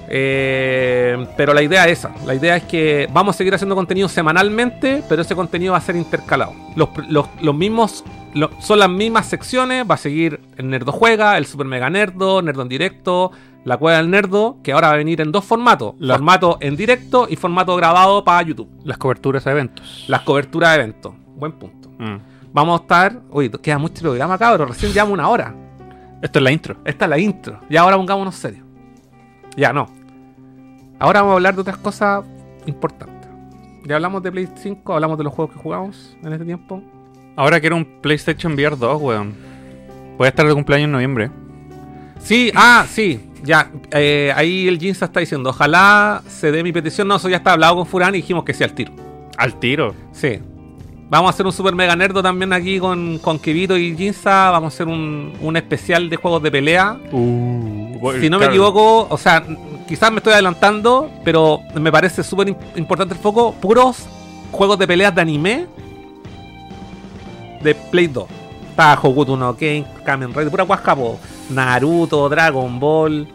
Eh, 0.10 1.28
pero 1.36 1.53
la 1.53 1.62
idea 1.62 1.86
es 1.88 1.99
esa. 1.99 2.12
La 2.26 2.34
idea 2.36 2.55
es 2.58 2.64
que 2.64 3.08
vamos 3.12 3.36
a 3.36 3.38
seguir 3.38 3.53
haciendo 3.53 3.76
contenido 3.76 4.08
semanalmente, 4.10 5.03
pero 5.10 5.22
ese 5.22 5.36
contenido 5.36 5.74
va 5.74 5.78
a 5.80 5.82
ser 5.82 5.95
intercalado. 5.95 6.53
Los, 6.76 6.89
los- 7.10 7.28
los 7.41 7.55
mismos 7.55 8.03
son 8.60 8.80
las 8.80 8.89
mismas 8.89 9.26
secciones. 9.28 9.86
Va 9.89 9.95
a 9.95 9.97
seguir 9.97 10.39
el 10.58 10.70
Nerdo 10.70 10.91
Juega, 10.91 11.38
el 11.38 11.45
Super 11.45 11.68
Mega 11.68 11.89
Nerdo, 11.89 12.41
Nerdo 12.41 12.62
en 12.62 12.70
directo, 12.70 13.32
la 13.66 13.78
Cueva 13.78 13.97
del 13.97 14.10
Nerdo, 14.10 14.58
que 14.64 14.72
ahora 14.74 14.88
va 14.89 14.93
a 14.93 14.97
venir 14.97 15.22
en 15.22 15.32
dos 15.32 15.43
formatos: 15.45 15.95
La- 15.99 16.16
formato 16.16 16.58
en 16.62 16.76
directo 16.76 17.28
y 17.30 17.36
formato 17.36 17.76
grabado 17.76 18.24
para 18.24 18.41
YouTube. 18.43 18.70
Las 18.84 18.97
coberturas 18.97 19.45
a 19.47 19.51
eventos. 19.51 20.05
Las 20.08 20.22
coberturas 20.22 20.70
de 20.76 20.84
eventos. 20.84 21.14
Buen 21.36 21.51
punto. 21.53 21.89
Mm. 21.97 22.18
Vamos 22.53 22.80
a 22.80 22.84
estar. 22.84 23.20
Uy, 23.30 23.49
queda 23.49 23.78
mucho 23.78 24.01
programa, 24.01 24.38
cabrón. 24.38 24.70
Recién 24.70 24.91
llevamos 24.93 25.14
una 25.14 25.28
hora. 25.30 25.53
Esto 26.22 26.39
es 26.39 26.43
la 26.43 26.51
intro. 26.51 26.78
Esta 26.86 27.05
es 27.05 27.10
la 27.10 27.20
intro. 27.20 27.60
Y 27.70 27.76
ahora 27.78 27.95
pongámonos 27.97 28.34
serios. 28.36 28.66
Ya, 29.55 29.74
no. 29.74 29.88
Ahora 30.99 31.21
vamos 31.21 31.33
a 31.33 31.35
hablar 31.35 31.55
de 31.55 31.61
otras 31.61 31.77
cosas 31.77 32.25
importantes. 32.65 33.29
Ya 33.85 33.95
hablamos 33.95 34.23
de 34.23 34.31
Play 34.31 34.49
5, 34.53 34.93
hablamos 34.93 35.17
de 35.17 35.23
los 35.23 35.33
juegos 35.33 35.55
que 35.55 35.61
jugamos 35.61 36.17
en 36.23 36.33
este 36.33 36.45
tiempo. 36.45 36.81
Ahora 37.35 37.59
quiero 37.59 37.75
un 37.75 37.85
PlayStation 37.85 38.53
VR 38.53 38.75
2, 38.75 39.01
weón. 39.01 39.35
Voy 40.17 40.25
a 40.25 40.29
estar 40.29 40.47
de 40.47 40.53
cumpleaños 40.53 40.85
en 40.85 40.91
noviembre. 40.91 41.31
Sí, 42.19 42.51
ah, 42.55 42.85
sí. 42.89 43.21
Ya, 43.43 43.69
eh, 43.91 44.33
ahí 44.35 44.67
el 44.67 44.79
Jinza 44.79 45.05
está 45.05 45.19
diciendo, 45.19 45.51
ojalá 45.51 46.23
se 46.27 46.51
dé 46.51 46.63
mi 46.63 46.73
petición. 46.73 47.07
No, 47.07 47.17
eso 47.17 47.29
ya 47.29 47.37
está 47.37 47.53
hablado 47.53 47.75
con 47.75 47.85
Furán 47.85 48.15
y 48.15 48.17
dijimos 48.17 48.43
que 48.43 48.53
sí 48.53 48.63
al 48.63 48.73
tiro. 48.73 48.91
Al 49.37 49.59
tiro. 49.59 49.93
Sí. 50.11 50.39
Vamos 51.09 51.27
a 51.27 51.29
hacer 51.29 51.45
un 51.45 51.53
super 51.53 51.73
mega 51.75 51.95
nerdo 51.95 52.21
también 52.21 52.51
aquí 52.51 52.79
con, 52.79 53.19
con 53.19 53.39
Kevito 53.39 53.77
y 53.77 53.95
Jinza. 53.95 54.49
Vamos 54.49 54.73
a 54.73 54.75
hacer 54.75 54.87
un, 54.87 55.33
un 55.39 55.55
especial 55.55 56.09
de 56.09 56.17
juegos 56.17 56.41
de 56.43 56.51
pelea. 56.51 56.99
Uh, 57.11 58.11
si 58.19 58.29
no 58.29 58.39
me 58.39 58.47
equivoco, 58.47 59.07
o 59.09 59.17
sea, 59.17 59.45
quizás 59.88 60.11
me 60.11 60.17
estoy 60.17 60.33
adelantando, 60.33 61.09
pero 61.23 61.61
me 61.75 61.91
parece 61.91 62.23
súper 62.23 62.49
im- 62.49 62.57
importante 62.75 63.13
el 63.13 63.19
foco. 63.19 63.53
Puros 63.53 64.05
juegos 64.51 64.77
de 64.79 64.88
peleas 64.88 65.13
de 65.15 65.21
anime 65.21 65.67
de 67.61 67.75
Play 67.75 68.07
2. 68.07 68.27
Está 68.69 68.93
Hokuto 69.01 69.35
no 69.35 69.55
Ken, 69.57 69.85
Kamen 70.05 70.33
Rider, 70.33 70.51
pura 70.51 70.63
guascapo. 70.63 71.19
Naruto, 71.49 72.29
Dragon 72.29 72.79
Ball, 72.79 73.27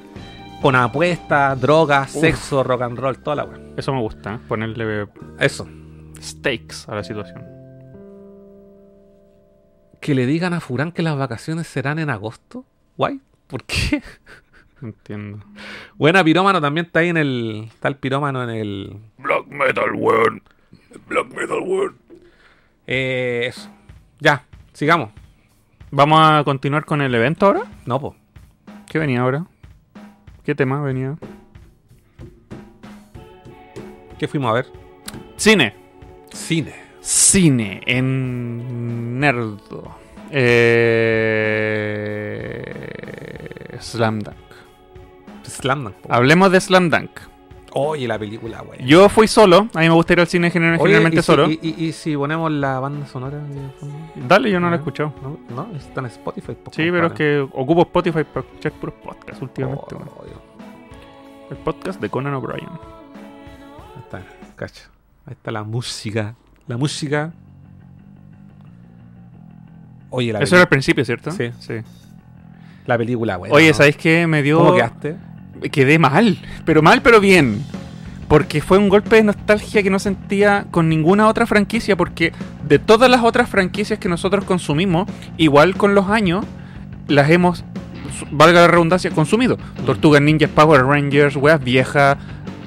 con 0.60 0.76
apuestas, 0.76 1.60
drogas, 1.60 2.14
Uf. 2.14 2.20
sexo, 2.20 2.62
rock 2.62 2.82
and 2.82 2.98
roll, 2.98 3.18
toda 3.18 3.36
la 3.36 3.44
wea. 3.44 3.58
Eso 3.76 3.92
me 3.92 4.00
gusta, 4.00 4.34
¿eh? 4.34 4.38
ponerle 4.46 5.08
Eso. 5.40 5.66
stakes 6.20 6.84
a 6.88 6.94
la 6.94 7.02
situación. 7.04 7.42
Que 10.00 10.14
le 10.14 10.26
digan 10.26 10.52
a 10.52 10.60
Furán 10.60 10.92
que 10.92 11.02
las 11.02 11.16
vacaciones 11.16 11.66
serán 11.66 11.98
en 11.98 12.10
agosto. 12.10 12.64
Guay. 12.96 13.20
¿Por 13.46 13.64
qué? 13.64 14.02
Entiendo. 14.82 15.38
Buena 15.94 16.24
pirómano 16.24 16.60
también 16.60 16.86
está 16.86 17.00
ahí 17.00 17.08
en 17.10 17.16
el. 17.16 17.68
Está 17.72 17.88
el 17.88 17.96
pirómano 17.96 18.42
en 18.42 18.50
el. 18.50 18.96
Black 19.18 19.46
Metal, 19.46 19.92
weón. 19.94 20.42
Black 21.06 21.28
Metal, 21.28 21.60
weón. 21.60 21.96
Eh, 22.86 23.44
eso. 23.46 23.70
Ya, 24.18 24.44
sigamos. 24.72 25.10
¿Vamos 25.92 26.20
a 26.20 26.42
continuar 26.44 26.84
con 26.84 27.00
el 27.00 27.14
evento 27.14 27.46
ahora? 27.46 27.62
No, 27.86 28.00
po. 28.00 28.16
¿Qué 28.88 28.98
venía 28.98 29.20
ahora? 29.20 29.46
¿Qué 30.44 30.56
tema 30.56 30.82
venía? 30.82 31.16
¿Qué 34.18 34.26
fuimos 34.26 34.50
a 34.50 34.54
ver? 34.54 34.66
Cine. 35.36 35.76
Cine. 36.32 36.74
Cine 37.00 37.82
en 37.86 39.20
Nerdo. 39.20 39.96
Eh... 40.30 40.82
Slam 43.80 44.20
Dunk. 44.20 44.51
Slam 45.52 45.84
Dunk, 45.84 45.94
po. 45.96 46.12
Hablemos 46.12 46.50
de 46.50 46.60
Slam 46.60 46.90
Dunk. 46.90 47.10
Oye, 47.74 48.06
la 48.06 48.18
película, 48.18 48.60
güey. 48.60 48.84
Yo 48.84 49.08
fui 49.08 49.26
solo. 49.26 49.68
A 49.72 49.78
mí 49.80 49.88
me 49.88 49.94
gusta 49.94 50.12
ir 50.12 50.20
al 50.20 50.26
cine 50.26 50.50
gener- 50.50 50.74
Oye, 50.74 50.80
generalmente 50.92 51.20
¿y 51.20 51.22
si- 51.22 51.26
solo. 51.26 51.48
Y, 51.50 51.58
y- 51.62 51.84
y 51.86 51.92
si 51.92 52.14
ponemos 52.16 52.52
la 52.52 52.78
banda 52.80 53.06
sonora? 53.06 53.40
Dale, 54.28 54.50
yo 54.50 54.60
no 54.60 54.68
la 54.68 54.76
he 54.76 54.78
escuchado. 54.78 55.14
No, 55.22 55.38
no, 55.54 55.74
está 55.76 56.00
en 56.00 56.06
Spotify. 56.06 56.52
po, 56.62 56.70
Sí, 56.70 56.90
pero 56.90 57.06
es 57.06 57.12
que 57.14 57.38
ocupo 57.52 57.80
Spotify 57.82 58.24
para 58.24 58.44
escuchar 58.46 58.72
puros 58.72 58.94
podcasts 59.02 59.40
últimamente. 59.40 59.94
Oh. 59.94 61.50
El 61.50 61.56
podcast 61.58 61.98
de 62.00 62.10
Conan 62.10 62.34
O'Brien. 62.34 62.68
Ahí 62.68 64.02
está, 64.02 64.22
cacha. 64.54 64.82
Ahí 65.24 65.32
está 65.32 65.50
la 65.50 65.62
música. 65.62 66.34
La 66.66 66.76
música. 66.76 67.32
Oye, 70.10 70.32
la, 70.32 70.40
Eso 70.40 70.56
era 70.56 70.64
al 70.64 70.68
principio, 70.68 71.04
¿cierto? 71.04 71.30
Sí. 71.30 71.50
sí. 71.58 71.74
la 72.84 72.98
película, 72.98 73.36
güey. 73.36 73.50
Oye, 73.52 73.72
¿sabéis 73.72 73.96
qué? 73.96 74.26
Me 74.26 74.42
dio. 74.42 74.58
¿Cómo 74.58 74.74
quedaste? 74.74 75.16
Quedé 75.70 75.98
mal. 75.98 76.38
Pero 76.64 76.82
mal, 76.82 77.02
pero 77.02 77.20
bien. 77.20 77.62
Porque 78.28 78.60
fue 78.62 78.78
un 78.78 78.88
golpe 78.88 79.16
de 79.16 79.24
nostalgia 79.24 79.82
que 79.82 79.90
no 79.90 79.98
sentía 79.98 80.66
con 80.70 80.88
ninguna 80.88 81.28
otra 81.28 81.46
franquicia. 81.46 81.96
Porque 81.96 82.32
de 82.66 82.78
todas 82.78 83.10
las 83.10 83.22
otras 83.22 83.48
franquicias 83.48 83.98
que 83.98 84.08
nosotros 84.08 84.44
consumimos, 84.44 85.08
igual 85.36 85.76
con 85.76 85.94
los 85.94 86.08
años, 86.08 86.44
las 87.08 87.30
hemos, 87.30 87.64
valga 88.30 88.60
la 88.62 88.68
redundancia, 88.68 89.10
consumido. 89.10 89.58
Tortugas 89.84 90.22
Ninjas, 90.22 90.50
Power 90.50 90.84
Rangers, 90.84 91.36
weas 91.36 91.62
viejas. 91.62 92.16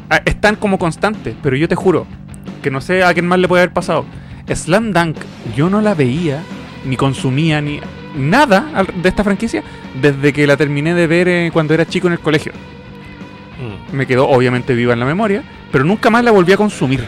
ah, 0.10 0.22
Están 0.26 0.56
como 0.56 0.78
constantes. 0.78 1.36
Pero 1.42 1.56
yo 1.56 1.68
te 1.68 1.76
juro 1.76 2.06
que 2.62 2.72
no 2.72 2.82
sé 2.82 3.04
a 3.04 3.14
quién 3.14 3.28
más 3.28 3.40
le 3.40 3.48
puede 3.48 3.64
haber 3.64 3.74
pasado. 3.74 4.06
Slam 4.54 4.92
Dunk, 4.92 5.18
yo 5.56 5.70
no 5.72 5.82
la 5.82 5.96
veía, 5.96 6.44
ni 6.86 6.98
consumía, 6.98 7.62
ni 7.62 7.80
nada 8.16 8.86
de 9.02 9.10
esta 9.10 9.24
franquicia 9.24 9.64
desde 10.02 10.32
que 10.32 10.48
la 10.48 10.56
terminé 10.56 10.94
de 10.94 11.08
ver 11.08 11.28
eh, 11.28 11.50
cuando 11.52 11.74
era 11.74 11.86
chico 11.86 12.08
en 12.08 12.14
el 12.14 12.20
colegio 12.20 12.54
Mm. 13.58 13.96
me 13.96 14.06
quedó 14.06 14.28
obviamente 14.28 14.74
viva 14.74 14.94
en 14.94 15.00
la 15.00 15.06
memoria, 15.06 15.44
pero 15.72 15.84
nunca 15.84 16.10
más 16.10 16.24
la 16.24 16.32
volví 16.32 16.54
a 16.54 16.58
consumir. 16.58 17.06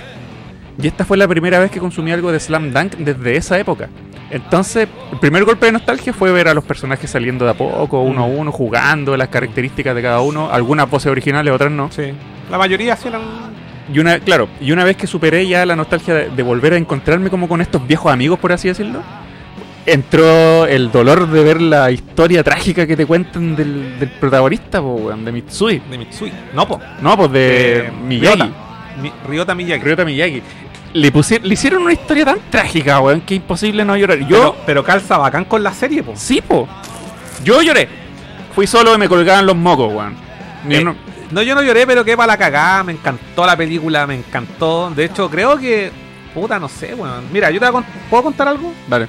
Y 0.82 0.88
esta 0.88 1.06
fue 1.06 1.18
la 1.18 1.28
primera 1.28 1.60
vez 1.60 1.72
que 1.72 1.80
consumí 1.80 2.12
algo 2.12 2.32
de 2.32 2.40
Slam 2.40 2.72
Dunk 2.72 2.96
desde 2.98 3.36
esa 3.36 3.58
época. 3.58 3.90
Entonces, 4.30 4.88
el 5.12 5.20
primer 5.20 5.44
golpe 5.46 5.66
de 5.66 5.72
nostalgia 5.72 6.14
fue 6.14 6.32
ver 6.32 6.48
a 6.48 6.54
los 6.54 6.64
personajes 6.64 7.10
saliendo 7.10 7.46
de 7.46 7.52
a 7.52 7.54
poco, 7.56 8.02
uno 8.02 8.24
a 8.24 8.26
uno, 8.26 8.52
jugando, 8.52 9.16
las 9.18 9.30
características 9.30 9.96
de 9.96 10.02
cada 10.02 10.20
uno, 10.22 10.52
algunas 10.52 10.90
voces 10.90 11.12
originales, 11.12 11.54
otras 11.54 11.72
no. 11.72 11.90
Sí. 11.92 12.14
La 12.52 12.58
mayoría 12.58 12.96
sí 12.96 13.08
eran. 13.08 13.22
Y 13.92 14.00
una, 14.00 14.20
claro, 14.20 14.50
y 14.60 14.72
una 14.74 14.84
vez 14.84 14.98
que 14.98 15.08
superé 15.08 15.48
ya 15.48 15.66
la 15.66 15.76
nostalgia 15.76 16.14
de, 16.14 16.30
de 16.30 16.44
volver 16.44 16.74
a 16.74 16.78
encontrarme 16.78 17.30
como 17.30 17.48
con 17.48 17.62
estos 17.62 17.88
viejos 17.88 18.12
amigos, 18.12 18.38
por 18.38 18.52
así 18.52 18.68
decirlo, 18.68 19.02
entró 19.88 20.66
el 20.66 20.92
dolor 20.92 21.28
de 21.28 21.44
ver 21.44 21.62
la 21.62 21.90
historia 21.92 22.44
trágica 22.44 22.86
que 22.86 22.96
te 22.96 23.06
cuentan 23.06 23.56
del, 23.56 23.98
del 24.00 24.10
protagonista, 24.10 24.82
po, 24.82 24.94
weón, 24.96 25.26
de 25.26 25.32
Mitsui. 25.32 25.82
De 25.90 25.98
Mitsui. 25.98 26.32
No, 26.54 26.68
po. 26.68 26.80
No, 27.02 27.18
pues 27.18 27.32
de 27.32 27.78
Eh, 27.88 27.92
Miyagi. 28.06 28.36
Ryota. 28.42 28.52
Mi- 29.02 29.14
Ryota 29.28 29.56
Miyagi. 29.56 29.84
Ryota 29.84 30.06
Miyagi. 30.06 30.42
Le, 30.94 31.14
pusi- 31.14 31.42
le 31.42 31.54
hicieron 31.54 31.84
una 31.84 31.94
historia 31.94 32.26
tan 32.26 32.40
trágica, 32.50 33.00
weón, 33.00 33.22
que 33.22 33.36
imposible 33.36 33.84
no 33.86 33.96
llorar. 33.98 34.20
Yo, 34.20 34.28
Pero, 34.28 34.56
pero 34.66 34.84
calza 34.84 35.18
bacán 35.18 35.46
con 35.46 35.64
la 35.64 35.74
serie, 35.74 36.04
po. 36.04 36.14
sí, 36.16 36.42
po. 36.42 36.68
Yo 37.44 37.62
lloré. 37.62 37.88
Fui 38.56 38.68
solo 38.68 38.94
y 38.96 38.98
me 38.98 39.08
colgaban 39.08 39.46
los 39.46 39.56
mocos, 39.56 39.94
weón. 39.94 40.16
Eh, 40.70 40.84
No, 41.30 41.42
yo 41.42 41.56
no 41.56 41.62
lloré, 41.62 41.86
pero 41.86 42.04
que 42.06 42.16
para 42.16 42.28
la 42.28 42.38
cagada. 42.38 42.84
Me 42.84 42.94
encantó 42.94 43.46
la 43.46 43.56
película, 43.58 44.08
me 44.08 44.16
encantó. 44.16 44.90
De 44.96 45.06
hecho, 45.06 45.30
creo 45.30 45.58
que. 45.58 45.92
Puta, 46.34 46.58
no 46.60 46.68
sé, 46.70 46.94
weón. 46.96 47.26
Mira, 47.32 47.50
yo 47.52 47.60
te 47.60 47.66
voy 47.66 47.70
a 47.70 47.72
con- 47.72 47.86
¿Puedo 48.10 48.24
contar 48.24 48.48
algo? 48.48 48.74
Vale. 48.88 49.08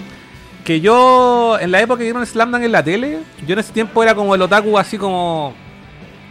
Que 0.68 0.82
yo, 0.82 1.56
en 1.58 1.70
la 1.70 1.80
época 1.80 1.96
que 1.96 2.04
dieron 2.04 2.26
Slam 2.26 2.50
Dunk 2.52 2.62
en 2.64 2.72
la 2.72 2.82
tele, 2.82 3.20
yo 3.46 3.54
en 3.54 3.58
ese 3.58 3.72
tiempo 3.72 4.02
era 4.02 4.14
como 4.14 4.34
el 4.34 4.42
otaku 4.42 4.78
así 4.78 4.98
como. 4.98 5.54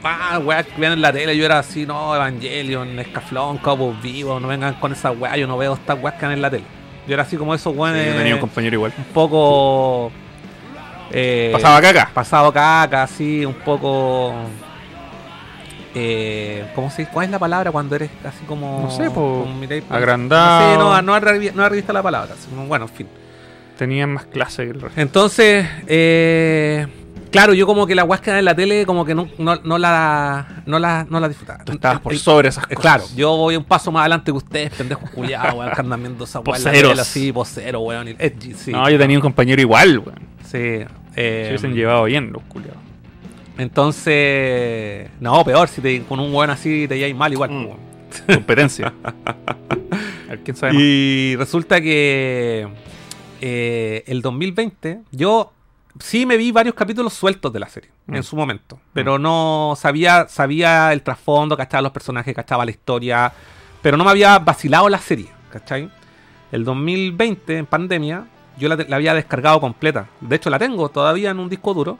ah, 0.03 0.37
weá, 0.43 0.61
que 0.61 0.79
vean 0.79 0.93
en 0.93 1.01
la 1.01 1.11
tele, 1.11 1.35
yo 1.35 1.43
era 1.43 1.57
así, 1.57 1.87
no, 1.87 2.15
Evangelion, 2.15 2.99
Escaflón, 2.99 3.57
Cowboy 3.57 3.95
Vivo, 3.99 4.39
no 4.39 4.47
vengan 4.47 4.75
con 4.75 4.91
esa 4.93 5.09
weá, 5.09 5.35
yo 5.37 5.47
no 5.47 5.57
veo 5.57 5.73
estas 5.73 5.97
weas 5.99 6.19
que 6.19 6.27
en 6.27 6.39
la 6.39 6.51
tele. 6.51 6.65
Yo 7.07 7.15
era 7.15 7.23
así 7.23 7.35
como 7.35 7.55
esos 7.55 7.73
Sí, 7.73 7.79
weones 7.79 8.05
yo 8.13 8.15
tenía 8.19 8.35
un 8.35 8.39
compañero 8.41 8.75
igual. 8.75 8.93
un 8.95 9.05
poco... 9.05 10.11
eh, 11.11 11.49
Pasaba 11.51 11.81
caca. 11.81 12.11
pasado 12.13 12.53
caca, 12.53 13.01
así, 13.01 13.43
un 13.43 13.55
poco. 13.55 14.35
Eh, 15.95 16.63
¿Cómo 16.75 16.91
se 16.91 17.01
dice? 17.01 17.11
¿Cuál 17.11 17.25
es 17.25 17.31
la 17.31 17.39
palabra 17.39 17.71
cuando 17.71 17.95
eres 17.95 18.11
así 18.23 18.45
como. 18.45 18.81
No 18.83 18.91
sé, 18.91 19.09
miráis- 19.59 19.83
agrandado. 19.89 20.73
Sí, 20.73 20.77
no, 20.77 21.01
no, 21.01 21.15
arregui- 21.19 21.53
no 21.53 21.63
arribista 21.63 21.91
la 21.91 22.03
palabra. 22.03 22.35
así 22.35 22.47
bueno, 22.67 22.85
en 22.85 22.91
fin. 22.91 23.07
Tenían 23.77 24.11
más 24.13 24.25
clase 24.25 24.65
que 24.65 24.71
el 24.71 24.81
resto. 24.81 24.99
Entonces, 24.99 25.65
eh, 25.87 26.87
claro, 27.31 27.53
yo 27.53 27.65
como 27.67 27.85
que 27.85 27.95
la 27.95 28.05
dan 28.05 28.39
en 28.39 28.45
la 28.45 28.55
tele, 28.55 28.85
como 28.85 29.05
que 29.05 29.13
no, 29.13 29.27
no, 29.37 29.55
no 29.63 29.77
la, 29.77 30.63
no, 30.65 30.79
la, 30.79 31.05
no 31.09 31.19
la 31.19 31.27
disfrutaba. 31.27 31.63
Tú 31.63 31.73
estabas 31.73 31.99
por 32.01 32.17
sobre 32.17 32.49
esas 32.49 32.63
eh, 32.65 32.75
cosas. 32.75 32.81
Claro, 32.81 33.03
yo 33.15 33.35
voy 33.37 33.55
un 33.55 33.63
paso 33.63 33.91
más 33.91 34.01
adelante 34.01 34.31
que 34.31 34.37
ustedes, 34.37 34.73
pendejos 34.73 35.09
culiados, 35.11 35.53
weón, 35.53 35.71
que 35.71 35.81
andan 35.81 36.01
viendo 36.01 36.23
esa 36.23 36.41
tele 36.41 36.91
así, 36.99 37.31
posero, 37.31 37.81
weón, 37.81 38.07
y 38.09 38.15
edgy, 38.17 38.53
sí. 38.53 38.71
No, 38.71 38.89
yo 38.89 38.97
tenía 38.97 39.17
un 39.17 39.21
compañero 39.21 39.61
igual, 39.61 39.99
weón. 39.99 40.19
Sí. 40.43 40.57
eh, 40.59 40.85
Se 41.15 41.49
hubiesen 41.49 41.73
llevado 41.73 42.05
bien 42.05 42.31
los 42.31 42.41
culiados. 42.43 42.77
Entonces, 43.59 45.09
no, 45.19 45.43
peor, 45.43 45.67
si 45.67 45.81
te, 45.81 46.01
con 46.03 46.19
un 46.19 46.33
weón 46.33 46.49
así 46.49 46.87
te 46.87 46.95
lleváis 46.95 47.15
mal 47.15 47.31
igual. 47.31 47.49
Mm. 47.51 47.65
weón. 47.65 47.77
Competencia. 48.25 48.93
A 49.03 50.29
ver 50.31 50.39
quién 50.43 50.55
sabe 50.57 50.73
más. 50.73 50.81
Y 50.81 51.35
resulta 51.37 51.79
que 51.81 52.67
eh, 53.41 54.03
el 54.07 54.21
2020, 54.21 55.01
yo 55.11 55.51
sí 55.99 56.25
me 56.25 56.37
vi 56.37 56.51
varios 56.51 56.75
capítulos 56.75 57.13
sueltos 57.13 57.51
de 57.53 57.59
la 57.59 57.67
serie 57.69 57.89
Mm. 58.07 58.15
en 58.15 58.23
su 58.23 58.35
momento, 58.37 58.79
pero 58.93 59.19
no 59.19 59.73
sabía, 59.77 60.27
sabía 60.29 60.93
el 60.93 61.01
trasfondo, 61.01 61.57
cachaba 61.57 61.81
los 61.81 61.91
personajes, 61.91 62.33
cachaba 62.33 62.63
la 62.63 62.71
historia, 62.71 63.33
pero 63.81 63.97
no 63.97 64.05
me 64.05 64.11
había 64.11 64.39
vacilado 64.39 64.87
la 64.87 64.97
serie, 64.99 65.27
¿cachai? 65.51 65.89
El 66.53 66.63
2020, 66.63 67.57
en 67.57 67.65
pandemia, 67.65 68.25
yo 68.57 68.69
la, 68.69 68.77
la 68.87 68.95
había 68.95 69.13
descargado 69.13 69.59
completa. 69.59 70.07
De 70.21 70.37
hecho, 70.37 70.49
la 70.49 70.57
tengo 70.57 70.87
todavía 70.89 71.31
en 71.31 71.39
un 71.39 71.49
disco 71.49 71.73
duro. 71.73 71.99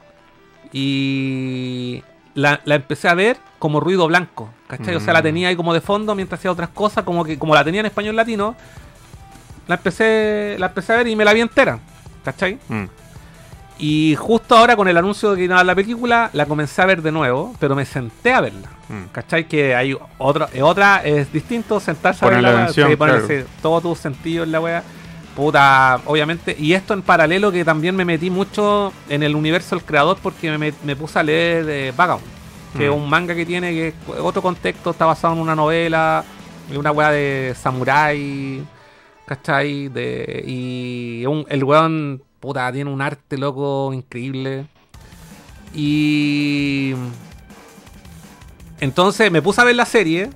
Y 0.71 2.03
la, 2.33 2.61
la 2.65 2.75
empecé 2.75 3.09
a 3.09 3.13
ver 3.13 3.37
como 3.59 3.79
ruido 3.79 4.07
blanco, 4.07 4.49
¿cachai? 4.67 4.95
O 4.95 4.99
sea, 4.99 5.11
la 5.13 5.19
Mm. 5.19 5.23
tenía 5.23 5.47
ahí 5.49 5.55
como 5.55 5.73
de 5.73 5.81
fondo 5.81 6.15
mientras 6.15 6.39
hacía 6.39 6.51
otras 6.51 6.69
cosas, 6.69 7.03
como 7.03 7.23
que 7.25 7.37
como 7.37 7.53
la 7.55 7.63
tenía 7.63 7.79
en 7.81 7.87
español 7.87 8.15
latino, 8.15 8.55
la 9.67 9.75
empecé, 9.75 10.55
la 10.59 10.67
empecé 10.67 10.93
a 10.93 10.97
ver 10.97 11.07
y 11.07 11.15
me 11.15 11.25
la 11.25 11.33
vi 11.33 11.41
entera, 11.41 11.79
¿cachai? 12.23 12.57
Mm. 12.67 12.85
Y 13.79 14.15
justo 14.15 14.57
ahora 14.57 14.75
con 14.75 14.87
el 14.87 14.97
anuncio 14.97 15.31
de 15.31 15.37
que 15.37 15.43
iba 15.43 15.59
a 15.59 15.63
la 15.63 15.75
película, 15.75 16.29
la 16.33 16.45
comencé 16.47 16.81
a 16.81 16.85
ver 16.87 17.01
de 17.03 17.11
nuevo, 17.11 17.53
pero 17.59 17.75
me 17.75 17.85
senté 17.85 18.33
a 18.33 18.41
verla. 18.41 18.69
Mm. 18.89 19.03
¿Cachai? 19.11 19.47
Que 19.47 19.75
hay 19.75 19.95
otra, 20.17 20.49
otra 20.63 21.01
es 21.05 21.31
distinto 21.31 21.79
sentarse 21.79 22.25
a 22.25 22.29
ver 22.29 22.37
Ponerle 22.37 22.57
la 22.57 22.63
atención, 22.63 22.97
ponerse 22.97 23.33
claro. 23.35 23.49
todo 23.61 23.81
tu 23.81 23.95
sentido 23.95 24.43
en 24.45 24.51
la 24.51 24.59
wea. 24.61 24.83
Puta, 25.35 25.99
obviamente. 26.05 26.55
Y 26.57 26.73
esto 26.73 26.95
en 26.95 27.03
paralelo 27.03 27.51
que 27.51 27.63
también 27.63 27.95
me 27.95 28.03
metí 28.03 28.31
mucho 28.31 28.91
en 29.09 29.21
el 29.21 29.35
universo 29.35 29.75
del 29.75 29.85
creador 29.85 30.17
porque 30.23 30.57
me, 30.57 30.73
me 30.83 30.95
puse 30.95 31.19
a 31.19 31.23
leer 31.23 31.69
eh, 31.69 31.93
Vagabond, 31.95 32.25
que 32.75 32.79
Mm. 32.89 32.91
es 32.91 32.97
un 32.97 33.07
manga 33.07 33.35
que 33.35 33.45
tiene 33.45 33.71
que 33.71 33.93
otro 34.19 34.41
contexto, 34.41 34.89
está 34.89 35.05
basado 35.05 35.35
en 35.35 35.39
una 35.41 35.55
novela, 35.55 36.23
de 36.71 36.77
una 36.79 36.91
wea 36.91 37.11
de 37.11 37.53
samurái, 37.61 38.63
¿cachai? 39.27 39.89
De, 39.89 40.43
y 40.47 41.23
un- 41.27 41.45
el 41.49 41.63
weón, 41.63 42.23
puta, 42.39 42.71
tiene 42.71 42.89
un 42.89 43.01
arte 43.01 43.37
loco 43.37 43.93
increíble. 43.93 44.65
Y 45.75 46.93
entonces 48.79 49.31
me 49.31 49.41
puse 49.41 49.61
a 49.61 49.63
ver 49.63 49.75
la 49.75 49.85
serie. 49.85 50.29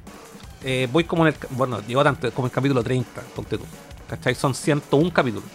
eh, 0.63 0.87
voy 0.91 1.03
como 1.05 1.25
en 1.25 1.33
el. 1.33 1.39
Bueno, 1.51 1.81
llegó 1.87 2.03
tanto, 2.03 2.31
como 2.33 2.45
el 2.47 2.51
capítulo 2.53 2.83
30, 2.83 3.21
ponte 3.35 3.57
tú. 3.57 3.63
¿Cachai? 4.07 4.35
Son 4.35 4.53
101 4.53 5.11
capítulos. 5.11 5.49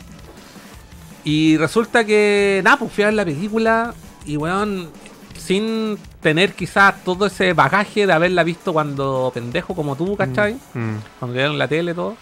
Y 1.22 1.56
resulta 1.58 2.04
que, 2.04 2.60
nada, 2.64 2.76
pues 2.78 2.92
fui 2.92 3.02
a 3.04 3.08
ver 3.08 3.14
la 3.14 3.24
película 3.24 3.94
y, 4.24 4.36
weón, 4.36 4.88
sin 5.36 5.98
tener 6.20 6.54
quizás 6.54 7.04
todo 7.04 7.26
ese 7.26 7.52
bagaje 7.52 8.06
de 8.06 8.12
haberla 8.12 8.42
visto 8.42 8.72
cuando 8.72 9.30
pendejo 9.34 9.74
como 9.74 9.94
tú, 9.96 10.16
¿cachai? 10.16 10.54
Mm. 10.74 10.94
Cuando 11.18 11.34
le 11.34 11.40
dieron 11.42 11.58
la 11.58 11.68
tele 11.68 11.92
y 11.92 11.94
todo. 11.94 12.16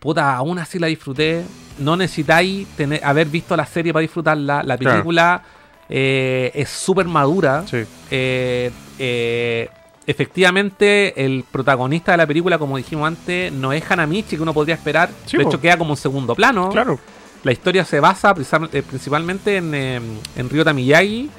Puta, 0.00 0.34
aún 0.34 0.58
así 0.58 0.78
la 0.80 0.88
disfruté. 0.88 1.44
No 1.78 1.96
necesitáis 1.96 2.66
tener, 2.76 3.04
haber 3.04 3.28
visto 3.28 3.56
la 3.56 3.66
serie 3.66 3.92
para 3.92 4.00
disfrutarla. 4.02 4.62
La 4.64 4.76
Claro. 4.76 4.96
película 4.96 5.42
eh, 5.88 6.50
es 6.54 6.68
súper 6.70 7.06
madura. 7.06 7.64
Sí. 7.66 7.84
Eh, 8.10 8.70
eh, 8.98 9.68
efectivamente, 10.06 11.24
el 11.24 11.44
protagonista 11.50 12.12
de 12.12 12.18
la 12.18 12.26
película, 12.26 12.58
como 12.58 12.76
dijimos 12.76 13.06
antes, 13.06 13.52
no 13.52 13.72
es 13.72 13.88
Hanamichi, 13.90 14.36
que 14.36 14.42
uno 14.42 14.54
podría 14.54 14.74
esperar. 14.74 15.10
Sí, 15.26 15.36
de 15.36 15.44
po. 15.44 15.50
hecho, 15.50 15.60
queda 15.60 15.76
como 15.76 15.90
un 15.92 15.96
segundo 15.96 16.34
plano. 16.34 16.70
Claro. 16.70 16.98
La 17.42 17.52
historia 17.52 17.84
se 17.84 18.00
basa 18.00 18.34
principal- 18.34 18.68
principalmente 18.68 19.56
en, 19.56 19.74
en 19.74 20.48
Ryota 20.50 20.72
Miyagi. 20.72 21.30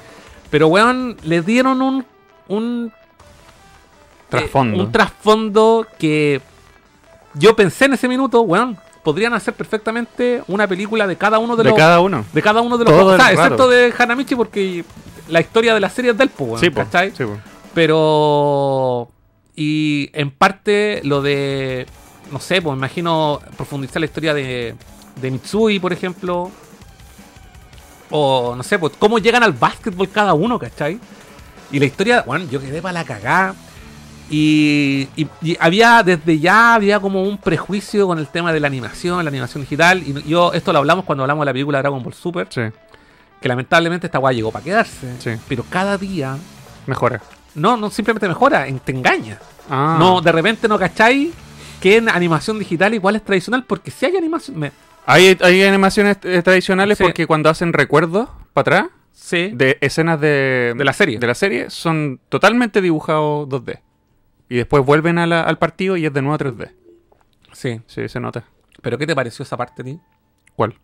Pero, 0.50 0.68
weón, 0.68 1.16
le 1.22 1.40
dieron 1.42 1.80
un, 1.82 2.04
un 2.48 2.92
Trasfondo. 4.28 4.82
un 4.84 4.92
trasfondo 4.92 5.86
que 5.98 6.40
yo 7.34 7.56
pensé 7.56 7.86
en 7.86 7.94
ese 7.94 8.08
minuto, 8.08 8.42
weón, 8.42 8.78
podrían 9.02 9.34
hacer 9.34 9.54
perfectamente 9.54 10.42
una 10.48 10.66
película 10.66 11.06
de 11.06 11.16
cada 11.16 11.38
uno 11.38 11.56
de, 11.56 11.64
de 11.64 11.70
los 11.70 11.78
cada 11.78 12.00
uno. 12.00 12.24
de 12.32 12.42
cada 12.42 12.60
uno 12.60 12.78
de 12.78 12.84
los 12.84 12.94
o 12.94 13.16
sea, 13.16 13.32
excepto 13.32 13.68
de 13.68 13.92
Hanamichi 13.96 14.34
porque 14.34 14.84
la 15.28 15.40
historia 15.40 15.74
de 15.74 15.80
la 15.80 15.90
serie 15.90 16.12
es 16.12 16.18
del 16.18 16.28
po, 16.28 16.44
weón, 16.44 16.60
sí, 16.60 16.70
po. 16.70 16.80
¿cachai? 16.80 17.12
Sí, 17.16 17.24
po. 17.24 17.38
Pero 17.74 19.08
y 19.56 20.10
en 20.12 20.30
parte 20.30 21.00
lo 21.04 21.22
de 21.22 21.86
no 22.30 22.40
sé, 22.40 22.62
pues 22.62 22.72
me 22.72 22.78
imagino 22.78 23.40
profundizar 23.56 24.00
la 24.00 24.06
historia 24.06 24.34
de 24.34 24.74
de 25.20 25.30
Mitsui, 25.30 25.78
por 25.78 25.92
ejemplo, 25.92 26.50
o 28.10 28.54
no 28.56 28.62
sé, 28.62 28.78
pues 28.78 28.92
cómo 28.98 29.18
llegan 29.18 29.42
al 29.42 29.52
básquetbol 29.52 30.10
cada 30.10 30.34
uno, 30.34 30.58
¿cachai? 30.58 30.98
Y 31.70 31.78
la 31.78 31.86
historia, 31.86 32.22
bueno, 32.26 32.46
yo 32.50 32.60
quedé 32.60 32.82
para 32.82 32.92
la 32.92 33.04
cagada. 33.04 33.54
Y, 34.34 35.08
y- 35.14 35.28
y 35.42 35.56
había, 35.60 36.02
desde 36.02 36.38
ya, 36.38 36.74
había 36.74 36.98
como 37.00 37.22
un 37.22 37.36
prejuicio 37.36 38.06
con 38.06 38.18
el 38.18 38.26
tema 38.28 38.50
de 38.52 38.60
la 38.60 38.66
animación, 38.66 39.22
la 39.24 39.28
animación 39.28 39.62
digital. 39.62 40.02
Y 40.04 40.22
yo, 40.26 40.52
esto 40.54 40.72
lo 40.72 40.78
hablamos 40.78 41.04
cuando 41.04 41.22
hablamos 41.22 41.42
de 41.42 41.46
la 41.46 41.52
película 41.52 41.78
Dragon 41.80 42.02
Ball 42.02 42.14
Super, 42.14 42.46
Sí. 42.50 42.62
que 43.42 43.48
lamentablemente 43.48 44.06
esta 44.06 44.18
weá 44.18 44.32
llegó 44.32 44.50
para 44.50 44.64
quedarse. 44.64 45.12
Sí. 45.18 45.30
Pero 45.48 45.64
cada 45.68 45.98
día, 45.98 46.36
Mejora. 46.86 47.20
no, 47.54 47.76
no 47.76 47.90
simplemente 47.90 48.26
mejora, 48.26 48.66
en- 48.66 48.80
te 48.80 48.92
engaña. 48.92 49.38
Ah. 49.68 49.96
No, 49.98 50.22
de 50.22 50.32
repente 50.32 50.66
no 50.66 50.78
cacháis 50.78 51.30
qué 51.80 51.98
es 51.98 52.06
animación 52.08 52.58
digital 52.58 52.98
cuál 53.00 53.16
es 53.16 53.24
tradicional, 53.24 53.64
porque 53.64 53.90
si 53.90 54.06
hay 54.06 54.16
animación. 54.16 54.58
me- 54.58 54.72
Hay, 55.04 55.36
hay 55.42 55.62
animaciones 55.64 56.16
eh, 56.22 56.40
tradicionales 56.42 56.96
Sí. 56.96 57.04
porque 57.04 57.26
cuando 57.26 57.50
hacen 57.50 57.72
recuerdos 57.74 58.28
para 58.54 58.62
atrás 58.78 58.90
sí, 59.12 59.50
de 59.52 59.76
escenas 59.80 60.20
de, 60.20 60.74
De 60.76 60.84
la 60.84 60.92
serie. 60.94 61.18
de 61.18 61.26
la 61.26 61.34
serie 61.34 61.68
son 61.70 62.18
totalmente 62.28 62.80
dibujados 62.80 63.46
2D. 63.48 63.80
Y 64.52 64.56
después 64.56 64.84
vuelven 64.84 65.18
a 65.18 65.26
la- 65.26 65.42
al 65.42 65.56
partido 65.58 65.96
y 65.96 66.04
es 66.04 66.12
de 66.12 66.20
nuevo 66.20 66.36
3D. 66.36 66.70
sí. 67.52 67.80
Sí, 67.86 68.08
se 68.08 68.20
nota. 68.20 68.44
Pero 68.82 68.98
¿qué 68.98 69.06
te 69.06 69.14
pareció 69.14 69.42
esa 69.44 69.56
parte 69.56 69.80
a 69.82 69.84
ti? 69.84 69.98
¿Cuál? 70.56 70.74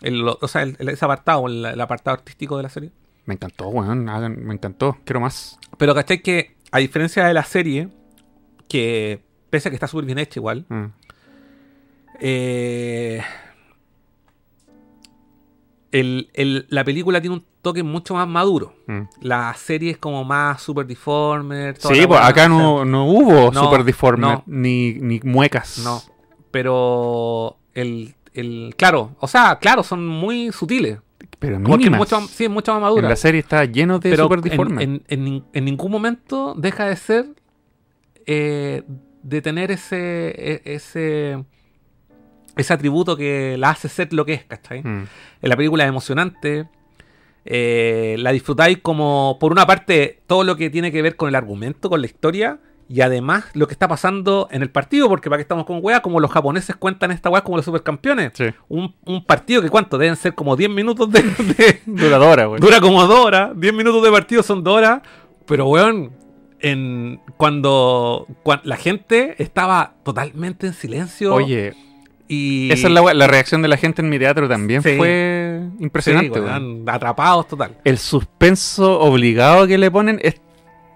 El- 0.00 0.26
o 0.28 0.48
sea, 0.48 0.62
el- 0.62 0.76
el- 0.78 0.88
ese 0.90 1.04
apartado, 1.04 1.46
el, 1.46 1.80
apartado 1.80 2.16
artístico 2.16 2.56
de 2.56 2.62
la 2.62 2.68
serie. 2.68 2.90
Me 3.26 3.34
encantó, 3.34 3.68
weón. 3.68 4.08
hagan- 4.08 4.42
Me 4.44 4.54
encantó. 4.54 4.96
Quiero 5.04 5.20
más. 5.20 5.58
Pero 5.76 5.94
¿cachai? 5.94 6.22
Que 6.22 6.56
a 6.70 6.78
diferencia 6.78 7.26
de 7.26 7.34
la 7.34 7.44
serie, 7.44 7.88
que 8.68 9.22
pese 9.50 9.68
a 9.68 9.70
que 9.70 9.76
está 9.76 9.88
súper 9.88 10.06
bien 10.06 10.18
hecha 10.18 10.38
igual, 10.40 10.64
Mm. 10.68 10.84
eh, 12.20 13.22
el- 15.92 16.30
el- 16.34 16.66
la 16.68 16.84
película 16.84 17.20
tiene 17.20 17.36
un 17.36 17.44
toque 17.62 17.82
mucho 17.82 18.14
más 18.14 18.28
maduro. 18.28 18.74
Mm. 18.86 19.00
La 19.22 19.54
serie 19.54 19.90
es 19.92 19.98
como 19.98 20.24
más 20.24 20.60
super 20.62 20.86
deformer. 20.86 21.76
Sí, 21.78 22.06
pues 22.06 22.20
acá 22.20 22.48
no, 22.48 22.84
no 22.84 23.06
hubo 23.06 23.50
No, 23.52 23.64
Super 23.64 23.84
Deformer 23.84 24.20
no. 24.30 24.42
ni, 24.46 24.94
ni 24.94 25.20
muecas. 25.24 25.78
No, 25.84 26.02
pero 26.50 27.56
el, 27.74 28.14
el... 28.34 28.74
Claro, 28.76 29.16
o 29.20 29.26
sea, 29.28 29.58
claro, 29.58 29.82
son 29.82 30.06
muy 30.06 30.52
sutiles. 30.52 30.98
Pero 31.38 31.56
Porque 31.62 31.72
es 31.72 31.78
mínimas. 31.90 31.98
mucho, 32.00 32.20
sí, 32.28 32.44
es 32.44 32.50
mucho 32.50 32.72
más 32.72 32.82
madura. 32.82 33.02
En 33.04 33.10
la 33.10 33.16
serie 33.16 33.40
está 33.40 33.64
lleno 33.64 33.98
de 33.98 34.10
pero 34.10 34.24
Super 34.24 34.40
Deformer. 34.40 34.82
en- 35.08 35.44
en 35.52 35.64
ningún 35.64 35.90
momento 35.92 36.54
deja 36.56 36.86
de 36.86 36.96
ser 36.96 37.26
eh, 38.26 38.82
de 39.22 39.42
tener 39.42 39.70
ese 39.70 40.28
e- 40.36 40.62
ese 40.64 41.44
ese 42.58 42.74
atributo 42.74 43.16
que 43.16 43.56
la 43.58 43.70
hace 43.70 43.88
ser 43.88 44.12
lo 44.12 44.26
que 44.26 44.34
es, 44.34 44.44
¿cachai? 44.44 44.82
Mm. 44.82 45.06
En 45.42 45.48
la 45.48 45.56
película 45.56 45.84
es 45.84 45.88
emocionante. 45.88 46.66
eh, 47.50 48.16
la 48.18 48.32
disfrutáis 48.32 48.78
como, 48.82 49.38
por 49.40 49.52
una 49.52 49.66
parte, 49.66 50.20
todo 50.26 50.44
lo 50.44 50.56
que 50.56 50.68
tiene 50.70 50.92
que 50.92 51.00
ver 51.00 51.16
con 51.16 51.28
el 51.28 51.34
argumento, 51.34 51.88
con 51.88 52.00
la 52.00 52.06
historia, 52.06 52.58
y 52.90 53.00
además 53.02 53.44
lo 53.54 53.66
que 53.66 53.72
está 53.72 53.86
pasando 53.88 54.48
en 54.50 54.62
el 54.62 54.70
partido, 54.70 55.08
porque 55.08 55.28
para 55.30 55.38
que 55.38 55.42
estamos 55.42 55.64
con 55.66 55.78
weas, 55.82 56.00
como 56.00 56.20
los 56.20 56.30
japoneses 56.30 56.76
cuentan 56.76 57.10
esta 57.10 57.30
wea 57.30 57.42
como 57.42 57.56
los 57.56 57.64
supercampeones. 57.64 58.32
Sí. 58.34 58.46
Un, 58.68 58.94
un 59.06 59.24
partido 59.24 59.62
que, 59.62 59.68
¿cuánto? 59.70 59.98
Deben 59.98 60.16
ser 60.16 60.34
como 60.34 60.56
10 60.56 60.70
minutos 60.70 61.10
de- 61.10 61.22
de, 61.22 61.80
Duradora, 61.86 62.46
güey. 62.46 62.60
Dura 62.60 62.80
como 62.80 63.06
dos 63.06 63.24
horas. 63.26 63.50
10 63.54 63.74
minutos 63.74 64.02
de 64.02 64.10
partido 64.10 64.42
son 64.42 64.64
dos 64.64 64.76
horas. 64.78 65.02
Pero, 65.46 65.68
weón, 65.68 66.12
en 66.60 67.20
cuando, 67.36 68.26
cuan- 68.42 68.60
la 68.64 68.76
gente 68.76 69.34
estaba 69.42 69.94
totalmente 70.02 70.66
en 70.66 70.72
silencio. 70.74 71.34
Oye, 71.34 71.74
y 72.28 72.70
esa 72.70 72.88
es 72.88 72.92
la, 72.92 73.26
reacción 73.26 73.62
de 73.62 73.68
la 73.68 73.76
gente 73.78 74.02
en 74.02 74.08
mi 74.10 74.18
teatro 74.18 74.48
también 74.48 74.82
Sí. 74.82 74.96
fue 74.96 75.62
Sí, 75.78 75.84
impresionante. 75.84 76.40
weón, 76.40 76.74
weón. 76.74 76.84
atrapados 76.90 77.48
total. 77.48 77.76
El 77.84 77.98
suspenso 77.98 79.00
obligado 79.00 79.66
que 79.66 79.78
le 79.78 79.90
ponen 79.90 80.20
es, 80.22 80.40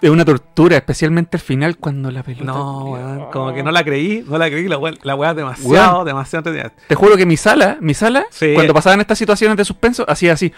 es 0.03 0.11
una 0.11 0.25
tortura, 0.25 0.77
especialmente 0.77 1.37
al 1.37 1.41
final 1.41 1.79
cuando 1.79 2.11
la 2.11 2.23
pelota. 2.23 2.45
No, 2.45 2.85
weón, 2.93 3.31
como 3.31 3.55
que 3.55 3.63
no 3.63 3.71
la 3.71 3.83
creí, 3.85 4.25
no 4.29 4.37
la 4.37 4.51
creí, 4.51 4.69
la 4.69 4.77
weá, 4.79 4.93
la 5.03 5.15
weá 5.15 5.33
demasiado, 5.35 5.95
Weón. 5.95 6.07
demasiado 6.07 6.41
entretenida. 6.41 6.73
Te 6.89 6.95
juro 6.95 7.17
que 7.17 7.25
mi 7.25 7.37
sala, 7.37 7.79
mi 7.81 7.95
sala, 7.95 8.27
Sí. 8.31 8.53
cuando 8.55 8.75
pasaban 8.75 9.01
estas 9.01 9.17
situaciones 9.19 9.57
de 9.57 9.65
suspenso, 9.65 10.05
hacía 10.09 10.33
así. 10.35 10.53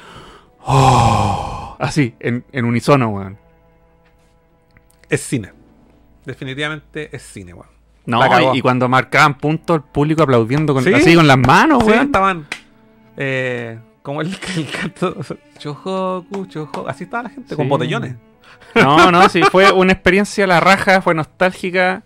"Oh", 0.67 1.77
así, 1.79 2.15
en, 2.21 2.45
en 2.53 2.65
unisono, 2.65 3.09
weón. 3.11 3.39
Es 5.09 5.21
cine. 5.21 5.53
Definitivamente 6.25 7.15
es 7.15 7.23
cine, 7.23 7.53
weón. 7.55 7.69
No, 8.07 8.21
y, 8.55 8.59
y 8.59 8.61
cuando 8.61 8.89
marcaban 8.89 9.39
puntos, 9.39 9.77
el 9.77 9.83
público 9.83 10.23
aplaudiendo 10.23 10.75
con, 10.75 10.85
¿Sí? 10.85 10.93
así 10.93 11.15
con 11.15 11.27
las 11.27 11.39
manos, 11.39 11.83
Sí, 11.85 11.91
weón. 11.91 12.07
estaban 12.07 12.47
eh, 13.17 13.79
como 14.03 14.21
el, 14.21 14.29
el 14.57 14.71
canto 14.71 15.17
Chojoku, 15.59 16.47
Chojoku, 16.47 16.89
así 16.89 17.05
estaba 17.05 17.25
la 17.25 17.31
gente, 17.31 17.57
con 17.57 17.69
botellones. 17.69 18.17
No, 18.75 19.11
no, 19.13 19.29
sí, 19.29 19.41
fue 19.51 19.73
una 19.73 19.93
experiencia 19.93 20.45
a 20.45 20.49
la 20.49 20.61
raja, 20.61 21.01
fue 21.01 21.15
nostálgica. 21.15 22.03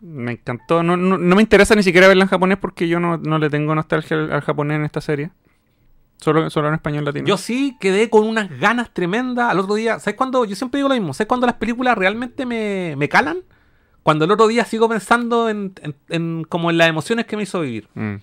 Me 0.00 0.32
encantó. 0.32 0.82
No, 0.82 0.98
no, 0.98 1.16
no 1.16 1.36
me 1.36 1.40
interesa 1.40 1.74
ni 1.74 1.82
siquiera 1.82 2.08
verla 2.08 2.24
en 2.24 2.28
japonés 2.28 2.58
porque 2.58 2.88
yo 2.88 3.00
no, 3.00 3.16
no 3.16 3.38
le 3.38 3.48
tengo 3.48 3.74
nostalgia 3.74 4.18
al, 4.18 4.32
al 4.32 4.40
japonés 4.42 4.76
en 4.76 4.84
esta 4.84 5.00
serie. 5.00 5.30
Solo, 6.18 6.50
solo 6.50 6.68
en 6.68 6.74
español 6.74 7.04
latino. 7.06 7.26
Yo 7.26 7.38
sí 7.38 7.76
quedé 7.80 8.10
con 8.10 8.26
unas 8.26 8.50
ganas 8.58 8.92
tremendas 8.92 9.50
al 9.50 9.58
otro 9.60 9.74
día. 9.76 9.98
¿Sabes 10.00 10.16
cuándo? 10.16 10.44
Yo 10.44 10.54
siempre 10.56 10.78
digo 10.78 10.88
lo 10.88 10.94
mismo. 10.94 11.14
¿Sabes 11.14 11.28
cuándo 11.28 11.46
las 11.46 11.56
películas 11.56 11.96
realmente 11.96 12.44
me, 12.44 12.94
me 12.98 13.08
calan? 13.08 13.38
Cuando 14.04 14.24
el 14.26 14.30
otro 14.30 14.46
día 14.46 14.64
sigo 14.64 14.88
pensando 14.88 15.48
en, 15.48 15.72
en- 15.82 15.96
en 16.10 16.44
como 16.44 16.70
en 16.70 16.78
las 16.78 16.88
emociones 16.88 17.26
que 17.26 17.36
me 17.36 17.42
hizo 17.42 17.60
vivir. 17.60 17.88
Mm. 17.94 18.14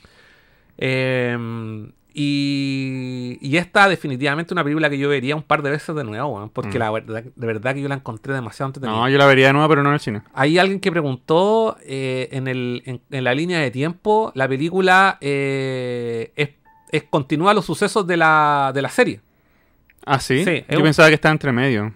Eh, 0.78 1.92
y, 2.14 3.38
y 3.40 3.56
esta 3.58 3.88
definitivamente 3.88 4.54
una 4.54 4.64
película 4.64 4.90
que 4.90 4.98
yo 4.98 5.08
vería 5.08 5.34
un 5.36 5.44
par 5.44 5.62
de 5.62 5.70
veces 5.72 5.96
de 5.96 6.04
nuevo, 6.04 6.50
porque 6.54 6.78
Mm. 6.78 6.80
la 6.80 6.92
verdad, 6.92 7.24
de 7.36 7.48
verdad 7.48 7.74
que 7.74 7.82
yo 7.82 7.88
la 7.88 7.96
encontré 7.96 8.34
demasiado 8.34 8.68
entretenida. 8.70 8.98
No, 8.98 9.08
yo 9.10 9.18
la 9.18 9.26
vería 9.26 9.48
de 9.48 9.54
nuevo, 9.54 9.68
pero 9.70 9.82
no 9.84 9.90
en 9.90 9.94
el 9.96 10.00
cine. 10.02 10.22
Hay 10.34 10.58
alguien 10.58 10.80
que 10.82 10.92
preguntó 10.92 11.78
eh, 11.86 12.28
en, 12.32 12.48
el, 12.50 12.84
en, 12.86 13.02
en 13.10 13.24
la 13.24 13.34
línea 13.34 13.60
de 13.60 13.72
tiempo, 13.72 14.32
la 14.36 14.48
película 14.48 15.18
eh, 15.22 16.32
es, 16.36 16.50
es- 16.92 17.04
continúa 17.10 17.54
los 17.54 17.66
sucesos 17.66 18.06
de 18.06 18.18
la, 18.18 18.72
de 18.74 18.82
la 18.82 18.90
serie. 18.90 19.22
Ah, 20.06 20.20
sí. 20.20 20.44
Sí, 20.44 20.66
yo 20.70 20.78
un- 20.80 20.84
pensaba 20.84 21.08
que 21.08 21.16
estaba 21.16 21.32
entre 21.32 21.52
medio. 21.54 21.94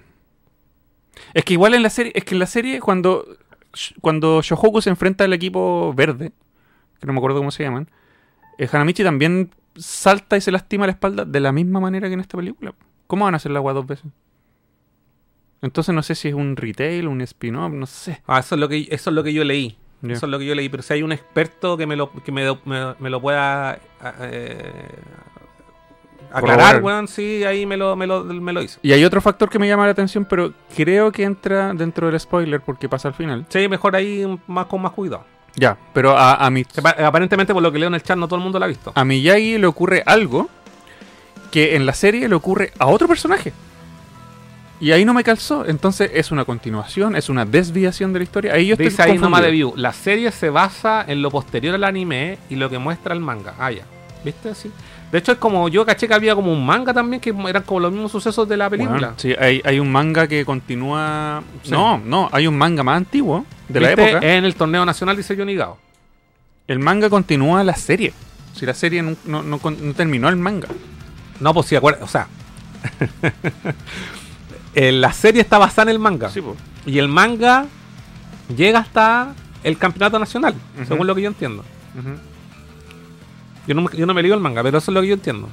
Es 1.34 1.44
que 1.44 1.54
igual 1.54 1.74
en 1.74 1.84
la 1.84 1.90
serie, 1.90 2.12
es 2.16 2.24
que 2.24 2.36
en 2.36 2.40
la 2.40 2.46
serie 2.46 2.80
cuando 2.80 3.26
cuando 4.02 4.42
Shohoku 4.42 4.82
se 4.82 4.90
enfrenta 4.90 5.24
al 5.24 5.34
equipo 5.34 5.94
verde, 5.94 6.32
que 7.00 7.08
no 7.08 7.14
me 7.14 7.20
acuerdo 7.20 7.40
cómo 7.40 7.52
se 7.52 7.64
llaman, 7.64 7.90
eh, 8.58 8.68
Hanamichi 8.72 9.04
también 9.04 9.50
salta 9.76 10.38
y 10.38 10.42
se 10.42 10.52
lastima 10.52 10.86
la 10.86 10.94
espalda 10.94 11.26
de 11.26 11.40
la 11.40 11.52
misma 11.52 11.80
manera 11.80 12.08
que 12.08 12.14
en 12.14 12.20
esta 12.22 12.38
película. 12.38 12.74
¿Cómo 13.08 13.26
van 13.26 13.34
a 13.34 13.38
hacer 13.38 13.52
la 13.52 13.60
agua 13.60 13.74
dos 13.74 13.86
veces? 13.86 14.06
Entonces 15.62 15.94
no 15.96 16.04
sé 16.04 16.16
si 16.16 16.28
es 16.28 16.34
un 16.34 16.56
retail, 16.56 17.08
un 17.08 17.22
spin-off, 17.22 17.74
no 17.74 17.86
sé. 17.86 18.22
Ah, 18.28 18.40
eso 18.40 18.56
es 18.56 18.62
lo 18.62 18.70
que 18.70 18.88
eso 18.92 19.10
es 19.10 19.14
lo 19.16 19.24
que 19.24 19.34
yo 19.34 19.44
leí. 19.44 19.78
Eso 20.04 20.28
es 20.28 20.32
lo 20.32 20.38
que 20.38 20.46
yo 20.46 20.54
leí, 20.54 20.70
pero 20.70 20.84
si 20.84 20.94
hay 20.94 21.02
un 21.02 21.12
experto 21.12 21.78
que 21.78 21.88
me 21.88 21.96
lo, 21.96 22.12
que 22.12 22.32
me, 22.32 22.44
me- 22.66 22.94
me 23.00 23.10
lo 23.10 23.20
pueda 23.22 23.80
eh, 24.22 24.72
aclarar, 26.38 26.84
weón, 26.84 27.08
sí, 27.08 27.44
ahí 27.44 27.66
me 27.66 27.78
lo, 27.78 27.96
me 27.96 28.08
lo, 28.08 28.24
me 28.24 28.54
lo 28.54 28.62
hizo. 28.62 28.80
Y 28.82 28.92
hay 28.92 29.04
otro 29.04 29.22
factor 29.22 29.50
que 29.50 29.60
me 29.60 29.68
llama 29.68 29.86
la 29.86 29.92
atención, 29.92 30.26
pero 30.26 30.54
creo 30.76 31.12
que 31.12 31.24
entra 31.24 31.74
dentro 31.74 32.10
del 32.10 32.20
spoiler 32.20 32.62
porque 32.62 32.90
pasa 32.90 33.08
al 33.08 33.14
final. 33.14 33.46
Sí, 33.50 33.68
mejor 33.68 33.96
ahí 33.96 34.26
más 34.48 34.66
con 34.66 34.82
más 34.82 34.92
cuidado. 34.92 35.24
Ya, 35.56 35.78
pero 35.94 36.18
a, 36.18 36.36
a, 36.36 36.50
mi, 36.50 36.66
Aparentemente, 37.04 37.54
por 37.54 37.64
lo 37.64 37.72
que 37.72 37.80
leo 37.80 37.88
en 37.88 37.96
el 37.96 38.04
chat, 38.04 38.18
no 38.18 38.28
todo 38.28 38.38
el 38.38 38.44
mundo 38.44 38.60
la 38.60 38.66
ha 38.66 38.70
visto. 38.70 38.92
a 38.94 39.06
Miyagi 39.06 39.58
le 39.58 39.68
ocurre 39.68 40.04
algo 40.06 40.50
que 41.52 41.76
en 41.76 41.86
la 41.86 41.94
serie 41.94 42.28
le 42.28 42.36
ocurre 42.36 42.74
a 42.78 42.88
otro 42.88 43.08
personaje. 43.08 43.54
Y 44.80 44.92
ahí 44.92 45.06
no 45.06 45.14
me 45.14 45.24
calzó. 45.24 45.66
Entonces 45.66 46.12
es 46.14 46.32
una 46.32 46.44
continuación, 46.44 47.16
es 47.16 47.30
una 47.30 47.46
desviación 47.46 48.12
de 48.12 48.20
la 48.20 48.24
historia. 48.24 48.54
Ahí 48.54 48.68
yo 48.68 48.74
estoy 48.74 48.88
Dice 48.88 49.04
ahí 49.04 49.18
nomás 49.18 49.42
de 49.42 49.52
view. 49.52 49.74
La 49.78 49.94
serie 49.94 50.32
se 50.32 50.50
basa 50.50 51.06
en 51.08 51.22
lo 51.22 51.32
posterior 51.32 51.76
al 51.76 51.86
anime 51.86 52.38
y 52.50 52.56
lo 52.56 52.70
que 52.70 52.78
muestra 52.78 53.14
el 53.14 53.22
manga. 53.22 53.54
Ah, 53.58 53.72
ya. 53.72 53.84
¿Viste? 54.24 54.54
Sí. 54.54 54.72
De 55.12 55.20
hecho, 55.20 55.32
es 55.34 55.38
como 55.38 55.70
yo 55.70 55.86
caché 55.86 56.08
que 56.08 56.14
había 56.14 56.36
como 56.36 56.52
un 56.52 56.66
manga 56.66 56.94
también 56.94 57.22
que 57.22 57.34
eran 57.48 57.64
como 57.64 57.80
los 57.80 57.92
mismos 57.92 58.12
sucesos 58.12 58.48
de 58.50 58.58
la 58.58 58.70
película. 58.70 58.98
Bueno, 59.00 59.14
sí, 59.18 59.34
hay, 59.40 59.62
hay 59.64 59.80
un 59.80 59.92
manga 59.92 60.28
que 60.28 60.44
continúa. 60.44 61.42
Sí. 61.64 61.72
No, 61.72 61.98
no, 62.00 62.28
hay 62.32 62.48
un 62.48 62.58
manga 62.58 62.84
más 62.84 62.98
antiguo 62.98 63.46
de 63.70 63.80
la 63.80 63.92
época. 63.92 64.20
En 64.36 64.44
el 64.46 64.56
torneo 64.56 64.84
nacional 64.86 65.16
dice 65.16 65.36
Johnny 65.38 65.56
Gao. 65.56 65.78
El 66.68 66.80
manga 66.80 67.10
continúa 67.10 67.64
la 67.64 67.76
serie. 67.76 68.14
Si 68.56 68.66
la 68.66 68.74
serie 68.74 69.02
no, 69.04 69.16
no- 69.26 69.44
no 69.44 69.60
terminó 69.96 70.28
el 70.30 70.36
manga. 70.36 70.68
No, 71.40 71.54
pues 71.54 71.68
sí, 71.68 71.76
acuerda. 71.76 72.04
O 72.04 72.08
sea. 72.08 72.28
eh, 74.76 74.92
la 74.92 75.14
serie 75.14 75.42
está 75.42 75.58
basada 75.58 75.84
en 75.84 75.90
el 75.96 76.00
manga. 76.00 76.30
Sí, 76.30 76.42
po. 76.42 76.56
Y 76.86 76.98
el 77.00 77.08
manga 77.08 77.66
llega 78.56 78.80
hasta 78.80 79.34
el 79.64 79.78
campeonato 79.78 80.20
nacional, 80.20 80.54
según 80.88 81.08
lo 81.08 81.16
que 81.16 81.22
yo 81.24 81.28
entiendo. 81.30 81.64
Ujú. 81.98 82.10
Yo 83.68 83.74
no, 83.76 83.90
yo 83.92 84.06
no 84.06 84.14
me 84.14 84.22
leo 84.24 84.34
el 84.36 84.40
manga, 84.42 84.62
pero 84.64 84.78
eso 84.78 84.92
es 84.92 84.96
lo 84.96 85.02
que 85.02 85.08
yo 85.08 85.14
entiendo. 85.16 85.50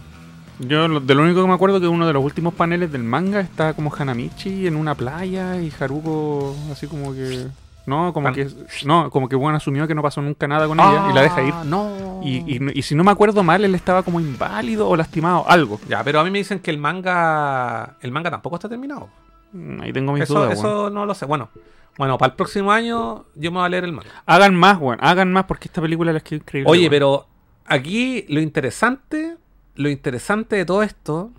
Yo 0.58 0.86
lo- 0.86 1.00
de 1.00 1.14
lo 1.14 1.22
único 1.22 1.40
que 1.42 1.48
me 1.48 1.54
acuerdo 1.54 1.80
que 1.80 1.88
uno 1.88 2.06
de 2.06 2.12
los 2.12 2.22
últimos 2.22 2.54
paneles 2.54 2.92
del 2.92 3.02
manga 3.02 3.40
está 3.40 3.74
como 3.74 3.92
Hanamichi 3.94 4.66
en 4.66 4.76
una 4.76 4.94
playa 4.94 5.60
y 5.60 5.72
Haruko 5.80 6.54
así 6.70 6.86
como 6.86 7.12
que 7.14 7.46
no, 7.86 8.12
como 8.12 8.32
que 8.32 8.46
no, 8.84 9.10
como 9.10 9.28
que 9.28 9.34
bueno 9.34 9.56
asumió 9.56 9.88
que 9.88 9.94
no 9.94 10.02
pasó 10.02 10.22
nunca 10.22 10.46
nada 10.46 10.68
con 10.68 10.78
ella 10.78 11.08
y 11.10 11.14
la 11.14 11.22
deja 11.22 11.42
ir. 11.42 11.54
Ah, 11.56 11.64
No. 11.66 12.20
Y, 12.22 12.36
y- 12.46 12.78
y 12.78 12.82
si 12.82 12.94
no 12.94 13.02
me 13.02 13.10
acuerdo 13.10 13.42
mal, 13.42 13.64
él 13.64 13.74
estaba 13.74 14.02
como 14.04 14.20
inválido 14.20 14.88
o 14.88 14.94
lastimado, 14.94 15.44
algo. 15.48 15.80
Ya, 15.88 16.04
pero 16.04 16.20
a 16.20 16.24
mí 16.24 16.30
me 16.30 16.38
dicen 16.38 16.60
que 16.60 16.70
el 16.70 16.78
manga. 16.78 17.96
El 18.00 18.12
manga 18.12 18.30
tampoco 18.30 18.56
está 18.56 18.68
terminado. 18.68 19.08
Mm, 19.52 19.80
Ahí 19.80 19.92
tengo 19.92 20.12
mis 20.12 20.22
Eso, 20.22 20.34
dudas, 20.34 20.52
eso 20.52 20.82
weón. 20.82 20.94
no 20.94 21.06
lo 21.06 21.14
sé. 21.14 21.26
Bueno, 21.26 21.48
bueno, 21.98 22.16
para 22.18 22.30
el 22.30 22.36
próximo 22.36 22.70
año 22.70 23.24
yo 23.34 23.50
me 23.50 23.58
voy 23.58 23.66
a 23.66 23.68
leer 23.68 23.84
el 23.84 23.92
manga. 23.92 24.10
Hagan 24.26 24.54
más, 24.54 24.78
weón, 24.78 24.98
hagan 25.00 25.32
más 25.32 25.44
porque 25.44 25.66
esta 25.66 25.80
película 25.82 26.12
la 26.12 26.18
es 26.18 26.24
que 26.24 26.36
increíble. 26.36 26.70
Oye, 26.70 26.88
pero 26.88 27.26
aquí 27.72 28.24
lo 28.28 28.40
interesante, 28.40 29.36
lo 29.74 29.88
interesante 29.88 30.56
de 30.56 30.64
todo 30.64 30.82
esto 30.82 31.30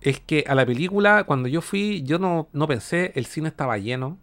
es 0.00 0.20
que 0.20 0.44
a 0.48 0.54
la 0.54 0.64
película, 0.64 1.24
cuando 1.24 1.48
yo 1.48 1.60
fui, 1.60 2.02
yo 2.02 2.18
no, 2.18 2.48
no 2.52 2.66
pensé, 2.66 3.12
el 3.14 3.26
cine 3.26 3.48
estaba 3.48 3.76
lleno. 3.78 4.18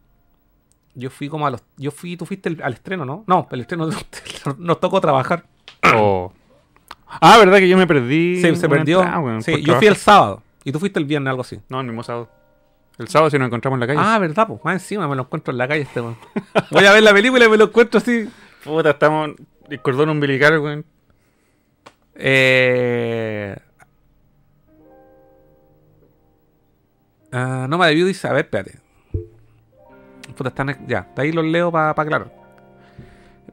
Yo 0.95 1.11
fui 1.11 1.29
como 1.29 1.45
a 1.45 1.51
los. 1.51 1.61
Yo 1.77 1.91
fui, 1.91 2.17
tú 2.17 2.25
fuiste 2.25 2.49
el- 2.49 2.63
al 2.63 2.73
estreno, 2.73 3.05
¿no? 3.05 3.23
No, 3.27 3.47
el 3.51 3.61
estreno 3.61 3.87
nos 4.57 4.79
tocó 4.79 4.99
trabajar. 4.99 5.45
Oh. 5.93 6.33
Ah, 7.21 7.37
verdad 7.37 7.59
que 7.59 7.69
yo 7.69 7.77
me 7.77 7.85
perdí. 7.85 8.41
Sí, 8.41 8.55
se 8.55 8.67
perdió. 8.67 8.99
entrada, 9.01 9.19
weón, 9.19 9.41
Sí, 9.43 9.61
yo 9.61 9.75
fui 9.75 9.87
el 9.87 9.95
sábado. 9.95 10.41
Y 10.63 10.71
tú 10.71 10.79
fuiste 10.79 10.97
el 10.99 11.05
viernes, 11.05 11.29
algo 11.29 11.41
así. 11.43 11.59
No, 11.69 11.79
el 11.79 11.85
mismo 11.85 12.01
sábado. 12.03 12.29
El 12.97 13.07
sábado 13.09 13.29
si 13.29 13.37
nos 13.37 13.45
encontramos 13.45 13.75
en 13.77 13.81
la 13.81 13.87
calle. 13.87 13.99
Ah, 14.01 14.17
verdad, 14.17 14.47
pues. 14.47 14.59
Más 14.65 14.73
encima 14.81 15.07
me 15.07 15.15
lo 15.15 15.21
encuentro 15.21 15.51
en 15.51 15.59
la 15.59 15.67
calle 15.67 15.81
este. 15.83 16.01
Voy 16.01 16.85
a 16.85 16.91
ver 16.91 17.03
la 17.03 17.13
película 17.13 17.45
y 17.45 17.49
me 17.49 17.57
lo 17.57 17.65
encuentro 17.65 17.99
así. 17.99 18.27
Puta, 18.63 18.89
estamos. 18.89 19.31
El 19.69 19.81
cordón 19.81 20.09
umbilical, 20.09 20.57
weón. 20.59 20.83
Eh... 22.17 23.55
No 27.31 27.77
me 27.77 27.87
debió 27.87 28.05
dice, 28.05 28.27
a 28.27 28.33
ver, 28.33 28.45
espérate. 28.45 28.79
Puta, 30.35 30.49
están, 30.49 30.87
ya, 30.87 31.07
de 31.15 31.21
ahí 31.21 31.31
los 31.31 31.45
leo 31.45 31.71
para 31.71 31.89
aclarar. 31.91 32.31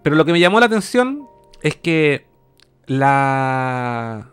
Pero 0.03 0.17
lo 0.17 0.25
que 0.25 0.33
me 0.33 0.41
llamó 0.41 0.61
la 0.61 0.67
atención 0.67 1.27
es 1.63 1.77
que 1.77 2.27
la, 2.87 4.31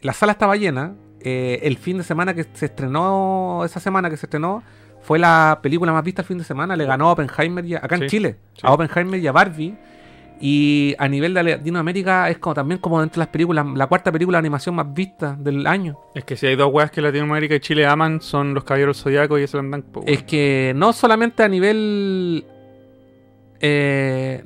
la 0.00 0.12
sala 0.12 0.32
estaba 0.32 0.56
llena. 0.56 0.94
Eh, 1.20 1.60
el 1.64 1.76
fin 1.78 1.98
de 1.98 2.04
semana 2.04 2.34
que 2.34 2.44
se 2.54 2.66
estrenó, 2.66 3.62
esa 3.64 3.78
semana 3.80 4.08
que 4.10 4.16
se 4.16 4.26
estrenó, 4.26 4.62
fue 5.02 5.18
la 5.18 5.60
película 5.62 5.92
más 5.92 6.02
vista 6.04 6.22
el 6.22 6.28
fin 6.28 6.38
de 6.38 6.44
semana. 6.44 6.76
Le 6.76 6.84
ganó 6.86 7.08
a 7.08 7.12
Oppenheimer 7.12 7.64
y 7.64 7.74
a- 7.74 7.78
acá 7.78 7.96
en 7.96 8.06
Chile, 8.08 8.36
sí. 8.54 8.60
a 8.64 8.72
Oppenheimer 8.72 9.20
y 9.20 9.26
a 9.26 9.32
Barbie. 9.32 9.76
Y 10.42 10.94
a 10.98 11.06
nivel 11.06 11.34
de 11.34 11.42
Latinoamérica 11.42 12.30
es 12.30 12.38
como 12.38 12.54
también 12.54 12.80
como 12.80 12.98
dentro 13.00 13.20
de 13.20 13.26
las 13.26 13.32
películas, 13.32 13.66
la 13.74 13.86
cuarta 13.86 14.10
película 14.10 14.36
de 14.36 14.40
animación 14.40 14.74
más 14.74 14.92
vista 14.92 15.36
del 15.38 15.66
año. 15.66 15.98
Es 16.14 16.24
que 16.24 16.34
si 16.34 16.46
hay 16.46 16.56
dos 16.56 16.72
weas 16.72 16.90
que 16.90 17.02
Latinoamérica 17.02 17.54
y 17.54 17.60
Chile 17.60 17.86
aman, 17.86 18.22
son 18.22 18.54
los 18.54 18.64
Caballeros 18.64 19.02
Zodiaco 19.02 19.38
y 19.38 19.46
Slam 19.46 19.70
Dunk. 19.70 19.84
po, 19.84 20.00
weón. 20.00 20.12
Es 20.12 20.22
que 20.22 20.72
no 20.74 20.94
solamente 20.94 21.42
a 21.42 21.48
nivel. 21.48 22.44
eh, 23.60 24.42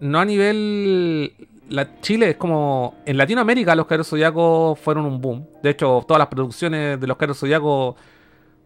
no 0.00 0.18
a 0.18 0.24
nivel. 0.24 1.32
La, 1.68 2.00
Chile 2.00 2.30
es 2.30 2.36
como. 2.36 2.94
En 3.04 3.18
Latinoamérica 3.18 3.74
los 3.74 3.86
Caros 3.86 4.08
Zodiaco 4.08 4.74
fueron 4.74 5.04
un 5.04 5.20
boom. 5.20 5.46
De 5.62 5.70
hecho, 5.70 6.02
todas 6.08 6.18
las 6.18 6.28
producciones 6.28 6.98
de 6.98 7.06
los 7.06 7.18
Caros 7.18 7.38
Zodiaco 7.38 7.94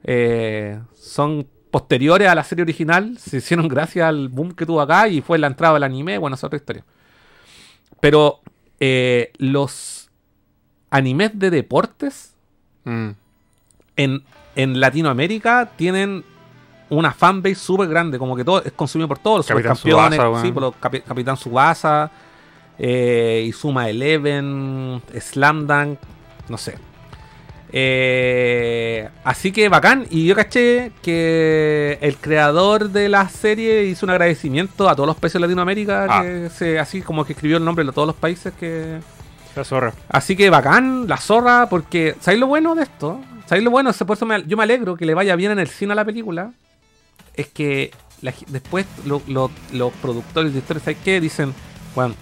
eh, 0.05 0.79
son 0.93 1.47
posteriores 1.75 2.29
a 2.29 2.37
la 2.37 2.45
serie 2.45 2.63
original. 2.63 3.19
Se 3.19 3.39
hicieron 3.39 3.67
gracias 3.67 4.07
al 4.07 4.29
boom 4.29 4.53
que 4.55 4.65
tuvo 4.65 4.81
acá 4.81 5.09
y 5.09 5.21
fue 5.23 5.39
la 5.39 5.49
entrada 5.49 5.75
del 5.75 5.83
anime. 5.83 6.19
Bueno, 6.19 6.37
es 6.37 6.45
otra 6.45 6.57
historia. 6.57 6.85
Pero 8.01 8.41
eh, 8.79 9.33
los 9.39 10.09
animes 10.91 11.37
de 11.37 11.51
deportes 11.51 12.31
Mm. 12.85 13.09
en, 13.97 14.23
en 14.57 14.79
Latinoamérica 14.79 15.71
tienen 15.75 16.23
una 16.91 17.13
fanbase 17.13 17.55
súper 17.57 17.89
grande, 17.89 18.19
como 18.19 18.37
que 18.37 18.45
todo 18.45 18.63
es 18.63 18.73
consumido 18.73 19.09
por 19.09 19.19
todos 19.19 19.39
los 19.39 19.47
Capitán 19.47 19.75
supercampeones, 19.75 20.19
Tsubasa, 20.21 20.43
sí, 20.47 20.53
por 20.53 20.63
los 20.63 20.75
capi- 20.75 21.03
Capitán 21.03 21.37
Subasa, 21.39 22.11
eh, 22.79 23.43
Izuma 23.49 23.89
Eleven, 23.89 25.03
Slam 25.19 25.67
Dunk, 25.67 25.99
no 26.49 26.57
sé. 26.59 26.79
Eh, 27.77 29.09
así 29.25 29.51
que 29.51 29.69
bacán. 29.69 30.07
Y 30.09 30.27
yo 30.27 30.37
caché 30.37 30.93
que 31.03 31.99
el 32.01 32.17
creador 32.19 32.91
de 32.91 33.09
la 33.09 33.29
serie 33.29 33.85
hizo 33.85 34.07
un 34.07 34.11
agradecimiento 34.11 34.89
a 34.89 34.95
todos 34.95 35.09
los 35.09 35.17
países 35.17 35.35
de 35.35 35.41
Latinoamérica, 35.41 36.07
Ah. 36.09 36.23
que 36.23 36.51
se, 36.51 36.79
así 36.79 37.03
como 37.03 37.25
que 37.25 37.33
escribió 37.33 37.57
el 37.57 37.65
nombre 37.65 37.85
de 37.85 37.91
todos 37.91 38.07
los 38.07 38.17
países 38.17 38.53
que, 38.59 39.01
La 39.57 39.65
zorra. 39.65 39.93
Así 40.09 40.35
que 40.37 40.51
bacán, 40.51 41.07
la 41.09 41.17
zorra, 41.17 41.69
porque 41.69 42.15
¿sabéis 42.21 42.41
lo 42.41 42.47
bueno 42.49 42.75
de 42.77 42.85
esto? 42.85 43.21
¿Sabéis 43.47 43.65
lo 43.65 43.71
bueno? 43.71 43.93
Por 43.93 44.17
eso 44.17 44.27
me- 44.27 44.45
yo 44.47 44.57
me 44.57 44.63
alegro 44.65 44.97
que 44.97 45.05
le 45.07 45.15
vaya 45.15 45.35
bien 45.37 45.51
en 45.53 45.59
el 45.61 45.69
cine 45.69 45.93
a 45.93 45.97
la 45.97 46.05
película. 46.05 46.53
Es 47.35 47.49
que 47.49 47.91
la 48.23 48.33
después 48.49 48.87
lo- 49.05 49.23
lo- 49.29 49.51
los 49.73 49.93
productores 49.95 50.53
de 50.53 50.59
historias, 50.61 50.85
¿sabéis 50.85 50.99
qué? 51.05 51.21
Dicen, 51.21 51.53
bueno, 51.95 52.15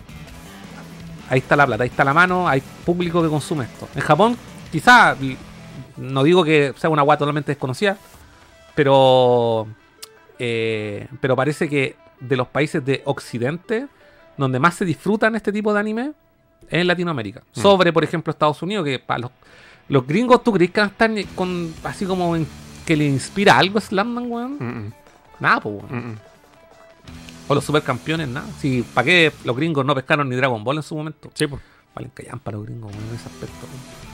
ahí 1.30 1.38
está 1.40 1.56
la 1.56 1.66
plata, 1.66 1.84
ahí 1.84 1.88
está 1.90 2.04
la 2.04 2.12
mano, 2.14 2.48
hay 2.48 2.62
público 2.84 3.22
que 3.22 3.28
consume 3.28 3.64
esto. 3.64 3.88
En 3.94 4.00
Japón, 4.02 4.36
quizá, 4.73 5.16
no 5.97 6.24
digo 6.24 6.43
que 6.43 6.74
sea 6.77 6.90
una 6.90 7.03
guay 7.03 7.19
totalmente 7.19 7.53
desconocida, 7.53 7.97
pero, 8.74 9.69
eh, 10.39 11.07
pero 11.20 11.36
parece 11.36 11.69
que 11.69 11.97
de 12.20 12.36
los 12.36 12.49
países 12.49 12.85
de 12.85 13.03
Occidente, 13.05 13.86
donde 14.36 14.59
más 14.59 14.74
se 14.74 14.85
disfrutan 14.85 15.36
este 15.36 15.53
tipo 15.53 15.73
de 15.74 15.81
anime, 15.81 16.12
es 16.69 16.81
en 16.81 16.86
Latinoamérica. 16.86 17.43
Mm. 17.55 17.61
Sobre, 17.61 17.93
por 17.93 18.03
ejemplo, 18.05 18.31
Estados 18.31 18.62
Unidos, 18.62 18.85
que 18.85 18.99
para 18.99 19.20
los, 19.20 19.31
los 19.89 20.07
gringos, 20.07 20.43
¿tú 20.43 20.53
crees 20.53 20.70
que 20.70 20.81
están 20.81 21.16
con 21.35 21.73
así 21.85 22.07
como 22.07 22.35
en- 22.35 22.47
que 22.86 22.97
le 22.97 23.05
inspira 23.05 23.59
algo 23.59 23.78
a 23.78 23.81
Slamman, 23.81 24.31
weón? 24.31 24.57
Mm, 24.59 24.65
mm, 24.86 24.93
Nada, 25.40 25.61
pues, 25.61 25.74
weón. 25.90 26.19
O 27.49 27.55
los 27.55 27.65
supercampeones, 27.65 28.28
nada. 28.28 28.47
Si, 28.61 28.82
¿Para 28.82 29.05
qué 29.05 29.32
los 29.44 29.57
gringos 29.57 29.85
no 29.85 29.94
pescaron 29.94 30.28
ni 30.28 30.36
Dragon 30.36 30.62
Ball 30.65 30.77
en 30.77 30.82
su 30.82 30.94
momento? 30.97 31.31
Sí, 31.35 31.47
pues. 31.47 31.61
Valen 31.94 32.11
callan 32.15 32.39
para 32.39 32.57
los 32.57 32.66
gringos, 32.66 32.93
weón, 32.94 33.09
en 33.09 33.15
ese 33.16 33.27
aspecto. 33.28 33.66
weón. 33.66 34.11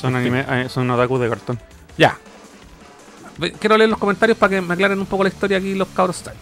Son 0.00 0.14
anime, 0.14 0.44
eh, 0.48 0.68
son 0.68 0.90
otakus 0.90 1.20
de 1.20 1.28
cartón. 1.28 1.58
Ya. 1.96 2.18
Quiero 3.58 3.76
leer 3.76 3.90
los 3.90 3.98
comentarios 3.98 4.38
para 4.38 4.50
que 4.50 4.60
me 4.60 4.74
aclaren 4.74 4.98
un 4.98 5.06
poco 5.06 5.24
la 5.24 5.28
historia 5.28 5.58
aquí 5.58 5.74
los 5.74 5.88
cabros 5.88 6.16
style. 6.16 6.36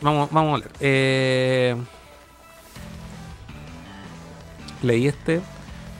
Vamos, 0.00 0.28
vamos 0.30 0.54
a 0.54 0.58
leer. 0.58 0.72
Eh, 0.80 1.76
leí 4.82 5.06
este. 5.06 5.40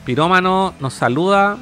Pirómano 0.05 0.73
nos 0.79 0.93
saluda. 0.93 1.57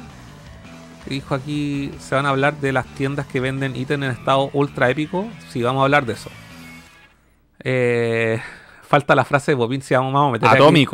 Dijo 1.06 1.34
aquí, 1.34 1.92
se 1.98 2.14
van 2.14 2.26
a 2.26 2.30
hablar 2.30 2.56
de 2.60 2.72
las 2.72 2.86
tiendas 2.86 3.26
que 3.26 3.40
venden 3.40 3.76
ítems 3.76 4.04
en 4.04 4.10
estado 4.10 4.50
ultra 4.54 4.88
épico. 4.90 5.28
Sí, 5.50 5.62
vamos 5.62 5.80
a 5.80 5.84
hablar 5.84 6.06
de 6.06 6.14
eso. 6.14 6.30
Eh, 7.62 8.40
falta 8.82 9.14
la 9.14 9.24
frase 9.24 9.52
de 9.52 9.56
Bobín, 9.56 9.82
si 9.82 9.94
vamos, 9.94 10.12
vamos 10.12 10.30
a 10.30 10.32
meter 10.32 10.48
aquí. 10.48 10.86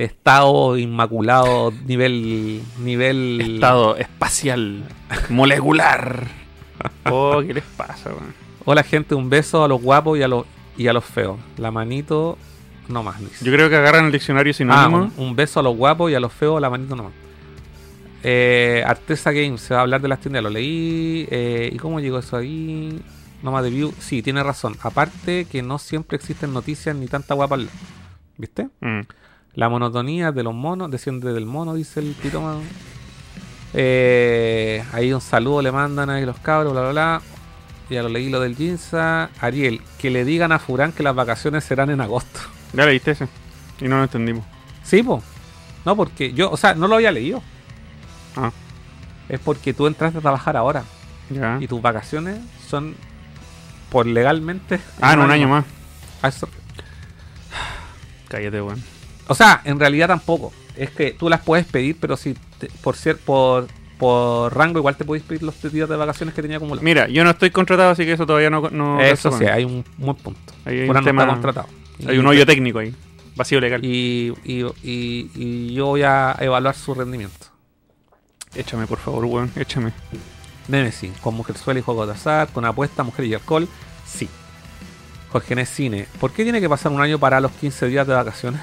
Estado 0.00 0.76
inmaculado, 0.78 1.72
nivel... 1.86 2.62
nivel 2.78 3.40
Estado 3.54 3.96
espacial. 3.96 4.84
molecular. 5.28 6.26
Oh, 7.10 7.42
¿qué 7.46 7.52
les 7.52 7.64
pasa, 7.64 8.08
weón? 8.08 8.32
Hola 8.64 8.82
gente, 8.82 9.14
un 9.14 9.28
beso 9.28 9.62
a 9.64 9.68
los 9.68 9.82
guapos 9.82 10.18
y 10.18 10.22
a 10.22 10.28
los 10.28 10.46
y 10.78 10.86
a 10.88 10.94
los 10.94 11.04
feos. 11.04 11.38
La 11.58 11.70
manito 11.70 12.38
no 12.88 13.02
más. 13.02 13.20
dice. 13.20 13.44
Yo 13.44 13.52
creo 13.52 13.68
que 13.68 13.76
agarran 13.76 14.06
el 14.06 14.12
diccionario 14.12 14.52
Ah, 14.52 14.54
sinónimo. 14.54 15.12
un, 15.18 15.26
un 15.26 15.36
beso 15.36 15.60
a 15.60 15.62
los 15.62 15.76
guapos 15.76 16.10
y 16.10 16.14
a 16.14 16.20
los 16.20 16.32
feos, 16.32 16.58
la 16.60 16.70
manito 16.70 16.96
no 16.96 17.02
más. 17.04 17.12
Eh, 18.22 18.82
Artesa 18.86 19.30
Games, 19.32 19.60
se 19.60 19.74
va 19.74 19.80
a 19.80 19.82
hablar 19.82 20.00
de 20.00 20.08
las 20.08 20.20
tiendas, 20.20 20.42
lo 20.42 20.48
leí. 20.50 21.26
eh, 21.30 21.68
¿Y 21.72 21.76
cómo 21.76 22.00
llegó 22.00 22.18
eso 22.18 22.36
ahí? 22.38 23.00
No 23.42 23.52
más 23.52 23.62
de 23.62 23.70
view. 23.70 23.92
Sí, 23.98 24.22
tiene 24.22 24.42
razón. 24.42 24.74
Aparte 24.82 25.44
que 25.46 25.60
no 25.62 25.78
siempre 25.78 26.16
existen 26.16 26.52
noticias 26.54 26.94
ni 26.96 27.08
tanta 27.08 27.34
guapa. 27.34 27.58
¿Viste? 28.38 28.68
Mm. 28.80 29.00
La 29.54 29.68
monotonía 29.68 30.32
de 30.32 30.42
los 30.42 30.54
monos, 30.54 30.90
desciende 30.90 31.32
del 31.32 31.46
mono, 31.46 31.74
dice 31.74 32.00
el 32.00 32.14
pirómano. 32.14 32.60
Eh, 33.74 34.84
ahí 34.92 35.12
un 35.12 35.20
saludo 35.20 35.62
le 35.62 35.70
mandan 35.72 36.10
ahí 36.10 36.24
los 36.24 36.38
cabros, 36.38 36.72
bla 36.72 36.82
bla 36.82 36.90
bla. 36.90 37.22
Ya 37.88 38.02
lo 38.02 38.08
leí 38.08 38.28
lo 38.30 38.40
del 38.40 38.56
Jinza. 38.56 39.30
Ariel, 39.40 39.80
que 39.98 40.10
le 40.10 40.24
digan 40.24 40.52
a 40.52 40.58
Furán 40.58 40.92
que 40.92 41.02
las 41.02 41.14
vacaciones 41.14 41.64
serán 41.64 41.90
en 41.90 42.00
agosto. 42.00 42.40
Ya 42.72 42.86
leíste 42.86 43.10
ese. 43.10 43.26
Y 43.80 43.88
no 43.88 43.96
lo 43.96 44.04
entendimos. 44.04 44.44
Sí, 44.84 45.02
po. 45.02 45.20
No, 45.84 45.96
porque 45.96 46.32
yo, 46.32 46.52
o 46.52 46.56
sea, 46.56 46.74
no 46.74 46.86
lo 46.86 46.94
había 46.94 47.10
leído. 47.10 47.42
Ah, 48.36 48.52
Es 49.28 49.40
porque 49.40 49.74
tú 49.74 49.88
entraste 49.88 50.18
a 50.18 50.20
trabajar 50.20 50.56
ahora. 50.56 50.84
ya. 51.30 51.58
Y 51.60 51.66
tus 51.66 51.82
vacaciones 51.82 52.38
son 52.68 52.94
por 53.90 54.06
legalmente. 54.06 54.78
Ah, 55.00 55.14
en 55.14 55.18
un 55.20 55.32
año 55.32 55.48
más. 55.48 55.64
A 56.22 56.28
eso- 56.28 56.48
Cállate, 58.28 58.62
weón. 58.62 58.80
O 59.30 59.34
sea, 59.34 59.60
en 59.64 59.78
realidad 59.78 60.08
tampoco. 60.08 60.52
Es 60.76 60.90
que 60.90 61.12
tú 61.12 61.28
las 61.28 61.40
puedes 61.40 61.66
pedir, 61.66 61.96
pero 62.00 62.16
si 62.16 62.34
te- 62.58 62.68
por 62.82 62.96
ser 62.96 63.16
por, 63.18 63.66
por 63.98 64.54
rango 64.56 64.78
igual 64.78 64.96
te 64.96 65.04
puedes 65.04 65.22
pedir 65.24 65.42
los 65.42 65.54
días 65.72 65.88
de 65.88 65.96
vacaciones 65.96 66.34
que 66.34 66.42
tenía 66.42 66.56
acumulados. 66.56 66.82
Mira, 66.82 67.06
yo 67.08 67.22
no 67.22 67.30
estoy 67.30 67.50
contratado, 67.50 67.90
así 67.90 68.04
que 68.04 68.12
eso 68.12 68.26
todavía 68.26 68.50
no. 68.50 68.68
no 68.70 69.00
Eso 69.00 69.30
sí, 69.36 69.44
hay 69.44 69.64
un 69.64 69.84
buen 69.98 70.16
punto. 70.16 70.52
Hay 70.64 70.88
un 70.88 71.04
tema- 71.04 71.26
contratado. 71.26 71.68
Hay 72.06 72.18
un 72.18 72.26
hoyo 72.26 72.44
técnico 72.46 72.78
ahí. 72.78 72.94
Vacío 73.36 73.60
legal. 73.60 73.84
y, 73.84 74.32
y, 74.44 74.64
y- 74.82 75.30
y 75.34 75.74
yo 75.74 75.86
voy 75.86 76.02
a 76.02 76.34
evaluar 76.40 76.74
su 76.74 76.94
rendimiento. 76.94 77.46
Échame, 78.54 78.86
por 78.86 78.98
favor, 78.98 79.24
weón. 79.26 79.50
Échame. 79.56 79.92
Nemesis, 80.68 81.12
con 81.20 81.34
Mujerzuela 81.34 81.80
y 81.80 81.82
Juego 81.82 82.06
de 82.06 82.12
Azar, 82.12 82.48
con 82.48 82.64
apuesta, 82.64 83.02
mujer 83.02 83.24
y 83.26 83.34
alcohol, 83.34 83.68
sí. 84.06 84.28
Jorge 85.30 85.54
Nes 85.54 85.68
Cine, 85.68 86.06
¿por 86.18 86.32
qué 86.32 86.42
tiene 86.42 86.60
que 86.60 86.68
pasar 86.68 86.90
un 86.92 87.00
año 87.00 87.18
para 87.18 87.40
los 87.40 87.52
15 87.52 87.86
días 87.86 88.06
de 88.06 88.14
vacaciones? 88.14 88.60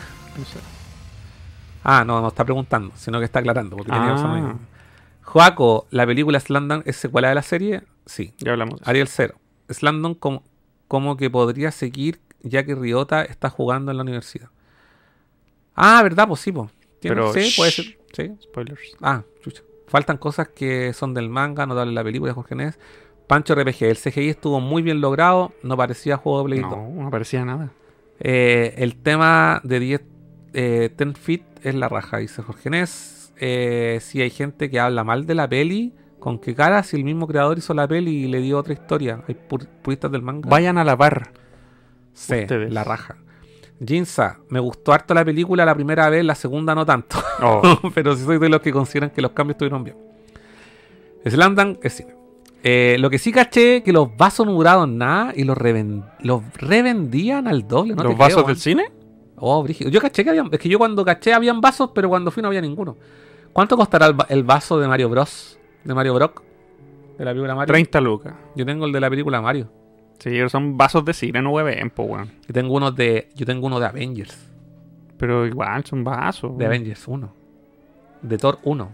Ah, 1.84 2.03
no, 2.05 2.22
no 2.22 2.27
está 2.30 2.43
preguntando, 2.43 2.93
sino 2.95 3.19
que 3.19 3.26
está 3.26 3.39
aclarando. 3.39 3.77
Porque 3.77 3.91
Ah. 3.93 4.55
Joaco, 5.23 5.88
¿la 5.91 6.05
película 6.05 6.39
Slandon 6.39 6.84
es 6.85 6.95
secuela 6.97 7.30
de 7.30 7.35
la 7.35 7.41
serie? 7.41 7.84
Sí. 8.05 8.34
ya 8.38 8.51
hablamos. 8.53 8.81
Ariel 8.85 9.07
Cero. 9.07 9.35
Slandon 9.69 10.15
como, 10.15 10.43
como 10.88 11.18
que 11.18 11.30
podría 11.30 11.72
seguir 11.72 12.22
ya 12.41 12.64
que 12.65 12.76
Ryota 12.76 13.23
está 13.23 13.49
jugando 13.49 13.91
en 13.91 13.97
la 13.97 14.03
universidad. 14.03 14.49
Ah, 15.76 16.01
¿verdad? 16.03 16.27
Pues 16.27 16.39
sí, 16.41 16.51
pues. 16.51 16.72
Pero, 17.01 17.34
sí, 17.34 17.53
puede 17.55 17.72
ser. 17.72 17.85
Sí. 18.14 18.31
Spoilers. 18.43 18.81
Ah, 19.01 19.23
chucha. 19.41 19.61
Faltan 19.88 20.18
cosas 20.18 20.49
que 20.49 20.91
son 20.93 21.14
del 21.14 21.30
manga, 21.30 21.65
no 21.65 21.76
darle 21.76 21.93
la 21.93 22.03
película 22.03 22.31
de 22.31 22.35
Jorge 22.35 22.55
Nes. 22.55 22.80
Pancho 23.27 23.53
RPG, 23.55 23.84
el 23.84 23.97
CGI 23.97 24.30
estuvo 24.30 24.59
muy 24.61 24.81
bien 24.81 25.01
logrado, 25.01 25.53
no 25.61 25.76
parecía 25.76 26.18
juego 26.18 26.39
de 26.39 26.45
Play 26.45 26.59
2. 26.61 26.69
No, 26.72 27.03
no 27.03 27.09
parecía 27.11 27.43
nada. 27.43 27.72
Eh, 28.19 28.73
el 28.77 28.95
tema 28.95 29.59
de 29.64 29.80
10, 29.80 30.01
eh, 30.59 30.89
10 30.97 31.17
feet 31.17 31.43
es 31.63 31.75
la 31.75 31.88
raja, 31.88 32.17
dice 32.17 32.41
Jorge 32.41 32.69
Nes. 32.71 33.31
Eh, 33.39 33.99
si 34.01 34.21
hay 34.21 34.31
gente 34.31 34.69
que 34.71 34.79
habla 34.79 35.03
mal 35.03 35.25
de 35.27 35.35
la 35.35 35.47
peli, 35.47 35.93
¿con 36.19 36.39
qué 36.39 36.55
cara? 36.55 36.81
Si 36.84 36.95
el 36.97 37.03
mismo 37.03 37.27
creador 37.27 37.57
hizo 37.59 37.73
la 37.75 37.88
peli 37.88 38.23
y 38.25 38.27
le 38.27 38.41
dio 38.41 38.57
otra 38.57 38.73
historia. 38.73 39.21
Hay 39.27 39.35
pur- 39.47 39.67
puristas 39.84 40.11
del 40.11 40.23
manga. 40.23 40.49
Vayan 40.49 40.77
a 40.79 40.84
la 40.84 40.97
par. 40.97 41.31
Sí, 42.13 42.34
ustedes. 42.41 42.73
la 42.73 42.84
raja. 42.84 43.17
Jinza, 43.85 44.39
me 44.49 44.59
gustó 44.59 44.91
harto 44.91 45.13
la 45.13 45.23
película 45.23 45.63
la 45.63 45.75
primera 45.75 46.09
vez, 46.09 46.25
la 46.25 46.34
segunda 46.34 46.73
no 46.73 46.84
tanto. 46.84 47.17
Oh, 47.43 47.61
pero 47.93 48.15
sí 48.15 48.23
soy 48.25 48.39
de 48.39 48.49
los 48.49 48.59
que 48.61 48.71
consideran 48.71 49.11
que 49.11 49.21
los 49.21 49.31
cambios 49.34 49.53
estuvieron 49.53 49.84
bien. 49.84 49.95
Slamdunk 51.25 51.84
es 51.84 51.93
cine. 51.93 52.15
Eh, 52.63 52.97
lo 52.99 53.09
que 53.09 53.19
sí 53.19 53.31
caché 53.31 53.84
que 53.84 53.93
los 53.93 54.17
vasos 54.17 54.45
no 54.45 54.53
duraron 54.53 54.97
nada 54.97 55.31
y 55.35 55.43
los, 55.43 55.55
reven- 55.57 56.03
los 56.21 56.41
revendían 56.55 57.47
al 57.47 57.67
doble. 57.67 57.93
¿no? 57.95 58.03
¿Los 58.03 58.13
te 58.13 58.17
vasos 58.19 58.35
creo, 58.43 58.47
del 58.47 58.57
cine? 58.57 58.85
Oh, 59.39 59.61
brígido. 59.64 59.89
Yo 59.89 60.01
caché 60.01 60.23
que 60.23 60.31
habían. 60.31 60.49
Es 60.51 60.59
que 60.59 60.68
yo 60.69 60.77
cuando 60.80 61.05
caché 61.05 61.34
habían 61.34 61.61
vasos, 61.61 61.91
pero 61.93 62.09
cuando 62.09 62.31
fui 62.31 62.41
no 62.41 62.47
había 62.49 62.61
ninguno. 62.61 62.97
¿Cuánto 63.53 63.77
costará 63.77 64.07
el, 64.07 64.19
va- 64.19 64.26
el 64.30 64.43
vaso 64.43 64.80
de 64.80 64.88
Mario 64.88 65.09
Bros? 65.09 65.59
De 65.84 65.93
Mario 65.93 66.14
Brock. 66.15 66.41
De 67.18 67.26
la 67.26 67.31
película 67.31 67.55
Mario. 67.55 67.72
30 67.73 68.01
lucas. 68.01 68.34
Yo 68.55 68.65
tengo 68.65 68.85
el 68.85 68.91
de 68.91 68.99
la 68.99 69.09
película 69.09 69.41
Mario. 69.41 69.69
Sí, 70.19 70.30
pero 70.31 70.49
son 70.49 70.77
vasos 70.77 71.05
de 71.05 71.14
cine, 71.14 71.41
no 71.41 71.51
hueven, 71.51 71.89
po, 71.91 72.03
weón. 72.03 72.31
Yo 72.47 72.53
tengo 72.53 72.73
uno 72.76 72.91
de. 72.91 73.30
Yo 73.35 73.45
tengo 73.45 73.68
uno 73.68 73.80
de 73.80 73.85
Avengers. 73.85 74.38
Pero 75.18 75.45
igual 75.45 75.84
son 75.85 76.03
vasos. 76.03 76.57
De 76.57 76.65
Avengers 76.65 77.07
1. 77.07 77.34
De 78.23 78.38
Thor 78.38 78.57
1. 78.64 78.91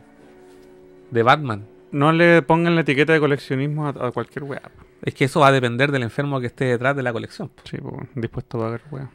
De 1.12 1.24
Batman. 1.24 1.66
No 1.92 2.12
le 2.12 2.42
pongan 2.42 2.76
la 2.76 2.82
etiqueta 2.82 3.14
de 3.14 3.20
coleccionismo 3.20 3.86
a, 3.88 3.90
a 3.90 4.12
cualquier 4.12 4.44
weá. 4.44 4.62
Es 5.04 5.14
que 5.14 5.26
eso 5.26 5.40
va 5.42 5.48
a 5.48 5.52
depender 5.52 5.92
del 5.92 6.04
enfermo 6.04 6.40
que 6.40 6.48
esté 6.48 6.66
detrás 6.66 6.96
de 6.96 7.04
la 7.04 7.14
colección. 7.14 7.52
Sí, 7.66 7.78
po, 7.78 7.98
dispuesto 8.16 8.58
a 8.58 8.62
pagar 8.62 8.82
weá. 8.92 9.10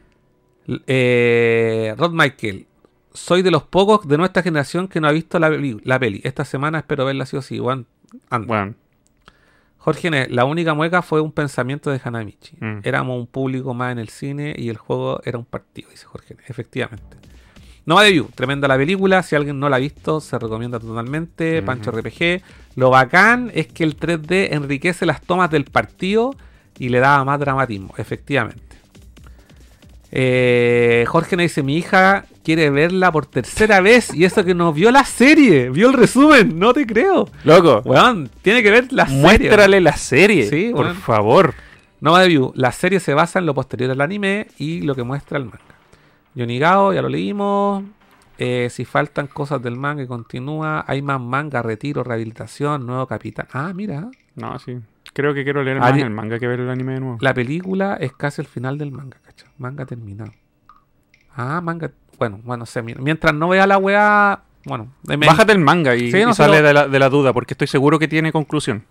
Eh, 0.87 1.93
Rod 1.97 2.11
Michael. 2.11 2.65
Soy 3.13 3.41
de 3.41 3.51
los 3.51 3.63
pocos 3.63 4.07
de 4.07 4.17
nuestra 4.17 4.43
generación 4.43 4.87
que 4.87 5.01
no 5.01 5.07
ha 5.07 5.11
visto 5.11 5.39
la, 5.39 5.49
peli- 5.49 5.81
la 5.83 5.99
peli. 5.99 6.21
Esta 6.23 6.45
semana 6.45 6.79
espero 6.79 7.05
verla 7.05 7.25
sí 7.25 7.35
o 7.37 7.41
sí. 7.41 7.57
Juan, 7.59 7.85
anda. 8.29 8.47
Bueno, 8.47 8.75
Jorge, 9.77 10.27
la 10.29 10.45
única 10.45 10.73
mueca 10.73 11.01
fue 11.01 11.21
un 11.21 11.31
pensamiento 11.31 11.89
de 11.89 11.99
Hanamichi. 12.03 12.57
Mm. 12.59 12.79
Éramos 12.83 13.17
un 13.17 13.27
público 13.27 13.73
más 13.73 13.91
en 13.93 13.99
el 13.99 14.09
cine 14.09 14.53
y 14.57 14.69
el 14.69 14.77
juego 14.77 15.21
era 15.23 15.37
un 15.37 15.45
partido, 15.45 15.89
dice 15.89 16.05
Jorge. 16.05 16.35
Efectivamente. 16.47 17.17
No 17.85 17.95
va 17.95 18.03
de 18.03 18.11
view, 18.11 18.29
tremenda 18.35 18.67
la 18.67 18.77
película. 18.77 19.23
Si 19.23 19.35
alguien 19.35 19.59
no 19.59 19.67
la 19.69 19.77
ha 19.77 19.79
visto, 19.79 20.19
se 20.21 20.37
recomienda 20.37 20.79
totalmente. 20.79 21.63
Pancho 21.63 21.91
RPG. 21.91 22.43
Lo 22.75 22.89
bacán 22.91 23.51
es 23.55 23.67
que 23.67 23.83
el 23.83 23.97
3D 23.97 24.49
enriquece 24.51 25.05
las 25.07 25.21
tomas 25.21 25.49
del 25.49 25.63
partido 25.65 26.35
y 26.77 26.89
le 26.89 26.99
daba 26.99 27.23
más 27.25 27.39
dramatismo, 27.39 27.93
efectivamente. 27.97 28.61
Eh, 30.11 31.05
Jorge 31.07 31.35
nos 31.35 31.43
dice, 31.43 31.61
mi 31.63 31.77
hija 31.77 32.25
quiere 32.43 32.69
verla 32.71 33.11
por 33.11 33.25
tercera 33.27 33.79
vez 33.79 34.13
y 34.13 34.25
eso 34.25 34.43
que 34.43 34.55
no 34.55 34.73
vio 34.73 34.91
la 34.91 35.03
serie, 35.03 35.69
vio 35.69 35.87
el 35.89 35.93
resumen, 35.93 36.57
no 36.57 36.73
te 36.73 36.85
creo. 36.87 37.29
Loco, 37.43 37.81
Weón, 37.85 38.29
tiene 38.41 38.63
que 38.63 38.71
ver 38.71 38.91
la 38.91 39.05
serie. 39.05 39.21
muéstrale 39.21 39.81
la 39.81 39.93
serie. 39.95 40.49
Sí, 40.49 40.71
por 40.73 40.93
favor. 40.95 41.53
Nova 42.01 42.21
de 42.21 42.29
View, 42.29 42.51
la 42.55 42.71
serie 42.71 42.99
se 42.99 43.13
basa 43.13 43.39
en 43.39 43.45
lo 43.45 43.53
posterior 43.53 43.91
al 43.91 44.01
anime 44.01 44.47
y 44.57 44.81
lo 44.81 44.95
que 44.95 45.03
muestra 45.03 45.37
el 45.37 45.45
manga. 45.45 45.59
Yonigao, 46.33 46.93
ya 46.93 47.01
lo 47.01 47.09
leímos. 47.09 47.83
Eh, 48.37 48.69
si 48.71 48.85
faltan 48.85 49.27
cosas 49.27 49.61
del 49.61 49.75
manga 49.75 50.01
y 50.01 50.07
continúa, 50.07 50.85
hay 50.87 51.01
más 51.01 51.19
manga, 51.19 51.61
retiro, 51.61 52.03
rehabilitación, 52.05 52.85
nuevo 52.85 53.05
capitán. 53.05 53.47
Ah, 53.51 53.73
mira, 53.75 54.09
No, 54.35 54.57
sí. 54.59 54.77
Creo 55.13 55.33
que 55.33 55.43
quiero 55.43 55.63
leer 55.63 55.79
más 55.79 55.97
el 55.97 56.09
manga 56.11 56.39
que 56.39 56.47
ver 56.47 56.59
el 56.59 56.69
anime 56.69 56.93
de 56.93 56.99
nuevo. 56.99 57.17
la 57.19 57.33
película 57.33 57.95
es 57.99 58.13
casi 58.13 58.41
el 58.41 58.47
final 58.47 58.77
del 58.77 58.91
manga, 58.91 59.17
¿cachai? 59.25 59.49
Manga 59.57 59.85
terminado. 59.85 60.31
Ah, 61.35 61.61
manga. 61.61 61.91
Bueno, 62.17 62.39
bueno, 62.43 62.65
sé, 62.65 62.81
mi- 62.81 62.93
mientras 62.95 63.33
no 63.33 63.49
vea 63.49 63.65
la 63.67 63.77
weá. 63.77 64.41
Bueno, 64.65 64.91
me- 65.07 65.17
Bájate 65.17 65.51
el 65.53 65.59
manga 65.59 65.95
y, 65.95 66.11
Sí, 66.11 66.23
no, 66.23 66.31
y 66.31 66.33
sale 66.33 66.61
de, 66.61 66.73
la, 66.73 66.87
de 66.87 66.99
la 66.99 67.09
duda, 67.09 67.33
porque 67.33 67.53
estoy 67.53 67.67
seguro 67.67 67.97
que 67.97 68.07
tiene 68.07 68.31
conclusión. 68.31 68.83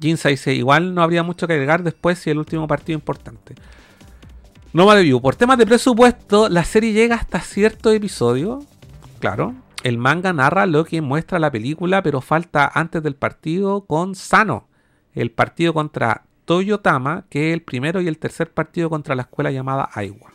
Ginza 0.00 0.28
dice, 0.28 0.54
igual 0.54 0.94
no 0.94 1.02
habría 1.02 1.22
mucho 1.22 1.46
que 1.46 1.54
agregar 1.54 1.82
después 1.82 2.18
si 2.18 2.30
el 2.30 2.38
último 2.38 2.66
partido 2.68 2.96
importante. 2.96 3.54
Noma 4.72 4.94
de 4.94 5.02
View, 5.02 5.20
por 5.20 5.34
temas 5.34 5.58
de 5.58 5.66
presupuesto, 5.66 6.48
la 6.48 6.62
serie 6.64 6.92
llega 6.92 7.16
hasta 7.16 7.40
cierto 7.40 7.90
episodio. 7.90 8.60
Claro. 9.18 9.54
El 9.82 9.96
manga 9.98 10.32
narra 10.32 10.66
lo 10.66 10.84
que 10.84 11.00
muestra 11.00 11.38
la 11.38 11.50
película, 11.50 12.02
pero 12.02 12.20
falta 12.20 12.70
antes 12.74 13.02
del 13.02 13.14
partido 13.14 13.82
con 13.86 14.14
Sano. 14.14 14.68
El 15.14 15.30
partido 15.30 15.72
contra 15.72 16.22
Toyotama, 16.44 17.24
que 17.30 17.48
es 17.50 17.54
el 17.54 17.62
primero 17.62 18.00
y 18.00 18.08
el 18.08 18.18
tercer 18.18 18.50
partido 18.52 18.90
contra 18.90 19.14
la 19.14 19.22
escuela 19.22 19.50
llamada 19.50 19.88
Aiwa. 19.94 20.30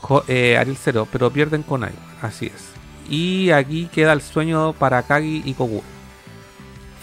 Jo- 0.00 0.24
eh, 0.28 0.56
Ariel 0.58 0.76
Cero, 0.80 1.06
pero 1.12 1.30
pierden 1.30 1.62
con 1.62 1.84
Aiwa, 1.84 1.98
así 2.22 2.46
es. 2.46 2.70
Y 3.10 3.50
aquí 3.50 3.86
queda 3.92 4.12
el 4.14 4.22
sueño 4.22 4.72
para 4.72 5.02
Kagi 5.02 5.42
y 5.44 5.52
Koguro. 5.54 5.84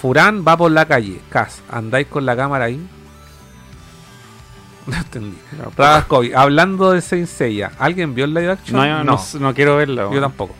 Furán 0.01 0.43
va 0.47 0.57
por 0.57 0.71
la 0.71 0.85
calle. 0.87 1.19
Cas, 1.29 1.61
¿andáis 1.69 2.07
con 2.07 2.25
la 2.25 2.35
cámara 2.35 2.65
ahí? 2.65 2.83
No 4.87 4.97
entendí. 4.97 5.37
Hablando 6.35 6.91
de 6.91 7.01
Saint 7.01 7.27
Seiya, 7.27 7.71
¿alguien 7.77 8.15
vio 8.15 8.25
el 8.25 8.33
live 8.33 8.51
action? 8.51 8.77
No, 8.77 8.85
yo 8.85 9.03
no, 9.03 9.19
no 9.39 9.53
quiero 9.53 9.77
verla. 9.77 10.09
yo 10.11 10.19
tampoco. 10.19 10.55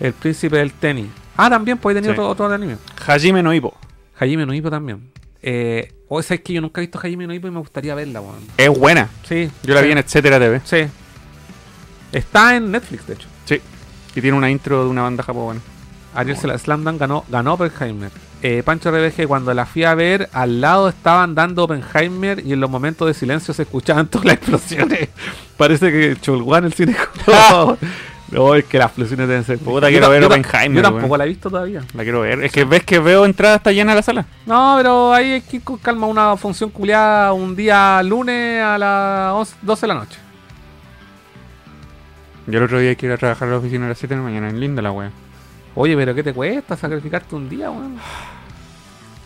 El 0.00 0.12
príncipe 0.12 0.56
del 0.58 0.72
tenis. 0.72 1.06
Ah, 1.36 1.48
también, 1.50 1.78
pues 1.78 1.94
he 1.96 2.00
tenido 2.00 2.14
Sí. 2.14 2.20
otro, 2.20 2.44
otro 2.46 2.54
anime. 2.54 2.76
Hajime 3.06 3.42
no 3.42 3.52
Ippo. 3.54 3.76
Hajime 4.18 4.44
no 4.46 4.54
Ippo 4.54 4.70
también. 4.70 5.10
Eh, 5.42 5.92
o 6.08 6.18
esa 6.20 6.34
es 6.34 6.40
que 6.40 6.52
yo 6.54 6.60
nunca 6.60 6.80
he 6.80 6.82
visto 6.86 6.98
Hajime 6.98 7.26
no 7.26 7.34
Ippo 7.34 7.46
y 7.48 7.50
me 7.50 7.58
gustaría 7.60 7.94
verla, 7.94 8.20
weón. 8.20 8.36
Es 8.56 8.68
buena. 8.76 9.08
Sí. 9.28 9.50
Yo 9.62 9.74
la 9.74 9.80
sí, 9.80 9.86
vi 9.86 9.92
en 9.92 9.98
Etcétera 9.98 10.38
TV. 10.38 10.60
Sí. 10.64 10.86
Está 12.12 12.56
en 12.56 12.70
Netflix, 12.70 13.06
de 13.06 13.14
hecho. 13.14 13.28
Sí. 13.44 13.60
Y 14.14 14.20
tiene 14.20 14.36
una 14.36 14.50
intro 14.50 14.84
de 14.84 14.90
una 14.90 15.02
banda 15.02 15.22
japonesa. 15.22 15.64
Ariel 16.14 16.36
Sla- 16.36 16.58
Slam 16.58 16.82
Dunk 16.84 16.98
ganó, 17.00 17.24
ganó 17.28 17.54
Oppenheimer. 17.54 18.10
Eh, 18.42 18.62
Pancho 18.64 18.90
RBG, 18.90 19.26
cuando 19.26 19.52
la 19.52 19.66
fui 19.66 19.84
a 19.84 19.94
ver, 19.94 20.28
al 20.32 20.60
lado 20.60 20.88
estaban 20.88 21.34
dando 21.34 21.64
Oppenheimer 21.64 22.44
y 22.44 22.52
en 22.52 22.60
los 22.60 22.70
momentos 22.70 23.06
de 23.06 23.14
silencio 23.14 23.52
se 23.52 23.62
escuchaban 23.62 24.06
todas 24.08 24.24
las 24.26 24.34
explosiones. 24.36 25.08
Parece 25.56 25.90
que 25.92 26.16
Cholguán 26.20 26.64
el 26.64 26.72
cine. 26.72 26.96
no, 28.30 28.54
es 28.54 28.64
que 28.64 28.78
las 28.78 28.88
explosiones 28.88 29.26
deben 29.26 29.44
ser. 29.44 29.58
Puta, 29.58 29.88
quiero 29.88 30.10
ver 30.10 30.24
Oppenheimer, 30.24 30.82
Yo 30.82 30.90
tampoco 30.90 31.16
la 31.16 31.24
he 31.24 31.28
visto 31.28 31.48
todavía. 31.48 31.82
La 31.94 32.02
quiero 32.02 32.20
ver. 32.20 32.42
Es 32.44 32.52
que 32.52 32.64
ves 32.64 32.84
que 32.84 32.98
veo 32.98 33.24
entrada 33.24 33.56
está 33.56 33.72
llena 33.72 33.94
la 33.94 34.02
sala. 34.02 34.26
No, 34.44 34.74
pero 34.76 35.12
ahí 35.12 35.32
hay 35.32 35.40
que 35.40 35.60
con 35.60 35.78
calma. 35.78 36.06
Una 36.06 36.36
función 36.36 36.70
culiada 36.70 37.32
un 37.32 37.56
día 37.56 38.02
lunes 38.02 38.62
a 38.62 38.76
las 38.76 39.32
11 39.34 39.56
12 39.62 39.80
de 39.80 39.88
la 39.88 39.94
noche. 39.94 40.18
Yo 42.46 42.58
el 42.58 42.64
otro 42.64 42.78
día 42.78 42.94
quiero 42.94 43.14
ir 43.14 43.16
a 43.16 43.18
trabajar 43.18 43.48
a 43.48 43.52
la 43.52 43.56
oficina 43.58 43.86
a 43.86 43.88
las 43.90 43.98
7 43.98 44.14
de 44.14 44.20
la 44.20 44.24
mañana. 44.24 44.50
En 44.50 44.60
linda 44.60 44.82
la 44.82 44.92
wea. 44.92 45.10
Oye, 45.74 45.96
pero 45.96 46.14
¿qué 46.14 46.22
te 46.22 46.34
cuesta 46.34 46.76
sacrificarte 46.76 47.34
un 47.34 47.48
día, 47.48 47.70
weón? 47.70 47.96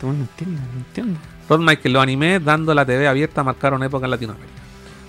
No 0.03 0.11
entiendes, 0.11 0.63
no 0.73 0.79
entiendo. 0.79 1.21
Rod 1.49 1.61
Michael, 1.61 1.93
los 1.93 2.03
animes 2.03 2.45
dando 2.45 2.75
la 2.75 2.85
TV 2.85 3.07
abierta 3.07 3.43
marcaron 3.43 3.83
época 3.83 4.07
en 4.07 4.11
Latinoamérica. 4.11 4.62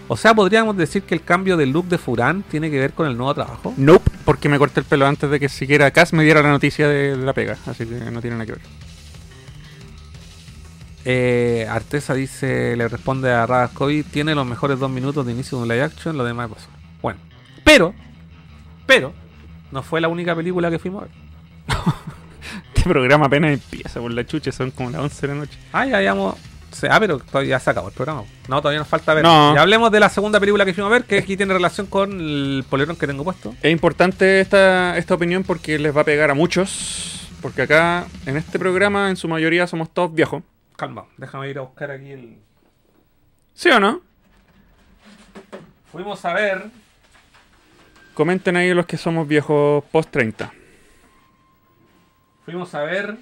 O 0.07 0.17
sea, 0.17 0.34
podríamos 0.34 0.75
decir 0.75 1.03
que 1.03 1.15
el 1.15 1.23
cambio 1.23 1.55
de 1.55 1.65
look 1.65 1.88
de 1.88 1.97
Furán 1.97 2.43
tiene 2.43 2.69
que 2.69 2.80
ver 2.80 2.93
con 2.93 3.07
el 3.07 3.17
nuevo 3.17 3.34
trabajo. 3.34 3.73
Nope, 3.77 4.11
porque 4.25 4.49
me 4.49 4.59
corté 4.59 4.81
el 4.81 4.85
pelo 4.85 5.07
antes 5.07 5.30
de 5.30 5.39
que 5.39 5.49
siquiera 5.49 5.91
Cass 5.91 6.13
me 6.13 6.23
diera 6.23 6.41
la 6.41 6.49
noticia 6.49 6.88
de 6.88 7.15
la 7.15 7.34
pega. 7.34 7.57
Así 7.65 7.85
que 7.85 7.95
no 8.11 8.21
tiene 8.21 8.35
nada 8.35 8.45
que 8.45 8.51
ver. 8.53 8.61
Eh, 11.05 11.67
Artesa 11.69 12.13
dice, 12.13 12.75
le 12.77 12.88
responde 12.88 13.31
a 13.31 13.45
Radascovi, 13.45 14.03
tiene 14.03 14.35
los 14.35 14.45
mejores 14.45 14.80
dos 14.80 14.89
minutos 14.89 15.25
de 15.25 15.34
inicio 15.34 15.57
de 15.57 15.63
un 15.63 15.69
live 15.69 15.84
action, 15.84 16.17
lo 16.17 16.23
demás 16.23 16.49
pasó. 16.49 16.67
Bueno, 17.01 17.19
pero, 17.63 17.93
pero, 18.85 19.13
no 19.71 19.84
fue 19.84 19.99
la 19.99 20.07
única 20.07 20.35
película 20.35 20.69
que 20.69 20.80
fuimos 20.80 21.03
a 21.03 21.05
ver. 21.05 21.13
Este 22.75 22.89
programa 22.89 23.27
apenas 23.27 23.51
empieza 23.51 24.01
por 24.01 24.11
la 24.11 24.25
chucha, 24.25 24.51
son 24.51 24.71
como 24.71 24.89
las 24.89 25.01
11 25.01 25.21
de 25.21 25.34
la 25.34 25.39
noche. 25.39 25.57
Ah, 25.71 25.85
ya 25.85 25.97
habíamos... 25.97 26.35
Ah, 26.89 26.99
pero 26.99 27.19
todavía 27.19 27.59
se 27.59 27.69
acabó 27.69 27.89
el 27.89 27.93
programa. 27.93 28.23
No, 28.47 28.61
todavía 28.61 28.79
nos 28.79 28.87
falta 28.87 29.13
ver. 29.13 29.23
No. 29.23 29.53
Y 29.55 29.57
hablemos 29.57 29.91
de 29.91 29.99
la 29.99 30.09
segunda 30.09 30.39
película 30.39 30.65
que 30.65 30.73
fuimos 30.73 30.91
a 30.91 30.93
ver, 30.93 31.05
que 31.05 31.17
aquí 31.17 31.37
tiene 31.37 31.53
relación 31.53 31.87
con 31.87 32.19
el 32.19 32.65
polerón 32.69 32.95
que 32.95 33.07
tengo 33.07 33.23
puesto. 33.23 33.53
Es 33.61 33.71
importante 33.71 34.41
esta, 34.41 34.97
esta 34.97 35.13
opinión 35.13 35.43
porque 35.43 35.77
les 35.79 35.95
va 35.95 36.01
a 36.01 36.05
pegar 36.05 36.31
a 36.31 36.33
muchos. 36.33 37.29
Porque 37.41 37.63
acá, 37.63 38.05
en 38.25 38.37
este 38.37 38.57
programa, 38.57 39.09
en 39.09 39.17
su 39.17 39.27
mayoría 39.27 39.67
somos 39.67 39.89
todos 39.93 40.13
viejos. 40.13 40.43
Calma, 40.77 41.05
déjame 41.17 41.49
ir 41.49 41.57
a 41.57 41.61
buscar 41.61 41.91
aquí 41.91 42.11
el... 42.11 42.37
¿Sí 43.53 43.69
o 43.69 43.79
no? 43.79 44.01
Fuimos 45.91 46.23
a 46.25 46.33
ver... 46.33 46.63
Comenten 48.13 48.55
ahí 48.55 48.73
los 48.73 48.85
que 48.85 48.97
somos 48.97 49.27
viejos 49.27 49.83
post 49.91 50.09
30. 50.11 50.53
Fuimos 52.45 52.73
a 52.73 52.83
ver... 52.83 53.17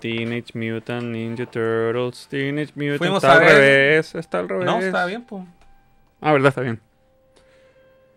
Teenage 0.00 0.52
Mutant 0.54 1.04
Ninja 1.04 1.46
Turtles, 1.46 2.26
Teenage 2.28 2.72
Mutant 2.74 2.98
Fuimos 2.98 3.16
está 3.22 3.32
a 3.32 3.34
al 3.36 3.40
ver- 3.40 3.54
revés, 3.54 4.14
está 4.14 4.38
al 4.40 4.48
revés. 4.48 4.66
No, 4.66 4.78
está 4.78 5.06
bien, 5.06 5.22
pues. 5.24 5.44
Ah, 6.20 6.32
verdad, 6.32 6.48
está 6.48 6.60
bien. 6.62 6.80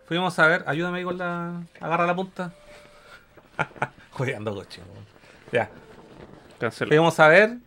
Fuimos 0.07 0.37
a 0.39 0.47
ver, 0.47 0.63
ayúdame 0.67 0.99
ahí 0.99 1.03
con 1.03 1.17
la. 1.17 1.61
Agarra 1.79 2.05
la 2.05 2.15
punta. 2.15 2.53
Jodiendo 4.11 4.53
coche. 4.53 4.81
Ya. 5.51 5.69
Cancela. 6.59 6.89
Fuimos 6.89 7.19
a 7.19 7.27
ver. 7.27 7.57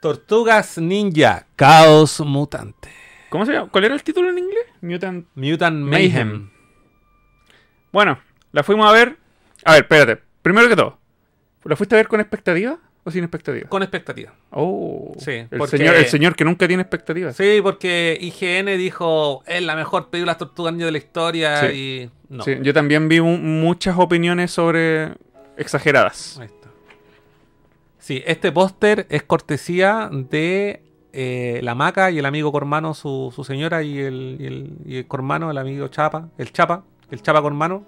Tortugas 0.00 0.78
Ninja 0.78 1.46
Caos 1.56 2.20
Mutante. 2.20 2.90
¿Cómo 3.30 3.46
se 3.46 3.52
llama? 3.52 3.68
¿Cuál 3.70 3.84
era 3.84 3.94
el 3.94 4.02
título 4.02 4.28
en 4.28 4.38
inglés? 4.38 4.64
Mutant. 4.80 5.26
Mutant 5.34 5.76
Mayhem. 5.76 6.28
Mayhem. 6.28 6.50
Bueno, 7.90 8.18
la 8.52 8.62
fuimos 8.62 8.88
a 8.88 8.92
ver. 8.92 9.16
A 9.64 9.72
ver, 9.72 9.82
espérate. 9.82 10.22
Primero 10.42 10.68
que 10.68 10.76
todo, 10.76 10.98
¿la 11.64 11.76
fuiste 11.76 11.94
a 11.94 11.98
ver 11.98 12.08
con 12.08 12.20
expectativa 12.20 12.78
o 13.04 13.10
sin 13.10 13.22
expectativa? 13.24 13.68
Con 13.68 13.82
expectativa. 13.82 14.32
Oh, 14.50 15.12
Sí, 15.18 15.32
el, 15.32 15.48
porque- 15.58 15.76
señor, 15.78 15.94
el 15.96 16.06
señor 16.06 16.34
que 16.36 16.44
nunca 16.44 16.66
tiene 16.66 16.82
expectativas. 16.82 17.36
Sí, 17.36 17.60
porque 17.62 18.16
IGN 18.20 18.76
dijo 18.78 19.42
es 19.46 19.62
la 19.62 19.76
mejor 19.76 20.08
película 20.10 20.34
de 20.34 20.38
Tortugas 20.38 20.72
Ninja 20.72 20.86
de 20.86 20.92
la 20.92 20.98
historia 20.98 21.60
Sí. 21.60 21.76
y. 21.76 22.10
No. 22.34 22.42
Sí, 22.44 22.56
yo 22.62 22.72
también 22.72 23.08
vi 23.08 23.20
mu- 23.20 23.38
muchas 23.38 23.96
opiniones 23.98 24.50
sobre 24.50 25.12
exageradas. 25.56 26.38
Ahí 26.38 26.46
está. 26.46 26.68
Sí, 27.98 28.22
este 28.26 28.52
póster 28.52 29.06
es 29.08 29.22
cortesía 29.22 30.10
de 30.12 30.82
eh, 31.12 31.60
la 31.62 31.74
Maca 31.74 32.10
y 32.10 32.18
el 32.18 32.26
amigo 32.26 32.50
Cormano, 32.52 32.92
su, 32.92 33.32
su 33.34 33.44
señora, 33.44 33.82
y 33.82 33.98
el, 34.00 34.36
y 34.40 34.46
el, 34.46 34.72
y 34.84 34.96
el 34.98 35.06
Cormano, 35.06 35.50
el 35.50 35.58
amigo 35.58 35.86
Chapa, 35.88 36.28
el 36.38 36.52
Chapa, 36.52 36.84
el 37.10 37.22
Chapa 37.22 37.40
Cormano, 37.40 37.84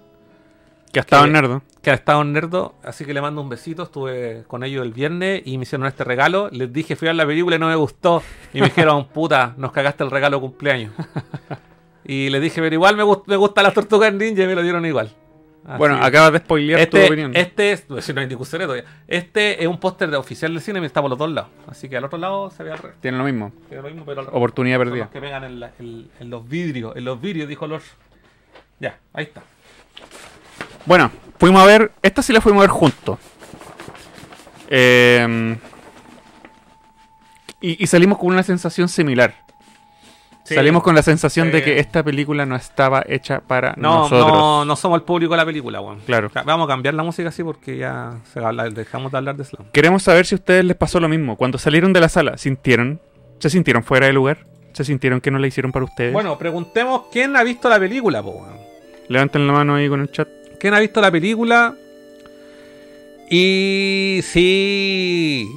Que 0.97 1.01
ha 1.01 1.02
estado 1.02 1.27
en 1.27 1.32
Nerdo. 1.32 1.62
que 1.82 1.90
ha 1.90 1.94
estado 1.94 2.23
en 2.23 2.32
Nerdo, 2.32 2.74
así 2.82 3.05
que 3.05 3.12
le 3.12 3.20
mando 3.20 3.43
un 3.43 3.51
besito, 3.51 3.82
estuve 3.82 4.44
con 4.48 4.64
ellos 4.64 4.82
el 4.82 4.94
viernes 4.94 5.43
y 5.44 5.59
me 5.59 5.64
hicieron 5.64 5.86
este 5.86 6.05
regalo, 6.05 6.48
les 6.51 6.73
dije 6.73 6.97
fui 6.97 7.06
a 7.09 7.10
ver 7.10 7.16
la 7.16 7.27
película 7.27 7.56
y 7.56 7.59
no 7.59 7.68
me 7.68 7.74
gustó, 7.77 8.23
y 8.55 8.60
me 8.60 8.68
dijeron, 8.68 9.06
puta, 9.12 9.52
nos 9.59 9.73
cagaste 9.73 10.05
el 10.05 10.10
regalo 10.10 10.39
de 10.39 10.40
cumpleaños. 10.40 10.93
Y 12.09 12.31
les 12.31 12.40
dije, 12.40 12.60
pero 12.62 12.73
igual 12.73 12.97
me, 12.97 13.02
gust- 13.02 13.24
me 13.27 13.35
gustan 13.35 13.64
las 13.64 13.74
tortugas 13.74 14.14
ninja 14.14 14.44
y 14.44 14.47
me 14.47 14.55
lo 14.55 14.62
dieron 14.62 14.86
igual. 14.86 15.10
Así 15.66 15.77
Bueno, 15.78 15.97
acabas 16.01 16.31
de 16.32 16.39
spoilear 16.39 16.78
tu 16.86 16.97
este, 16.98 17.06
opinión. 17.09 17.32
este 17.35 17.73
es, 17.73 17.85
si 18.01 18.12
no 18.14 18.20
hay 18.20 18.28
secreto 18.44 18.77
ya. 18.77 18.85
Este 19.09 19.60
es 19.60 19.66
un 19.68 19.81
póster 19.81 20.09
de 20.09 20.16
oficial 20.16 20.52
del 20.55 20.62
cine 20.62 20.78
y 20.81 20.85
está 20.85 21.01
por 21.02 21.10
los 21.10 21.18
dos 21.18 21.28
lados. 21.32 21.51
Así 21.66 21.89
que 21.89 21.97
al 21.97 22.05
otro 22.05 22.16
lado 22.18 22.48
se 22.51 22.62
ve 22.62 22.70
al 22.70 22.78
revés. 22.78 22.97
Tiene 23.01 23.18
lo 23.18 23.24
mismo. 23.24 23.51
Tiene 23.68 23.82
lo 23.82 23.89
mismo, 23.89 24.05
pero 24.06 24.20
al. 24.20 24.28
Oportunidad 24.28 24.78
perdida. 24.78 25.05
los 25.06 25.09
que 25.10 25.20
pegan 25.20 25.43
en, 25.43 25.59
la- 25.59 25.73
en- 25.81 26.09
en 26.20 26.31
los 26.31 26.48
vidrios. 26.48 26.94
En 26.94 27.05
los 27.05 27.20
vidrios, 27.20 27.48
dijo 27.48 27.66
Lord. 27.66 27.82
Ya, 28.78 29.01
ahí 29.12 29.24
está. 29.24 29.43
Bueno, 30.86 31.10
fuimos 31.38 31.62
a 31.62 31.66
ver. 31.66 31.92
Esta 32.02 32.22
sí 32.22 32.32
la 32.32 32.40
fuimos 32.40 32.60
a 32.60 32.62
ver 32.62 32.70
juntos. 32.70 33.18
Eh, 34.68 35.56
y, 37.60 37.82
y 37.82 37.86
salimos 37.86 38.18
con 38.18 38.28
una 38.28 38.42
sensación 38.42 38.88
similar. 38.88 39.34
Sí. 40.44 40.54
Salimos 40.54 40.84
con 40.84 40.94
la 40.94 41.02
sensación 41.02 41.50
de 41.50 41.60
que 41.64 41.80
esta 41.80 42.04
película 42.04 42.46
no 42.46 42.54
estaba 42.54 43.02
hecha 43.08 43.40
para 43.40 43.74
No, 43.76 44.02
nosotros. 44.02 44.28
no, 44.32 44.64
no 44.64 44.76
somos 44.76 44.98
el 44.98 45.02
público 45.02 45.32
de 45.32 45.38
la 45.38 45.44
película, 45.44 45.80
weón. 45.80 45.98
Claro. 46.06 46.30
Vamos 46.44 46.66
a 46.66 46.68
cambiar 46.68 46.94
la 46.94 47.02
música 47.02 47.30
así 47.30 47.42
porque 47.42 47.76
ya 47.78 48.18
se 48.32 48.38
habla- 48.38 48.70
dejamos 48.70 49.10
de 49.10 49.18
hablar 49.18 49.34
de 49.36 49.44
Slam. 49.44 49.66
Queremos 49.72 50.04
saber 50.04 50.24
si 50.24 50.36
a 50.36 50.38
ustedes 50.38 50.64
les 50.64 50.76
pasó 50.76 51.00
lo 51.00 51.08
mismo. 51.08 51.34
Cuando 51.36 51.58
salieron 51.58 51.92
de 51.92 51.98
la 51.98 52.08
sala, 52.08 52.38
¿sintieron? 52.38 53.00
¿Se 53.40 53.50
sintieron 53.50 53.82
fuera 53.82 54.06
de 54.06 54.12
lugar? 54.12 54.46
¿Se 54.72 54.84
sintieron 54.84 55.20
que 55.20 55.32
no 55.32 55.40
la 55.40 55.48
hicieron 55.48 55.72
para 55.72 55.84
ustedes? 55.84 56.12
Bueno, 56.12 56.38
preguntemos 56.38 57.02
quién 57.10 57.34
ha 57.36 57.42
visto 57.42 57.68
la 57.68 57.80
película, 57.80 58.22
po, 58.22 58.30
weón. 58.30 58.56
Levanten 59.08 59.48
la 59.48 59.52
mano 59.52 59.74
ahí 59.74 59.88
con 59.88 60.00
el 60.00 60.12
chat. 60.12 60.28
¿Quién 60.59 60.74
ha 60.74 60.81
visto 60.81 61.01
la 61.01 61.11
película? 61.11 61.74
Y 63.31 64.20
sí, 64.23 65.51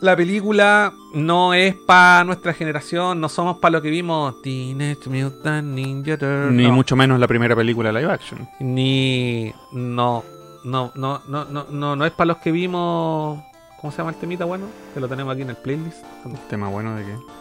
la 0.00 0.16
película 0.16 0.92
no 1.14 1.54
es 1.54 1.74
para 1.74 2.24
nuestra 2.24 2.52
generación, 2.52 3.20
no 3.20 3.28
somos 3.28 3.58
para 3.58 3.72
lo 3.72 3.82
que 3.82 3.90
vimos 3.90 4.42
Teenage 4.42 5.08
Mutant 5.08 5.68
Ninja 5.68 6.18
Turtles. 6.18 6.52
Ni 6.52 6.64
no. 6.64 6.72
mucho 6.72 6.96
menos 6.96 7.20
la 7.20 7.28
primera 7.28 7.54
película 7.54 7.92
live 7.92 8.10
action. 8.10 8.48
Ni 8.60 9.52
no, 9.72 10.24
no, 10.64 10.92
no, 10.96 11.22
no, 11.28 11.44
no, 11.44 11.66
no, 11.70 11.96
no 11.96 12.06
es 12.06 12.12
para 12.12 12.28
los 12.28 12.38
que 12.38 12.50
vimos. 12.50 13.40
¿Cómo 13.80 13.92
se 13.92 13.98
llama 13.98 14.10
el 14.10 14.16
temita 14.16 14.44
bueno? 14.44 14.66
Que 14.94 15.00
lo 15.00 15.08
tenemos 15.08 15.32
aquí 15.32 15.42
en 15.42 15.50
el 15.50 15.56
playlist. 15.56 16.04
Tema 16.48 16.68
bueno 16.68 16.96
de 16.96 17.04
que... 17.04 17.35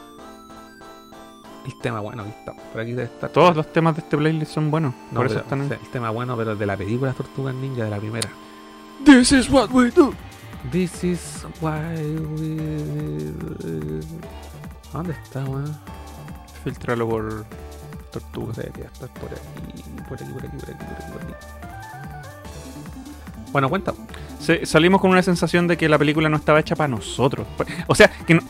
El 1.65 1.75
tema 1.79 1.99
bueno, 1.99 2.21
aquí 2.23 2.31
está. 2.39 2.53
Por 2.53 2.81
aquí 2.81 2.91
debe 2.91 3.03
estar. 3.05 3.29
Todos 3.31 3.55
los 3.55 3.71
temas 3.73 3.95
de 3.95 4.01
este 4.01 4.15
playlist 4.17 4.51
son 4.53 4.69
buenos. 4.69 4.93
No, 5.11 5.17
por 5.17 5.25
eso 5.27 5.39
están 5.39 5.61
El 5.63 5.79
tema 5.91 6.09
bueno, 6.11 6.37
pero 6.37 6.55
de 6.55 6.65
la 6.65 6.77
película 6.77 7.11
Tortugas 7.13 7.55
Ninja, 7.55 7.83
de 7.85 7.89
la 7.89 7.97
primera. 7.97 8.29
This 9.03 9.31
is 9.31 9.49
what 9.49 9.69
we 9.71 9.89
do. 9.91 10.13
This 10.71 11.03
is 11.03 11.45
why 11.61 11.71
we. 12.39 13.31
¿Dónde 14.93 15.13
está, 15.23 15.43
weón? 15.43 15.75
Filtralo 16.63 17.07
por 17.09 17.45
Tortuga. 18.11 18.53
que 18.53 18.81
está 18.83 19.07
por 19.07 19.29
aquí, 19.31 19.83
por 20.07 20.21
aquí, 20.21 20.31
por 20.31 20.45
aquí, 20.45 20.57
por 20.57 20.69
aquí, 20.69 20.85
por 20.85 20.95
aquí, 20.95 21.11
por 21.11 21.21
aquí. 21.21 21.33
Bueno, 23.51 23.69
cuenta. 23.69 23.93
Salimos 24.63 25.01
con 25.01 25.11
una 25.11 25.23
sensación 25.23 25.67
de 25.67 25.77
que 25.77 25.89
la 25.89 25.97
película 25.97 26.29
no 26.29 26.37
estaba 26.37 26.59
hecha 26.59 26.75
para 26.75 26.87
nosotros. 26.87 27.47
O 27.87 27.95
sea, 27.95 28.09
que 28.25 28.35
no- 28.35 28.41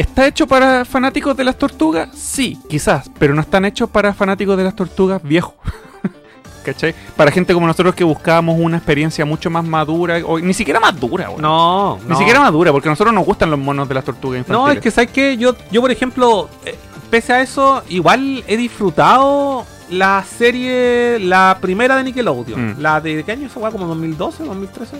¿está 0.00 0.26
hecho 0.26 0.46
para 0.46 0.84
fanáticos 0.84 1.36
de 1.36 1.44
las 1.44 1.56
tortugas? 1.56 2.08
Sí, 2.14 2.58
quizás, 2.68 3.10
pero 3.18 3.34
no 3.34 3.40
están 3.40 3.64
hechos 3.64 3.90
para 3.90 4.12
fanáticos 4.14 4.56
de 4.56 4.64
las 4.64 4.74
tortugas 4.74 5.22
viejos. 5.22 5.54
¿Cachai? 6.64 6.94
Para 7.16 7.30
gente 7.30 7.54
como 7.54 7.66
nosotros 7.66 7.94
que 7.94 8.04
buscábamos 8.04 8.58
una 8.58 8.76
experiencia 8.76 9.24
mucho 9.24 9.50
más 9.50 9.64
madura, 9.64 10.18
o 10.24 10.38
ni 10.38 10.52
siquiera 10.52 10.80
más 10.80 10.98
dura, 10.98 11.30
weón. 11.30 11.42
No, 11.42 11.98
Ni 12.06 12.16
siquiera 12.16 12.40
madura, 12.40 12.72
porque 12.72 12.88
a 12.88 12.92
nosotros 12.92 13.14
nos 13.14 13.24
gustan 13.24 13.50
los 13.50 13.58
monos 13.58 13.88
de 13.88 13.94
las 13.94 14.04
tortugas 14.04 14.38
infantiles. 14.38 14.66
No, 14.66 14.72
es 14.72 14.80
que 14.80 14.90
sabes 14.90 15.10
que 15.10 15.36
yo, 15.36 15.54
yo 15.70 15.80
por 15.80 15.90
ejemplo, 15.90 16.48
eh, 16.64 16.76
pese 17.10 17.32
a 17.32 17.40
eso, 17.40 17.82
igual 17.88 18.44
he 18.46 18.56
disfrutado 18.56 19.64
la 19.90 20.24
serie, 20.24 21.18
la 21.18 21.58
primera 21.60 21.96
de 21.96 22.04
Nickelodeon. 22.04 22.72
Mm. 22.72 22.80
La 22.80 23.00
de 23.00 23.24
qué 23.24 23.32
año 23.32 23.48
fue, 23.48 23.70
como 23.70 23.86
2012, 23.86 24.44
2013. 24.44 24.96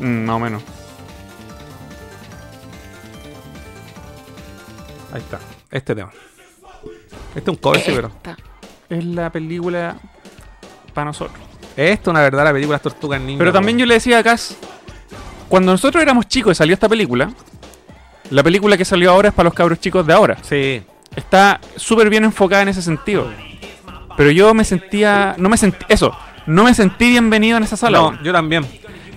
Mm, 0.00 0.24
más 0.24 0.36
o 0.36 0.38
menos. 0.38 0.62
Ahí 5.12 5.20
está, 5.20 5.38
este 5.70 5.94
tema. 5.94 6.10
Este 7.34 7.40
es 7.40 7.48
un 7.48 7.56
cover, 7.56 7.80
sí, 7.80 7.92
pero. 7.94 8.10
Es 8.88 9.04
la 9.04 9.30
película 9.30 9.96
para 10.94 11.06
nosotros. 11.06 11.38
Esta 11.76 12.02
es 12.02 12.08
una 12.08 12.20
verdadera 12.20 12.52
película 12.52 12.78
de 12.78 12.82
Tortugas 12.82 13.20
Ninja. 13.20 13.38
Pero 13.38 13.52
también 13.52 13.78
yo 13.78 13.86
le 13.86 13.94
decía 13.94 14.18
a 14.18 14.22
Cass, 14.22 14.56
cuando 15.48 15.72
nosotros 15.72 16.02
éramos 16.02 16.28
chicos 16.28 16.52
y 16.52 16.54
salió 16.56 16.74
esta 16.74 16.88
película, 16.88 17.30
la 18.30 18.42
película 18.42 18.76
que 18.76 18.84
salió 18.84 19.10
ahora 19.10 19.28
es 19.28 19.34
para 19.34 19.48
los 19.48 19.54
cabros 19.54 19.80
chicos 19.80 20.06
de 20.06 20.12
ahora. 20.12 20.36
Sí. 20.42 20.82
Está 21.14 21.60
súper 21.76 22.08
bien 22.08 22.24
enfocada 22.24 22.62
en 22.62 22.68
ese 22.68 22.82
sentido. 22.82 23.28
Pero 24.16 24.30
yo 24.30 24.54
me 24.54 24.64
sentía, 24.64 25.34
no 25.38 25.48
me 25.48 25.56
sentí, 25.56 25.84
eso, 25.88 26.16
no 26.46 26.64
me 26.64 26.74
sentí 26.74 27.10
bienvenido 27.10 27.56
en 27.56 27.64
esa 27.64 27.76
sala. 27.76 27.98
No, 27.98 28.22
yo 28.22 28.32
también. 28.32 28.66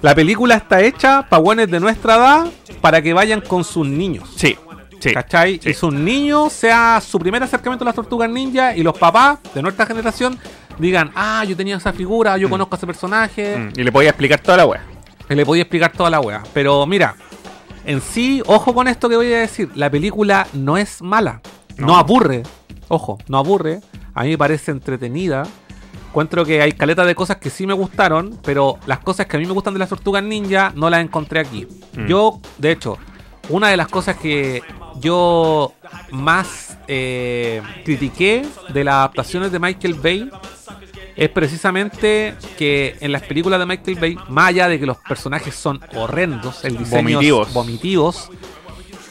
La 0.01 0.15
película 0.15 0.55
está 0.55 0.81
hecha 0.81 1.23
para 1.29 1.41
buenos 1.41 1.69
de 1.69 1.79
nuestra 1.79 2.15
edad 2.15 2.45
para 2.81 3.01
que 3.01 3.13
vayan 3.13 3.41
con 3.41 3.63
sus 3.63 3.87
niños. 3.87 4.29
Sí, 4.35 4.57
sí. 5.03 5.13
¿Cachai? 5.13 5.59
Sí. 5.61 5.69
Y 5.69 5.73
sus 5.73 5.93
niños 5.93 6.51
sea 6.53 7.01
su 7.01 7.19
primer 7.19 7.41
acercamiento 7.43 7.83
a 7.83 7.87
las 7.87 7.95
tortugas 7.95 8.29
ninja 8.29 8.75
y 8.75 8.83
los 8.83 8.97
papás 8.97 9.39
de 9.53 9.61
nuestra 9.61 9.85
generación 9.85 10.37
digan, 10.79 11.11
ah, 11.15 11.43
yo 11.47 11.55
tenía 11.55 11.77
esa 11.77 11.93
figura, 11.93 12.37
yo 12.37 12.49
conozco 12.49 12.75
a 12.75 12.77
ese 12.77 12.87
personaje, 12.87 13.57
Mm, 13.57 13.79
Y 13.79 13.83
le 13.83 13.91
podía 13.91 14.09
explicar 14.09 14.39
toda 14.39 14.57
la 14.57 14.65
wea. 14.65 14.81
y 15.29 15.35
le 15.35 15.45
podía 15.45 15.61
explicar 15.63 15.91
toda 15.91 16.09
la 16.09 16.19
wea. 16.19 16.41
Pero 16.53 16.85
mira, 16.85 17.15
en 17.85 18.01
sí, 18.01 18.41
ojo 18.45 18.73
con 18.73 18.87
esto 18.87 19.07
que 19.09 19.15
voy 19.15 19.31
a 19.33 19.39
decir, 19.39 19.69
la 19.75 19.89
película 19.89 20.47
no 20.53 20.77
es 20.77 21.01
mala, 21.01 21.41
no, 21.77 21.87
No. 21.87 21.97
aburre, 21.97 22.43
ojo, 22.87 23.17
no 23.27 23.37
aburre, 23.37 23.81
a 24.15 24.23
mí 24.23 24.29
me 24.29 24.37
parece 24.37 24.71
entretenida. 24.71 25.43
Encuentro 26.09 26.45
que 26.45 26.61
hay 26.61 26.73
caleta 26.73 27.05
de 27.05 27.15
cosas 27.15 27.37
que 27.37 27.49
sí 27.49 27.65
me 27.65 27.73
gustaron, 27.73 28.37
pero 28.43 28.77
las 28.85 28.99
cosas 28.99 29.25
que 29.25 29.35
a 29.35 29.39
mí 29.39 29.47
me 29.47 29.53
gustan 29.53 29.73
de 29.73 29.79
las 29.79 29.89
tortugas 29.89 30.21
ninja 30.23 30.71
no 30.75 30.87
las 30.89 31.01
encontré 31.01 31.39
aquí. 31.39 31.67
Mm. 31.97 32.05
Yo, 32.05 32.39
de 32.59 32.71
hecho, 32.71 32.97
una 33.49 33.69
de 33.69 33.77
las 33.77 33.87
cosas 33.87 34.17
que 34.17 34.61
yo 35.03 35.73
más 36.11 36.77
eh, 36.87 37.61
critiqué 37.83 38.45
de 38.69 38.83
las 38.83 38.95
adaptaciones 38.95 39.51
de 39.51 39.59
Michael 39.59 39.93
Bay 39.95 40.31
es 41.15 41.29
precisamente 41.29 42.35
que 42.57 42.95
en 42.99 43.11
las 43.11 43.21
películas 43.23 43.59
de 43.59 43.65
Michael 43.65 43.99
Bay, 43.99 44.17
más 44.29 44.49
allá 44.49 44.67
de 44.67 44.79
que 44.79 44.85
los 44.85 44.97
personajes 44.97 45.53
son 45.53 45.79
horrendos, 45.95 46.63
el 46.65 46.77
diseño 46.77 47.09
es 47.09 47.13
Vomitivos. 47.13 47.53
vomitivos, 47.53 48.29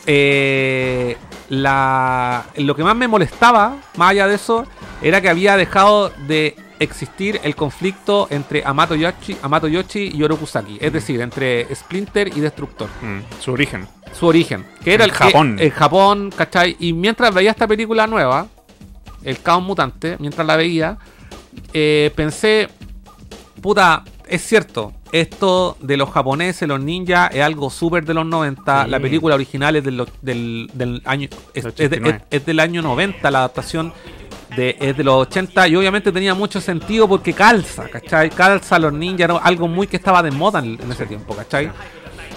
eh, 0.06 1.16
la, 1.48 2.44
lo 2.56 2.74
que 2.74 2.82
más 2.82 2.97
me 2.97 3.06
molestaba, 3.06 3.77
más 3.97 4.10
allá 4.10 4.27
de 4.27 4.35
eso, 4.35 4.66
era 5.01 5.20
que 5.20 5.28
había 5.28 5.56
dejado 5.56 6.10
de 6.27 6.56
existir 6.82 7.40
el 7.42 7.54
conflicto 7.56 8.26
entre 8.30 8.62
Amato 8.64 8.94
Yoshi, 8.94 9.36
Amato 9.42 9.68
Yoshi 9.68 10.10
y 10.14 10.22
Orokusaki, 10.22 10.78
es 10.80 10.92
decir, 10.92 11.20
entre 11.20 11.72
Splinter 11.74 12.28
y 12.28 12.40
Destructor 12.40 12.88
Mm, 13.02 13.20
Su 13.40 13.52
origen. 13.52 13.86
su 14.12 14.26
origen, 14.26 14.66
que 14.84 14.94
era 14.94 15.04
el 15.04 15.12
Japón. 15.12 15.56
El, 15.59 15.70
Japón, 15.70 16.30
¿cachai? 16.36 16.76
Y 16.80 16.92
mientras 16.92 17.32
veía 17.34 17.50
esta 17.50 17.66
película 17.66 18.06
nueva, 18.06 18.46
El 19.24 19.40
Caos 19.40 19.62
Mutante, 19.62 20.16
mientras 20.18 20.46
la 20.46 20.56
veía, 20.56 20.98
eh, 21.72 22.10
pensé, 22.16 22.68
puta, 23.60 24.02
es 24.26 24.42
cierto, 24.42 24.92
esto 25.12 25.76
de 25.80 25.96
los 25.96 26.10
japoneses, 26.10 26.66
los 26.66 26.80
ninjas, 26.80 27.30
es 27.34 27.42
algo 27.42 27.68
súper 27.70 28.04
de 28.04 28.14
los 28.14 28.24
90. 28.26 28.84
Sí. 28.84 28.90
La 28.90 28.98
película 29.00 29.34
original 29.34 29.76
es 29.76 29.84
del, 29.84 30.06
del, 30.22 30.70
del 30.72 31.02
año, 31.04 31.28
es, 31.54 31.64
Del 31.64 31.72
es 31.72 31.90
de- 31.90 31.96
89. 31.98 32.24
es- 32.30 32.40
es 32.40 32.46
del 32.46 32.60
año 32.60 32.82
90, 32.82 33.30
la 33.30 33.38
adaptación 33.40 33.92
de, 34.57 34.77
es 34.81 34.97
de 34.97 35.05
los 35.05 35.15
80 35.29 35.69
y 35.69 35.77
obviamente 35.77 36.12
tenía 36.12 36.35
mucho 36.35 36.61
sentido 36.61 37.09
porque 37.09 37.33
calza, 37.33 37.89
¿cachai? 37.89 38.31
Calza 38.31 38.79
los 38.79 38.93
ninjas, 38.93 39.31
algo 39.43 39.69
muy 39.69 39.87
que 39.87 39.97
estaba 39.97 40.23
de 40.23 40.31
moda 40.31 40.59
en, 40.61 40.79
en 40.83 40.93
ese 40.93 41.07
tiempo, 41.07 41.35
¿cachai? 41.35 41.70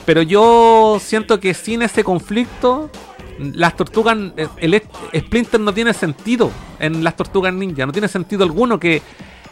Pero 0.06 0.22
yo 0.22 0.98
siento 1.02 1.40
que 1.40 1.54
sin 1.54 1.82
ese 1.82 2.04
conflicto, 2.04 2.90
las 3.40 3.76
tortugas, 3.76 4.16
el, 4.58 4.74
el 4.74 4.84
Splinter 5.22 5.60
no 5.60 5.74
tiene 5.74 5.94
sentido 5.94 6.52
en 6.80 7.04
las 7.04 7.16
tortugas 7.16 7.54
ninja, 7.54 7.86
no 7.86 7.92
tiene 7.92 8.08
sentido 8.08 8.44
alguno 8.44 8.80
que... 8.80 9.02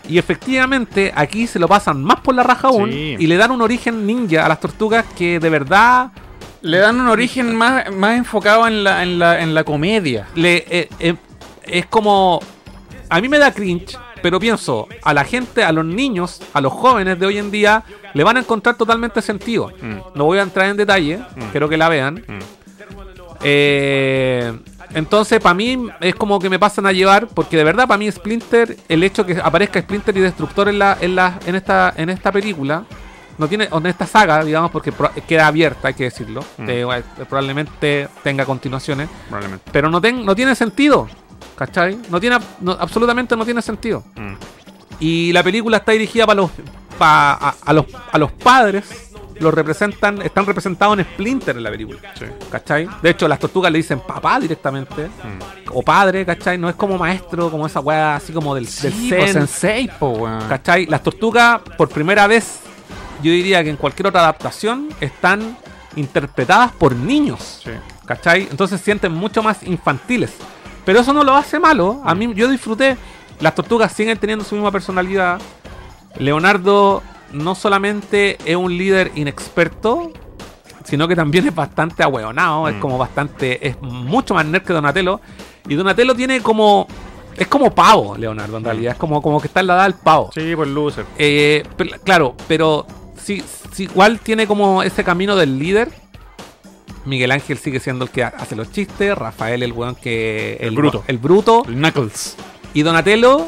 Y 0.08 0.18
efectivamente 0.18 1.14
aquí 1.16 1.48
se 1.48 1.60
lo 1.60 1.68
pasan 1.70 2.04
más 2.04 2.20
por 2.20 2.36
la 2.36 2.44
raja 2.44 2.68
aún 2.68 2.92
Sí. 2.92 3.16
y 3.18 3.26
le 3.26 3.38
dan 3.38 3.52
un 3.52 3.62
origen 3.62 4.06
ninja 4.06 4.46
a 4.46 4.50
las 4.50 4.60
tortugas 4.60 5.06
que 5.18 5.40
de 5.40 5.50
verdad 5.50 6.12
Le 6.62 6.78
dan 6.78 7.00
un 7.00 7.08
origen 7.08 7.56
más, 7.56 7.90
más 7.92 8.18
enfocado 8.18 8.68
en 8.68 8.84
la, 8.84 9.02
en, 9.04 9.18
la, 9.18 9.42
en 9.42 9.54
la 9.54 9.64
comedia. 9.64 10.28
le 10.36 10.66
eh, 10.70 10.90
eh, 11.00 11.16
es 11.66 11.86
como 11.88 12.40
a 13.10 13.22
mí 13.22 13.28
me 13.30 13.38
da 13.40 13.52
cringe 13.52 13.98
pero 14.22 14.40
pienso 14.40 14.88
a 15.04 15.14
la 15.14 15.24
gente 15.26 15.64
a 15.64 15.72
los 15.72 15.86
niños 15.86 16.42
a 16.54 16.62
los 16.62 16.72
jóvenes 16.74 17.20
de 17.20 17.26
hoy 17.26 17.38
en 17.38 17.52
día 17.52 17.84
le 18.14 18.24
van 18.24 18.38
a 18.38 18.40
encontrar 18.40 18.76
totalmente 18.76 19.22
sentido 19.22 19.72
Mm. 19.82 19.96
no 20.16 20.26
voy 20.26 20.38
a 20.40 20.44
entrar 20.44 20.68
en 20.70 20.78
detalle 20.78 21.20
quiero 21.52 21.68
que 21.70 21.78
la 21.78 21.90
vean 21.90 22.24
Mm. 22.28 22.40
Eh, 23.46 24.54
entonces 24.94 25.40
para 25.42 25.54
mí 25.54 25.88
es 26.00 26.16
como 26.16 26.40
que 26.40 26.50
me 26.50 26.60
pasan 26.60 26.86
a 26.86 26.92
llevar 26.92 27.28
porque 27.28 27.58
de 27.58 27.64
verdad 27.64 27.88
para 27.88 27.98
mí 27.98 28.10
Splinter 28.12 28.78
el 28.88 29.04
hecho 29.04 29.26
que 29.26 29.38
aparezca 29.44 29.82
Splinter 29.82 30.16
y 30.16 30.22
Destructor 30.22 30.70
en 30.70 30.80
la 30.80 30.98
en 31.02 31.16
la 31.16 31.40
en 31.46 31.56
esta 31.56 31.94
en 31.98 32.10
esta 32.10 32.32
película 32.32 32.86
no 33.38 33.48
tiene 33.48 33.68
o 33.72 33.80
en 33.80 33.88
esta 33.88 34.06
saga 34.06 34.44
digamos 34.46 34.72
porque 34.72 34.94
queda 35.28 35.48
abierta 35.48 35.90
hay 35.90 35.94
que 35.96 36.06
decirlo 36.06 36.42
Mm. 36.58 36.66
Eh, 36.70 37.04
probablemente 37.28 38.08
tenga 38.24 38.46
continuaciones 38.46 39.10
Probablemente. 39.28 39.70
pero 39.74 39.90
no, 39.90 40.00
ten- 40.00 40.24
no 40.26 40.36
tiene 40.36 40.56
sentido. 40.56 41.08
¿Cachai? 41.56 41.98
No 42.10 42.20
tiene, 42.20 42.38
no- 42.62 42.72
absolutamente 42.74 43.36
no 43.36 43.46
tiene 43.46 43.62
sentido. 43.62 44.04
Mm. 44.16 44.34
Y 45.00 45.32
la 45.34 45.44
película 45.44 45.78
está 45.78 45.92
dirigida 45.92 46.26
para 46.26 46.42
los, 46.42 46.52
pa- 46.98 47.34
a, 47.34 47.56
a 47.64 47.74
los, 47.74 47.86
a 48.12 48.18
los 48.18 48.32
padres. 48.32 49.10
Los 49.40 49.52
representan, 49.54 50.22
están 50.22 50.46
representados 50.46 50.98
en 51.00 51.06
Splinter 51.06 51.58
en 51.58 51.64
la 51.64 51.72
película. 51.72 52.00
Sí. 52.18 52.26
¿Cachai? 52.52 52.88
De 53.02 53.10
hecho, 53.10 53.28
las 53.28 53.40
tortugas 53.40 53.72
le 53.72 53.80
dicen 53.80 54.00
papá 54.00 54.40
directamente. 54.40 55.08
Mm. 55.08 55.72
O 55.74 55.82
padre, 55.82 56.24
¿cachai? 56.26 56.58
No 56.58 56.70
es 56.70 56.76
como 56.76 56.98
maestro, 57.00 57.50
como 57.50 57.66
esa 57.66 57.80
weá 57.80 58.16
así 58.16 58.32
como 58.32 58.54
del, 58.54 58.66
del 58.66 58.94
Sí, 58.94 59.10
zen. 59.10 59.18
pues, 59.20 59.32
sensei, 59.34 59.88
po. 60.00 60.30
¿Cachai? 60.48 60.86
Las 60.86 61.02
tortugas, 61.02 61.62
por 61.78 61.90
primera 61.90 62.28
vez, 62.28 62.60
yo 63.24 63.32
diría 63.32 63.64
que 63.64 63.72
en 63.72 63.76
cualquier 63.76 64.08
otra 64.08 64.22
adaptación, 64.22 64.90
están 65.02 65.58
interpretadas 65.96 66.72
por 66.74 66.96
niños. 66.96 67.62
Sí. 67.64 67.72
¿Cachai? 68.06 68.48
Entonces 68.52 68.80
se 68.80 68.86
sienten 68.86 69.12
mucho 69.14 69.42
más 69.42 69.64
infantiles. 69.64 70.32
Pero 70.86 71.00
eso 71.00 71.14
no 71.14 71.24
lo 71.24 71.34
hace 71.36 71.60
malo. 71.60 72.02
A 72.04 72.14
mí 72.16 72.32
yo 72.36 72.48
disfruté. 72.50 72.98
Las 73.40 73.56
tortugas 73.56 73.92
siguen 73.94 74.18
teniendo 74.18 74.44
su 74.46 74.56
misma 74.56 74.72
personalidad. 74.72 75.40
Leonardo 76.18 77.02
no 77.32 77.56
solamente 77.56 78.38
es 78.46 78.56
un 78.56 78.76
líder 78.78 79.12
inexperto, 79.16 80.12
sino 80.84 81.08
que 81.08 81.16
también 81.16 81.48
es 81.48 81.56
bastante 81.56 82.04
ahueonado. 82.04 82.68
Es 82.68 82.76
Mm. 82.76 82.80
como 82.80 82.98
bastante. 82.98 83.66
Es 83.68 83.82
mucho 83.82 84.34
más 84.34 84.46
nerd 84.46 84.64
que 84.64 84.74
Donatello. 84.74 85.20
Y 85.68 85.76
Donatello 85.76 86.14
tiene 86.16 86.42
como. 86.42 86.88
Es 87.36 87.48
como 87.48 87.74
pavo, 87.74 88.16
Leonardo, 88.16 88.58
en 88.58 88.64
realidad. 88.64 88.92
Es 88.94 89.00
como, 89.00 89.20
como 89.22 89.42
que 89.42 89.48
está 89.48 89.62
en 89.62 89.68
la 89.68 89.74
edad 89.76 89.84
del 89.86 89.96
pavo. 89.96 90.30
Sí, 90.36 90.56
pues 90.56 90.70
loser. 90.70 91.06
Eh, 91.18 91.64
pero- 91.76 92.00
claro, 92.04 92.36
pero 92.48 92.86
sí, 93.18 93.44
sí, 93.72 93.84
igual 93.86 94.20
tiene 94.20 94.46
como 94.46 94.84
ese 94.84 95.04
camino 95.04 95.36
del 95.36 95.58
líder. 95.58 95.90
Miguel 97.06 97.32
Ángel 97.32 97.58
sigue 97.58 97.80
siendo 97.80 98.06
el 98.06 98.12
que 98.12 98.24
hace 98.24 98.56
los 98.56 98.72
chistes. 98.72 99.18
Rafael, 99.18 99.64
el 99.64 99.72
weón 99.74 99.96
que. 99.96 100.58
El 100.60 100.72
bruto. 100.76 101.04
El 101.08 101.18
bruto. 101.18 101.64
El 101.68 101.76
Knuckles. 101.76 102.36
Y 102.74 102.82
Donatello. 102.82 103.48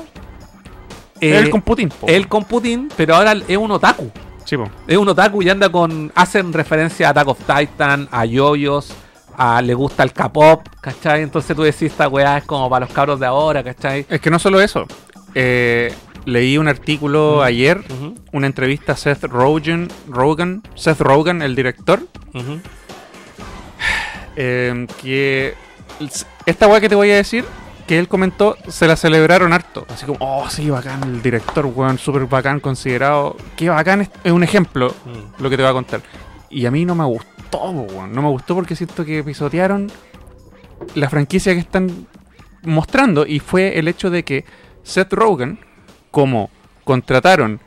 eh, 1.22 1.38
el 1.38 1.49
con 1.49 1.61
Putin. 1.61 1.90
po. 1.90 2.07
él 2.07 2.27
con 2.27 2.44
Putin, 2.44 2.90
pero 2.95 3.15
ahora 3.15 3.34
es 3.48 3.57
un 3.57 3.72
otaku. 3.72 4.11
Sí, 4.44 4.57
po. 4.57 4.69
Es 4.88 4.98
un 4.98 5.07
otaku 5.07 5.41
y 5.41 5.49
anda 5.49 5.69
con. 5.69 6.11
Hacen 6.15 6.52
referencia 6.53 7.07
a 7.07 7.11
Attack 7.11 7.27
of 7.30 7.40
Titan, 7.40 8.07
a 8.11 8.26
yoyos, 8.26 8.94
a 9.38 9.61
le 9.61 9.73
gusta 9.73 10.03
el 10.03 10.11
K-pop, 10.14 10.68
¿cachai? 10.82 11.23
Entonces 11.23 11.56
tú 11.56 11.64
decís, 11.64 11.84
esta 11.84 12.07
weá 12.07 12.38
es 12.38 12.44
como 12.44 12.69
para 12.69 12.86
los 12.86 12.94
cabros 12.94 13.19
de 13.19 13.26
ahora, 13.26 13.64
¿cachai? 13.64 14.06
Es 14.10 14.19
que 14.22 14.30
no 14.30 14.38
solo 14.38 14.60
eso. 14.61 14.86
Eh, 15.34 15.94
leí 16.26 16.57
un 16.57 16.68
artículo 16.68 17.41
ayer, 17.41 17.82
una 18.32 18.48
entrevista 18.48 18.94
a 18.94 18.95
Seth 18.98 19.23
Rogen, 19.23 19.88
Rogan, 20.07 20.61
Seth 20.76 20.99
Rogen, 21.02 21.41
el 21.41 21.56
director. 21.56 22.02
Eh, 24.36 24.88
que 25.02 25.53
esta 26.45 26.68
weá 26.68 26.82
que 26.82 26.90
te 26.90 26.95
voy 26.95 27.12
a 27.12 27.16
decir, 27.16 27.45
que 27.88 27.99
él 27.99 28.07
comentó, 28.07 28.57
se 28.68 28.88
la 28.88 28.95
celebraron 28.95 29.53
harto. 29.53 29.86
Así 29.90 30.06
como, 30.06 30.18
oh, 30.22 30.49
sí, 30.49 30.70
bacán, 30.70 31.03
el 31.03 31.22
director, 31.22 31.66
weón, 31.68 31.98
súper 31.98 32.26
bacán, 32.26 32.60
considerado. 32.60 33.38
Qué 33.56 33.70
bacán, 33.70 34.02
es, 34.02 34.10
es 34.24 34.32
un 34.32 34.44
ejemplo 34.44 34.94
Mm. 35.06 35.41
lo 35.44 35.49
que 35.49 35.56
te 35.57 35.64
voy 35.64 35.70
a 35.70 35.74
contar. 35.74 36.02
Y 36.49 36.66
a 36.66 36.72
mí 36.72 36.86
no 36.86 36.95
me 36.95 37.06
gustó, 37.06 37.70
weón. 37.70 38.14
No 38.14 38.22
me 38.22 38.30
gustó 38.30 38.56
porque 38.56 38.76
siento 38.76 39.06
que 39.06 39.24
pisotearon 39.24 39.91
la 40.95 41.10
franquicia 41.10 41.53
que 41.53 41.60
están 41.60 42.07
mostrando. 42.64 43.26
Y 43.26 43.40
fue 43.40 43.78
el 43.78 43.88
hecho 43.88 44.10
de 44.10 44.24
que 44.24 44.45
Seth 44.84 45.14
Rogen, 45.14 45.60
como 46.12 46.49
contrataron 46.84 47.60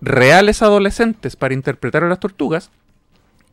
reales 0.00 0.62
adolescentes 0.62 1.36
para 1.36 1.52
interpretar 1.54 2.04
a 2.04 2.08
las 2.08 2.20
tortugas, 2.20 2.70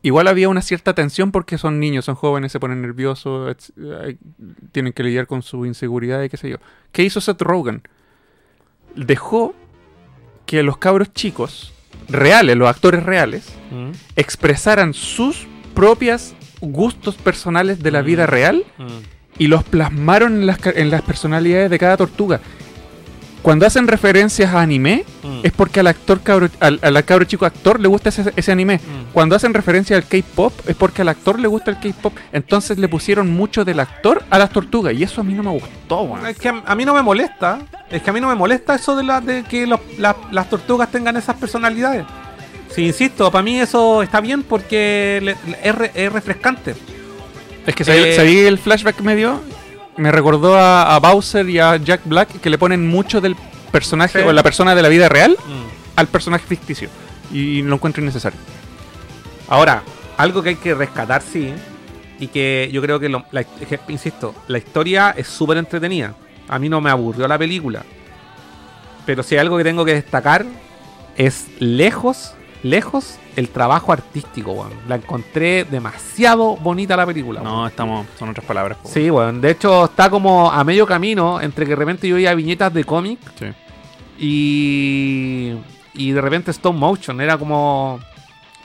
igual 0.02 0.28
había 0.28 0.48
una 0.48 0.62
cierta 0.62 0.94
tensión 0.94 1.32
porque 1.32 1.58
son 1.58 1.80
niños, 1.80 2.04
son 2.04 2.14
jóvenes, 2.14 2.52
se 2.52 2.60
ponen 2.60 2.82
nerviosos, 2.82 3.72
tienen 4.72 4.92
que 4.92 5.02
lidiar 5.02 5.26
con 5.26 5.42
su 5.42 5.66
inseguridad 5.66 6.22
y 6.22 6.28
qué 6.28 6.36
sé 6.36 6.50
yo. 6.50 6.56
¿Qué 6.92 7.02
hizo 7.02 7.20
Seth 7.20 7.42
Rogen? 7.42 7.82
Dejó 8.94 9.54
que 10.46 10.62
los 10.62 10.78
cabros 10.78 11.12
chicos, 11.12 11.72
reales, 12.08 12.56
los 12.56 12.68
actores 12.68 13.02
reales, 13.02 13.52
Mm, 13.70 13.90
expresaran 14.16 14.94
sus 14.94 15.46
propias 15.74 16.34
gustos 16.60 17.16
personales 17.16 17.82
de 17.82 17.90
la 17.90 18.02
vida 18.02 18.26
real 18.26 18.64
mm. 18.78 19.38
y 19.38 19.48
los 19.48 19.62
plasmaron 19.64 20.34
en 20.34 20.46
las, 20.46 20.58
en 20.66 20.90
las 20.90 21.02
personalidades 21.02 21.70
de 21.70 21.78
cada 21.78 21.96
tortuga. 21.96 22.40
Cuando 23.42 23.66
hacen 23.66 23.86
referencias 23.86 24.52
a 24.52 24.60
anime, 24.60 25.04
Mm. 25.22 25.40
es 25.44 25.52
porque 25.52 25.80
al 25.80 25.86
actor 25.86 26.20
cabro, 26.22 26.48
al, 26.60 26.78
al 26.82 27.04
cabro 27.04 27.24
chico 27.24 27.46
actor 27.46 27.78
le 27.80 27.86
gusta 27.88 28.08
ese, 28.08 28.32
ese 28.36 28.50
anime. 28.52 28.76
Mm. 28.76 29.12
Cuando 29.12 29.36
hacen 29.36 29.54
referencia 29.54 29.96
al 29.96 30.04
K-pop, 30.06 30.52
es 30.66 30.74
porque 30.76 31.02
al 31.02 31.08
actor 31.08 31.38
le 31.38 31.46
gusta 31.48 31.70
el 31.70 31.78
K-pop. 31.78 32.14
Entonces 32.32 32.78
le 32.78 32.88
pusieron 32.88 33.30
mucho 33.30 33.64
del 33.64 33.80
actor 33.80 34.22
a 34.30 34.38
las 34.38 34.50
tortugas. 34.50 34.94
Y 34.94 35.02
eso 35.02 35.20
a 35.20 35.24
mí 35.24 35.34
no 35.34 35.42
me 35.42 35.50
gustó, 35.50 36.02
weón. 36.02 36.26
Es 36.26 36.38
que 36.38 36.48
a, 36.48 36.62
a 36.66 36.74
mí 36.74 36.84
no 36.84 36.94
me 36.94 37.02
molesta. 37.02 37.60
Es 37.90 38.02
que 38.02 38.10
a 38.10 38.12
mí 38.12 38.20
no 38.20 38.28
me 38.28 38.34
molesta 38.34 38.74
eso 38.74 38.96
de, 38.96 39.04
la, 39.04 39.20
de 39.20 39.44
que 39.44 39.66
los- 39.66 39.80
la- 39.98 40.16
las 40.32 40.50
tortugas 40.50 40.90
tengan 40.90 41.16
esas 41.16 41.36
personalidades. 41.36 42.04
Sí, 42.74 42.86
insisto, 42.86 43.30
para 43.30 43.42
mí 43.42 43.58
eso 43.60 44.02
está 44.02 44.20
bien 44.20 44.42
porque 44.42 45.20
le- 45.22 45.36
le- 45.50 45.58
es, 45.62 45.74
re- 45.74 45.92
es 45.94 46.12
refrescante. 46.12 46.74
Es 47.66 47.74
que 47.74 47.84
¿sabí- 47.84 47.98
Eh, 47.98 48.16
¿sabí 48.16 48.38
el 48.40 48.58
flashback 48.58 48.96
que 48.96 49.02
me 49.02 49.16
dio? 49.16 49.40
Me 49.98 50.10
recordó 50.12 50.56
a, 50.56 50.94
a 50.94 50.98
Bowser 51.00 51.48
y 51.50 51.58
a 51.58 51.76
Jack 51.76 52.02
Black 52.04 52.40
que 52.40 52.48
le 52.50 52.56
ponen 52.56 52.86
mucho 52.88 53.20
del 53.20 53.36
personaje 53.70 54.22
Sí. 54.22 54.26
o 54.28 54.32
la 54.32 54.42
persona 54.42 54.74
de 54.74 54.80
la 54.82 54.88
vida 54.88 55.08
real 55.08 55.32
Mm. 55.32 55.96
al 55.96 56.06
personaje 56.06 56.46
ficticio. 56.46 56.88
Y 57.32 57.60
lo 57.62 57.74
encuentro 57.74 58.02
innecesario. 58.02 58.38
Ahora, 59.48 59.82
algo 60.16 60.42
que 60.42 60.50
hay 60.50 60.56
que 60.56 60.74
rescatar, 60.74 61.20
sí, 61.22 61.52
y 62.20 62.28
que 62.28 62.70
yo 62.72 62.80
creo 62.80 62.98
que, 63.00 63.08
lo- 63.08 63.24
la- 63.32 63.44
que, 63.44 63.78
insisto, 63.88 64.34
la 64.46 64.58
historia 64.58 65.14
es 65.16 65.26
súper 65.28 65.58
entretenida. 65.58 66.14
A 66.48 66.58
mí 66.58 66.68
no 66.68 66.80
me 66.80 66.90
aburrió 66.90 67.28
la 67.28 67.36
película. 67.38 67.82
Pero 69.04 69.22
si 69.22 69.34
hay 69.34 69.40
algo 69.40 69.56
que 69.58 69.64
tengo 69.64 69.84
que 69.84 69.94
destacar, 69.94 70.46
es 71.16 71.46
lejos, 71.58 72.34
lejos 72.62 73.18
el 73.36 73.48
trabajo 73.50 73.92
artístico, 73.92 74.52
weón. 74.52 74.72
La 74.88 74.96
encontré 74.96 75.64
demasiado 75.64 76.56
bonita 76.56 76.96
la 76.96 77.06
película. 77.06 77.40
weón. 77.40 77.52
No, 77.54 77.66
estamos, 77.66 78.06
son 78.18 78.30
otras 78.30 78.44
palabras. 78.46 78.78
Sí, 78.84 79.10
weón. 79.10 79.40
De 79.40 79.50
hecho, 79.50 79.84
está 79.86 80.10
como 80.10 80.50
a 80.50 80.62
medio 80.64 80.86
camino 80.86 81.40
entre 81.40 81.64
que 81.64 81.70
de 81.70 81.76
repente 81.76 82.08
yo 82.08 82.16
veía 82.16 82.34
viñetas 82.34 82.72
de 82.74 82.84
cómic 82.84 83.18
Sí. 83.38 83.46
y, 84.18 85.54
y 85.94 86.12
de 86.12 86.20
repente 86.20 86.50
stop 86.50 86.74
motion. 86.74 87.20
Era 87.20 87.36
como... 87.38 88.00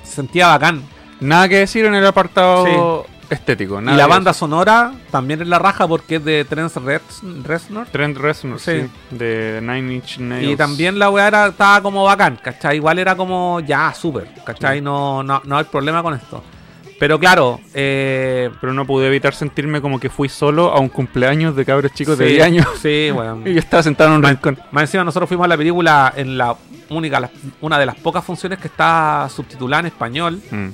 se 0.04 0.14
Sentía 0.16 0.48
bacán. 0.48 0.84
Nada 1.20 1.48
que 1.48 1.58
decir 1.60 1.86
en 1.86 1.96
el 1.96 2.06
apartado 2.06 3.06
estético. 3.30 3.80
y 3.82 3.86
nada 3.86 3.98
la 3.98 4.04
que 4.06 4.10
banda 4.10 4.34
sonora 4.34 4.94
también 5.12 5.42
es 5.42 5.48
la 5.48 5.60
raja 5.60 5.88
porque 5.88 6.16
es 6.18 6.26
de 6.26 6.46
Trent 6.46 6.72
Reznor. 7.44 7.88
Trent 7.92 8.18
Reznor, 8.18 8.60
Sí. 8.60 8.82
sí. 8.82 9.16
De 9.16 9.60
Nine 9.62 9.96
Inch 9.96 10.18
Nails. 10.20 10.52
Y 10.52 10.56
también 10.56 11.00
la 11.00 11.10
weá 11.10 11.28
era, 11.28 11.48
estaba 11.48 11.82
como 11.82 12.04
bacán, 12.04 12.38
¿cachai? 12.42 12.78
Igual 12.78 13.00
era 13.00 13.16
como 13.16 13.60
ya, 13.62 13.94
súper, 13.94 14.28
¿cachai? 14.46 14.78
Sí. 14.80 14.84
No, 14.84 15.24
no, 15.24 15.42
no 15.46 15.58
hay 15.58 15.64
problema 15.66 16.02
con 16.04 16.14
esto. 16.14 16.44
Pero 17.00 17.20
claro, 17.20 17.60
eh, 17.74 18.50
Pero 18.62 18.72
no 18.74 18.86
pude 18.86 19.08
evitar 19.08 19.34
sentirme 19.34 19.82
como 19.82 20.00
que 20.00 20.10
fui 20.10 20.30
solo 20.30 20.72
a 20.72 20.80
un 20.80 20.88
cumpleaños 20.90 21.54
de 21.56 21.66
cabros 21.66 21.92
chicos 21.94 22.18
de 22.18 22.28
sí, 22.28 22.34
10 22.34 22.46
años. 22.46 22.68
Sí, 22.82 23.10
weón. 23.16 23.46
Y 23.46 23.54
yo 23.54 23.60
estaba 23.60 23.84
sentado 23.84 24.12
en 24.12 24.18
un 24.18 24.24
rincón. 24.24 24.58
Más 24.72 24.84
encima 24.84 25.04
nosotros 25.04 25.28
fuimos 25.28 25.44
a 25.46 25.48
la 25.50 25.58
película 25.58 26.14
en 26.16 26.38
la 26.38 26.56
única, 26.90 27.20
la- 27.20 27.32
una 27.60 27.78
de 27.78 27.86
las 27.88 27.96
pocas 27.96 28.24
funciones 28.24 28.60
que 28.60 28.68
está 28.68 29.28
subtitulada 29.30 29.82
en 29.82 29.86
español. 29.88 30.40
Mm. 30.50 30.68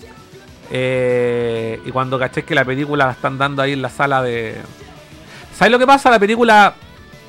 Eh, 0.72 1.82
y 1.86 1.92
cuando 1.92 2.20
caché 2.20 2.44
que 2.44 2.56
la 2.56 2.66
película 2.66 3.06
la 3.06 3.12
están 3.12 3.38
dando 3.38 3.62
ahí 3.62 3.74
en 3.74 3.82
la 3.82 3.90
sala 3.90 4.22
de... 4.22 4.56
¿Sabes 5.54 5.72
lo 5.72 5.80
que 5.80 5.88
pasa? 5.88 6.10
La 6.10 6.20
película 6.20 6.76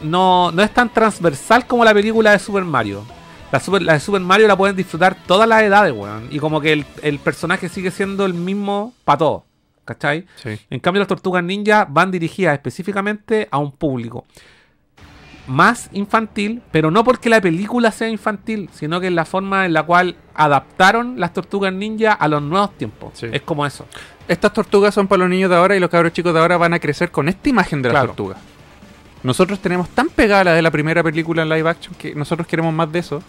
no, 0.02 0.52
no 0.52 0.62
es 0.62 0.72
tan 0.72 0.92
transversal 0.92 1.66
como 1.66 1.84
la 1.84 1.94
película 1.94 2.32
de 2.32 2.38
Super 2.38 2.64
Mario. 2.64 3.04
La, 3.50 3.58
Super- 3.60 3.82
la 3.82 3.94
de 3.94 4.00
Super 4.00 4.20
Mario 4.20 4.46
la 4.46 4.56
pueden 4.56 4.76
disfrutar 4.76 5.16
todas 5.26 5.48
las 5.48 5.62
edades, 5.62 5.92
weón. 5.92 6.28
Y 6.30 6.38
como 6.38 6.60
que 6.60 6.72
el, 6.72 6.86
el 7.02 7.18
personaje 7.18 7.68
sigue 7.68 7.90
siendo 7.90 8.24
el 8.26 8.34
mismo 8.34 8.94
para 9.04 9.18
todos. 9.18 9.42
¿Cachai? 9.84 10.26
Sí. 10.36 10.56
En 10.70 10.78
cambio, 10.78 11.00
las 11.00 11.08
tortugas 11.08 11.42
ninja 11.42 11.84
van 11.88 12.12
dirigidas 12.12 12.54
específicamente 12.54 13.48
a 13.50 13.58
un 13.58 13.72
público 13.72 14.24
más 15.50 15.90
infantil, 15.92 16.62
pero 16.70 16.90
no 16.90 17.02
porque 17.04 17.28
la 17.28 17.40
película 17.40 17.90
sea 17.90 18.08
infantil, 18.08 18.70
sino 18.72 19.00
que 19.00 19.08
es 19.08 19.12
la 19.12 19.24
forma 19.24 19.66
en 19.66 19.72
la 19.72 19.82
cual 19.82 20.16
adaptaron 20.34 21.18
las 21.18 21.32
tortugas 21.34 21.72
ninja 21.72 22.12
a 22.12 22.28
los 22.28 22.40
nuevos 22.40 22.76
tiempos. 22.78 23.10
Sí. 23.14 23.26
Es 23.32 23.42
como 23.42 23.66
eso. 23.66 23.84
Estas 24.28 24.52
tortugas 24.52 24.94
son 24.94 25.08
para 25.08 25.20
los 25.20 25.28
niños 25.30 25.50
de 25.50 25.56
ahora 25.56 25.76
y 25.76 25.80
los 25.80 25.90
cabros 25.90 26.12
chicos 26.12 26.32
de 26.32 26.40
ahora 26.40 26.56
van 26.56 26.72
a 26.72 26.78
crecer 26.78 27.10
con 27.10 27.28
esta 27.28 27.48
imagen 27.48 27.82
de 27.82 27.88
las 27.88 27.94
Claro. 27.94 28.06
tortugas. 28.08 28.38
Nosotros 29.22 29.58
tenemos 29.58 29.88
tan 29.90 30.08
pegada 30.08 30.44
la 30.44 30.52
de 30.54 30.62
la 30.62 30.70
primera 30.70 31.02
película 31.02 31.42
en 31.42 31.48
live 31.48 31.68
action 31.68 31.94
que 31.98 32.14
nosotros 32.14 32.46
queremos 32.46 32.72
más 32.72 32.90
de 32.90 33.00
eso. 33.00 33.22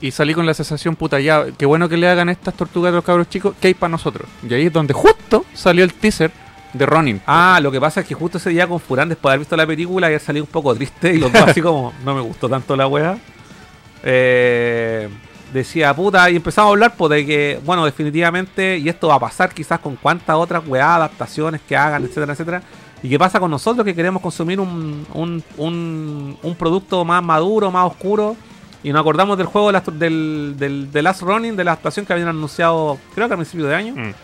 Y 0.00 0.10
salí 0.10 0.32
con 0.34 0.46
la 0.46 0.54
sensación, 0.54 0.94
puta, 0.94 1.18
ya, 1.20 1.46
qué 1.58 1.66
bueno 1.66 1.88
que 1.88 1.96
le 1.96 2.08
hagan 2.08 2.28
estas 2.28 2.54
tortugas 2.54 2.92
a 2.92 2.96
los 2.96 3.04
cabros 3.04 3.28
chicos, 3.28 3.54
que 3.60 3.68
hay 3.68 3.74
para 3.74 3.90
nosotros. 3.90 4.28
Y 4.48 4.52
ahí 4.54 4.66
es 4.66 4.72
donde 4.72 4.94
justo 4.94 5.44
salió 5.54 5.82
el 5.84 5.92
teaser 5.92 6.30
de 6.78 6.86
Ronin. 6.86 7.20
Ah, 7.26 7.58
lo 7.62 7.70
que 7.70 7.80
pasa 7.80 8.00
es 8.00 8.06
que 8.06 8.14
justo 8.14 8.38
ese 8.38 8.50
día 8.50 8.66
con 8.66 8.80
Furán, 8.80 9.08
después 9.08 9.30
de 9.30 9.32
haber 9.32 9.40
visto 9.40 9.56
la 9.56 9.66
película, 9.66 10.10
ya 10.10 10.18
salí 10.18 10.40
un 10.40 10.46
poco 10.46 10.74
triste 10.74 11.14
y 11.14 11.18
los 11.18 11.32
dos 11.32 11.42
así 11.42 11.60
como, 11.60 11.92
no 12.04 12.14
me 12.14 12.20
gustó 12.20 12.48
tanto 12.48 12.76
la 12.76 12.86
wea. 12.86 13.18
Eh, 14.02 15.08
decía, 15.52 15.94
puta, 15.94 16.30
y 16.30 16.36
empezamos 16.36 16.68
a 16.68 16.72
hablar 16.72 16.94
pues, 16.96 17.10
de 17.10 17.26
que, 17.26 17.60
bueno, 17.64 17.84
definitivamente, 17.84 18.78
y 18.78 18.88
esto 18.88 19.08
va 19.08 19.14
a 19.14 19.20
pasar 19.20 19.52
quizás 19.52 19.80
con 19.80 19.96
cuantas 19.96 20.36
otras 20.36 20.66
weá, 20.66 20.96
adaptaciones 20.96 21.60
que 21.66 21.76
hagan, 21.76 22.04
etcétera, 22.04 22.32
etcétera. 22.32 22.62
¿Y 23.02 23.08
qué 23.08 23.18
pasa 23.18 23.38
con 23.38 23.50
nosotros 23.50 23.84
que 23.84 23.94
queremos 23.94 24.22
consumir 24.22 24.58
un, 24.58 25.06
un, 25.12 25.42
un, 25.58 26.38
un 26.42 26.54
producto 26.54 27.04
más 27.04 27.22
maduro, 27.22 27.70
más 27.70 27.86
oscuro? 27.86 28.36
Y 28.82 28.92
nos 28.92 29.00
acordamos 29.00 29.36
del 29.36 29.46
juego 29.46 29.72
de 29.72 29.80
del, 29.92 30.54
del, 30.56 30.92
de 30.92 31.02
Last 31.02 31.22
Running, 31.22 31.56
de 31.56 31.64
la 31.64 31.72
actuación 31.72 32.06
que 32.06 32.12
habían 32.12 32.28
anunciado, 32.28 32.98
creo 33.14 33.26
que 33.26 33.34
al 33.34 33.38
principio 33.38 33.66
de 33.66 33.74
año. 33.74 33.94
Mm. 33.96 34.14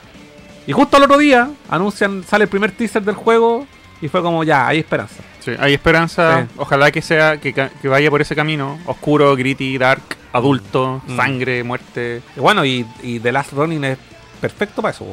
Y 0.66 0.72
justo 0.72 0.97
al 0.97 1.02
otro 1.05 1.18
día 1.18 1.51
anuncian, 1.68 2.22
sale 2.24 2.44
el 2.44 2.51
primer 2.51 2.72
teaser 2.72 3.02
del 3.02 3.14
juego 3.16 3.66
y 4.01 4.09
fue 4.09 4.22
como 4.22 4.44
ya, 4.44 4.66
hay 4.68 4.78
esperanza. 4.80 5.22
Sí, 5.40 5.52
hay 5.59 5.74
esperanza. 5.74 6.43
Sí. 6.43 6.55
Ojalá 6.56 6.90
que 6.93 7.02
sea 7.02 7.36
que, 7.39 7.70
vaya 7.84 8.10
por 8.10 8.20
ese 8.20 8.34
camino 8.36 8.78
oscuro, 8.86 9.34
gritty, 9.34 9.76
dark, 9.78 10.02
adulto, 10.32 11.02
Mm. 11.06 11.16
sangre, 11.16 11.64
muerte. 11.64 12.22
Y 12.36 12.40
bueno, 12.40 12.64
y, 12.64 12.86
y 13.02 13.18
The 13.20 13.32
Last 13.32 13.52
Running 13.52 13.84
es 13.84 13.98
perfecto 14.40 14.82
para 14.82 14.94
eso. 14.94 15.05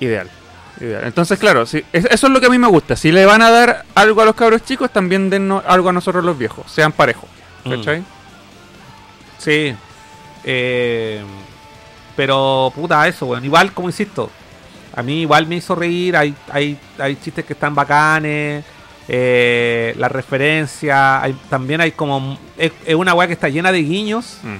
Ideal. 0.00 0.30
Ideal. 0.80 1.04
Entonces, 1.04 1.38
claro, 1.38 1.62
eso 1.62 1.82
es 1.92 2.22
lo 2.24 2.40
que 2.40 2.46
a 2.46 2.50
mí 2.50 2.58
me 2.58 2.68
gusta. 2.68 2.96
Si 2.96 3.12
le 3.12 3.26
van 3.26 3.42
a 3.42 3.50
dar 3.50 3.84
algo 3.94 4.22
a 4.22 4.24
los 4.24 4.34
cabros 4.34 4.64
chicos, 4.64 4.90
también 4.90 5.28
dennos 5.30 5.62
algo 5.66 5.90
a 5.90 5.92
nosotros 5.92 6.24
los 6.24 6.36
viejos. 6.38 6.70
Sean 6.70 6.90
parejos. 6.92 7.28
Mm. 7.64 7.70
¿Cachai? 7.70 8.02
Sí. 9.38 9.74
Eh, 10.44 11.22
pero, 12.16 12.72
puta, 12.74 13.06
eso, 13.08 13.26
weón. 13.26 13.44
Igual, 13.44 13.72
como 13.72 13.88
insisto, 13.88 14.30
a 14.96 15.02
mí 15.02 15.20
igual 15.22 15.46
me 15.46 15.56
hizo 15.56 15.74
reír. 15.74 16.16
Hay, 16.16 16.34
hay, 16.52 16.78
hay 16.98 17.16
chistes 17.16 17.44
que 17.44 17.52
están 17.54 17.74
bacanes. 17.74 18.64
Eh, 19.08 19.94
la 19.98 20.08
referencia. 20.08 21.20
Hay, 21.22 21.34
también 21.50 21.80
hay 21.80 21.92
como. 21.92 22.38
Es, 22.56 22.72
es 22.86 22.94
una 22.94 23.14
weá 23.14 23.26
que 23.26 23.34
está 23.34 23.48
llena 23.48 23.72
de 23.72 23.82
guiños. 23.82 24.38
Mm. 24.42 24.56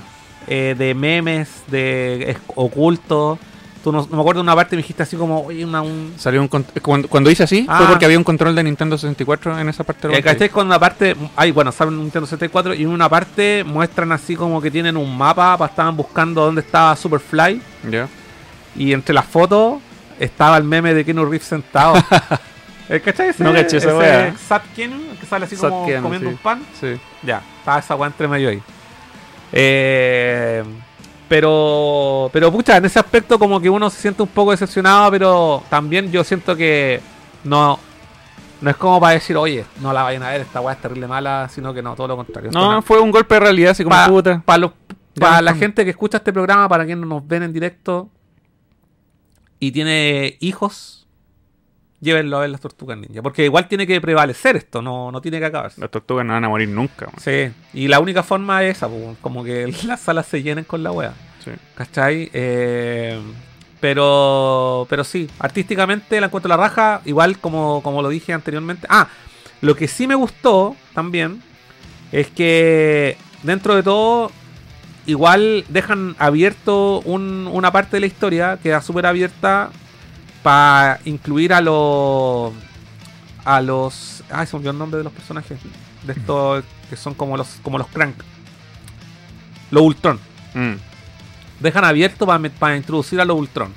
eh, 0.46 0.74
de 0.76 0.94
memes, 0.94 1.62
de 1.68 2.36
ocultos. 2.54 3.38
Tú 3.82 3.92
no, 3.92 4.00
no 4.10 4.16
me 4.16 4.20
acuerdo 4.20 4.38
de 4.40 4.44
una 4.44 4.54
parte 4.54 4.76
me 4.76 4.82
dijiste 4.82 5.02
así 5.02 5.14
como, 5.14 5.42
oye, 5.42 5.62
una, 5.62 5.82
un, 5.82 6.14
Salió 6.16 6.40
un 6.40 6.48
cuando, 6.48 7.06
cuando 7.08 7.30
hice 7.30 7.42
así, 7.42 7.66
Ah. 7.68 7.78
fue 7.78 7.86
porque 7.88 8.06
había 8.06 8.16
un 8.16 8.24
control 8.24 8.54
de 8.54 8.62
Nintendo 8.64 8.96
64 8.96 9.58
en 9.58 9.68
esa 9.68 9.84
parte. 9.84 10.08
Eh, 10.16 10.22
¿Cachai? 10.22 10.48
Con 10.48 10.66
una 10.66 10.78
parte, 10.78 11.14
ay, 11.36 11.50
bueno, 11.50 11.70
saben 11.70 11.98
Nintendo 11.98 12.26
64 12.26 12.72
y 12.74 12.82
en 12.82 12.88
una 12.88 13.10
parte 13.10 13.62
muestran 13.62 14.10
así 14.12 14.36
como 14.36 14.62
que 14.62 14.70
tienen 14.70 14.96
un 14.96 15.14
mapa, 15.16 15.56
pa- 15.58 15.66
estaban 15.66 15.94
buscando 15.98 16.46
dónde 16.46 16.62
estaba 16.62 16.96
Superfly 16.96 17.60
Ya. 17.90 18.08
y 18.74 18.94
entre 18.94 19.14
las 19.14 19.26
fotos 19.26 19.82
estaba 20.18 20.56
el 20.56 20.64
meme 20.64 20.94
de 20.94 21.04
Keanu 21.04 21.24
Reeves 21.24 21.44
sentado. 21.46 21.94
Eh, 22.86 23.00
¿Cachai? 23.00 23.30
Ese, 23.30 23.42
No 23.42 23.50
caché 23.50 23.78
esa 23.78 23.88
ese 23.88 23.96
wea. 23.96 24.34
Sat 24.36 24.62
Keanu, 24.76 25.16
que 25.18 25.24
sale 25.24 25.46
así 25.46 25.56
Sat 25.56 25.70
como 25.70 25.86
Keanu, 25.86 26.02
comiendo 26.02 26.28
sí. 26.28 26.34
un 26.34 26.38
pan. 26.42 26.62
Sí. 26.78 27.00
Ya, 27.22 27.40
estaba 27.60 27.78
esa 27.78 27.94
weá 27.96 28.08
entre 28.08 28.28
medio 28.28 28.50
ahí. 28.50 28.62
Eh, 29.52 30.62
pero, 31.28 32.28
pero 32.32 32.52
pucha, 32.52 32.76
en 32.76 32.84
ese 32.84 32.98
aspecto 32.98 33.38
como 33.38 33.58
que 33.60 33.70
uno 33.70 33.88
se 33.88 34.00
siente 34.02 34.22
un 34.22 34.28
poco 34.28 34.50
decepcionado, 34.50 35.10
pero 35.10 35.62
también 35.70 36.12
yo 36.12 36.22
siento 36.24 36.54
que 36.54 37.00
no, 37.44 37.78
no 38.60 38.70
es 38.70 38.76
como 38.76 39.00
para 39.00 39.14
decir, 39.14 39.36
oye, 39.36 39.64
no 39.80 39.92
la 39.92 40.02
vayan 40.02 40.22
a 40.22 40.30
ver, 40.30 40.42
esta 40.42 40.60
weá 40.60 40.74
es 40.74 40.80
terrible 40.82 41.06
mala, 41.06 41.48
sino 41.48 41.72
que 41.72 41.82
no, 41.82 41.94
todo 41.94 42.08
lo 42.08 42.16
contrario. 42.16 42.50
No, 42.52 42.82
fue 42.82 43.00
un 43.00 43.10
golpe 43.10 43.34
de 43.36 43.40
realidad, 43.40 43.70
así 43.70 43.82
como 43.82 43.96
pa- 43.96 44.08
puta. 44.08 44.42
pa 44.44 44.58
para 45.18 45.40
la 45.40 45.54
gente 45.54 45.84
que 45.84 45.90
escucha 45.90 46.18
este 46.18 46.32
programa, 46.32 46.68
para 46.68 46.84
quienes 46.84 47.06
nos 47.06 47.26
ven 47.26 47.44
en 47.44 47.52
directo 47.52 48.10
y 49.64 49.72
tiene 49.72 50.36
hijos, 50.40 51.06
llévenlo 51.98 52.36
a 52.36 52.40
ver 52.40 52.50
las 52.50 52.60
tortugas 52.60 52.98
ninja. 52.98 53.22
Porque 53.22 53.46
igual 53.46 53.66
tiene 53.66 53.86
que 53.86 53.98
prevalecer 53.98 54.56
esto, 54.56 54.82
no, 54.82 55.10
no 55.10 55.22
tiene 55.22 55.38
que 55.38 55.46
acabarse. 55.46 55.80
Las 55.80 55.90
tortugas 55.90 56.26
no 56.26 56.34
van 56.34 56.44
a 56.44 56.50
morir 56.50 56.68
nunca. 56.68 57.06
man. 57.06 57.14
Sí, 57.18 57.50
y 57.72 57.88
la 57.88 57.98
única 57.98 58.22
forma 58.22 58.62
es 58.62 58.76
esa, 58.76 58.88
po, 58.88 59.16
como 59.22 59.42
que 59.42 59.72
las 59.86 60.00
salas 60.00 60.26
se 60.26 60.42
llenen 60.42 60.64
con 60.64 60.82
la 60.82 60.92
wea. 60.92 61.14
Sí. 61.42 61.52
¿Cachai? 61.76 62.28
Eh, 62.34 63.18
pero, 63.80 64.86
pero 64.90 65.02
sí, 65.02 65.30
artísticamente 65.38 66.20
la 66.20 66.26
encuentro 66.26 66.50
la 66.50 66.58
raja, 66.58 67.00
igual 67.06 67.38
como, 67.38 67.82
como 67.82 68.02
lo 68.02 68.10
dije 68.10 68.34
anteriormente. 68.34 68.86
Ah, 68.90 69.08
lo 69.62 69.74
que 69.74 69.88
sí 69.88 70.06
me 70.06 70.14
gustó 70.14 70.76
también 70.92 71.42
es 72.12 72.28
que 72.28 73.16
dentro 73.42 73.74
de 73.76 73.82
todo, 73.82 74.30
igual 75.06 75.64
dejan 75.68 76.16
abierto 76.18 77.00
un- 77.00 77.48
una 77.52 77.70
parte 77.72 77.96
de 77.96 78.00
la 78.00 78.06
historia, 78.06 78.58
queda 78.62 78.80
súper 78.80 79.06
abierta 79.06 79.70
para 80.42 81.00
incluir 81.04 81.52
a 81.52 81.60
los... 81.60 82.52
A 83.44 83.60
los... 83.60 84.22
Ay, 84.30 84.46
se 84.46 84.52
me 84.54 84.58
olvidó 84.58 84.70
el 84.70 84.78
nombre 84.78 84.98
de 84.98 85.04
los 85.04 85.12
personajes. 85.12 85.58
De 86.04 86.12
estos 86.12 86.64
que 86.90 86.96
son 86.96 87.14
como 87.14 87.36
los, 87.36 87.48
como 87.62 87.78
los 87.78 87.86
crank. 87.88 88.14
Los 89.70 89.82
Ultron 89.82 90.18
Mm. 90.54 90.74
dejan 91.60 91.84
abierto 91.84 92.26
para 92.58 92.76
introducir 92.76 93.20
a 93.20 93.24
los 93.24 93.36
Ultron. 93.38 93.72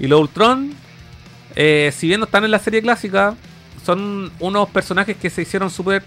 Y 0.00 0.06
los 0.06 0.20
Ultron, 0.20 0.72
eh, 1.54 1.92
si 1.94 2.06
bien 2.08 2.20
no 2.20 2.24
están 2.26 2.44
en 2.44 2.50
la 2.50 2.58
serie 2.58 2.80
clásica, 2.80 3.34
son 3.84 4.32
unos 4.40 4.68
personajes 4.70 5.16
que 5.18 5.28
se 5.28 5.42
hicieron 5.42 5.70
súper 5.70 6.02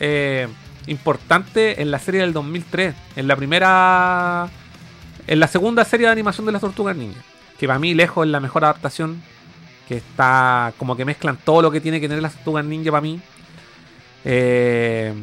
eh, 0.00 0.48
importantes 0.86 1.78
en 1.78 1.90
la 1.90 1.98
serie 1.98 2.20
del 2.20 2.32
2003. 2.32 2.94
En 3.16 3.28
la 3.28 3.36
primera. 3.36 4.48
En 5.26 5.40
la 5.40 5.48
segunda 5.48 5.84
serie 5.84 6.06
de 6.06 6.12
animación 6.12 6.46
de 6.46 6.52
las 6.52 6.60
Tortugas 6.60 6.96
Ninja. 6.96 7.20
Que 7.58 7.66
para 7.66 7.78
mí, 7.78 7.94
lejos, 7.94 8.26
es 8.26 8.30
la 8.30 8.40
mejor 8.40 8.64
adaptación. 8.64 9.22
Que 9.88 9.96
está. 9.96 10.72
Como 10.78 10.96
que 10.96 11.04
mezclan 11.04 11.38
todo 11.44 11.62
lo 11.62 11.70
que 11.70 11.80
tiene 11.80 12.00
que 12.00 12.08
tener 12.08 12.22
las 12.22 12.34
Tortugas 12.34 12.64
Ninja 12.64 12.90
para 12.90 13.00
mí. 13.00 13.20
Eh, 14.24 15.14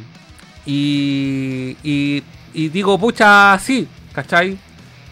y, 0.65 1.75
y, 1.83 2.69
digo, 2.69 2.97
pucha, 2.97 3.57
sí, 3.59 3.87
¿cachai? 4.13 4.57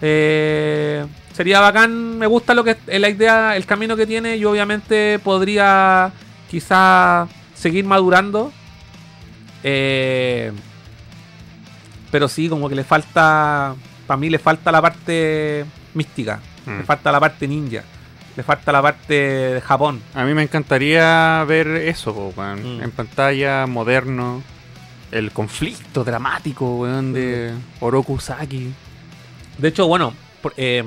Eh, 0.01 1.05
sería 1.33 1.59
bacán, 1.59 2.17
me 2.17 2.25
gusta 2.25 2.53
lo 2.53 2.63
que 2.63 2.77
es 2.87 3.01
la 3.01 3.09
idea, 3.09 3.55
el 3.55 3.65
camino 3.65 3.95
que 3.95 4.07
tiene 4.07 4.37
y 4.37 4.45
obviamente 4.45 5.19
podría 5.19 6.11
quizá 6.49 7.27
seguir 7.53 7.85
madurando. 7.85 8.51
Eh, 9.63 10.51
pero 12.11 12.27
sí, 12.27 12.49
como 12.49 12.67
que 12.69 12.75
le 12.75 12.83
falta, 12.83 13.75
para 14.07 14.17
mí 14.17 14.29
le 14.29 14.39
falta 14.39 14.71
la 14.71 14.81
parte 14.81 15.65
mística, 15.93 16.39
Mm. 16.65 16.77
le 16.79 16.83
falta 16.83 17.11
la 17.11 17.19
parte 17.19 17.47
ninja, 17.47 17.83
le 18.35 18.43
falta 18.43 18.71
la 18.71 18.81
parte 18.81 19.13
de 19.13 19.61
Japón. 19.61 20.01
A 20.13 20.23
mí 20.25 20.33
me 20.33 20.43
encantaría 20.43 21.43
ver 21.47 21.67
eso, 21.67 22.13
po, 22.13 22.33
weón. 22.35 22.77
Mm. 22.79 22.83
En 22.83 22.91
pantalla, 22.91 23.65
moderno. 23.67 24.43
El 25.11 25.31
conflicto 25.31 26.03
dramático, 26.05 26.77
weón, 26.77 27.11
de 27.13 27.53
Oroku 27.81 28.17
Saki. 28.19 28.73
De 29.57 29.67
hecho, 29.67 29.85
bueno, 29.87 30.13
por- 30.41 30.53
eh, 30.57 30.83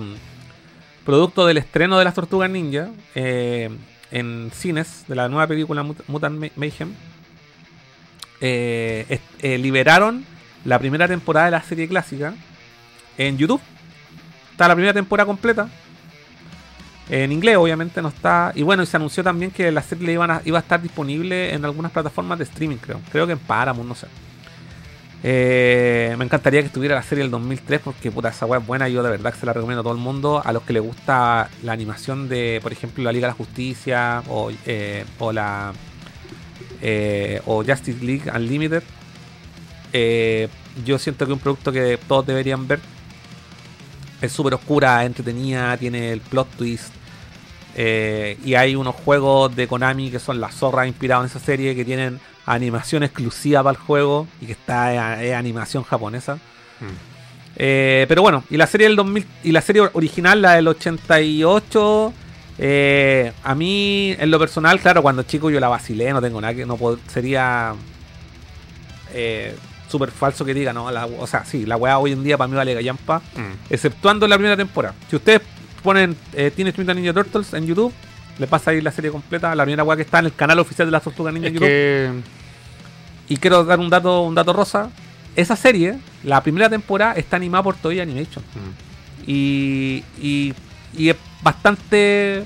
producto 1.05 1.47
del 1.47 1.59
estreno 1.59 1.99
de 1.99 2.05
las 2.05 2.15
Tortugas 2.15 2.49
Ninja 2.49 2.89
eh, 3.15 3.69
en 4.11 4.51
cines 4.55 5.05
de 5.09 5.15
la 5.15 5.29
nueva 5.29 5.47
película 5.47 5.83
Mut- 5.83 6.03
Mutant 6.09 6.39
Ma- 6.41 6.49
Mayhem, 6.57 6.95
eh, 8.47 9.21
eh, 9.41 9.57
liberaron 9.57 10.23
la 10.67 10.79
primera 10.79 11.09
temporada 11.09 11.47
de 11.47 11.53
la 11.53 11.63
serie 11.63 11.89
clásica 11.89 12.35
en 13.17 13.39
YouTube. 13.39 13.63
Está 14.51 14.69
la 14.69 14.75
primera 14.75 14.93
temporada 14.93 15.27
completa. 15.27 15.67
En 17.09 17.33
inglés, 17.33 17.57
obviamente, 17.57 18.03
no 18.03 18.09
está. 18.09 18.53
Y 18.55 18.63
bueno, 18.63 18.83
y 18.83 18.87
se 18.87 18.99
anunció 18.99 19.25
también 19.25 19.51
que 19.51 19.73
la 19.73 19.81
serie 19.81 20.13
iba 20.13 20.59
a 20.59 20.61
estar 20.61 20.83
disponible 20.83 21.55
en 21.55 21.65
algunas 21.65 21.91
plataformas 21.91 22.37
de 22.39 22.45
streaming, 22.45 22.77
creo. 22.77 23.01
Creo 23.11 23.27
que 23.27 23.33
en 23.33 23.39
Paramount, 23.39 23.89
no 23.89 23.95
sé. 23.95 24.09
Eh, 25.23 26.15
me 26.19 26.27
encantaría 26.27 26.61
que 26.61 26.67
estuviera 26.67 26.97
la 26.97 27.03
serie 27.03 27.25
del 27.25 27.31
2003 27.31 27.81
porque 27.83 28.11
puta, 28.11 28.29
esa 28.29 28.45
weá 28.45 28.61
es 28.61 28.67
buena. 28.67 28.91
Yo 28.91 29.03
de 29.03 29.09
verdad 29.09 29.33
que 29.33 29.41
se 29.41 29.47
la 29.47 29.55
recomiendo 29.55 29.81
a 29.81 29.85
todo 29.85 29.95
el 29.95 30.01
mundo. 30.01 30.43
A 30.45 30.53
los 30.53 30.65
que 30.65 30.75
les 30.75 30.83
gusta 30.83 31.49
la 31.63 31.73
animación 31.73 32.29
de, 32.29 32.61
por 32.63 32.73
ejemplo, 32.73 33.05
la 33.05 33.13
Liga 33.13 33.27
de 33.27 33.33
la 33.33 33.37
Justicia 33.37 34.23
o 34.29 35.33
la 35.33 35.73
eh, 36.85 37.41
o 37.47 37.65
Justice 37.65 38.05
League 38.05 38.31
Unlimited. 38.31 38.83
Eh, 39.93 40.49
yo 40.85 40.99
siento 40.99 41.25
que 41.25 41.33
es 41.33 41.37
un 41.37 41.41
producto 41.41 41.73
que 41.73 41.99
todos 42.07 42.27
deberían 42.27 42.69
ver. 42.69 42.79
Es 44.21 44.33
súper 44.33 44.55
oscura, 44.55 45.05
entretenida, 45.05 45.77
tiene 45.77 46.13
el 46.13 46.21
plot 46.21 46.49
twist. 46.57 46.93
eh, 47.77 48.39
y 48.45 48.55
hay 48.55 48.77
unos 48.77 48.95
juegos 48.95 49.57
de 49.57 49.67
Konami 49.67 50.11
que 50.11 50.21
son 50.21 50.41
las 50.41 50.55
zorras 50.55 50.87
inspirados 50.87 51.25
en 51.25 51.31
esa 51.31 51.45
serie 51.45 51.75
que 51.75 51.85
tienen 51.85 52.21
animación 52.47 53.03
exclusiva 53.03 53.63
para 53.63 53.77
el 53.77 53.83
juego 53.83 54.29
y 54.41 54.47
que 54.47 54.53
está 54.53 55.23
es 55.25 55.35
animación 55.35 55.83
japonesa. 55.83 56.39
Eh, 57.57 58.05
pero 58.09 58.23
bueno, 58.23 58.45
y 58.51 58.57
la 58.57 58.67
serie 58.67 58.89
del 58.89 58.97
2000 58.97 59.27
y 59.45 59.53
la 59.53 59.61
serie 59.61 59.83
original, 59.93 60.43
la 60.43 60.53
del 60.55 60.69
88, 60.69 62.13
eh, 62.59 63.33
a 63.43 63.55
mí 63.55 64.15
en 64.19 64.31
lo 64.31 64.39
personal, 64.39 64.79
claro, 64.81 65.03
cuando 65.03 65.23
chico 65.25 65.51
yo 65.51 65.59
la 65.61 65.69
vacilé, 65.69 66.13
no 66.13 66.21
tengo 66.23 66.41
nada 66.41 66.55
que 66.55 66.65
no 66.67 66.79
sería 67.09 67.75
eh, 69.13 69.55
súper 69.89 70.11
falso 70.11 70.45
que 70.45 70.55
diga, 70.55 70.73
no, 70.73 70.91
la- 70.91 71.07
o 71.07 71.27
sea, 71.27 71.45
sí, 71.45 71.67
la 71.67 71.77
weá 71.77 71.99
hoy 71.99 72.13
en 72.13 72.23
día 72.25 72.37
para 72.37 72.49
mí 72.49 72.57
vale 72.57 72.75
gallampa, 72.75 73.19
Mm. 73.37 73.71
exceptuando 73.71 74.27
la 74.27 74.37
primera 74.37 74.57
temporada. 74.57 74.95
Si 75.09 75.17
ustedes 75.17 75.41
ponen 75.83 76.17
eh, 76.33 76.51
Teenage 76.55 76.79
Mutant 76.81 76.99
Ninja 76.99 77.13
Turtles 77.13 77.53
en 77.55 77.67
YouTube, 77.67 77.93
le 78.39 78.47
pasa 78.47 78.73
ahí 78.73 78.81
la 78.81 78.91
serie 78.91 79.11
completa, 79.11 79.55
la 79.55 79.63
primera 79.65 79.85
weá 79.85 79.97
que 79.97 80.03
está 80.03 80.19
en 80.19 80.27
el 80.27 80.35
canal 80.35 80.59
oficial 80.59 80.89
de 80.89 80.93
las 80.93 81.03
Tortugas 81.03 81.33
Ninja 81.33 81.49
en 81.49 81.55
YouTube. 81.55 81.67
que 81.69 82.11
Y 83.29 83.37
quiero 83.37 83.65
dar 83.65 83.79
un 83.79 83.89
dato, 83.91 84.23
un 84.23 84.35
dato 84.35 84.53
rosa. 84.53 84.91
Esa 85.37 85.57
serie, 85.57 85.99
la 86.25 86.41
primera 86.43 86.69
temporada, 86.69 87.15
está 87.15 87.37
animada 87.37 87.63
por 87.65 87.77
Toei 87.77 88.01
Animation. 88.01 88.45
mm, 88.55 89.31
Y, 89.31 90.05
y, 90.21 90.55
y 90.97 91.09
es 91.11 91.17
bastante, 91.45 92.45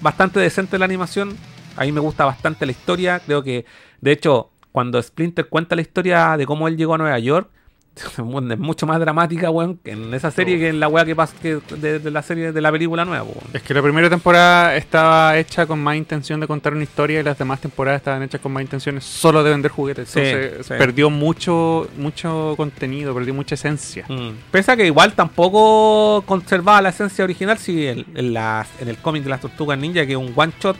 bastante 0.00 0.40
decente 0.40 0.78
la 0.78 0.86
animación. 0.86 1.36
A 1.76 1.82
mí 1.84 1.92
me 1.92 2.00
gusta 2.00 2.24
bastante 2.24 2.64
la 2.64 2.72
historia. 2.72 3.20
Creo 3.20 3.42
que, 3.42 3.66
de 4.00 4.12
hecho, 4.12 4.50
cuando 4.70 5.02
Splinter 5.02 5.48
cuenta 5.48 5.76
la 5.76 5.82
historia 5.82 6.36
de 6.38 6.46
cómo 6.46 6.68
él 6.68 6.78
llegó 6.78 6.94
a 6.94 6.98
Nueva 6.98 7.18
York, 7.18 7.50
es 8.52 8.58
mucho 8.58 8.86
más 8.86 8.98
dramática, 8.98 9.50
weón, 9.50 9.76
que 9.76 9.92
en 9.92 10.12
esa 10.14 10.30
serie 10.30 10.58
que 10.58 10.68
en 10.70 10.80
la 10.80 10.88
weá 10.88 11.04
que 11.04 11.14
pasa 11.14 11.34
que 11.40 11.58
de, 11.76 11.98
de 11.98 12.10
la 12.10 12.22
serie 12.22 12.50
de 12.52 12.60
la 12.60 12.72
película 12.72 13.04
nueva, 13.04 13.22
weón. 13.24 13.38
Es 13.52 13.62
que 13.62 13.74
la 13.74 13.82
primera 13.82 14.08
temporada 14.08 14.74
estaba 14.76 15.36
hecha 15.36 15.66
con 15.66 15.82
más 15.82 15.96
intención 15.96 16.40
de 16.40 16.46
contar 16.46 16.72
una 16.72 16.82
historia 16.84 17.20
y 17.20 17.22
las 17.22 17.36
demás 17.38 17.60
temporadas 17.60 18.00
estaban 18.00 18.22
hechas 18.22 18.40
con 18.40 18.52
más 18.52 18.62
intenciones 18.62 19.04
solo 19.04 19.44
de 19.44 19.50
vender 19.50 19.70
juguetes. 19.70 20.08
Sí, 20.08 20.20
Entonces 20.20 20.66
sí. 20.66 20.74
perdió 20.78 21.10
mucho 21.10 21.88
mucho 21.98 22.54
contenido, 22.56 23.14
perdió 23.14 23.34
mucha 23.34 23.54
esencia. 23.56 24.06
Mm. 24.08 24.30
Pese 24.50 24.72
a 24.72 24.76
que 24.76 24.86
igual 24.86 25.12
tampoco 25.14 26.22
conservaba 26.26 26.80
la 26.82 26.88
esencia 26.88 27.24
original, 27.24 27.58
si 27.58 27.86
en, 27.86 28.06
en 28.14 28.32
las- 28.32 28.68
en 28.80 28.88
el 28.88 28.96
cómic 28.96 29.22
de 29.22 29.30
las 29.30 29.40
tortugas 29.40 29.78
ninja, 29.78 30.06
que 30.06 30.12
es 30.12 30.18
un 30.18 30.32
one 30.34 30.52
shot, 30.60 30.76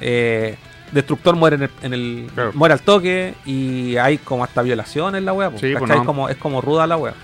eh, 0.00 0.56
Destructor 0.92 1.36
muere 1.36 1.56
en 1.56 1.62
el, 1.64 1.70
en 1.82 1.92
el- 1.94 2.30
Claro. 2.34 2.52
muere 2.54 2.72
al 2.74 2.80
toque 2.82 3.34
y 3.44 3.96
hay 3.96 4.18
como 4.18 4.44
hasta 4.44 4.62
violaciones 4.62 5.18
en 5.18 5.24
la 5.24 5.32
wea, 5.32 5.50
Sí, 5.56 5.74
pues 5.78 6.00
como, 6.02 6.28
es 6.28 6.36
como 6.36 6.60
ruda 6.60 6.86
la 6.86 6.96
wea. 6.96 7.14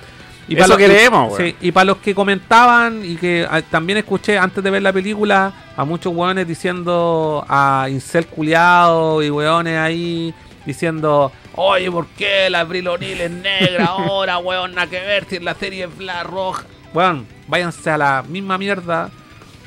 Eso 0.46 0.56
para 0.56 0.68
los- 0.68 0.76
queremos, 0.76 1.32
weón. 1.32 1.42
sí, 1.50 1.56
y 1.62 1.72
para 1.72 1.84
los 1.86 1.96
que 1.98 2.14
comentaban 2.14 3.00
y 3.02 3.16
que 3.16 3.46
ah, 3.50 3.62
también 3.62 3.96
escuché 3.98 4.36
antes 4.36 4.62
de 4.62 4.70
ver 4.70 4.82
la 4.82 4.92
película 4.92 5.52
a 5.74 5.84
muchos 5.86 6.12
weones 6.14 6.46
diciendo 6.46 7.44
a 7.48 7.86
Incel 7.90 8.26
culiado 8.26 9.22
y 9.22 9.30
weones 9.30 9.78
ahí 9.78 10.34
diciendo, 10.66 11.32
oye, 11.54 11.90
¿por 11.90 12.06
qué 12.08 12.50
la 12.50 12.60
Abril 12.60 12.88
O'Neil 12.88 13.20
es 13.22 13.30
negra 13.30 13.84
ahora, 13.88 14.36
weón? 14.38 14.74
Nada 14.74 14.86
que 14.88 15.00
ver 15.00 15.24
si 15.28 15.36
en 15.36 15.46
la 15.46 15.54
serie 15.54 15.84
es 15.84 15.98
la 15.98 16.22
roja. 16.24 16.64
Weón, 16.92 17.26
váyanse 17.48 17.88
a 17.90 17.96
la 17.98 18.22
misma 18.28 18.58
mierda. 18.58 19.10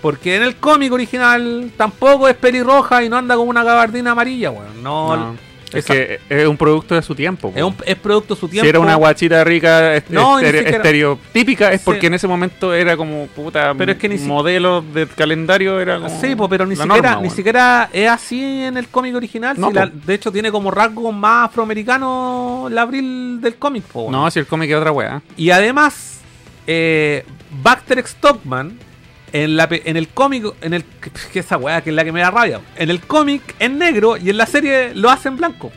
Porque 0.02 0.36
en 0.36 0.44
el 0.44 0.56
cómic 0.58 0.92
original 0.94 1.72
tampoco 1.76 2.28
es 2.28 2.36
pelirroja 2.36 3.04
y 3.04 3.10
no 3.10 3.18
anda 3.18 3.36
con 3.36 3.48
una 3.48 3.64
gabardina 3.64 4.12
amarilla, 4.12 4.52
weón. 4.52 4.84
No, 4.84 5.16
No, 5.18 5.36
es 5.74 5.84
que 5.86 6.20
es 6.30 6.48
un 6.48 6.56
producto 6.56 6.96
de 6.96 7.02
su 7.02 7.14
tiempo. 7.16 7.52
es, 7.56 7.62
un- 7.64 7.76
es 7.86 7.96
producto 7.98 8.36
de 8.36 8.40
su 8.40 8.48
tiempo. 8.48 8.64
Si 8.64 8.70
era 8.70 8.80
una 8.80 8.96
guachita 8.96 9.44
rica 9.44 9.96
est- 9.96 10.10
No, 10.10 10.38
ni 10.40 10.46
estere- 10.46 10.60
siquiera- 10.60 10.78
estereotípica, 10.78 11.72
es 11.74 11.82
Sí. 11.82 11.86
porque 11.86 12.08
en 12.08 12.14
ese 12.14 12.28
momento 12.28 12.74
era 12.74 12.96
como 12.96 13.26
puta 13.28 13.74
Pero 13.78 13.92
es 13.92 13.98
que 13.98 14.08
ni 14.08 14.18
si- 14.18 14.26
modelo 14.26 14.82
de 14.82 15.08
calendario 15.08 15.80
era 15.82 15.98
como 16.00 16.22
Sí, 16.22 16.36
po, 16.36 16.48
pero 16.48 16.66
ni 16.66 16.76
siquiera, 16.76 17.10
norma, 17.12 17.22
ni 17.22 17.30
siquiera 17.32 17.90
es 17.92 18.08
así 18.10 18.42
en 18.64 18.78
el 18.78 18.88
cómic 18.88 19.16
original. 19.16 19.60
No, 19.60 19.68
si 19.70 19.74
la- 19.74 19.88
po. 19.88 19.94
de 20.06 20.14
hecho, 20.14 20.32
tiene 20.32 20.52
como 20.52 20.72
rasgos 20.72 21.14
más 21.14 21.50
afroamericanos 21.50 22.72
la 22.72 22.84
abril 22.84 23.42
del 23.42 23.56
cómic. 23.56 23.84
po. 23.86 24.10
No, 24.12 24.30
si 24.32 24.40
el 24.40 24.46
cómic 24.48 24.70
es 24.70 24.78
otra 24.78 24.92
weá. 24.92 25.22
Y 25.36 25.50
además, 25.50 26.22
eh, 26.68 27.26
Baxter 27.62 28.06
Stockman, 28.06 28.78
en, 29.44 29.56
la, 29.58 29.68
en 29.72 29.98
el 29.98 30.08
cómic, 30.10 30.46
en 30.62 30.74
el 30.74 30.84
que, 31.32 31.40
esa 31.40 31.58
weá 31.58 31.82
que 31.82 31.90
es 31.92 31.96
la 31.96 32.04
que 32.04 32.12
me 32.12 32.22
da 32.22 32.32
rabia, 32.32 32.62
en 32.76 32.90
el 32.90 33.00
cómic 33.02 33.56
es 33.60 33.72
negro 33.72 34.18
y 34.18 34.30
en 34.30 34.38
la 34.38 34.46
serie 34.46 34.94
lo 34.96 35.10
hacen 35.10 35.38
blanco. 35.38 35.72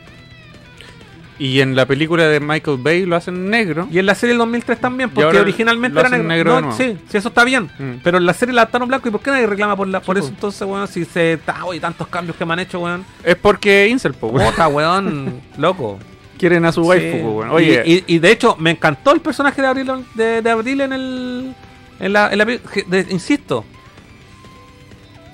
Y 1.38 1.62
en 1.62 1.74
la 1.74 1.86
película 1.86 2.28
de 2.28 2.38
Michael 2.38 2.76
Bay 2.80 3.06
lo 3.06 3.16
hacen 3.16 3.48
negro. 3.48 3.88
Y 3.90 3.98
en 3.98 4.04
la 4.04 4.14
serie 4.14 4.32
del 4.34 4.38
2003 4.40 4.78
también, 4.78 5.08
porque 5.08 5.38
originalmente 5.40 5.98
era 5.98 6.10
negro. 6.10 6.28
negro 6.28 6.60
No, 6.60 6.72
sí, 6.76 6.98
sí, 7.08 7.16
eso 7.16 7.28
está 7.28 7.44
bien. 7.44 7.70
Mm. 7.78 7.92
Pero 8.04 8.18
en 8.18 8.26
la 8.26 8.34
serie 8.34 8.54
la 8.54 8.60
adaptaron 8.62 8.86
blanco 8.88 9.08
y 9.08 9.10
¿por 9.10 9.22
qué 9.22 9.30
nadie 9.30 9.46
reclama 9.46 9.74
por, 9.74 9.88
la, 9.88 10.00
por 10.00 10.16
Sí, 10.16 10.20
eso? 10.20 10.28
po. 10.28 10.34
Entonces, 10.34 10.62
weón, 10.68 10.86
si 10.86 11.06
se... 11.06 11.38
ta- 11.38 11.64
Oye, 11.64 11.80
tantos 11.80 12.08
cambios 12.08 12.36
que 12.36 12.44
me 12.44 12.52
han 12.52 12.58
hecho, 12.60 12.80
weón. 12.80 13.06
Es 13.24 13.36
porque 13.36 13.88
Incel, 13.88 14.12
po, 14.12 14.26
weón. 14.26 14.52
Weón, 14.74 15.40
loco. 15.56 15.98
Quieren 16.36 16.66
a 16.66 16.72
su 16.72 16.82
waifu, 16.82 17.16
Sí. 17.16 17.22
po, 17.22 17.30
weón. 17.30 17.50
Oye, 17.52 17.82
y, 17.86 17.92
y- 17.94 18.04
y 18.16 18.18
de 18.18 18.32
hecho, 18.32 18.56
me 18.58 18.72
encantó 18.72 19.12
el 19.12 19.20
personaje 19.22 19.62
de 19.62 19.68
Abril, 19.68 19.90
de, 20.14 20.42
de 20.42 20.50
Abril 20.50 20.82
en 20.82 20.92
el. 20.92 21.54
En 22.00 22.12
la, 22.12 22.32
en 22.32 22.38
la 22.38 22.44
de- 22.44 23.06
insisto. 23.10 23.64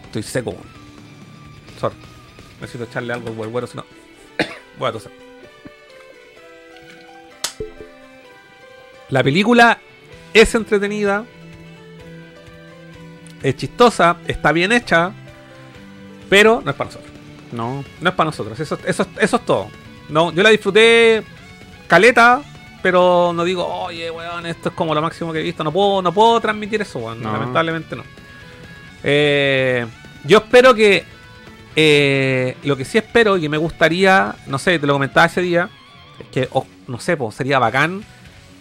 Estoy 0.07 0.23
seco. 0.23 0.55
Sorry. 1.81 1.95
Necesito 2.61 2.85
echarle 2.85 3.13
algo 3.13 3.29
al 3.29 3.35
huevo, 3.51 3.67
si 3.67 3.77
no. 3.77 3.85
Voy 4.79 4.89
a 4.89 4.93
toser. 4.93 5.13
La 9.11 9.23
película 9.23 9.79
es 10.35 10.55
entretenida. 10.55 11.25
Es 13.43 13.57
chistosa, 13.57 14.17
está 14.27 14.53
bien 14.53 14.73
hecha. 14.73 15.13
Pero 16.29 16.61
no 16.65 16.71
es 16.71 16.77
para 16.77 16.89
nosotros. 16.91 17.13
no. 17.53 17.85
No 18.01 18.09
es 18.11 18.15
para 18.17 18.27
nosotros, 18.31 18.59
eso, 18.59 18.79
eso, 18.85 19.07
eso 19.21 19.37
es 19.37 19.45
todo. 19.45 19.69
No, 20.09 20.33
yo 20.33 20.43
la 20.43 20.51
disfruté 20.51 21.23
caleta, 21.87 22.43
pero 22.83 23.33
no 23.35 23.45
digo, 23.45 23.67
oye, 23.67 24.11
weón, 24.11 24.47
esto 24.47 24.69
es 24.71 24.75
como 24.75 24.95
lo 24.95 25.03
máximo 25.03 25.33
que 25.33 25.41
he 25.41 25.43
visto. 25.43 25.63
No 25.65 25.73
puedo, 25.73 26.03
no 26.03 26.13
puedo 26.13 26.41
transmitir 26.41 26.83
eso, 26.83 26.99
weón. 27.01 27.23
No. 27.23 27.33
Lamentablemente 27.33 27.97
no. 27.97 28.03
Eh, 29.05 29.87
yo 30.25 30.39
espero 30.39 30.75
que. 30.75 31.05
eh, 31.77 32.57
lo 32.65 32.77
que 32.77 32.85
sí 32.85 32.99
espero 32.99 33.37
y 33.37 33.43
que 33.43 33.49
me 33.49 33.59
gustaría, 33.59 34.35
no 34.47 34.59
sé, 34.59 34.79
te 34.79 34.87
lo 34.87 34.95
comentaba 34.95 35.27
ese 35.27 35.43
día, 35.43 35.69
es 36.19 36.27
que, 36.29 36.49
o- 36.53 36.67
no 36.89 36.99
sé, 36.99 37.17
pues 37.17 37.35
sería 37.35 37.59
bacán 37.59 38.03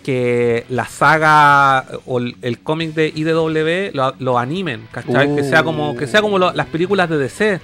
que 0.03 0.65
la 0.69 0.85
saga 0.85 1.85
o 2.05 2.19
el, 2.19 2.35
el 2.43 2.59
cómic 2.59 2.93
de 2.93 3.07
IDW 3.15 3.95
lo, 3.95 4.13
lo 4.19 4.37
animen, 4.37 4.87
¿cachai? 4.91 5.33
Que 5.35 5.43
sea 5.43 5.63
como, 5.63 5.95
que 5.97 6.05
sea 6.07 6.21
como 6.21 6.37
lo- 6.37 6.51
las 6.53 6.67
películas 6.67 7.09
de 7.09 7.17
DC, 7.17 7.59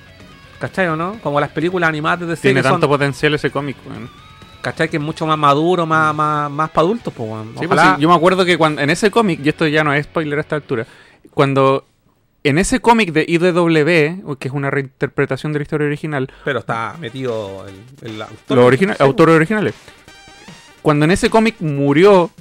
¿cachai 0.60 0.88
o 0.88 0.96
no? 0.96 1.20
Como 1.22 1.40
las 1.40 1.50
películas 1.50 1.90
animadas 1.90 2.22
de 2.22 2.26
DC 2.28 2.42
Tiene 2.44 2.64
son- 2.64 2.72
tanto 2.72 2.88
potencial 2.88 3.34
ese 3.36 3.52
cómic, 3.52 3.76
weón. 3.88 4.10
¿Cachai? 4.62 4.90
Que 4.90 4.98
es 4.98 5.04
mucho 5.04 5.26
más 5.26 5.38
maduro, 5.38 5.86
más, 5.86 6.14
más, 6.16 6.50
más 6.52 6.70
para 6.70 6.86
adultos, 6.86 7.14
pues. 7.16 7.30
Sí, 7.60 7.68
pues 7.68 7.80
sí, 7.82 7.88
yo 8.00 8.08
me 8.10 8.16
acuerdo 8.16 8.46
que 8.46 8.58
cuando 8.58 8.82
en 8.82 8.90
ese 8.90 9.10
cómic, 9.12 9.40
y 9.44 9.50
esto 9.50 9.66
ya 9.68 9.84
no 9.84 9.94
es 9.94 10.06
spoiler 10.06 10.38
a 10.38 10.42
esta 10.42 10.56
altura, 10.56 10.86
cuando 11.34 11.86
en 12.44 12.58
ese 12.58 12.80
cómic 12.80 13.12
de 13.12 13.26
IDW, 13.28 14.36
que 14.38 14.48
es 14.48 14.54
una 14.54 14.70
reinterpretación 14.72 15.54
de 15.54 15.60
la 15.60 15.64
historia 15.64 15.88
original, 15.88 16.30
Pero 16.44 16.60
está 16.60 16.96
metido 17.00 17.66
el, 17.68 18.10
el 18.14 18.22
autor. 18.22 18.58
los 18.58 18.66
origina- 18.66 18.96
Sí, 18.96 19.04
autores 19.04 19.36
originales, 19.36 19.74
cuando 20.82 21.06
en 21.06 21.12
ese 21.12 21.30
cómic 21.30 21.56
murió 21.60 22.32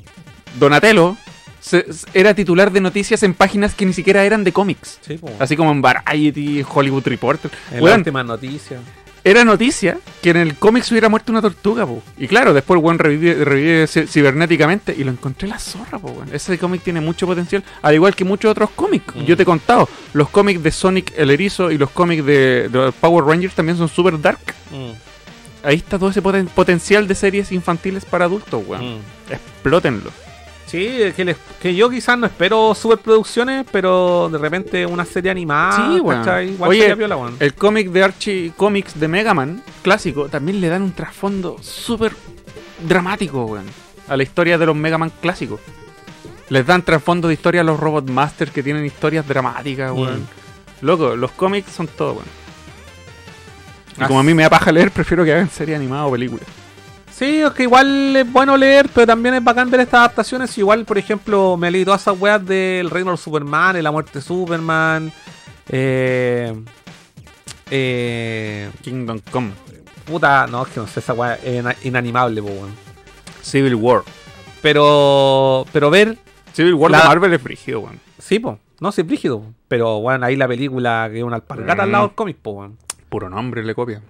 Donatello, 0.58 1.16
se- 1.60 1.92
se- 1.92 2.06
era 2.14 2.34
titular 2.34 2.72
de 2.72 2.80
noticias 2.80 3.22
en 3.22 3.34
páginas 3.34 3.74
que 3.74 3.84
ni 3.86 3.92
siquiera 3.92 4.24
eran 4.24 4.44
de 4.44 4.52
cómics. 4.52 4.98
Sí, 5.02 5.18
pues. 5.18 5.34
Así 5.38 5.56
como 5.56 5.70
en 5.72 5.82
Variety, 5.82 6.64
Hollywood 6.66 7.06
Reporter. 7.06 7.50
En 7.70 7.76
la 7.78 7.82
Weón, 7.82 7.98
última 7.98 8.24
noticia. 8.24 8.78
Era 9.24 9.44
noticia 9.44 9.98
que 10.22 10.30
en 10.30 10.36
el 10.38 10.56
cómic 10.56 10.82
se 10.84 10.94
hubiera 10.94 11.08
muerto 11.08 11.32
una 11.32 11.42
tortuga, 11.42 11.86
po. 11.86 12.02
Y 12.18 12.26
claro, 12.28 12.52
después 12.54 12.78
el 12.78 12.84
weón 12.84 12.98
revive, 12.98 13.44
revive 13.44 13.84
ci- 13.84 14.06
cibernéticamente 14.06 14.94
y 14.96 15.04
lo 15.04 15.10
encontré 15.10 15.48
la 15.48 15.58
zorra, 15.58 15.98
po. 15.98 16.22
Ese 16.32 16.58
cómic 16.58 16.82
tiene 16.82 17.00
mucho 17.00 17.26
potencial, 17.26 17.62
al 17.82 17.94
igual 17.94 18.14
que 18.14 18.24
muchos 18.24 18.50
otros 18.50 18.70
cómics. 18.70 19.14
Mm. 19.14 19.24
Yo 19.24 19.36
te 19.36 19.42
he 19.42 19.46
contado, 19.46 19.88
los 20.12 20.28
cómics 20.30 20.62
de 20.62 20.70
Sonic 20.72 21.12
el 21.16 21.30
Erizo 21.30 21.70
y 21.70 21.78
los 21.78 21.90
cómics 21.90 22.24
de, 22.24 22.68
de 22.68 22.92
Power 23.00 23.24
Rangers 23.24 23.54
también 23.54 23.76
son 23.78 23.88
super 23.88 24.20
dark. 24.20 24.38
Mm, 24.70 24.92
Ahí 25.62 25.76
está 25.76 25.98
todo 25.98 26.08
ese 26.08 26.22
poten- 26.22 26.48
potencial 26.48 27.06
de 27.06 27.14
series 27.14 27.52
infantiles 27.52 28.04
para 28.06 28.24
adultos, 28.24 28.62
weón. 28.66 28.96
mm. 28.96 29.00
Explótenlo. 29.32 30.10
Sí, 30.70 31.12
que, 31.16 31.24
les- 31.24 31.36
que 31.60 31.74
yo 31.74 31.90
quizás 31.90 32.16
no 32.16 32.26
espero 32.26 32.74
superproducciones, 32.74 33.66
pero 33.72 34.28
de 34.30 34.38
repente 34.38 34.86
una 34.86 35.04
serie 35.04 35.30
animada. 35.30 35.72
Sí. 35.90 35.96
Igual 35.96 36.70
Oye, 36.70 36.96
piola, 36.96 37.16
weón. 37.16 37.36
El 37.40 37.54
cómic 37.54 37.90
de 37.90 38.04
Archie 38.04 38.52
Comics 38.56 38.98
de 38.98 39.08
Mega 39.08 39.34
Man 39.34 39.62
clásico 39.82 40.28
también 40.28 40.60
le 40.60 40.68
dan 40.68 40.82
un 40.82 40.92
trasfondo 40.92 41.56
súper 41.60 42.12
dramático, 42.86 43.44
weón, 43.46 43.66
a 44.08 44.16
la 44.16 44.22
historia 44.22 44.58
de 44.58 44.66
los 44.66 44.76
Mega 44.76 44.96
Man 44.98 45.10
clásicos. 45.20 45.60
Les 46.48 46.66
dan 46.66 46.82
trasfondo 46.82 47.28
de 47.28 47.34
historia 47.34 47.60
a 47.60 47.64
los 47.64 47.78
Robot 47.78 48.08
Masters 48.08 48.50
que 48.52 48.62
tienen 48.62 48.84
historias 48.84 49.26
dramáticas, 49.26 49.92
weón. 49.92 50.26
Loco, 50.82 51.14
los 51.16 51.30
cómics 51.32 51.70
son 51.72 51.86
todo, 51.88 52.12
weón. 52.14 52.26
Y 54.00 54.04
como 54.04 54.20
a 54.20 54.22
mí 54.22 54.32
me 54.34 54.44
da 54.44 54.50
paja 54.50 54.72
leer, 54.72 54.90
prefiero 54.90 55.24
que 55.24 55.32
hagan 55.32 55.50
serie 55.50 55.74
animada 55.76 56.06
o 56.06 56.12
película. 56.12 56.42
Sí, 57.20 57.42
es 57.42 57.50
que 57.52 57.64
igual 57.64 58.16
es 58.16 58.32
bueno 58.32 58.56
leer, 58.56 58.88
pero 58.94 59.06
también 59.06 59.34
es 59.34 59.44
bacán 59.44 59.70
ver 59.70 59.80
estas 59.80 59.98
adaptaciones. 59.98 60.56
Igual, 60.56 60.86
por 60.86 60.96
ejemplo, 60.96 61.58
me 61.58 61.70
leí 61.70 61.84
todas 61.84 62.00
esas 62.00 62.18
weas 62.18 62.42
del 62.46 62.88
Reino 62.88 63.10
de 63.10 63.18
Superman, 63.18 63.74
de 63.74 63.82
la 63.82 63.90
muerte 63.90 64.12
de 64.14 64.22
Superman. 64.22 65.12
Eh, 65.68 66.50
eh, 67.70 68.70
Kingdom 68.80 69.20
Come, 69.30 69.50
puta, 70.06 70.46
no, 70.46 70.62
es 70.64 70.68
que 70.72 70.80
no 70.80 70.86
sé, 70.86 71.00
esa 71.00 71.12
wea 71.12 71.34
es 71.34 71.60
ina- 71.60 71.76
inanimable, 71.84 72.40
po, 72.40 72.48
weón. 72.48 72.74
Civil 73.42 73.74
War. 73.74 74.00
Pero, 74.62 75.66
pero 75.72 75.90
ver, 75.90 76.16
Civil 76.54 76.72
War 76.72 76.90
La- 76.90 77.02
de 77.02 77.08
Marvel 77.08 77.34
es 77.34 77.42
brígido, 77.42 77.80
weón. 77.80 78.00
sí, 78.18 78.38
po, 78.38 78.58
no, 78.80 78.92
sí, 78.92 79.02
es 79.02 79.06
brígido. 79.06 79.42
Pero, 79.68 80.00
bueno, 80.00 80.24
ahí 80.24 80.36
la 80.36 80.48
película 80.48 81.06
que 81.12 81.18
es 81.18 81.24
una 81.24 81.36
alpargata 81.36 81.82
al 81.82 81.92
lado 81.92 82.04
Mm. 82.04 82.08
del 82.08 82.14
cómic, 82.16 82.36
po, 82.38 82.50
weón. 82.52 82.78
Puro 83.10 83.28
nombre 83.28 83.62
le 83.62 83.74
copia. 83.74 84.00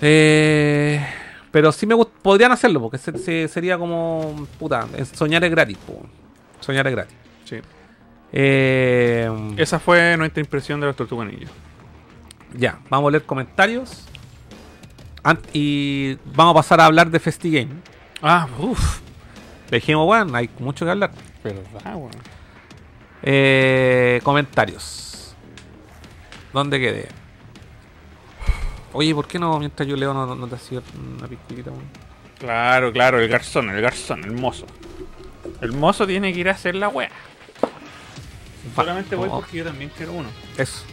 Eh, 0.00 1.04
pero 1.50 1.72
sí 1.72 1.86
me 1.86 1.96
podrían 2.22 2.52
hacerlo, 2.52 2.80
porque 2.80 2.98
se- 2.98 3.16
se- 3.18 3.48
sería 3.48 3.78
como, 3.78 4.46
puta, 4.58 4.86
es- 4.96 5.08
soñar 5.08 5.42
es 5.44 5.50
gratis, 5.50 5.76
po. 5.78 6.00
Soñar 6.60 6.86
es 6.86 6.92
gratis. 6.92 7.16
Sí. 7.44 7.56
Eh, 8.32 9.30
Esa 9.56 9.78
fue 9.78 10.16
nuestra 10.16 10.40
impresión 10.40 10.80
de 10.80 10.86
los 10.86 10.96
Tortugas. 10.96 11.28
Ya, 12.54 12.78
vamos 12.90 13.08
a 13.08 13.10
leer 13.12 13.24
comentarios. 13.24 14.04
Ant- 15.22 15.48
y 15.52 16.16
vamos 16.34 16.52
a 16.52 16.54
pasar 16.54 16.80
a 16.80 16.86
hablar 16.86 17.10
de 17.10 17.18
FestiGame. 17.20 17.72
Ah, 18.22 18.46
uff. 18.58 19.00
Le 19.70 19.78
dijimos, 19.78 20.06
bueno, 20.06 20.34
hay 20.36 20.48
mucho 20.58 20.84
que 20.84 20.90
hablar. 20.90 21.10
Verdad, 21.44 21.94
weón. 21.94 22.10
Eh, 23.22 24.20
comentarios. 24.22 25.34
¿Dónde 26.52 26.78
quedé? 26.80 27.08
Oye, 28.92 29.14
¿por 29.14 29.26
qué 29.26 29.38
no 29.38 29.58
mientras 29.58 29.86
yo 29.88 29.96
leo 29.96 30.14
no, 30.14 30.34
no 30.34 30.46
te 30.46 30.54
hacía 30.54 30.80
una 31.18 31.26
weón? 31.26 32.08
Claro, 32.38 32.92
claro, 32.92 33.20
el 33.20 33.28
garzón, 33.28 33.70
el 33.70 33.80
garzón, 33.82 34.24
el 34.24 34.32
mozo. 34.32 34.66
El 35.60 35.72
mozo 35.72 36.06
tiene 36.06 36.32
que 36.32 36.40
ir 36.40 36.48
a 36.48 36.52
hacer 36.52 36.74
la 36.74 36.88
wea. 36.88 37.10
Solamente 38.74 39.16
voy 39.16 39.28
oh. 39.30 39.40
porque 39.40 39.58
yo 39.58 39.64
también 39.64 39.90
quiero 39.96 40.12
uno. 40.12 40.28
Eso. 40.56 40.84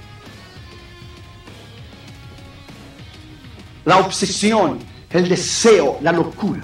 La 3.85 3.99
obsesión, 3.99 4.79
el 5.11 5.29
deseo, 5.29 5.99
la 6.01 6.11
locura. 6.11 6.61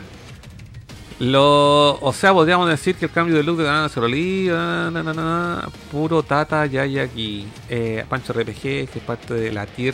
Lo, 1.19 1.99
o 1.99 2.13
sea, 2.13 2.33
podríamos 2.33 2.67
decir 2.67 2.95
que 2.95 3.05
el 3.05 3.11
cambio 3.11 3.35
de 3.35 3.43
look 3.43 3.57
de 3.59 3.65
Banana 3.65 5.03
na, 5.03 5.13
na, 5.13 5.69
puro 5.91 6.23
Tata 6.23 6.65
Yayaki, 6.65 7.45
eh, 7.69 8.03
Pancho 8.09 8.33
RPG, 8.33 8.61
que 8.61 8.89
es 8.95 9.03
parte 9.05 9.35
de 9.35 9.51
la 9.51 9.67
tier. 9.67 9.93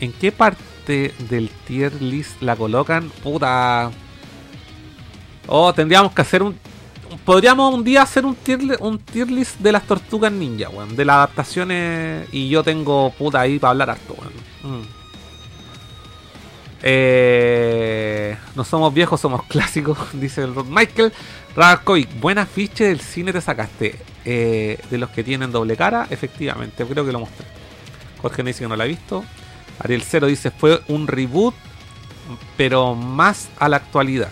¿En 0.00 0.12
qué 0.12 0.32
parte 0.32 1.14
del 1.28 1.50
tier 1.66 2.00
list 2.00 2.40
la 2.42 2.56
colocan? 2.56 3.10
Puta. 3.22 3.90
Oh, 5.46 5.72
tendríamos 5.74 6.12
que 6.12 6.22
hacer 6.22 6.42
un. 6.42 6.58
Podríamos 7.24 7.74
un 7.74 7.84
día 7.84 8.02
hacer 8.02 8.24
un 8.24 8.34
tier, 8.34 8.60
un 8.80 8.98
tier 8.98 9.30
list 9.30 9.58
de 9.58 9.72
las 9.72 9.82
tortugas 9.82 10.32
ninja, 10.32 10.68
weón. 10.70 10.96
De 10.96 11.04
las 11.04 11.16
adaptaciones. 11.16 12.28
Y 12.32 12.48
yo 12.48 12.62
tengo 12.62 13.10
puta 13.10 13.40
ahí 13.40 13.58
para 13.58 13.72
hablar 13.72 13.90
harto, 13.90 14.14
weón. 14.14 14.78
Mm. 14.80 15.00
Eh, 16.82 18.36
no 18.54 18.64
somos 18.64 18.94
viejos, 18.94 19.20
somos 19.20 19.42
clásicos, 19.44 19.98
dice 20.14 20.42
el 20.42 20.54
Rod 20.54 20.66
Michael. 20.66 21.12
Rakovic, 21.54 22.20
buen 22.20 22.38
afiche 22.38 22.84
del 22.84 23.00
cine 23.00 23.32
te 23.32 23.40
sacaste. 23.40 23.98
Eh, 24.24 24.78
de 24.90 24.98
los 24.98 25.10
que 25.10 25.24
tienen 25.24 25.50
doble 25.50 25.76
cara, 25.76 26.06
efectivamente, 26.10 26.84
creo 26.84 27.04
que 27.04 27.12
lo 27.12 27.20
mostré. 27.20 27.46
Jorge 28.20 28.42
me 28.42 28.50
dice 28.50 28.64
que 28.64 28.68
no 28.68 28.76
la 28.76 28.84
ha 28.84 28.86
visto. 28.86 29.24
Ariel 29.80 30.02
Cero 30.02 30.26
dice 30.26 30.50
fue 30.50 30.80
un 30.88 31.06
reboot, 31.06 31.54
pero 32.56 32.94
más 32.94 33.50
a 33.58 33.68
la 33.68 33.76
actualidad. 33.76 34.30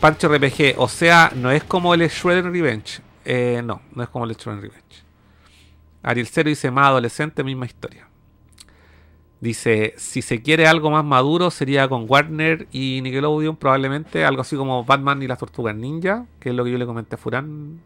Pancho 0.00 0.28
RPG, 0.28 0.74
o 0.78 0.88
sea, 0.88 1.32
no 1.34 1.50
es 1.50 1.64
como 1.64 1.92
el 1.94 2.00
Shredder 2.08 2.50
Revenge. 2.50 3.00
Eh, 3.24 3.60
no, 3.64 3.82
no 3.94 4.02
es 4.02 4.08
como 4.08 4.24
el 4.24 4.36
Shredder 4.36 4.62
Revenge. 4.62 5.04
Ariel 6.02 6.26
Cero 6.26 6.48
dice 6.48 6.70
más 6.70 6.86
adolescente, 6.86 7.44
misma 7.44 7.66
historia. 7.66 8.06
Dice, 9.40 9.94
si 9.96 10.20
se 10.20 10.42
quiere 10.42 10.66
algo 10.66 10.90
más 10.90 11.04
maduro 11.04 11.50
sería 11.50 11.88
con 11.88 12.04
Warner 12.06 12.68
y 12.72 13.00
Nickelodeon, 13.02 13.56
probablemente 13.56 14.24
algo 14.24 14.42
así 14.42 14.54
como 14.54 14.84
Batman 14.84 15.22
y 15.22 15.26
las 15.26 15.38
Tortugas 15.38 15.74
Ninja, 15.74 16.26
que 16.38 16.50
es 16.50 16.54
lo 16.54 16.64
que 16.64 16.72
yo 16.72 16.78
le 16.78 16.84
comenté 16.84 17.14
a 17.14 17.18
Furán. 17.18 17.80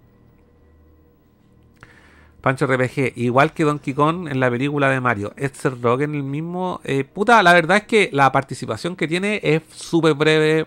Pancho 2.44 2.66
RPG, 2.66 3.14
igual 3.16 3.54
que 3.54 3.64
Donkey 3.64 3.94
Kong 3.94 4.28
en 4.28 4.38
la 4.38 4.50
película 4.50 4.90
de 4.90 5.00
Mario. 5.00 5.32
Es 5.34 5.64
Rogen 5.80 6.14
el 6.14 6.22
mismo. 6.22 6.78
Eh, 6.84 7.02
puta, 7.02 7.42
la 7.42 7.54
verdad 7.54 7.78
es 7.78 7.84
que 7.84 8.10
la 8.12 8.30
participación 8.32 8.96
que 8.96 9.08
tiene 9.08 9.40
es 9.42 9.62
súper 9.70 10.12
breve, 10.12 10.66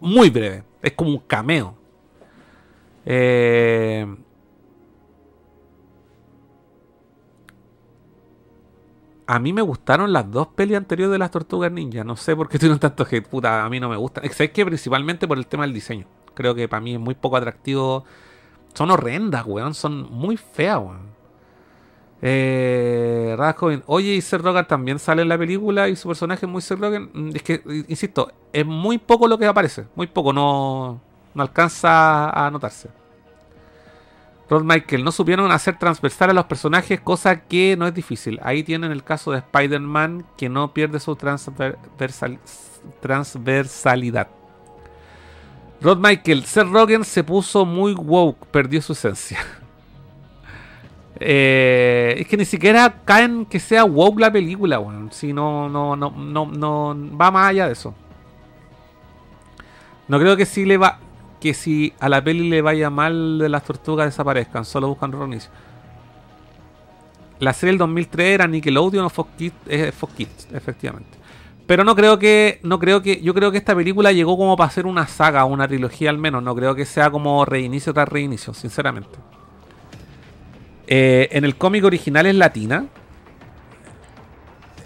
muy 0.00 0.30
breve. 0.30 0.64
Es 0.80 0.92
como 0.92 1.10
un 1.10 1.18
cameo. 1.18 1.76
Eh, 3.04 4.06
A 9.26 9.38
mí 9.38 9.52
me 9.52 9.60
gustaron 9.60 10.10
las 10.12 10.30
dos 10.30 10.48
pelis 10.48 10.78
anteriores 10.78 11.12
de 11.12 11.18
las 11.18 11.30
Tortugas 11.30 11.70
Ninja. 11.70 12.02
No 12.02 12.16
sé 12.16 12.34
por 12.34 12.48
qué 12.48 12.58
tuvieron 12.58 12.78
tanto 12.78 13.06
hate. 13.08 13.28
Puta, 13.28 13.62
a 13.62 13.68
mí 13.68 13.78
no 13.78 13.90
me 13.90 13.96
gustan. 13.96 14.24
Es 14.24 14.36
que 14.50 14.64
principalmente 14.64 15.28
por 15.28 15.36
el 15.36 15.46
tema 15.46 15.64
del 15.64 15.74
diseño. 15.74 16.06
Creo 16.34 16.54
que 16.54 16.66
para 16.66 16.80
mí 16.80 16.94
es 16.94 17.00
muy 17.00 17.14
poco 17.14 17.36
atractivo. 17.36 18.04
Son 18.72 18.90
horrendas, 18.90 19.44
weón. 19.46 19.74
Son 19.74 20.10
muy 20.10 20.38
feas, 20.38 20.78
weón. 20.78 21.09
Eh, 22.22 23.36
oye, 23.86 24.14
y 24.14 24.20
Seth 24.20 24.42
Rogen 24.42 24.66
también 24.66 24.98
sale 24.98 25.22
en 25.22 25.28
la 25.28 25.38
película 25.38 25.88
y 25.88 25.96
su 25.96 26.08
personaje 26.08 26.44
es 26.46 26.52
muy 26.52 26.60
Seth 26.62 26.78
Rogen. 26.78 27.10
Mm, 27.12 27.30
Es 27.36 27.42
que, 27.42 27.62
insisto, 27.88 28.30
es 28.52 28.66
muy 28.66 28.98
poco 28.98 29.26
lo 29.26 29.38
que 29.38 29.46
aparece. 29.46 29.86
Muy 29.94 30.06
poco, 30.06 30.32
no, 30.32 31.00
no 31.34 31.42
alcanza 31.42 32.28
a 32.30 32.50
notarse. 32.50 32.90
Rod 34.50 34.64
Michael, 34.64 35.04
no 35.04 35.12
supieron 35.12 35.52
hacer 35.52 35.78
transversal 35.78 36.30
a 36.30 36.32
los 36.32 36.44
personajes, 36.46 37.00
cosa 37.00 37.42
que 37.42 37.76
no 37.78 37.86
es 37.86 37.94
difícil. 37.94 38.40
Ahí 38.42 38.64
tienen 38.64 38.90
el 38.90 39.04
caso 39.04 39.30
de 39.30 39.38
Spider-Man, 39.38 40.26
que 40.36 40.48
no 40.48 40.74
pierde 40.74 40.98
su 40.98 41.14
transversal- 41.14 42.40
transversalidad. 43.00 44.26
Rod 45.80 45.98
Michael, 45.98 46.44
Seth 46.44 46.66
Rogen 46.68 47.04
se 47.04 47.22
puso 47.24 47.64
muy 47.64 47.94
woke, 47.94 48.44
perdió 48.46 48.82
su 48.82 48.92
esencia. 48.92 49.38
Eh, 51.22 52.16
es 52.18 52.26
que 52.26 52.38
ni 52.38 52.46
siquiera 52.46 53.02
caen 53.04 53.44
que 53.44 53.60
sea 53.60 53.84
woke 53.84 54.20
la 54.20 54.32
película, 54.32 54.80
weón. 54.80 55.12
Si 55.12 55.32
no, 55.34 55.68
no, 55.68 55.94
no, 55.94 56.10
no, 56.10 56.46
no 56.46 57.16
va 57.16 57.30
más 57.30 57.50
allá 57.50 57.66
de 57.66 57.74
eso. 57.74 57.94
No 60.08 60.18
creo 60.18 60.36
que 60.36 60.46
si 60.46 60.64
le 60.64 60.78
va. 60.78 60.98
Que 61.38 61.54
si 61.54 61.92
a 62.00 62.08
la 62.08 62.22
peli 62.24 62.48
le 62.48 62.62
vaya 62.62 62.90
mal 62.90 63.38
de 63.38 63.48
las 63.48 63.64
tortugas 63.64 64.06
desaparezcan, 64.06 64.64
solo 64.64 64.88
buscan 64.88 65.12
reinicio. 65.12 65.50
La 67.38 67.52
serie 67.52 67.72
del 67.72 67.78
2003 67.78 68.34
era 68.34 68.46
Nickelodeon 68.46 69.04
o 69.04 69.10
Fox 69.10 69.30
Kids, 69.38 69.54
eh, 69.66 69.92
Fox 69.92 70.12
Kids, 70.14 70.48
efectivamente. 70.52 71.18
Pero 71.66 71.84
no 71.84 71.94
creo 71.94 72.18
que, 72.18 72.60
no 72.62 72.78
creo 72.78 73.00
que, 73.00 73.22
yo 73.22 73.32
creo 73.32 73.50
que 73.50 73.58
esta 73.58 73.74
película 73.74 74.12
llegó 74.12 74.36
como 74.36 74.56
para 74.56 74.68
hacer 74.68 74.86
una 74.86 75.06
saga, 75.06 75.44
una 75.44 75.68
trilogía 75.68 76.10
al 76.10 76.18
menos. 76.18 76.42
No 76.42 76.54
creo 76.54 76.74
que 76.74 76.84
sea 76.84 77.10
como 77.10 77.44
reinicio 77.44 77.94
tras 77.94 78.08
reinicio, 78.08 78.52
sinceramente. 78.52 79.18
Eh, 80.92 81.28
en 81.30 81.44
el 81.44 81.54
cómic 81.54 81.84
original 81.84 82.26
es 82.26 82.34
latina. 82.34 82.84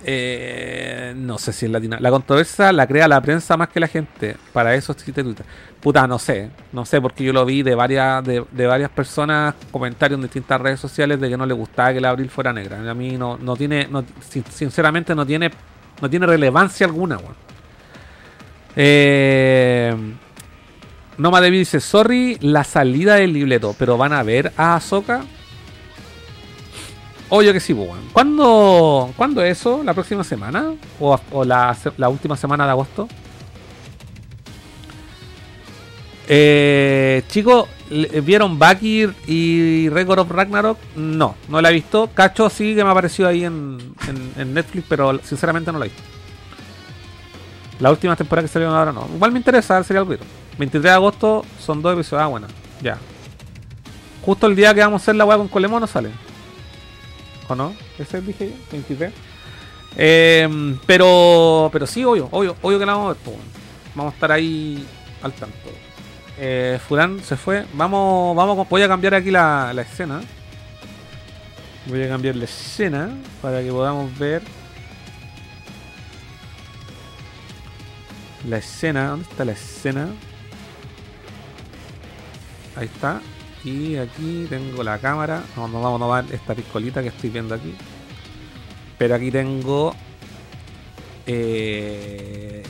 Eh, 0.05 1.15
no 1.17 1.39
sé 1.39 1.51
si 1.55 1.65
es 1.65 1.73
latina. 1.73 1.97
La 1.99 2.11
controversia 2.11 2.71
la 2.73 2.87
crea 2.87 3.09
la 3.09 3.23
prensa 3.23 3.57
más 3.57 3.71
que 3.71 3.81
la 3.81 3.89
gente. 3.89 4.37
Para 4.53 4.75
eso 4.75 4.93
existe 4.93 5.25
Twitter. 5.25 5.47
Puta, 5.81 6.07
no 6.07 6.19
sé. 6.19 6.51
No 6.73 6.85
sé 6.85 7.01
porque 7.01 7.25
yo 7.25 7.33
lo 7.33 7.47
vi 7.47 7.63
de 7.63 7.75
varias, 7.75 8.23
de, 8.23 8.67
varias 8.67 8.91
personas, 8.91 9.55
comentarios 9.71 10.19
en 10.19 10.23
distintas 10.25 10.61
redes 10.61 10.79
sociales 10.79 11.19
de 11.19 11.31
que 11.31 11.39
no 11.39 11.47
le 11.47 11.55
gustaba 11.55 11.95
que 11.95 12.03
la 12.03 12.11
abril 12.11 12.29
fuera 12.29 12.53
negra. 12.53 12.91
A 12.91 12.95
mí 12.95 13.17
no, 13.17 13.39
no 13.39 13.57
tiene, 13.57 13.89
sinceramente 14.51 15.15
no 15.15 15.25
tiene, 15.25 15.51
no 16.03 16.11
tiene 16.11 16.27
relevancia 16.27 16.87
alguna, 16.87 17.17
weón. 17.17 17.35
Eh, 18.77 19.97
Noma 21.17 21.41
David 21.41 21.61
dice, 21.61 21.81
sorry 21.81 22.37
la 22.43 22.65
salida 22.65 23.15
del 23.15 23.33
libreto, 23.33 23.75
pero 23.79 23.97
van 23.97 24.13
a 24.13 24.23
ver 24.23 24.53
a 24.59 24.77
Ahsoka. 24.77 25.25
Obvio 27.31 27.53
que 27.53 27.61
sí, 27.61 27.75
pues, 27.75 27.89
weón. 27.89 28.05
¿Cuándo, 28.13 29.13
¿Cuándo 29.17 29.43
es 29.43 29.59
eso? 29.59 29.83
¿La 29.85 29.95
próxima 29.95 30.25
semana? 30.25 30.75
¿O, 31.01 31.19
la, 31.45 31.77
última 32.09 32.37
semana 32.37 32.65
de 32.65 32.71
agosto? 32.71 33.09
Eh, 36.29 37.23
chicos, 37.29 37.69
¿le- 37.91 38.21
¿vieron 38.21 38.59
Bakir 38.59 39.15
y 39.27 39.89
Record 39.91 40.21
of 40.21 40.31
Ragnarok? 40.31 40.79
No, 40.97 41.35
no 41.49 41.61
la 41.61 41.71
he 41.71 41.75
visto. 41.75 42.09
Cacho 42.15 42.49
sí 42.51 42.75
que 42.75 42.85
me 42.85 42.91
apareció 42.91 43.27
ahí 43.27 43.45
en 43.45 43.79
Netflix, 44.55 44.87
pero 44.89 45.19
sinceramente 45.23 45.73
no 45.73 45.79
la 45.79 45.87
he 45.87 45.89
visto. 45.89 46.03
La 47.81 47.91
última 47.91 48.15
temporada 48.17 48.47
que 48.47 48.53
salieron 48.53 48.77
ahora 48.77 48.93
no. 48.93 49.09
Igual 49.15 49.33
me 49.33 49.39
interesa, 49.39 49.83
sería 49.83 50.01
algo. 50.01 50.15
23 50.59 50.83
de 50.83 50.91
agosto 50.91 51.45
son 51.61 51.83
dos 51.83 51.93
episodios. 51.95 52.23
Ah, 52.25 52.29
bueno, 52.29 52.47
ya. 52.81 52.97
Justo 54.25 54.47
el 54.47 54.55
día 54.55 54.73
que 54.73 54.81
vamos 54.81 55.01
a 55.01 55.05
hacer 55.05 55.17
la 55.17 55.25
weá 55.25 55.37
con 55.37 55.49
Colemono 55.49 55.87
sale. 55.87 56.11
¿O 57.49 57.55
no? 57.55 57.75
Ese 57.99 58.21
dije 58.21 58.51
yo, 58.51 58.57
23. 58.73 59.13
Eh, 59.97 60.77
pero, 60.87 61.69
pero 61.73 61.87
sí, 61.87 62.05
obvio, 62.05 62.29
obvio, 62.31 62.57
obvio 62.63 62.79
que 62.79 62.87
la 62.87 62.95
vamos 62.95 63.17
a 63.17 63.31
ver. 63.31 63.39
Vamos 63.95 64.13
a 64.13 64.15
estar 64.15 64.33
ahí 64.33 64.85
al 65.23 65.33
tanto. 65.33 65.71
Eh, 66.39 66.81
Furán 66.87 67.23
se 67.23 67.37
fue. 67.37 67.65
Vamos, 67.75 68.35
vamos, 68.37 68.69
voy 68.69 68.83
a 68.83 68.89
cambiar 68.89 69.15
aquí 69.15 69.31
la, 69.31 69.73
la 69.73 69.83
escena. 69.83 70.21
Voy 71.87 72.03
a 72.03 72.09
cambiar 72.09 72.37
la 72.37 72.45
escena 72.45 73.11
para 73.43 73.63
que 73.63 73.71
podamos 73.71 74.17
ver 74.19 74.43
la 78.49 78.59
escena. 78.59 79.09
¿Dónde 79.09 79.29
está 79.31 79.45
la 79.45 79.53
escena? 79.53 80.09
Ahí 82.77 82.87
está. 82.87 83.21
Y 83.65 83.97
aquí 83.97 84.47
tengo 84.49 84.83
la 84.85 84.99
cámara. 84.99 85.43
No, 85.57 85.63
vamos 85.63 85.97
a 85.97 86.05
tomar 86.05 86.25
esta 86.33 86.55
piscolita 86.55 87.03
que 87.03 87.09
estoy 87.09 87.31
viendo 87.31 87.55
aquí. 87.55 87.75
Pero 88.99 89.15
aquí 89.15 89.31
tengo. 89.31 89.95
eh, 91.27 92.63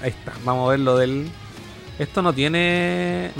ahí 0.00 0.10
está. 0.10 0.32
Vamos 0.44 0.68
a 0.68 0.70
ver 0.70 0.80
lo 0.80 0.96
del. 0.96 1.28
Esto. 1.98 2.22
No 2.22 2.32
tiene 2.32 3.32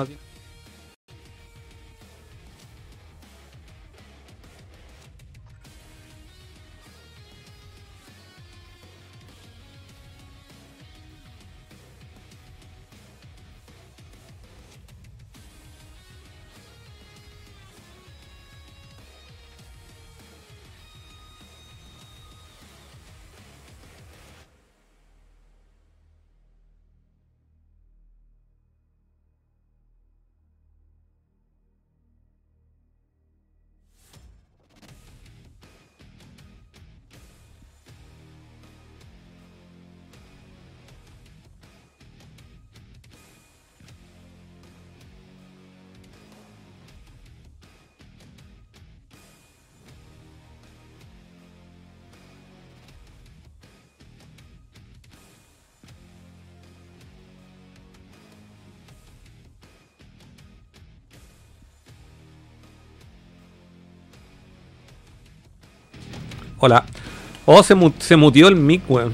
Oh, 67.57 67.63
se, 67.63 67.75
mu- 67.75 67.93
se 67.99 68.17
mutió 68.17 68.49
el 68.49 68.57
mic, 68.57 68.83
weón. 68.89 69.13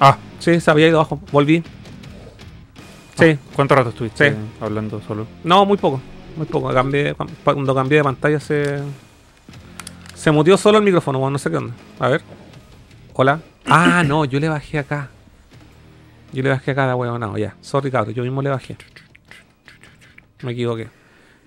Ah, 0.00 0.16
Sí, 0.38 0.60
se 0.60 0.70
había 0.70 0.86
ido 0.86 0.98
abajo. 1.00 1.20
Volví. 1.32 1.62
Sí. 3.18 3.36
¿cuánto 3.54 3.74
rato 3.74 3.88
estuviste 3.88 4.30
Sí. 4.30 4.36
hablando 4.60 5.00
solo? 5.00 5.26
No, 5.42 5.64
muy 5.64 5.76
poco. 5.76 6.00
Muy 6.36 6.46
poco. 6.46 6.72
Cambié, 6.72 7.14
cuan- 7.14 7.30
cuando 7.42 7.74
cambié 7.74 7.98
de 7.98 8.04
pantalla 8.04 8.38
se. 8.38 8.80
Se 10.14 10.30
mutió 10.30 10.56
solo 10.56 10.78
el 10.78 10.84
micrófono, 10.84 11.18
weón. 11.18 11.32
No 11.32 11.38
sé 11.38 11.50
qué 11.50 11.56
onda. 11.56 11.74
A 11.98 12.08
ver. 12.08 12.22
Hola. 13.14 13.40
Ah, 13.66 14.04
no, 14.06 14.24
yo 14.24 14.38
le 14.38 14.48
bajé 14.48 14.78
acá. 14.78 15.08
Yo 16.32 16.42
le 16.44 16.50
bajé 16.50 16.70
acá 16.72 16.84
a 16.84 16.88
la 16.88 16.96
weón. 16.96 17.18
No, 17.18 17.36
ya. 17.38 17.56
Sorry, 17.60 17.90
cabrón. 17.90 18.14
Yo 18.14 18.22
mismo 18.22 18.42
le 18.42 18.50
bajé. 18.50 18.76
Me 20.42 20.52
equivoqué. 20.52 20.88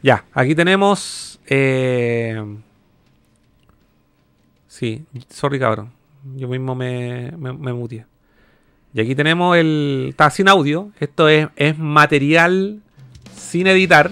Ya, 0.02 0.26
aquí 0.34 0.56
tenemos. 0.56 1.40
Eh... 1.48 2.44
Sí, 4.80 5.04
sorry, 5.30 5.60
cabrón. 5.60 5.92
Yo 6.38 6.48
mismo 6.48 6.74
me, 6.74 7.34
me, 7.38 7.52
me 7.52 7.74
muteé. 7.74 8.06
Y 8.94 9.02
aquí 9.02 9.14
tenemos 9.14 9.58
el. 9.58 10.06
Está 10.12 10.30
sin 10.30 10.48
audio. 10.48 10.94
Esto 11.02 11.28
es, 11.28 11.50
es 11.58 11.78
material 11.78 12.80
sin 13.36 13.68
editar 13.68 14.10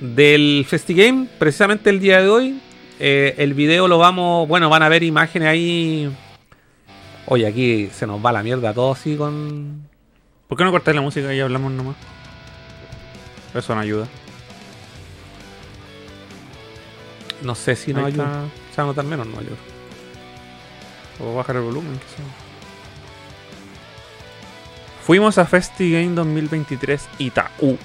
del 0.00 0.64
FestiGame. 0.66 1.28
Precisamente 1.38 1.90
el 1.90 2.00
día 2.00 2.22
de 2.22 2.28
hoy. 2.30 2.60
Eh, 2.98 3.34
el 3.36 3.52
video 3.52 3.86
lo 3.86 3.98
vamos. 3.98 4.48
Bueno, 4.48 4.70
van 4.70 4.82
a 4.82 4.88
ver 4.88 5.02
imágenes 5.02 5.48
ahí. 5.48 6.10
Oye, 7.26 7.46
aquí 7.46 7.90
se 7.92 8.06
nos 8.06 8.24
va 8.24 8.32
la 8.32 8.42
mierda 8.42 8.72
todo 8.72 8.92
así 8.92 9.16
con. 9.16 9.86
¿Por 10.48 10.56
qué 10.56 10.64
no 10.64 10.70
cortáis 10.70 10.94
la 10.94 11.02
música 11.02 11.34
y 11.34 11.40
hablamos 11.40 11.70
nomás? 11.72 11.96
Eso 13.54 13.74
no 13.74 13.82
ayuda. 13.82 14.08
No 17.42 17.54
sé 17.54 17.76
si 17.76 17.92
nos 17.92 18.04
Ahí 18.04 18.12
ayuda. 18.12 18.44
Se 18.74 18.78
va 18.78 18.84
a 18.84 18.86
notar 18.86 19.04
menos, 19.04 19.26
no 19.26 19.38
ayuda. 19.38 19.73
O 21.20 21.34
bajar 21.34 21.56
el 21.56 21.62
volumen, 21.62 21.92
qué 21.98 22.22
yo. 22.22 22.28
Fuimos 25.04 25.36
a 25.38 25.44
FestiGame 25.44 26.14
2023 26.14 27.08
Itaú. 27.18 27.78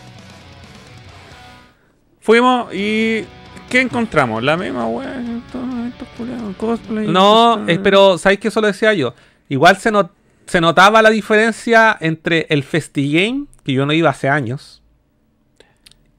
Fuimos 2.21 2.73
y. 2.73 3.25
¿Qué 3.69 3.81
encontramos? 3.81 4.41
La 4.43 4.57
misma 4.57 4.87
wea. 4.87 5.21
cosplay. 6.57 7.07
No, 7.07 7.67
eh, 7.67 7.79
pero 7.83 8.17
¿sabéis 8.17 8.39
que 8.39 8.47
eso 8.47 8.61
lo 8.61 8.67
decía 8.67 8.93
yo? 8.93 9.13
Igual 9.47 9.77
se, 9.77 9.91
not- 9.91 10.11
se 10.47 10.59
notaba 10.61 11.01
la 11.01 11.09
diferencia 11.11 11.95
entre 11.99 12.47
el 12.49 12.63
FestiGame, 12.63 13.45
que 13.63 13.73
yo 13.73 13.85
no 13.85 13.93
iba 13.93 14.09
hace 14.09 14.27
años, 14.29 14.81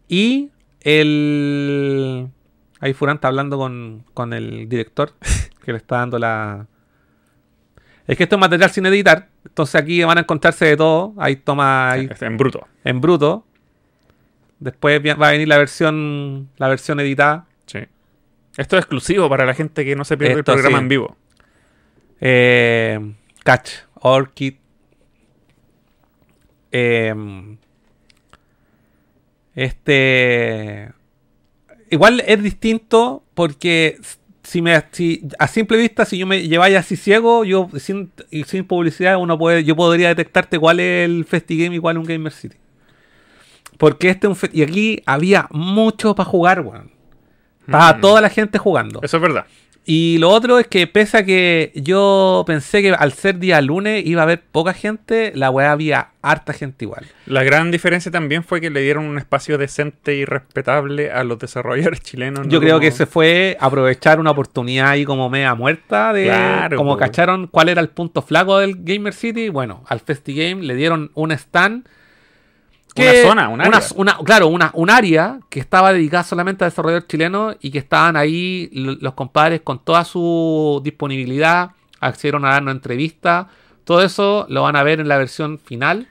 y 0.09 0.51
el... 0.82 2.28
Ahí 2.81 2.95
Furán 2.95 3.16
está 3.16 3.28
hablando 3.28 3.59
con, 3.59 4.05
con 4.15 4.32
el 4.32 4.69
director, 4.69 5.12
que 5.65 5.73
le 5.73 5.78
está 5.78 5.97
dando 5.99 6.19
la... 6.19 6.66
Es 8.06 8.16
que 8.16 8.24
esto 8.24 8.36
es 8.36 8.40
material 8.40 8.70
sin 8.70 8.86
editar, 8.86 9.28
entonces 9.44 9.74
aquí 9.81 10.02
van 10.02 10.18
a 10.18 10.22
encontrarse 10.22 10.64
de 10.66 10.77
todo. 10.77 11.14
Ahí 11.18 11.36
toma 11.36 11.93
ahí 11.93 12.09
Está 12.10 12.27
En 12.27 12.36
bruto. 12.36 12.66
en 12.85 13.01
bruto. 13.01 13.47
Después 14.59 15.01
va 15.01 15.28
a 15.28 15.31
venir 15.32 15.48
la 15.48 15.59
versión 15.59 16.51
la 16.56 16.68
versión 16.68 16.98
editada. 17.01 17.47
Sí. 17.66 17.78
Esto 18.56 18.77
es 18.77 18.82
exclusivo 18.82 19.28
para 19.28 19.47
la 19.47 19.55
gente 19.55 19.85
que 19.85 19.94
no 19.97 20.05
se 20.05 20.16
pierde 20.16 20.40
Esto 20.40 20.52
el 20.52 20.56
programa 20.56 20.78
sí. 20.78 20.82
en 20.82 20.89
vivo. 20.89 21.16
Eh, 22.20 23.14
Catch, 23.44 23.70
Orchid. 23.94 24.55
Em, 26.72 27.56
este. 29.55 30.93
Igual 31.90 32.22
es 32.27 32.43
distinto 32.43 33.24
porque 33.35 33.98
si 34.51 34.62
me 34.62 34.82
si, 34.90 35.28
a 35.39 35.47
simple 35.47 35.78
vista, 35.78 36.05
si 36.05 36.18
yo 36.18 36.27
me 36.27 36.48
lleváis 36.48 36.77
así 36.77 36.97
ciego, 36.97 37.44
yo 37.44 37.68
sin, 37.78 38.10
sin 38.44 38.64
publicidad, 38.64 39.16
uno 39.16 39.39
puede, 39.39 39.62
yo 39.62 39.77
podría 39.77 40.09
detectarte 40.09 40.59
cuál 40.59 40.81
es 40.81 41.05
el 41.05 41.24
FestiGame 41.24 41.77
y 41.77 41.78
cuál 41.78 41.97
es 41.97 42.01
un 42.01 42.06
Gamer 42.06 42.32
City. 42.32 42.56
Porque 43.78 44.09
este 44.10 44.27
es 44.27 44.43
un 44.43 44.51
y 44.52 44.62
aquí 44.62 45.02
había 45.06 45.47
mucho 45.52 46.16
para 46.16 46.28
jugar, 46.28 46.62
weón. 46.62 46.90
Estaba 47.71 47.99
Mm. 47.99 48.01
toda 48.01 48.21
la 48.21 48.29
gente 48.31 48.59
jugando. 48.59 49.01
Eso 49.03 49.17
es 49.17 49.23
verdad. 49.23 49.47
Y 49.87 50.19
lo 50.19 50.29
otro 50.29 50.59
es 50.59 50.67
que 50.69 50.87
pese 50.87 51.17
a 51.19 51.25
que 51.25 51.73
yo 51.75 52.45
pensé 52.47 52.83
que 52.83 52.91
al 52.93 53.13
ser 53.13 53.39
día 53.39 53.61
lunes 53.63 54.05
iba 54.07 54.21
a 54.21 54.25
haber 54.25 54.43
poca 54.43 54.75
gente, 54.75 55.33
la 55.35 55.51
weá 55.51 55.73
había 55.73 56.11
harta 56.21 56.53
gente 56.53 56.85
igual. 56.85 57.07
La 57.25 57.43
gran 57.43 57.71
diferencia 57.71 58.13
también 58.13 58.45
fue 58.45 58.61
que 58.61 58.69
le 58.71 58.83
dieron 58.83 59.07
un 59.07 59.17
espacio 59.19 59.57
decente 59.57 60.15
y 60.15 60.27
respetable 60.27 61.11
a 61.11 61.25
los 61.25 61.39
desarrolladores 61.39 62.03
chilenos. 62.03 62.47
Yo 62.47 62.59
¿no? 62.59 62.61
creo 62.61 62.79
que 62.79 62.91
se 62.93 63.07
fue 63.07 63.57
aprovechar 63.59 64.21
una 64.21 64.31
oportunidad 64.33 64.91
ahí 64.91 65.05
como 65.07 65.31
media 65.31 65.55
muerta 65.55 66.13
de 66.13 66.25
Claro, 66.25 66.77
como 66.77 66.97
cacharon 66.99 67.47
cuál 67.47 67.71
era 67.71 67.81
el 67.81 67.89
punto 67.89 68.21
flaco 68.21 68.59
del 68.59 68.77
Gamer 68.85 69.15
City. 69.15 69.49
Bueno, 69.49 69.83
al 69.89 70.01
FestiGame 70.01 70.63
le 70.63 70.75
dieron 70.75 71.11
un 71.15 71.33
stand 71.33 71.89
Una 72.97 73.12
zona, 73.23 73.49
un 73.49 73.61
área. 73.61 73.81
una- 73.97 74.19
claro, 74.25 74.49
una, 74.49 74.71
un 74.75 74.91
área 74.91 75.41
que 75.49 75.61
estaba 75.61 75.93
dedicada 75.93 76.25
solamente 76.25 76.65
a 76.65 76.69
desarrolladores 76.69 77.09
chilenos 77.09 77.57
y 77.61 77.71
que 77.71 77.79
estaban 77.79 78.17
ahí 78.17 78.69
los 78.73 79.15
compadres 79.15 79.61
con 79.62 79.83
toda 79.85 80.05
su 80.05 80.81
disponibilidad, 80.83 81.71
accedieron 82.01 82.45
a 82.45 82.51
darnos 82.51 82.75
entrevistas. 82.75 83.47
Todo 83.85 84.03
eso 84.03 84.47
lo 84.49 84.62
van 84.62 84.77
a 84.77 84.83
ver 84.83 85.01
en 85.01 85.09
la 85.09 85.19
versión 85.19 85.59
final. 85.59 86.09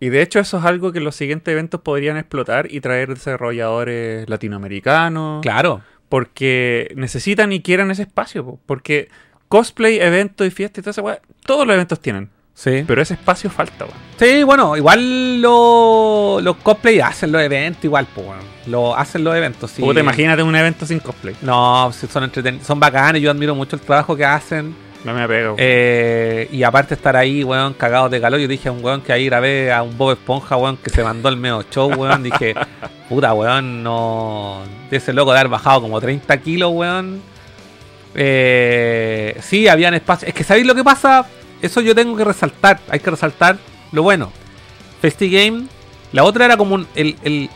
Y 0.00 0.08
de 0.08 0.20
hecho 0.22 0.40
eso 0.40 0.58
es 0.58 0.64
algo 0.64 0.90
que 0.92 0.98
los 1.00 1.14
siguientes 1.14 1.52
eventos 1.52 1.80
podrían 1.80 2.16
explotar 2.16 2.66
y 2.72 2.80
traer 2.80 3.08
desarrolladores 3.10 4.28
latinoamericanos. 4.28 5.42
Claro. 5.42 5.82
Porque 6.08 6.92
necesitan 6.96 7.52
y 7.52 7.62
quieren 7.62 7.90
ese 7.90 8.02
espacio. 8.02 8.44
po. 8.44 8.60
Porque 8.66 9.08
cosplay, 9.48 9.98
evento 10.00 10.44
y 10.44 10.50
fiesta 10.50 10.80
y 10.80 10.82
toda 10.82 10.90
esa 10.90 11.02
weá, 11.02 11.20
todos 11.46 11.66
los 11.66 11.74
eventos 11.74 12.00
tienen. 12.00 12.30
Sí. 12.54 12.84
Pero 12.86 13.02
ese 13.02 13.14
espacio 13.14 13.50
falta, 13.50 13.84
weón. 13.86 13.96
Sí, 14.18 14.42
bueno, 14.44 14.76
igual 14.76 15.40
lo- 15.40 16.38
los 16.42 16.56
cosplay 16.56 17.00
hacen 17.00 17.32
los 17.32 17.40
eventos 17.42 17.84
igual, 17.84 18.06
pues, 18.14 18.26
bueno. 18.26 18.42
Lo 18.66 18.96
hacen 18.96 19.24
los 19.24 19.34
eventos, 19.34 19.70
sí. 19.70 19.82
Puta, 19.82 20.00
imagínate 20.00 20.42
un 20.42 20.54
evento 20.54 20.86
sin 20.86 21.00
cosplay. 21.00 21.34
No, 21.42 21.90
son 21.92 22.24
entretenidos, 22.24 22.66
son 22.66 22.78
bacanes, 22.78 23.20
yo 23.22 23.30
admiro 23.30 23.54
mucho 23.54 23.74
el 23.76 23.82
trabajo 23.82 24.14
que 24.16 24.24
hacen. 24.24 24.74
No 25.04 25.12
me 25.14 25.22
apego. 25.22 25.56
Eh, 25.58 26.48
y 26.52 26.62
aparte 26.62 26.94
estar 26.94 27.16
ahí, 27.16 27.42
weón, 27.42 27.74
cagados 27.74 28.08
de 28.12 28.20
calor. 28.20 28.38
Yo 28.38 28.46
dije 28.46 28.68
a 28.68 28.72
un 28.72 28.84
weón 28.84 29.00
que 29.00 29.12
ahí 29.12 29.24
grabé 29.26 29.72
a 29.72 29.82
un 29.82 29.98
Bob 29.98 30.12
Esponja, 30.12 30.56
weón, 30.56 30.76
que 30.76 30.90
se 30.90 31.02
mandó 31.02 31.28
el 31.28 31.36
medio 31.36 31.64
show, 31.72 31.92
weón. 31.92 32.22
Dije, 32.22 32.54
puta, 33.08 33.32
weón, 33.34 33.82
no. 33.82 34.62
De 34.90 34.98
ese 34.98 35.12
loco 35.12 35.32
de 35.32 35.40
haber 35.40 35.50
bajado 35.50 35.80
como 35.82 36.00
30 36.00 36.36
kilos, 36.36 36.70
weón. 36.72 37.20
Eh, 38.14 39.36
sí, 39.40 39.66
habían 39.66 39.94
espacios. 39.94 40.28
Es 40.28 40.34
que, 40.34 40.44
¿sabéis 40.44 40.66
lo 40.66 40.74
que 40.76 40.84
pasa? 40.84 41.26
Eso 41.62 41.80
yo 41.80 41.94
tengo 41.94 42.16
que 42.16 42.24
resaltar. 42.24 42.80
Hay 42.90 43.00
que 43.00 43.10
resaltar 43.10 43.56
lo 43.92 44.02
bueno. 44.02 44.30
FestiGame, 45.00 45.64
la 46.12 46.24
otra 46.24 46.44
era 46.44 46.56
como 46.56 46.74
un- 46.74 46.86
el, 46.94 47.16
el 47.22 47.48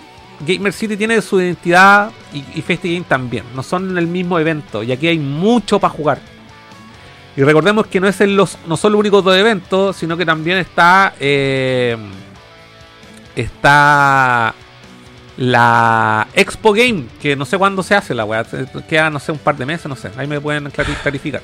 Gamer 0.47 0.73
City 0.73 0.97
tiene 0.97 1.21
su 1.23 1.41
identidad 1.41 2.11
y, 2.33 2.39
y 2.59 2.63
FestiGame 2.63 3.05
también. 3.09 3.45
No 3.55 3.63
son 3.63 3.97
el 3.99 4.07
mismo 4.07 4.39
evento. 4.39 4.83
Y 4.83 4.93
aquí 4.93 5.09
hay 5.09 5.19
mucho 5.19 5.79
para 5.79 5.93
jugar. 5.93 6.21
Y 7.37 7.43
recordemos 7.43 7.87
que 7.87 8.01
no, 8.01 8.09
es 8.09 8.21
el 8.23 8.35
los, 8.35 8.57
no 8.67 8.77
son 8.79 8.93
los 8.93 8.99
únicos 9.01 9.23
dos 9.23 9.37
eventos, 9.37 9.97
sino 9.97 10.17
que 10.17 10.25
también 10.25 10.57
está. 10.59 11.15
eh, 11.21 11.97
está. 13.35 14.55
La 15.39 16.27
Expo 16.33 16.73
Game, 16.73 17.05
que 17.21 17.37
no 17.37 17.45
sé 17.45 17.59
cuándo 17.59 17.83
se 17.83 17.95
hace 17.95 18.15
la 18.15 18.25
weá. 18.25 18.43
Queda, 18.89 19.11
no 19.11 19.19
sé, 19.19 19.33
un 19.33 19.39
par 19.39 19.55
de 19.57 19.67
meses, 19.67 19.87
no 19.87 19.95
sé. 19.97 20.11
Ahí 20.17 20.27
me 20.27 20.41
pueden 20.41 20.65
clari- 20.73 20.97
clarificar. 21.03 21.43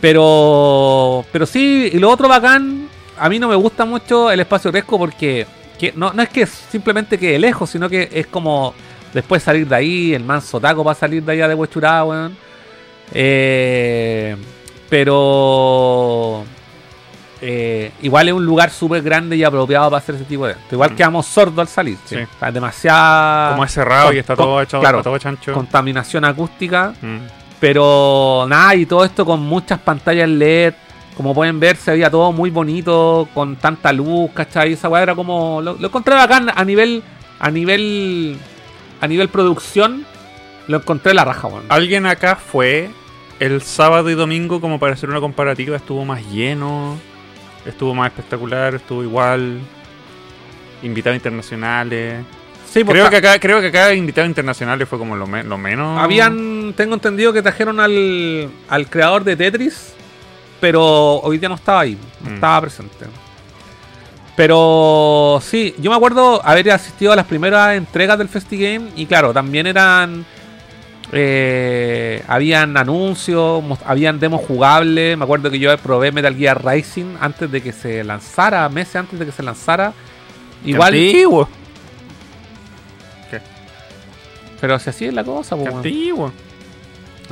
Pero. 0.00 1.24
Pero 1.32 1.46
sí, 1.46 1.90
y 1.92 1.98
lo 1.98 2.10
otro 2.10 2.28
bacán. 2.28 2.88
A 3.18 3.28
mí 3.28 3.38
no 3.38 3.48
me 3.48 3.54
gusta 3.56 3.84
mucho 3.84 4.30
el 4.30 4.40
espacio 4.40 4.70
fresco 4.70 4.98
porque. 4.98 5.46
que 5.78 5.92
no, 5.96 6.12
no 6.12 6.22
es 6.22 6.28
que 6.30 6.46
simplemente 6.46 7.18
quede 7.18 7.38
lejos, 7.38 7.70
sino 7.70 7.88
que 7.88 8.08
es 8.12 8.26
como. 8.26 8.74
Después 9.12 9.42
salir 9.42 9.66
de 9.66 9.74
ahí, 9.74 10.14
el 10.14 10.22
manso 10.24 10.60
taco 10.60 10.84
para 10.84 10.94
salir 10.98 11.22
de 11.24 11.32
allá 11.32 11.48
de 11.48 11.54
Huechurá, 11.54 12.04
weón. 12.04 12.36
Eh, 13.12 14.36
pero 14.88 16.44
eh, 17.40 17.90
igual 18.02 18.28
es 18.28 18.34
un 18.34 18.44
lugar 18.46 18.70
súper 18.70 19.02
grande 19.02 19.36
y 19.36 19.42
apropiado 19.42 19.90
para 19.90 19.98
hacer 19.98 20.14
ese 20.14 20.24
tipo 20.24 20.46
de. 20.46 20.54
Igual 20.70 20.92
Mm. 20.92 20.94
quedamos 20.96 21.26
sordos 21.26 21.58
al 21.58 21.68
salir. 21.68 21.96
Sí. 22.04 22.16
Está 22.16 22.52
demasiada 22.52 23.50
Como 23.50 23.64
es 23.64 23.72
cerrado 23.72 24.06
con- 24.08 24.16
y 24.16 24.18
está 24.20 24.36
todo 24.36 24.62
echado 24.62 24.80
claro, 24.80 25.02
todo 25.02 25.18
chancho. 25.18 25.52
contaminación 25.54 26.24
acústica. 26.24 26.92
Mm. 27.02 27.16
Pero 27.60 28.46
nada, 28.48 28.74
y 28.74 28.86
todo 28.86 29.04
esto 29.04 29.26
con 29.26 29.40
muchas 29.40 29.78
pantallas 29.78 30.28
LED. 30.28 30.74
Como 31.16 31.34
pueden 31.34 31.60
ver, 31.60 31.76
se 31.76 31.90
veía 31.90 32.10
todo 32.10 32.32
muy 32.32 32.48
bonito, 32.48 33.28
con 33.34 33.56
tanta 33.56 33.92
luz, 33.92 34.30
¿cachai? 34.32 34.72
Esa 34.72 34.88
weá 34.88 35.02
era 35.02 35.14
como. 35.14 35.60
Lo, 35.60 35.74
lo 35.74 35.88
encontré 35.88 36.14
bacán 36.14 36.50
a 36.54 36.64
nivel. 36.64 37.02
A 37.38 37.50
nivel. 37.50 38.38
A 39.02 39.06
nivel 39.06 39.28
producción. 39.28 40.06
Lo 40.66 40.78
encontré 40.78 41.12
la 41.12 41.24
raja, 41.24 41.48
weón. 41.48 41.64
Alguien 41.68 42.06
acá 42.06 42.36
fue 42.36 42.90
el 43.38 43.60
sábado 43.60 44.08
y 44.08 44.14
domingo 44.14 44.60
como 44.60 44.78
para 44.78 44.94
hacer 44.94 45.10
una 45.10 45.20
comparativa. 45.20 45.76
Estuvo 45.76 46.04
más 46.06 46.24
lleno, 46.30 46.96
estuvo 47.66 47.94
más 47.94 48.08
espectacular, 48.08 48.76
estuvo 48.76 49.02
igual. 49.02 49.58
Invitados 50.82 51.16
internacionales. 51.16 52.24
Sí, 52.72 52.84
porque 52.84 53.00
Creo 53.00 53.10
que 53.10 53.16
acá, 53.16 53.38
creo 53.40 53.60
que 53.60 53.66
acá 53.66 53.92
invitados 53.94 54.28
internacionales 54.28 54.88
fue 54.88 54.98
como 54.98 55.16
lo, 55.16 55.26
me- 55.26 55.42
lo 55.42 55.58
menos. 55.58 56.00
habían 56.00 56.72
tengo 56.76 56.94
entendido 56.94 57.32
que 57.32 57.42
trajeron 57.42 57.80
al, 57.80 58.48
al 58.68 58.88
creador 58.88 59.24
de 59.24 59.34
Tetris, 59.36 59.92
pero 60.60 61.16
hoy 61.20 61.38
día 61.38 61.48
no 61.48 61.56
estaba 61.56 61.80
ahí, 61.80 61.98
no 62.22 62.30
Mm. 62.30 62.34
estaba 62.34 62.60
presente. 62.60 63.06
Pero 64.36 65.40
sí, 65.42 65.74
yo 65.78 65.90
me 65.90 65.96
acuerdo 65.96 66.40
haber 66.46 66.70
asistido 66.70 67.12
a 67.12 67.16
las 67.16 67.26
primeras 67.26 67.76
entregas 67.76 68.16
del 68.16 68.28
FestiGame 68.28 68.88
y 68.96 69.06
claro, 69.06 69.32
también 69.34 69.66
eran... 69.66 70.24
eh, 71.12 72.22
habían 72.28 72.76
anuncios, 72.76 73.62
habían 73.84 74.18
demos 74.20 74.40
jugables. 74.42 75.18
Me 75.18 75.24
acuerdo 75.24 75.50
que 75.50 75.58
yo 75.58 75.76
probé 75.78 76.12
Metal 76.12 76.34
Gear 76.36 76.64
Rising 76.64 77.16
antes 77.20 77.50
de 77.50 77.60
que 77.60 77.72
se 77.72 78.04
lanzara, 78.04 78.68
meses 78.68 78.96
antes 78.96 79.18
de 79.18 79.26
que 79.26 79.32
se 79.32 79.42
lanzara. 79.42 79.92
Igual, 80.64 80.94
Antiguo. 80.94 81.48
Pero 84.60 84.78
si 84.78 84.90
así 84.90 85.06
es 85.06 85.14
la 85.14 85.24
cosa, 85.24 85.56
weón. 85.56 85.76
Antiguo. 85.76 86.32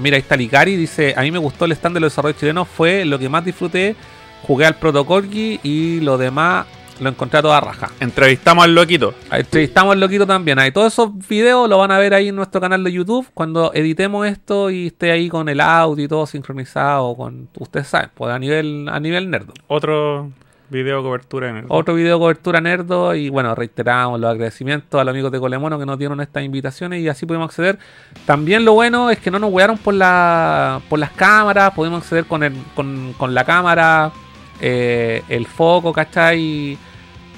Mira, 0.00 0.16
ahí 0.16 0.20
está 0.20 0.36
Licari, 0.36 0.76
dice, 0.76 1.14
a 1.16 1.22
mí 1.22 1.30
me 1.30 1.38
gustó 1.38 1.64
el 1.64 1.72
stand 1.72 1.94
de 1.94 2.00
los 2.00 2.12
desarrollos 2.12 2.38
chilenos, 2.38 2.68
fue 2.68 3.04
lo 3.04 3.18
que 3.18 3.28
más 3.28 3.44
disfruté, 3.44 3.96
jugué 4.42 4.64
al 4.64 4.76
Protocorgi 4.76 5.58
y 5.62 6.00
lo 6.00 6.16
demás 6.16 6.66
lo 7.00 7.08
encontré 7.08 7.38
a 7.38 7.42
toda 7.42 7.60
raja. 7.60 7.90
Entrevistamos 8.00 8.64
al 8.64 8.74
loquito. 8.74 9.14
Entrevistamos 9.30 9.92
al 9.92 10.00
loquito 10.00 10.26
también, 10.26 10.58
ahí 10.58 10.70
todos 10.70 10.92
esos 10.92 11.10
videos 11.28 11.68
lo 11.68 11.78
van 11.78 11.90
a 11.90 11.98
ver 11.98 12.14
ahí 12.14 12.28
en 12.28 12.36
nuestro 12.36 12.60
canal 12.60 12.84
de 12.84 12.92
YouTube 12.92 13.26
cuando 13.34 13.72
editemos 13.74 14.26
esto 14.26 14.70
y 14.70 14.88
esté 14.88 15.10
ahí 15.10 15.28
con 15.28 15.48
el 15.48 15.60
audio 15.60 16.04
y 16.04 16.08
todo 16.08 16.26
sincronizado 16.26 17.16
con, 17.16 17.48
ustedes 17.58 17.88
saben, 17.88 18.10
pues 18.14 18.32
a 18.32 18.38
nivel, 18.38 18.88
a 18.88 19.00
nivel 19.00 19.30
nerdo. 19.30 19.52
Otro 19.66 20.30
video 20.70 21.02
cobertura 21.02 21.50
el. 21.50 21.64
Otro 21.68 21.94
video 21.94 22.14
de 22.14 22.20
cobertura 22.20 22.60
nerdo 22.60 23.14
y 23.14 23.28
bueno, 23.28 23.54
reiteramos 23.54 24.20
los 24.20 24.30
agradecimientos 24.30 25.00
a 25.00 25.04
los 25.04 25.12
amigos 25.12 25.32
de 25.32 25.40
Colemono 25.40 25.78
que 25.78 25.86
nos 25.86 25.98
dieron 25.98 26.20
estas 26.20 26.42
invitaciones 26.42 27.00
y 27.00 27.08
así 27.08 27.26
pudimos 27.26 27.46
acceder. 27.48 27.78
También 28.26 28.64
lo 28.64 28.74
bueno 28.74 29.10
es 29.10 29.18
que 29.18 29.30
no 29.30 29.38
nos 29.38 29.52
wearon 29.52 29.78
por 29.78 29.94
la 29.94 30.80
por 30.88 30.98
las 30.98 31.10
cámaras, 31.12 31.72
pudimos 31.74 32.02
acceder 32.02 32.26
con, 32.26 32.42
el, 32.42 32.52
con, 32.74 33.14
con 33.16 33.34
la 33.34 33.44
cámara, 33.44 34.12
eh, 34.60 35.22
el 35.28 35.46
foco, 35.46 35.92
¿cachai? 35.92 36.78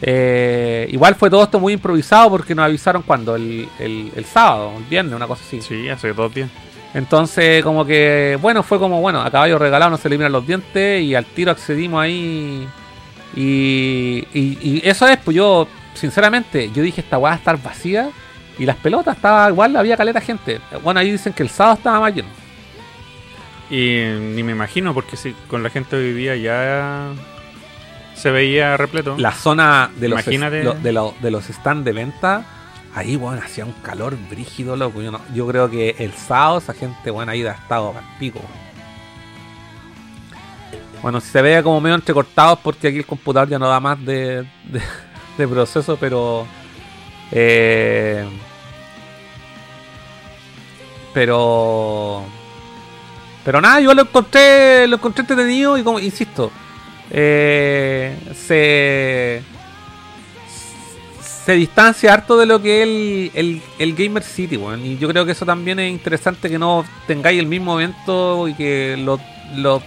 Eh, 0.02 0.89
igual 0.90 1.15
fue 1.15 1.28
todo 1.28 1.44
esto 1.44 1.61
muy 1.61 1.74
improvisado 1.74 2.31
porque 2.31 2.55
nos 2.55 2.65
avisaron 2.65 3.02
cuando, 3.02 3.36
el, 3.36 3.69
el, 3.78 4.11
el 4.16 4.24
sábado, 4.24 4.73
el 4.77 4.85
viernes, 4.85 5.15
una 5.15 5.27
cosa 5.27 5.43
así. 5.47 5.61
Sí, 5.61 5.89
hace 5.89 6.12
dos 6.12 6.35
días. 6.35 6.51
Entonces, 6.93 7.62
como 7.62 7.85
que, 7.85 8.36
bueno, 8.40 8.62
fue 8.65 8.78
como, 8.78 9.01
bueno, 9.01 9.20
a 9.20 9.31
caballo 9.31 9.59
regalado 9.59 9.93
no 9.93 9.97
se 9.97 10.09
le 10.09 10.16
miran 10.16 10.32
los 10.32 10.44
dientes 10.47 11.02
y 11.02 11.15
al 11.15 11.24
tiro 11.24 11.52
accedimos 11.52 12.02
ahí. 12.02 12.66
Y, 13.36 14.24
y, 14.35 14.59
y 14.61 14.82
eso 14.85 15.07
es, 15.07 15.16
pues 15.19 15.36
yo, 15.36 15.69
sinceramente, 15.94 16.70
yo 16.73 16.82
dije, 16.82 17.01
esta 17.01 17.19
weá 17.19 17.31
va 17.31 17.35
a 17.36 17.39
estar 17.39 17.62
vacía. 17.62 18.11
Y 18.59 18.66
las 18.66 18.77
pelotas, 18.77 19.16
estaba 19.16 19.48
igual, 19.48 19.74
había 19.77 19.97
caleta 19.97 20.20
gente. 20.20 20.61
Bueno, 20.82 21.01
ahí 21.01 21.11
dicen 21.12 21.32
que 21.32 21.43
el 21.43 21.48
sábado 21.48 21.77
estaba 21.77 22.01
más 22.01 22.15
lleno. 22.15 22.28
Y 23.70 24.01
ni 24.35 24.43
me 24.43 24.52
imagino, 24.52 24.93
porque 24.93 25.16
si 25.16 25.32
con 25.48 25.62
la 25.62 25.70
gente 25.70 25.97
hoy 25.97 26.12
día 26.12 26.35
ya 26.36 27.11
se 28.15 28.31
veía 28.31 28.77
repleto. 28.77 29.15
La 29.16 29.32
zona 29.32 29.90
de 29.97 30.09
los, 30.09 30.20
Imagínate. 30.23 30.65
lo- 30.65 30.74
de, 30.74 30.93
lo- 30.93 31.15
de 31.23 31.31
los 31.31 31.44
stands 31.47 31.85
de 31.85 31.93
venta, 31.93 32.44
ahí, 32.94 33.16
bueno, 33.16 33.40
hacía 33.43 33.65
un 33.65 33.73
calor 33.74 34.16
brígido, 34.28 34.77
loco. 34.77 35.01
Yo, 35.01 35.12
no- 35.12 35.20
yo 35.32 35.47
creo 35.47 35.70
que 35.70 35.94
el 35.98 36.12
sábado 36.12 36.59
esa 36.59 36.74
gente, 36.74 37.11
bueno, 37.11 37.31
ahí 37.32 37.47
ha 37.47 37.52
estado 37.52 37.94
al 37.97 38.19
pico. 38.19 38.40
Bueno, 38.40 38.55
si 41.20 41.28
se 41.31 41.43
ve 41.43 41.62
como 41.62 41.81
medio 41.81 41.97
entrecortado 41.97 42.55
es 42.55 42.60
porque 42.60 42.89
aquí 42.89 42.98
el 42.98 43.06
computador 43.06 43.48
ya 43.48 43.59
no 43.59 43.68
da 43.68 43.81
más 43.81 44.02
de, 44.05 44.47
de- 45.39 45.48
proceso, 45.48 45.97
pero... 45.98 46.47
eh, 47.32 48.24
pero... 51.14 52.24
Pero 53.44 53.60
nada, 53.60 53.81
yo 53.81 53.94
lo 53.94 54.02
encontré, 54.02 54.86
lo 54.86 54.97
encontré 54.97 55.22
entretenido 55.22 55.78
y 55.78 55.82
como, 55.82 55.98
insisto, 55.98 56.52
eh, 57.10 58.14
se 58.35 59.43
se 61.44 61.52
distancia 61.55 62.12
harto 62.12 62.36
de 62.36 62.44
lo 62.44 62.60
que 62.60 62.82
es 62.82 62.86
el, 62.86 63.31
el, 63.35 63.62
el 63.78 63.94
Gamer 63.94 64.22
City, 64.22 64.59
weón. 64.59 64.85
Y 64.85 64.98
yo 64.98 65.09
creo 65.09 65.24
que 65.24 65.32
eso 65.32 65.47
también 65.47 65.78
es 65.81 65.90
interesante 65.90 66.51
que 66.51 66.59
no 66.59 66.85
tengáis 67.06 67.40
el 67.40 67.47
mismo 67.47 67.81
evento 67.81 68.47
y 68.47 68.55
que 68.55 68.97
lo, 68.98 69.18
lo 69.56 69.82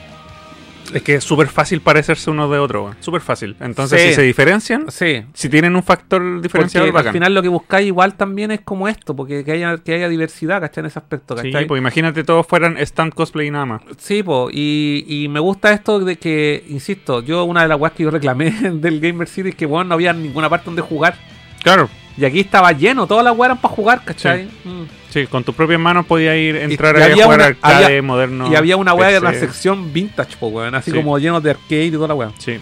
Es 0.93 1.01
que 1.01 1.15
es 1.15 1.23
súper 1.23 1.47
fácil 1.47 1.81
parecerse 1.81 2.29
uno 2.29 2.49
de 2.49 2.59
otro, 2.59 2.83
weón. 2.83 2.97
Súper 2.99 3.21
fácil. 3.21 3.55
Entonces, 3.59 4.01
Sí. 4.01 4.07
si 4.09 4.13
se 4.15 4.21
diferencian, 4.23 4.85
sí. 4.89 5.23
si 5.33 5.49
tienen 5.49 5.75
un 5.75 5.83
factor 5.83 6.41
diferenciador, 6.41 6.89
Porque 6.89 6.97
al 6.99 7.03
bacán. 7.03 7.13
final 7.13 7.33
lo 7.33 7.41
que 7.41 7.47
buscáis 7.47 7.87
igual 7.87 8.15
también 8.15 8.51
es 8.51 8.61
como 8.61 8.87
esto, 8.87 9.15
porque 9.15 9.43
que 9.45 9.51
haya, 9.53 9.77
que 9.77 9.93
haya 9.95 10.09
diversidad, 10.09 10.59
¿cachai? 10.61 10.81
En 10.81 10.85
ese 10.87 10.99
aspecto, 10.99 11.37
Sí, 11.37 11.51
¿cachai? 11.51 11.65
pues 11.67 11.79
imagínate 11.79 12.23
todos 12.23 12.45
fueran 12.47 12.77
stand 12.77 13.13
cosplay 13.13 13.47
y 13.47 13.51
nada 13.51 13.65
más. 13.65 13.81
Sí, 13.97 14.23
po, 14.23 14.49
y, 14.51 15.05
y 15.07 15.27
me 15.29 15.39
gusta 15.39 15.71
esto 15.73 15.99
de 15.99 16.17
que, 16.17 16.63
insisto, 16.69 17.21
yo 17.21 17.43
una 17.45 17.61
de 17.63 17.67
las 17.69 17.79
weas 17.79 17.93
que 17.93 18.03
yo 18.03 18.11
reclamé 18.11 18.51
del 18.73 18.99
Gamer 18.99 19.27
City 19.27 19.49
es 19.49 19.55
que, 19.55 19.65
bueno, 19.65 19.85
no 19.89 19.93
había 19.95 20.13
ninguna 20.13 20.49
parte 20.49 20.65
donde 20.65 20.81
jugar. 20.81 21.15
Claro. 21.63 21.89
Y 22.17 22.25
aquí 22.25 22.41
estaba 22.41 22.71
lleno, 22.71 23.07
todas 23.07 23.23
las 23.25 23.35
weas 23.35 23.49
eran 23.49 23.57
para 23.61 23.73
jugar, 23.73 24.03
¿cachai? 24.05 24.45
Mm. 24.63 24.83
Sí, 25.09 25.25
con 25.27 25.43
tus 25.43 25.53
propias 25.55 25.79
manos 25.79 26.05
podías 26.05 26.35
ir, 26.35 26.55
entrar 26.57 26.97
y 26.97 27.01
había 27.01 27.23
a 27.23 27.25
jugar 27.25 27.39
una- 27.39 27.45
arcade, 27.47 27.85
había- 27.85 28.01
moderno. 28.03 28.51
y 28.51 28.55
había 28.55 28.77
una 28.77 28.93
wea 28.93 29.09
de 29.09 29.19
la 29.21 29.33
sección 29.33 29.91
vintage, 29.93 30.37
po, 30.37 30.47
weón, 30.47 30.75
así 30.75 30.91
Sí. 30.91 30.97
como 30.97 31.17
lleno 31.17 31.39
de 31.41 31.51
arcade 31.51 31.85
y 31.85 31.91
toda 31.91 32.07
la 32.07 32.13
wea. 32.15 32.31
Sí. 32.37 32.59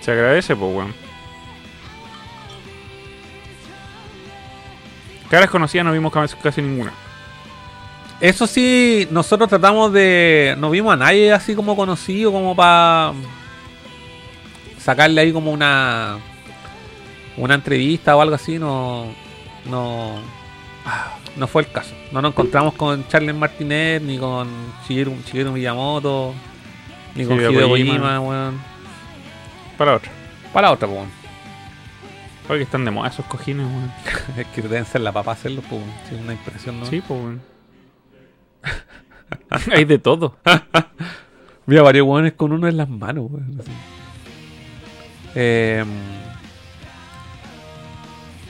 Se 0.00 0.10
agradece, 0.12 0.54
pues, 0.56 0.74
weón. 0.74 0.94
Caras 5.30 5.50
conocidas 5.50 5.84
no 5.84 5.92
vimos 5.92 6.12
casi 6.42 6.62
ninguna. 6.62 6.92
Eso 8.20 8.46
sí, 8.46 9.06
nosotros 9.10 9.48
tratamos 9.48 9.92
de. 9.92 10.56
No 10.58 10.70
vimos 10.70 10.92
a 10.92 10.96
nadie 10.96 11.32
así 11.32 11.54
como 11.54 11.76
conocido, 11.76 12.32
como 12.32 12.56
para 12.56 13.12
sacarle 14.78 15.20
ahí 15.20 15.32
como 15.32 15.52
una. 15.52 16.16
Una 17.38 17.54
entrevista 17.54 18.16
o 18.16 18.20
algo 18.20 18.34
así, 18.34 18.58
no. 18.58 19.06
No. 19.66 20.16
No 21.36 21.46
fue 21.46 21.62
el 21.62 21.70
caso. 21.70 21.94
No 22.10 22.20
nos 22.20 22.32
encontramos 22.32 22.74
con 22.74 23.06
Charles 23.08 23.34
Martinet, 23.34 24.02
ni 24.02 24.18
con 24.18 24.48
Shigeru, 24.86 25.14
Shigeru 25.24 25.52
Miyamoto, 25.52 26.34
ni 27.14 27.24
con 27.24 27.36
Hideo 27.36 27.52
Hideo 27.52 27.68
Kojima. 27.68 27.92
Kojima, 27.92 28.20
weón. 28.20 28.60
Para 29.76 29.94
otra. 29.96 30.10
Para 30.52 30.72
otra, 30.72 30.88
weón. 30.88 31.08
Porque 32.46 32.62
están 32.64 32.84
de 32.84 32.90
moda 32.90 33.08
esos 33.08 33.26
cojines, 33.26 33.66
weón. 33.66 33.92
Es 34.36 34.46
que 34.48 34.62
deben 34.62 34.84
ser 34.84 35.02
la 35.02 35.12
papá 35.12 35.32
hacerlo, 35.32 35.62
pues. 35.68 35.82
Sí, 36.08 36.16
una 36.16 36.32
impresión, 36.32 36.80
¿no? 36.80 36.86
Sí, 36.86 37.02
pues, 37.06 37.20
weón. 37.20 37.42
Hay 39.72 39.84
de 39.84 39.98
todo. 39.98 40.36
Mira, 41.66 41.82
varios 41.82 42.06
hueones 42.06 42.32
con 42.32 42.52
uno 42.52 42.66
en 42.66 42.76
las 42.76 42.88
manos, 42.88 43.26
weón. 43.30 43.60
así. 43.60 43.70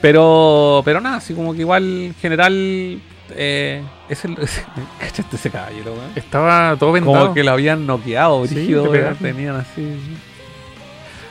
Pero, 0.01 0.81
pero 0.85 1.01
nada, 1.01 1.17
así 1.17 1.33
como 1.33 1.53
que 1.53 1.61
igual 1.61 1.83
en 1.83 2.15
general. 2.15 2.99
Eh, 3.35 3.83
es 4.09 4.25
el, 4.25 4.37
ese- 4.39 4.65
¿Cachaste 4.99 5.35
ese 5.35 5.49
caballero, 5.51 5.93
weón? 5.93 6.11
Estaba 6.15 6.75
todo 6.77 6.91
vendado. 6.93 7.19
Como 7.19 7.33
que 7.33 7.43
lo 7.43 7.51
habían 7.51 7.85
noqueado, 7.85 8.41
brígido, 8.41 8.91
tenían 9.21 9.55
así. 9.57 9.97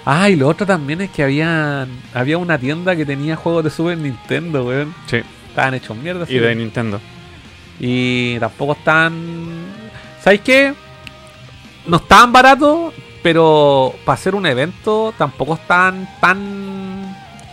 Ah, 0.05 0.31
y 0.31 0.37
lo 0.37 0.49
otro 0.49 0.65
también 0.67 1.01
es 1.03 1.11
que 1.11 1.23
habían, 1.23 1.89
había 2.15 2.39
una 2.39 2.57
tienda 2.59 2.97
que 2.97 3.05
tenía 3.05 3.37
juegos 3.37 3.65
de 3.65 3.71
Super 3.71 3.99
Nintendo, 3.99 4.65
weón. 4.65 4.95
Sí. 5.07 5.21
Estaban 5.49 5.75
hechos 5.75 5.97
mierda. 5.97 6.25
Y 6.29 6.39
de 6.39 6.55
Nintendo. 6.55 7.01
Y 7.81 8.39
tampoco 8.39 8.73
están. 8.73 9.13
¿Sabes 10.23 10.41
qué? 10.41 10.73
No 11.87 11.97
estaban 11.99 12.33
baratos, 12.33 12.93
pero 13.23 13.95
para 14.05 14.15
hacer 14.15 14.35
un 14.35 14.47
evento 14.47 15.13
tampoco 15.19 15.55
están 15.55 16.09
tan. 16.21 16.68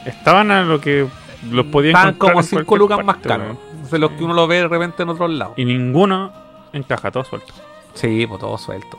Estaban 0.06 0.52
a 0.52 0.64
lo 0.64 0.80
que 0.80 1.08
los 1.52 1.66
podía 1.68 1.92
Están 1.92 2.10
encontrar 2.10 2.32
como 2.32 2.40
en 2.42 2.48
5 2.48 2.66
cualquier 2.66 2.80
lucas 2.80 3.06
más 3.06 3.18
caros. 3.18 3.58
De 3.92 4.00
los 4.00 4.12
que 4.12 4.24
uno 4.24 4.34
lo 4.34 4.48
ve 4.48 4.58
de 4.58 4.68
repente 4.68 5.04
en 5.04 5.10
otros 5.10 5.30
lados. 5.32 5.54
Y 5.58 5.66
ninguno 5.66 6.32
encaja, 6.74 7.12
todo 7.12 7.24
suelto. 7.24 7.54
Sí, 7.94 8.26
pues 8.28 8.40
todo 8.40 8.58
suelto. 8.58 8.98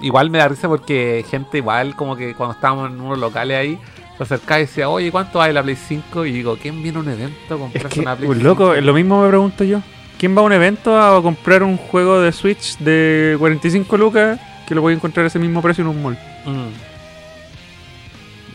Igual 0.00 0.30
me 0.30 0.38
da 0.38 0.48
risa 0.48 0.68
porque 0.68 1.24
gente 1.28 1.58
igual 1.58 1.96
como 1.96 2.14
que 2.16 2.34
cuando 2.34 2.54
estábamos 2.54 2.90
en 2.90 3.00
unos 3.00 3.18
locales 3.18 3.56
ahí, 3.56 3.78
se 4.16 4.22
acercaba 4.22 4.60
y 4.60 4.62
decía, 4.62 4.88
oye, 4.88 5.10
¿cuánto 5.10 5.38
vale 5.38 5.52
la 5.52 5.62
Play 5.62 5.76
5? 5.76 6.24
Y 6.26 6.32
digo, 6.32 6.56
¿quién 6.60 6.82
viene 6.82 6.98
a 6.98 7.00
un 7.00 7.08
evento 7.08 7.54
a 7.54 7.56
Es 7.56 7.60
comprarse 7.60 7.88
que, 7.88 8.00
una 8.00 8.16
Play 8.16 8.28
un 8.28 8.36
5? 8.36 8.48
loco, 8.48 8.74
lo 8.74 8.94
mismo 8.94 9.22
me 9.22 9.28
pregunto 9.28 9.64
yo. 9.64 9.80
¿Quién 10.18 10.36
va 10.36 10.40
a 10.40 10.44
un 10.44 10.52
evento 10.52 11.00
a 11.00 11.22
comprar 11.22 11.62
un 11.62 11.76
juego 11.76 12.20
de 12.20 12.32
Switch 12.32 12.76
de 12.78 13.36
45 13.38 13.96
lucas 13.96 14.40
que 14.66 14.74
lo 14.74 14.82
voy 14.82 14.92
a 14.92 14.96
encontrar 14.96 15.24
a 15.24 15.28
ese 15.28 15.38
mismo 15.38 15.62
precio 15.62 15.82
en 15.82 15.88
un 15.88 16.02
mall? 16.02 16.18
Mm. 16.44 16.68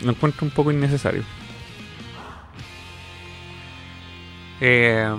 Lo 0.04 0.10
encuentro 0.10 0.44
un 0.44 0.50
poco 0.50 0.70
innecesario. 0.70 1.22
Eh, 4.66 5.14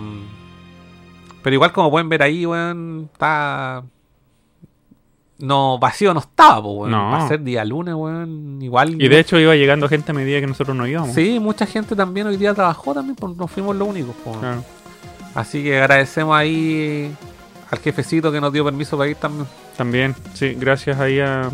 pero 1.43 1.53
igual 1.53 1.71
como 1.71 1.91
pueden 1.91 2.09
ver 2.09 2.23
ahí, 2.23 2.45
weón, 2.45 3.09
está... 3.13 3.83
No, 5.37 5.77
vacío 5.77 6.13
no 6.13 6.21
estaba, 6.21 6.59
weón. 6.59 6.89
No. 6.91 7.11
Va 7.11 7.25
a 7.25 7.27
ser 7.27 7.43
día 7.43 7.63
lunes, 7.63 7.93
weón. 7.93 8.59
Igual... 8.61 8.99
Y 8.99 9.07
de 9.07 9.19
hecho 9.19 9.37
iba 9.37 9.53
llegando 9.55 9.87
gente 9.87 10.11
a 10.11 10.15
medida 10.15 10.39
que 10.39 10.47
nosotros 10.47 10.75
no 10.75 10.87
íbamos. 10.87 11.13
Sí, 11.13 11.39
mucha 11.39 11.65
gente 11.67 11.95
también 11.95 12.25
hoy 12.25 12.37
día 12.37 12.53
trabajó 12.55 12.93
también, 12.95 13.15
pues 13.15 13.35
no 13.35 13.47
fuimos 13.47 13.75
los 13.75 13.87
únicos. 13.87 14.15
Claro. 14.39 14.63
Así 15.35 15.61
que 15.63 15.77
agradecemos 15.77 16.35
ahí 16.35 17.13
al 17.69 17.79
jefecito 17.79 18.31
que 18.31 18.39
nos 18.41 18.51
dio 18.53 18.63
permiso 18.63 18.97
para 18.97 19.09
ir 19.11 19.17
también. 19.17 19.45
También, 19.77 20.15
sí, 20.33 20.55
gracias 20.57 20.97
ahí 20.99 21.19
a, 21.19 21.49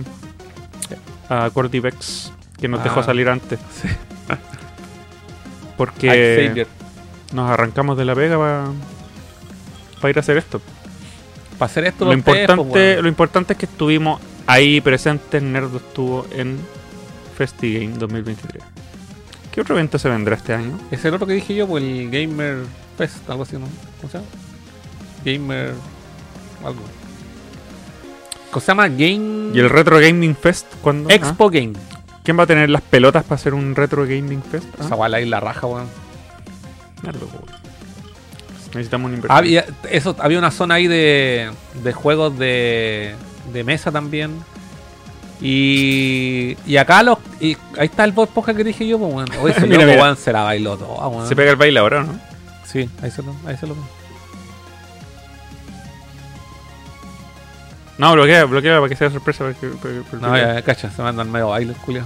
a 1.27 1.49
Cordyvex, 1.49 2.31
que 2.59 2.67
nos 2.67 2.79
Ah. 2.79 2.83
dejó 2.83 3.01
salir 3.03 3.27
antes. 3.27 3.59
Al 4.29 4.37
Porque. 5.75 6.67
Nos 7.33 7.49
arrancamos 7.49 7.97
de 7.97 8.05
la 8.05 8.15
pega 8.15 8.37
para 9.99 10.09
ir 10.09 10.17
a 10.17 10.19
hacer 10.19 10.37
esto. 10.37 10.61
Para 11.57 11.69
hacer 11.69 11.85
esto 11.85 12.05
Lo 12.05 12.13
importante, 12.13 13.01
lo 13.01 13.07
importante 13.07 13.53
es 13.53 13.59
que 13.59 13.65
estuvimos 13.65 14.19
ahí 14.47 14.81
presentes. 14.81 15.41
Nerdo 15.41 15.77
estuvo 15.77 16.25
en 16.31 16.57
FestiGame 17.37 17.97
2023. 17.97 18.63
¿Qué 19.51 19.61
otro 19.61 19.75
evento 19.75 19.99
se 19.99 20.09
vendrá 20.09 20.35
este 20.35 20.53
año? 20.53 20.79
Es 20.91 21.03
el 21.05 21.13
otro 21.13 21.27
que 21.27 21.33
dije 21.33 21.53
yo, 21.53 21.67
pues 21.67 21.83
el 21.83 22.09
Gamer 22.09 22.59
Fest, 22.97 23.29
algo 23.29 23.43
así, 23.43 23.57
¿no? 23.57 23.67
¿Cómo 23.99 24.11
se 24.11 24.17
llama? 24.17 24.29
Gamer. 25.25 25.73
algo. 26.63 26.81
¿Cómo 28.49 28.61
se 28.61 28.67
llama? 28.67 28.87
Game. 28.87 29.51
¿Y 29.53 29.59
el 29.59 29.69
Retro 29.69 29.99
Gaming 29.99 30.35
Fest 30.35 30.67
cuándo? 30.81 31.09
Expo 31.09 31.49
Game. 31.49 31.73
Ah, 31.75 31.99
¿Quién 32.23 32.39
va 32.39 32.43
a 32.43 32.47
tener 32.47 32.69
las 32.69 32.81
pelotas 32.81 33.23
para 33.23 33.35
hacer 33.35 33.53
un 33.53 33.75
Retro 33.75 34.03
Gaming 34.03 34.41
Fest? 34.41 34.67
Ah, 34.79 34.95
guay 34.95 35.25
la 35.25 35.39
raja, 35.39 35.67
weón. 35.67 35.87
Nerdo, 35.87 36.00
Necesitamos 38.73 39.07
una 39.07 39.15
inversión. 39.15 39.37
Había, 39.37 39.65
eso, 39.89 40.15
había 40.19 40.37
una 40.37 40.51
zona 40.51 40.75
ahí 40.75 40.87
de, 40.87 41.51
de 41.83 41.93
juegos 41.93 42.37
de, 42.39 43.15
de 43.51 43.63
mesa 43.63 43.91
también. 43.91 44.31
Y, 45.41 46.55
y 46.65 46.77
acá 46.77 47.01
los. 47.03 47.17
Y 47.39 47.57
ahí 47.77 47.87
está 47.87 48.03
el 48.03 48.11
bot 48.11 48.29
poja 48.29 48.53
que 48.53 48.63
dije 48.63 48.87
yo, 48.87 48.97
pues, 48.99 49.13
weón. 49.13 49.29
Oye, 49.41 49.53
ese 49.57 49.67
Mira, 49.67 49.85
mira. 49.85 50.15
se 50.15 50.31
la 50.31 50.43
bailó 50.43 50.77
todo, 50.77 51.09
weón. 51.09 51.27
Se 51.27 51.35
pega 51.35 51.51
el 51.51 51.57
baile 51.57 51.79
ahora, 51.79 52.03
¿no? 52.03 52.17
Sí, 52.65 52.89
ahí 53.01 53.11
se 53.11 53.21
lo, 53.23 53.35
ahí 53.45 53.57
se 53.57 53.67
lo. 53.67 53.75
No, 57.97 58.13
bloquea, 58.13 58.45
bloquea 58.45 58.77
para 58.77 58.89
que 58.89 58.95
sea 58.95 59.09
sorpresa. 59.11 59.43
para 59.43 59.53
que- 59.55 59.67
para 59.67 59.93
que- 59.93 60.01
para 60.01 60.27
No, 60.27 60.37
ya, 60.37 60.61
cacha, 60.61 60.89
se 60.89 61.01
mandan 61.01 61.29
medio 61.31 61.49
baile, 61.49 61.73
culiao. 61.85 62.05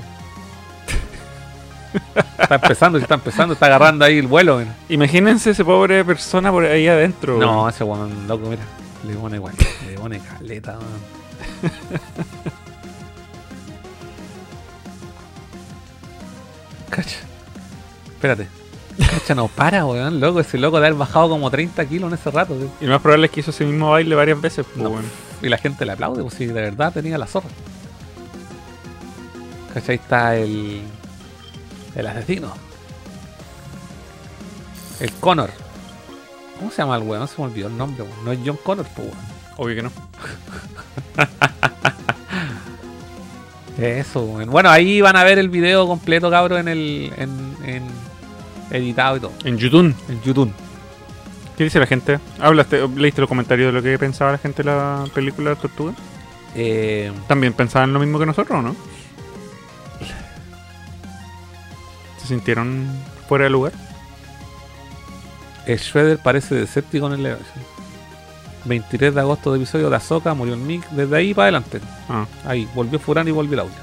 Está 2.40 2.56
empezando, 2.56 2.98
está 2.98 3.16
empezando, 3.16 3.54
está 3.54 3.66
agarrando 3.68 4.06
ahí 4.06 4.18
el 4.18 4.28
vuelo, 4.28 4.58
mira. 4.58 4.76
Imagínense 4.90 5.52
ese 5.52 5.64
pobre 5.66 6.04
persona 6.06 6.52
por 6.52 6.66
ahí 6.66 6.88
adentro. 6.88 7.38
No, 7.38 7.68
ese 7.70 7.84
weón 7.84 8.28
loco, 8.28 8.50
mira. 8.50 8.64
Le 9.08 9.14
pone 9.16 9.38
igual, 9.38 9.54
le 9.88 9.94
pone 9.98 10.20
caleta, 10.20 10.78
weón. 10.78 11.72
Cacha. 16.90 17.18
Espérate. 18.08 18.48
Cacha, 18.98 19.36
no 19.36 19.48
para, 19.48 19.86
weón, 19.86 20.20
loco. 20.20 20.40
Ese 20.40 20.58
loco 20.58 20.80
de 20.80 20.88
haber 20.88 20.98
bajado 20.98 21.30
como 21.30 21.50
30 21.52 21.86
kilos 21.86 22.12
en 22.12 22.18
ese 22.18 22.32
rato. 22.32 22.54
tío. 22.56 22.70
Y 22.82 22.86
lo 22.86 22.92
más 22.94 23.02
probable 23.02 23.26
es 23.28 23.32
que 23.32 23.40
hizo 23.42 23.52
ese 23.52 23.66
mismo 23.66 23.92
baile 23.92 24.16
varias 24.16 24.40
veces. 24.40 24.66
pues, 24.66 24.78
No. 24.84 24.96
Y 25.42 25.50
la 25.50 25.58
gente 25.58 25.86
le 25.86 25.92
aplaude, 25.92 26.22
pues 26.22 26.34
si 26.36 26.46
de 26.46 26.54
verdad 26.54 26.94
tenía 26.94 27.18
la 27.18 27.28
zorra. 27.28 27.50
Cacha, 29.74 29.92
ahí 29.92 29.98
está 30.02 30.36
el. 30.38 30.82
El 31.96 32.08
asesino. 32.08 32.54
El 35.00 35.12
Connor. 35.14 35.52
¿Cómo 36.58 36.72
se 36.72 36.78
llama 36.78 36.96
el 36.98 37.04
weón? 37.04 37.28
Se 37.28 37.36
me 37.38 37.46
olvidó 37.46 37.68
el 37.68 37.78
nombre, 37.78 38.04
weón. 38.04 38.26
No 38.26 38.32
es 38.32 38.40
John 38.46 38.58
Connor, 38.64 38.86
pues 38.96 39.08
weón. 39.08 39.20
Obvio 39.58 39.76
que 39.76 39.82
no. 39.84 39.92
Eso, 43.78 44.22
weón. 44.24 44.50
Bueno, 44.50 44.70
ahí 44.70 45.02
van 45.02 45.16
a 45.16 45.24
ver 45.24 45.40
el 45.40 45.50
video 45.50 45.88
completo, 45.88 46.30
cabro, 46.30 46.58
en 46.58 46.68
el. 46.68 47.14
En, 47.18 47.58
en 47.66 47.84
editado 48.72 49.18
y 49.18 49.20
todo. 49.20 49.34
En 49.44 49.58
YouTube. 49.58 49.96
En 50.10 50.22
YouTube. 50.22 50.52
¿Qué 51.58 51.64
dice 51.64 51.80
la 51.80 51.88
gente? 51.88 52.20
¿Hablaste, 52.40 52.88
leíste 52.90 53.22
los 53.22 53.30
comentarios 53.30 53.68
de 53.68 53.80
lo 53.80 53.82
que 53.82 53.98
pensaba 53.98 54.34
la 54.34 54.38
gente 54.38 54.62
de 54.62 54.70
la 54.70 55.06
película 55.14 55.52
de 55.52 55.56
Tortuga? 55.56 55.94
Eh, 56.54 57.12
¿También 57.28 57.54
pensaban 57.54 57.94
lo 57.94 58.00
mismo 58.00 58.20
que 58.20 58.26
nosotros 58.26 58.60
o 58.60 58.62
no? 58.62 58.76
¿Se 62.26 62.34
sintieron 62.34 62.88
fuera 63.30 63.44
de 63.44 63.52
lugar? 63.52 63.72
el 65.68 65.78
Shredder 65.78 66.18
parece 66.18 66.56
deséptico 66.56 67.06
en 67.08 67.14
el 67.14 67.24
Legacy. 67.24 67.44
23 68.66 69.14
de 69.14 69.22
agosto 69.22 69.52
de 69.52 69.58
episodio 69.58 69.92
de 69.92 69.96
Azoka, 69.96 70.34
murió 70.34 70.56
el 70.56 70.66
Nick. 70.68 70.90
Desde 70.90 71.16
ahí 71.16 71.34
para 71.36 71.46
adelante. 71.46 71.82
Ah. 72.10 72.26
Ahí, 72.46 72.68
volvió 72.74 72.98
Furán 72.98 73.28
y 73.28 73.32
volvió 73.32 73.54
el 73.54 73.60
audio. 73.60 73.76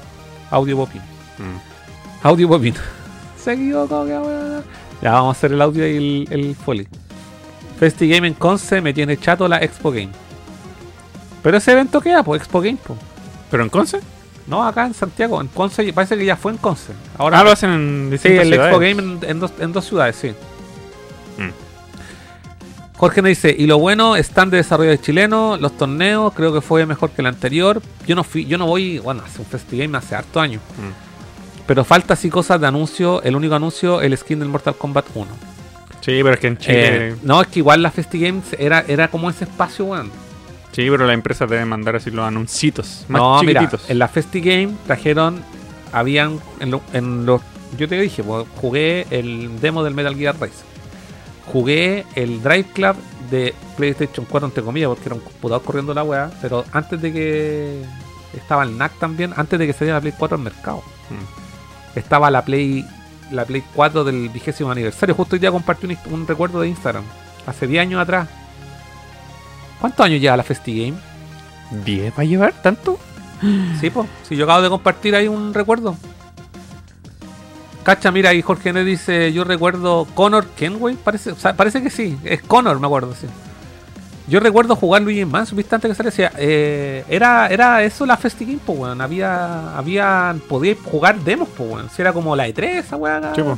Audio 0.51 0.77
Popin. 0.77 1.01
mm. 1.01 2.25
Audio 2.25 2.49
Popin. 2.49 2.73
Se 3.37 3.53
equivocó. 3.53 4.05
Ya 5.01 5.11
vamos 5.11 5.35
a 5.35 5.37
hacer 5.37 5.53
el 5.53 5.61
audio 5.61 5.87
y 5.87 5.95
el, 5.95 6.27
el 6.29 6.55
foley. 6.55 6.87
Festi 7.79 8.09
Game 8.09 8.27
en 8.27 8.33
Conce 8.33 8.81
me 8.81 8.93
tiene 8.93 9.17
chato 9.17 9.47
la 9.47 9.57
Expo 9.63 9.89
Game. 9.89 10.11
Pero 11.41 11.57
ese 11.57 11.71
evento 11.71 12.01
queda, 12.01 12.23
pues 12.23 12.41
Expo 12.41 12.59
Game. 12.59 12.77
¿Pero 13.49 13.63
en 13.63 13.69
Conce? 13.69 13.99
No, 14.47 14.63
acá 14.63 14.85
en 14.85 14.93
Santiago, 14.93 15.39
en 15.39 15.47
Conce, 15.47 15.91
parece 15.93 16.17
que 16.17 16.25
ya 16.25 16.35
fue 16.35 16.51
en 16.51 16.57
Conce. 16.57 16.93
Ahora 17.17 17.39
ah, 17.39 17.43
lo 17.43 17.51
hacen 17.51 17.69
en 17.69 18.19
Sí, 18.21 18.27
el. 18.27 18.53
Expo 18.53 18.79
Game 18.79 19.01
en, 19.01 19.19
en 19.23 19.39
dos, 19.39 19.53
en 19.59 19.71
dos 19.71 19.85
ciudades, 19.85 20.15
sí. 20.17 20.29
Mm. 21.37 21.49
Jorge 22.97 23.21
nos 23.21 23.29
dice, 23.29 23.55
y 23.57 23.65
lo 23.65 23.79
bueno, 23.79 24.15
están 24.15 24.49
de 24.49 24.57
desarrollo 24.57 24.91
de 24.91 24.99
chileno, 24.99 25.57
los 25.57 25.77
torneos, 25.77 26.33
creo 26.33 26.53
que 26.53 26.61
fue 26.61 26.85
mejor 26.85 27.09
que 27.11 27.21
el 27.21 27.27
anterior. 27.27 27.81
Yo 28.05 28.15
no 28.15 28.23
fui, 28.23 28.45
yo 28.45 28.57
no 28.57 28.65
voy, 28.65 28.99
bueno, 28.99 29.23
hace 29.25 29.39
un 29.39 29.45
FestiGame 29.45 29.97
hace 29.97 30.15
harto 30.15 30.39
años. 30.39 30.61
Mm. 30.77 31.65
Pero 31.65 31.83
falta 31.85 32.13
así 32.13 32.29
cosas 32.29 32.59
de 32.59 32.67
anuncio, 32.67 33.21
el 33.23 33.35
único 33.35 33.55
anuncio, 33.55 34.01
el 34.01 34.15
skin 34.17 34.39
del 34.39 34.49
Mortal 34.49 34.75
Kombat 34.75 35.05
1. 35.15 35.27
Sí, 36.01 36.19
pero 36.21 36.33
es 36.33 36.39
que 36.39 36.47
en 36.47 36.57
Chile... 36.57 37.07
Eh, 37.09 37.15
no, 37.23 37.41
es 37.41 37.47
que 37.47 37.59
igual 37.59 37.81
la 37.81 37.89
FestiGames 37.89 38.53
era, 38.59 38.83
era 38.87 39.07
como 39.07 39.29
ese 39.29 39.45
espacio, 39.45 39.85
weón. 39.85 40.11
Sí, 40.73 40.87
pero 40.89 41.05
las 41.05 41.13
empresas 41.13 41.49
deben 41.49 41.67
mandar 41.69 41.95
así 41.95 42.11
los 42.11 42.25
anuncitos. 42.27 43.05
Más 43.07 43.21
No, 43.21 43.41
mira, 43.43 43.61
chiquititos. 43.61 43.89
en 43.89 43.99
la 43.99 44.07
FestiGame 44.07 44.73
trajeron, 44.85 45.41
habían, 45.91 46.39
en, 46.59 46.71
lo- 46.71 46.81
en 46.93 47.25
los, 47.25 47.41
yo 47.77 47.87
te 47.87 47.99
dije, 47.99 48.23
pues, 48.23 48.45
jugué 48.59 49.05
el 49.11 49.59
demo 49.61 49.83
del 49.83 49.93
Metal 49.93 50.15
Gear 50.15 50.35
Rise. 50.41 50.63
Jugué 51.51 52.05
el 52.15 52.41
Drive 52.41 52.65
Club 52.73 52.95
de 53.29 53.53
PlayStation 53.77 54.25
4, 54.29 54.47
entre 54.47 54.63
comillas, 54.63 54.89
porque 54.89 55.05
era 55.05 55.15
un 55.15 55.21
computador 55.21 55.63
corriendo 55.63 55.93
la 55.93 56.03
weá, 56.03 56.31
pero 56.41 56.63
antes 56.71 57.01
de 57.01 57.11
que 57.11 57.81
estaba 58.35 58.63
el 58.63 58.77
NAC 58.77 58.97
también, 58.99 59.33
antes 59.35 59.59
de 59.59 59.67
que 59.67 59.73
saliera 59.73 59.97
la 59.97 60.01
Play 60.01 60.13
4 60.17 60.37
al 60.37 60.43
mercado. 60.43 60.77
Mm. 61.09 61.97
Estaba 61.99 62.31
la 62.31 62.43
Play 62.43 62.85
la 63.31 63.45
Play 63.45 63.63
4 63.73 64.03
del 64.03 64.29
vigésimo 64.29 64.69
aniversario. 64.71 65.15
Justo 65.15 65.35
hoy 65.35 65.39
día 65.39 65.51
compartí 65.51 65.87
un, 65.87 65.97
un 66.13 66.27
recuerdo 66.27 66.61
de 66.61 66.67
Instagram. 66.69 67.03
Hace 67.47 67.67
10 67.67 67.81
años 67.81 68.01
atrás. 68.01 68.27
¿Cuántos 69.83 70.05
años 70.05 70.21
lleva 70.21 70.37
la 70.37 70.43
FestiGame? 70.43 70.97
¿10 71.85 72.11
va 72.17 72.21
a 72.21 72.23
llevar 72.23 72.53
tanto? 72.53 72.97
Sí, 73.81 73.89
pues. 73.89 74.07
Si 74.25 74.37
yo 74.37 74.45
acabo 74.45 74.61
de 74.61 74.69
compartir 74.69 75.13
ahí 75.13 75.27
un 75.27 75.53
recuerdo. 75.53 75.97
Cacha, 77.83 78.09
mira, 78.09 78.29
ahí 78.29 78.41
Jorge 78.41 78.69
N 78.69 78.81
dice, 78.85 79.33
yo 79.33 79.43
recuerdo 79.43 80.07
Connor 80.13 80.45
Kenway, 80.55 80.95
parece, 80.95 81.31
o 81.31 81.35
sea, 81.35 81.57
parece 81.57 81.83
que 81.83 81.89
sí, 81.89 82.17
es 82.23 82.41
Connor, 82.43 82.79
me 82.79 82.87
acuerdo, 82.87 83.13
sí. 83.13 83.27
Yo 84.27 84.39
recuerdo 84.39 84.75
jugar 84.75 85.01
Luigi 85.01 85.25
Mansion, 85.25 85.57
viste 85.57 85.75
antes 85.75 85.89
que 85.89 85.95
saliera, 85.95 86.11
decía, 86.11 86.31
eh, 86.37 87.03
era, 87.09 87.47
era 87.47 87.83
eso 87.83 88.05
la 88.05 88.15
FestiGame, 88.15 88.59
pues, 88.65 88.79
weón, 88.79 89.01
había, 89.01 89.77
había, 89.77 90.35
podía 90.47 90.75
jugar 90.81 91.19
demos, 91.19 91.49
pues, 91.57 91.69
weón, 91.69 91.89
si 91.89 92.01
era 92.01 92.13
como 92.13 92.35
la 92.35 92.47
E3, 92.47 92.63
esa 92.77 92.95
weón. 92.95 93.23
Sí, 93.35 93.41
otra. 93.41 93.57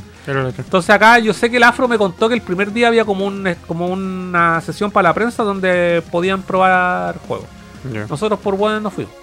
Entonces 0.58 0.90
acá 0.90 1.20
yo 1.20 1.32
sé 1.32 1.50
que 1.50 1.58
el 1.58 1.62
Afro 1.62 1.86
me 1.86 1.96
contó 1.98 2.28
que 2.28 2.34
el 2.34 2.42
primer 2.42 2.72
día 2.72 2.88
había 2.88 3.04
como 3.04 3.26
un 3.26 3.54
como 3.68 3.86
una 3.86 4.60
sesión 4.60 4.90
para 4.90 5.10
la 5.10 5.14
prensa 5.14 5.44
donde 5.44 6.02
podían 6.10 6.42
probar 6.42 7.18
juegos. 7.28 7.46
Nosotros 8.08 8.40
por 8.40 8.56
bueno 8.56 8.80
no 8.80 8.90
fuimos. 8.90 9.14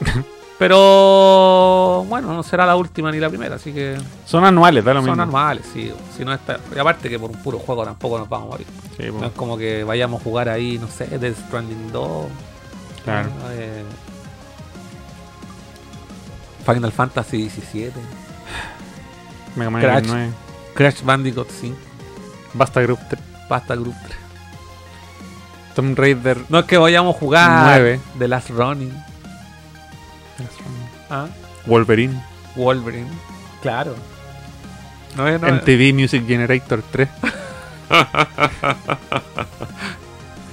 Pero 0.58 2.04
bueno, 2.08 2.32
no 2.32 2.42
será 2.42 2.64
la 2.64 2.76
última 2.76 3.10
ni 3.10 3.18
la 3.18 3.28
primera, 3.28 3.56
así 3.56 3.72
que 3.72 3.96
Son 4.24 4.44
anuales, 4.44 4.84
da 4.84 4.94
lo 4.94 5.00
son 5.00 5.10
mismo. 5.10 5.16
normales, 5.16 5.66
sí. 5.72 5.92
Si 6.16 6.24
no 6.24 6.32
está, 6.32 6.58
y 6.74 6.78
aparte 6.78 7.08
que 7.10 7.18
por 7.18 7.30
un 7.30 7.36
puro 7.42 7.58
juego 7.58 7.84
tampoco 7.84 8.18
nos 8.18 8.28
vamos 8.28 8.46
a 8.48 8.50
morir. 8.52 8.66
Sí, 8.96 9.04
No 9.12 9.26
es 9.26 9.32
como 9.32 9.58
que 9.58 9.82
vayamos 9.84 10.20
a 10.20 10.24
jugar 10.24 10.48
ahí, 10.48 10.78
no 10.78 10.86
sé, 10.88 11.06
Death 11.18 11.36
Stranding 11.48 11.90
2. 11.92 12.26
claro. 13.04 13.28
eh, 13.50 13.82
Final 16.64 16.92
Fantasy 16.92 17.36
17. 17.38 17.92
Mega 19.56 19.70
Man 19.70 19.82
Crash. 19.82 20.04
9. 20.06 20.30
Crash 20.74 21.02
Bandicoot 21.02 21.48
5. 21.50 21.76
Basta 22.54 22.80
Group 22.80 23.00
3. 23.10 23.22
Pasta 23.48 23.74
Group 23.74 23.94
3. 24.06 24.18
Tomb 25.74 25.98
Raider. 25.98 26.38
No 26.48 26.60
es 26.60 26.64
que 26.66 26.78
vayamos 26.78 27.16
a 27.16 27.18
jugar 27.18 27.64
Nueve. 27.66 28.00
The 28.18 28.28
Last 28.28 28.50
Running. 28.50 28.92
Ah, 31.10 31.26
Wolverine. 31.66 32.20
Wolverine. 32.56 33.08
Claro. 33.62 33.94
No 35.16 35.28
es, 35.28 35.40
no 35.40 35.48
MTV 35.48 35.94
Music 35.94 36.26
Generator 36.26 36.82
3. 36.90 37.08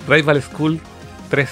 Rival 0.07 0.41
School 0.41 0.79
3. 1.29 1.49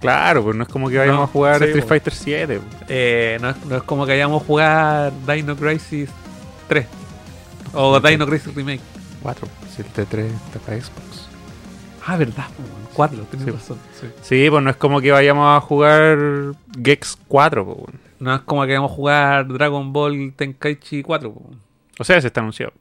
Claro, 0.00 0.44
pues 0.44 0.56
no 0.56 0.62
es 0.64 0.68
como 0.68 0.88
que 0.88 0.98
vayamos 0.98 1.18
No, 1.20 1.24
a 1.24 1.26
jugar 1.28 1.58
sí, 1.58 1.64
Street 1.64 1.84
pues. 1.84 1.88
Fighter 1.88 2.14
7. 2.14 2.60
Eh, 2.88 3.38
no, 3.40 3.50
es, 3.50 3.64
no 3.64 3.76
es 3.76 3.82
como 3.82 4.06
que 4.06 4.12
vayamos 4.12 4.42
a 4.42 4.44
jugar 4.46 5.12
Dino 5.26 5.56
Crisis 5.56 6.10
3. 6.68 6.86
O 7.72 7.98
Dino 8.00 8.26
Crisis 8.26 8.54
Remake. 8.54 8.80
4. 9.22 9.48
Si 9.74 9.82
el 9.82 9.88
T3 9.92 10.24
está 10.26 10.58
para 10.64 10.76
Xbox. 10.78 11.28
Ah, 12.06 12.16
verdad, 12.16 12.46
po, 12.56 12.62
weón. 12.62 12.88
cuatro, 12.92 13.18
tenés 13.30 13.46
Sí. 13.46 13.50
razón. 13.50 13.78
sí. 14.00 14.06
Sí, 14.22 14.46
pues 14.50 14.62
no 14.62 14.70
es 14.70 14.76
como 14.76 15.00
que 15.00 15.10
vayamos 15.10 15.56
a 15.56 15.60
jugar 15.60 16.18
Gex 16.82 17.18
4, 17.26 17.64
pues, 17.64 17.76
weón. 17.78 18.05
No 18.18 18.34
es 18.34 18.40
como 18.42 18.64
que 18.66 18.74
vamos 18.74 18.92
a 18.92 18.94
jugar 18.94 19.48
Dragon 19.48 19.92
Ball 19.92 20.32
Tenkaichi 20.36 21.02
4, 21.02 21.32
po, 21.32 21.50
O 21.98 22.04
sea, 22.04 22.20
se 22.20 22.28
está 22.28 22.40
anunciado. 22.40 22.72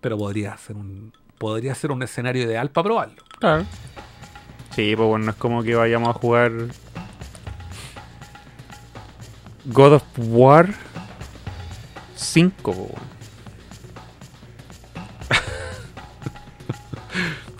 pero 0.00 0.16
podría 0.18 0.56
ser 0.56 0.76
un 0.76 1.12
podría 1.38 1.74
ser 1.74 1.90
un 1.90 2.02
escenario 2.02 2.44
ideal 2.44 2.70
para 2.70 2.84
probarlo. 2.84 3.22
Claro. 3.38 3.64
Sí, 4.74 4.94
pues 4.96 5.08
bueno, 5.08 5.26
no 5.26 5.30
es 5.32 5.36
como 5.36 5.62
que 5.62 5.74
vayamos 5.74 6.08
a 6.08 6.12
jugar 6.14 6.52
God 9.66 9.94
of 9.94 10.02
War 10.16 10.68
5, 12.16 12.52
pues, 12.62 12.76
weón. 12.76 12.90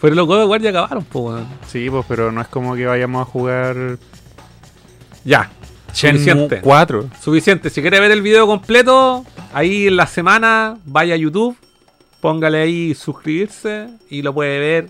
Pero 0.01 0.15
los 0.15 0.27
God 0.27 0.43
of 0.45 0.51
War 0.51 0.61
ya 0.61 0.71
acabaron, 0.71 1.05
po, 1.05 1.21
weón. 1.31 1.47
Sí, 1.67 1.89
pues, 1.91 2.05
pero 2.07 2.31
no 2.33 2.41
es 2.41 2.49
como 2.49 2.75
que 2.75 2.87
vayamos 2.87 3.23
a 3.23 3.31
jugar 3.31 3.99
Ya. 5.25 5.51
Suficiente. 6.13 6.61
4. 6.61 7.11
Suficiente. 7.21 7.71
Si 7.71 7.81
quiere 7.81 8.01
ver 8.01 8.11
el 8.11 8.23
video 8.23 8.47
completo, 8.47 9.25
ahí 9.53 9.87
en 9.87 9.97
la 9.97 10.07
semana, 10.07 10.79
vaya 10.85 11.15
a 11.15 11.17
YouTube, 11.17 11.57
póngale 12.21 12.63
ahí 12.63 12.95
suscribirse 12.95 13.89
y 14.11 14.23
lo 14.23 14.35
puede 14.35 14.59
ver. 14.59 14.89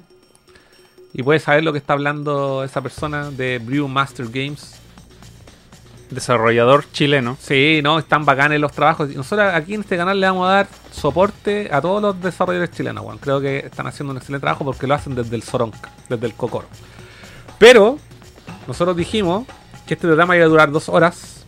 Y 1.12 1.22
puede 1.22 1.38
saber 1.38 1.62
lo 1.62 1.72
que 1.72 1.78
está 1.78 1.92
hablando 1.92 2.64
esa 2.64 2.80
persona 2.80 3.30
de 3.30 3.58
Brewmaster 3.58 4.26
Games. 4.26 4.80
Desarrollador 6.10 6.84
chileno. 6.92 7.36
Sí, 7.40 7.80
no, 7.82 7.98
están 7.98 8.24
bacanes 8.24 8.60
los 8.60 8.72
trabajos. 8.72 9.08
Nosotros 9.14 9.52
aquí 9.54 9.74
en 9.74 9.80
este 9.80 9.96
canal 9.96 10.20
le 10.20 10.26
vamos 10.26 10.48
a 10.48 10.52
dar 10.52 10.68
soporte 10.90 11.68
a 11.72 11.80
todos 11.80 12.02
los 12.02 12.20
desarrolladores 12.20 12.74
chilenos, 12.74 13.04
weón. 13.04 13.18
Creo 13.18 13.40
que 13.40 13.58
están 13.58 13.86
haciendo 13.86 14.10
un 14.10 14.18
excelente 14.18 14.42
trabajo 14.42 14.64
porque 14.64 14.86
lo 14.86 14.94
hacen 14.94 15.14
desde 15.14 15.36
el 15.36 15.42
Soronca, 15.42 15.90
desde 16.08 16.26
el 16.26 16.34
Cocoro. 16.34 16.66
Pero, 17.58 17.98
nosotros 18.66 18.96
dijimos 18.96 19.46
que 19.86 19.94
este 19.94 20.06
programa 20.06 20.36
iba 20.36 20.44
a 20.44 20.48
durar 20.48 20.70
dos 20.70 20.88
horas. 20.88 21.44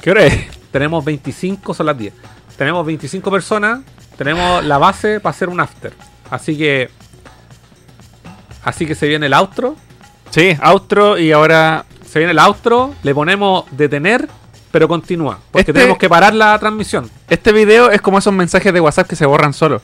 ¿Qué 0.00 0.10
hora 0.10 0.24
es? 0.24 0.48
Tenemos 0.70 1.04
25, 1.04 1.74
son 1.74 1.86
las 1.86 1.98
10. 1.98 2.12
Tenemos 2.56 2.84
25 2.86 3.30
personas. 3.30 3.80
Tenemos 4.16 4.64
la 4.64 4.78
base 4.78 5.20
para 5.20 5.30
hacer 5.30 5.48
un 5.48 5.60
after. 5.60 5.92
Así 6.30 6.56
que. 6.56 6.90
Así 8.64 8.86
que 8.86 8.94
se 8.94 9.08
viene 9.08 9.26
el 9.26 9.32
outro. 9.34 9.76
Sí, 10.30 10.56
outro 10.62 11.18
y 11.18 11.32
ahora 11.32 11.84
Se 12.06 12.18
viene 12.18 12.32
el 12.32 12.38
outro. 12.38 12.94
Le 13.02 13.14
ponemos 13.14 13.64
detener, 13.70 14.28
pero 14.70 14.88
continúa. 14.88 15.38
Porque 15.50 15.70
Este- 15.70 15.72
tenemos 15.72 15.96
que 15.98 16.08
parar 16.08 16.34
la 16.34 16.58
transmisión. 16.58 17.08
este 17.28 17.52
video 17.52 17.90
es 17.90 18.00
como 18.00 18.18
esos 18.18 18.32
mensajes 18.32 18.72
de 18.72 18.80
WhatsApp 18.80 19.08
que 19.08 19.16
se 19.16 19.26
borran 19.26 19.52
solo. 19.52 19.80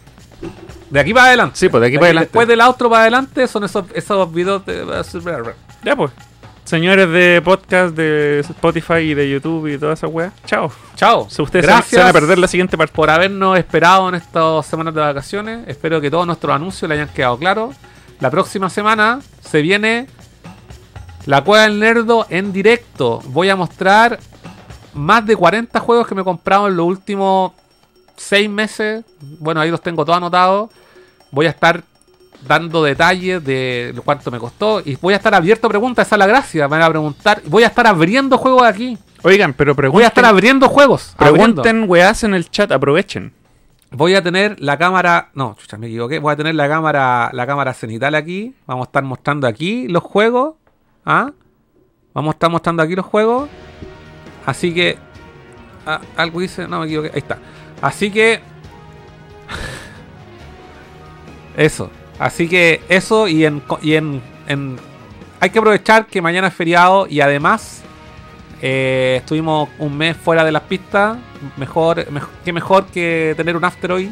De 0.90 1.00
aquí 1.00 1.12
para 1.14 1.26
adelante. 1.28 1.56
Sí, 1.56 1.68
pues 1.68 1.80
de 1.80 1.86
aquí 1.88 1.96
para 1.96 2.06
adelante. 2.06 2.26
Después 2.26 2.46
del 2.48 2.60
outro 2.60 2.88
para 2.90 3.02
adelante 3.02 3.46
son 3.48 3.64
esos, 3.64 3.84
esos 3.94 4.32
videos 4.32 4.64
de. 4.66 4.84
Ya 5.84 5.96
pues. 5.96 6.12
Señores 6.66 7.08
de 7.10 7.40
podcast, 7.44 7.94
de 7.94 8.40
Spotify 8.40 8.94
y 8.94 9.14
de 9.14 9.30
YouTube 9.30 9.68
y 9.72 9.78
toda 9.78 9.92
esa 9.94 10.08
weá. 10.08 10.32
Chao. 10.46 10.70
Chao. 10.96 11.30
Si 11.30 11.40
ustedes 11.40 11.64
van- 11.66 11.82
se 11.84 11.96
van 11.96 12.08
a 12.08 12.12
perder 12.12 12.38
la 12.38 12.48
siguiente 12.48 12.76
parte. 12.76 12.92
por 12.92 13.08
habernos 13.08 13.56
esperado 13.56 14.08
en 14.08 14.16
estas 14.16 14.66
semanas 14.66 14.92
de 14.92 15.00
vacaciones. 15.00 15.68
Espero 15.68 16.00
que 16.00 16.10
todos 16.10 16.26
nuestros 16.26 16.52
anuncios 16.54 16.88
le 16.88 16.96
hayan 16.96 17.08
quedado 17.08 17.38
claros. 17.38 17.76
La 18.18 18.30
próxima 18.32 18.68
semana 18.68 19.20
se 19.42 19.62
viene 19.62 20.08
la 21.26 21.44
Cueva 21.44 21.64
del 21.64 21.78
Nerdo 21.78 22.26
en 22.30 22.52
directo. 22.52 23.20
Voy 23.26 23.48
a 23.48 23.54
mostrar 23.54 24.18
más 24.92 25.24
de 25.24 25.36
40 25.36 25.78
juegos 25.78 26.08
que 26.08 26.16
me 26.16 26.22
he 26.22 26.24
comprado 26.24 26.66
en 26.66 26.76
los 26.76 26.86
últimos 26.86 27.52
6 28.16 28.50
meses. 28.50 29.04
Bueno, 29.20 29.60
ahí 29.60 29.70
los 29.70 29.80
tengo 29.82 30.04
todos 30.04 30.16
anotados. 30.16 30.70
Voy 31.30 31.46
a 31.46 31.50
estar 31.50 31.84
dando 32.46 32.82
detalles 32.82 33.44
de 33.44 33.94
cuánto 34.04 34.30
me 34.30 34.38
costó. 34.38 34.80
Y 34.84 34.96
voy 34.96 35.14
a 35.14 35.16
estar 35.16 35.34
abierto 35.34 35.66
a 35.66 35.70
preguntas. 35.70 36.06
Esa 36.06 36.16
es 36.16 36.18
la 36.18 36.26
gracia. 36.26 36.68
Me 36.68 36.76
van 36.76 36.82
a 36.82 36.90
preguntar. 36.90 37.42
Voy 37.46 37.64
a 37.64 37.68
estar 37.68 37.86
abriendo 37.86 38.38
juegos 38.38 38.62
aquí. 38.62 38.98
Oigan, 39.22 39.54
pero 39.54 39.74
Voy 39.74 39.74
a 39.74 39.76
pregunten, 39.82 40.06
estar 40.06 40.24
abriendo 40.24 40.68
juegos. 40.68 41.14
abriendo. 41.18 41.62
pregunten 41.62 41.90
weás 41.90 42.22
en 42.24 42.34
el 42.34 42.48
chat, 42.50 42.70
aprovechen. 42.70 43.32
Voy 43.90 44.14
a 44.14 44.22
tener 44.22 44.60
la 44.60 44.76
cámara. 44.76 45.30
No, 45.34 45.56
chucha, 45.58 45.78
me 45.78 45.86
equivoqué. 45.86 46.18
Voy 46.18 46.32
a 46.32 46.36
tener 46.36 46.54
la 46.54 46.68
cámara, 46.68 47.30
la 47.32 47.46
cámara 47.46 47.72
cenital 47.74 48.14
aquí. 48.14 48.54
Vamos 48.66 48.86
a 48.86 48.88
estar 48.88 49.02
mostrando 49.02 49.46
aquí 49.46 49.88
los 49.88 50.02
juegos. 50.02 50.54
¿Ah? 51.04 51.30
Vamos 52.12 52.32
a 52.32 52.36
estar 52.36 52.50
mostrando 52.50 52.82
aquí 52.82 52.94
los 52.94 53.06
juegos. 53.06 53.48
Así 54.44 54.74
que. 54.74 54.98
ah, 55.86 56.00
algo 56.16 56.42
hice. 56.42 56.68
No 56.68 56.80
me 56.80 56.86
equivoqué. 56.86 57.10
Ahí 57.14 57.18
está. 57.18 57.38
Así 57.80 58.10
que. 58.10 58.40
Eso. 61.56 61.90
Así 62.18 62.48
que 62.48 62.80
eso 62.88 63.28
y 63.28 63.44
en. 63.44 63.62
Y 63.82 63.94
en, 63.94 64.22
en- 64.48 64.78
hay 65.40 65.50
que 65.50 65.58
aprovechar 65.58 66.06
que 66.06 66.22
mañana 66.22 66.48
es 66.48 66.54
feriado 66.54 67.06
y 67.08 67.20
además. 67.20 67.82
eh, 68.62 69.16
estuvimos 69.20 69.68
un 69.78 69.96
mes 69.98 70.16
fuera 70.16 70.42
de 70.44 70.50
las 70.52 70.62
pistas. 70.62 71.18
Mejor, 71.58 72.10
mejor, 72.10 72.30
que 72.44 72.52
mejor 72.54 72.86
que 72.86 73.34
tener 73.36 73.54
un 73.56 73.64
after 73.64 73.92
hoy. 73.92 74.10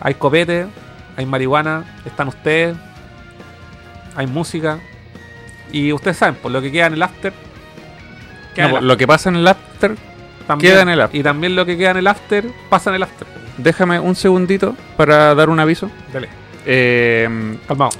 Hay 0.00 0.14
copete, 0.14 0.66
hay 1.16 1.26
marihuana, 1.26 1.84
están 2.06 2.28
ustedes, 2.28 2.74
hay 4.16 4.26
música. 4.26 4.78
Y 5.72 5.92
ustedes 5.92 6.16
saben, 6.16 6.36
por 6.36 6.50
lo 6.50 6.62
que 6.62 6.72
queda 6.72 6.86
en 6.86 6.94
el 6.94 7.02
after. 7.02 7.32
No, 8.56 8.78
el 8.78 8.86
lo 8.88 8.96
que 8.96 9.06
pasa 9.06 9.28
en 9.28 9.36
el 9.36 9.46
after, 9.46 9.94
También- 10.46 10.72
queda 10.72 10.82
en 10.82 10.88
el 10.88 11.00
after. 11.02 11.20
Y 11.20 11.22
también 11.22 11.54
lo 11.54 11.66
que 11.66 11.76
queda 11.76 11.90
en 11.92 11.96
el 11.98 12.06
after 12.06 12.46
pasa 12.70 12.88
en 12.90 12.96
el 12.96 13.02
after. 13.02 13.28
déjame 13.58 14.00
un 14.00 14.16
segundito 14.16 14.74
para 14.96 15.34
dar 15.34 15.50
un 15.50 15.60
aviso. 15.60 15.90
Dale, 16.14 16.28
Eh, 16.66 17.56
calmado. 17.66 17.90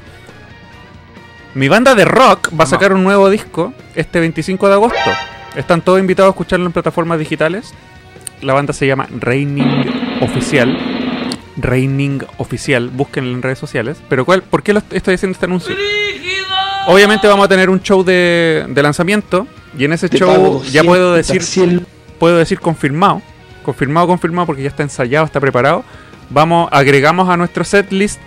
mi 1.55 1.69
banda 1.69 1.95
de 1.95 2.05
rock 2.05 2.51
va 2.59 2.65
a 2.65 2.67
sacar 2.67 2.93
un 2.93 3.03
nuevo 3.03 3.31
disco 3.31 3.73
este 3.95 4.21
25 4.21 4.69
de 4.69 4.75
agosto. 4.75 5.11
Están 5.57 5.83
todos 5.83 5.99
invitados 5.99 6.29
a 6.29 6.33
escucharlo 6.33 6.67
en 6.67 6.73
plataformas 6.73 7.19
digitales. 7.19 7.75
La 8.43 8.55
banda 8.55 8.73
se 8.73 8.87
llama 8.87 9.09
Raining 9.11 10.21
Oficial. 10.21 10.79
Raining 11.57 12.25
Oficial, 12.39 12.89
búsquenlo 12.89 13.35
en 13.35 13.43
redes 13.43 13.59
sociales. 13.59 14.01
Pero 14.09 14.25
¿cuál, 14.25 14.43
¿por 14.43 14.63
qué 14.63 14.73
lo 14.73 14.83
estoy 14.91 15.15
haciendo 15.15 15.35
este 15.35 15.47
anuncio? 15.47 15.75
Obviamente 16.87 17.27
vamos 17.27 17.45
a 17.45 17.49
tener 17.49 17.69
un 17.69 17.83
show 17.83 18.03
de, 18.03 18.67
de 18.69 18.83
lanzamiento. 18.83 19.47
Y 19.77 19.85
en 19.85 19.93
ese 19.93 20.09
Te 20.09 20.19
show 20.19 20.63
ya 20.65 20.83
puedo 20.83 21.17
200 21.17 21.55
decir 21.55 21.87
puedo 22.19 22.37
decir 22.37 22.61
confirmado. 22.61 23.23
Confirmado, 23.65 24.07
confirmado, 24.07 24.47
porque 24.47 24.63
ya 24.63 24.69
está 24.69 24.83
ensayado, 24.83 25.27
está 25.27 25.41
preparado. 25.41 25.85
Vamos, 26.29 26.69
agregamos 26.73 27.29
a 27.29 27.37
nuestro 27.37 27.65
setlist 27.65 28.21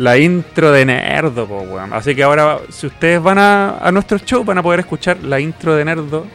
la 0.00 0.16
intro 0.16 0.72
de 0.72 0.86
Nerdo, 0.86 1.46
po, 1.46 1.60
weón. 1.60 1.92
Así 1.92 2.14
que 2.14 2.22
ahora, 2.22 2.58
si 2.70 2.86
ustedes 2.86 3.22
van 3.22 3.38
a, 3.38 3.78
a 3.80 3.92
nuestro 3.92 4.16
show, 4.16 4.42
van 4.42 4.56
a 4.56 4.62
poder 4.62 4.80
escuchar 4.80 5.18
la 5.22 5.38
intro 5.38 5.74
de 5.76 5.84
Nerdo 5.84 6.26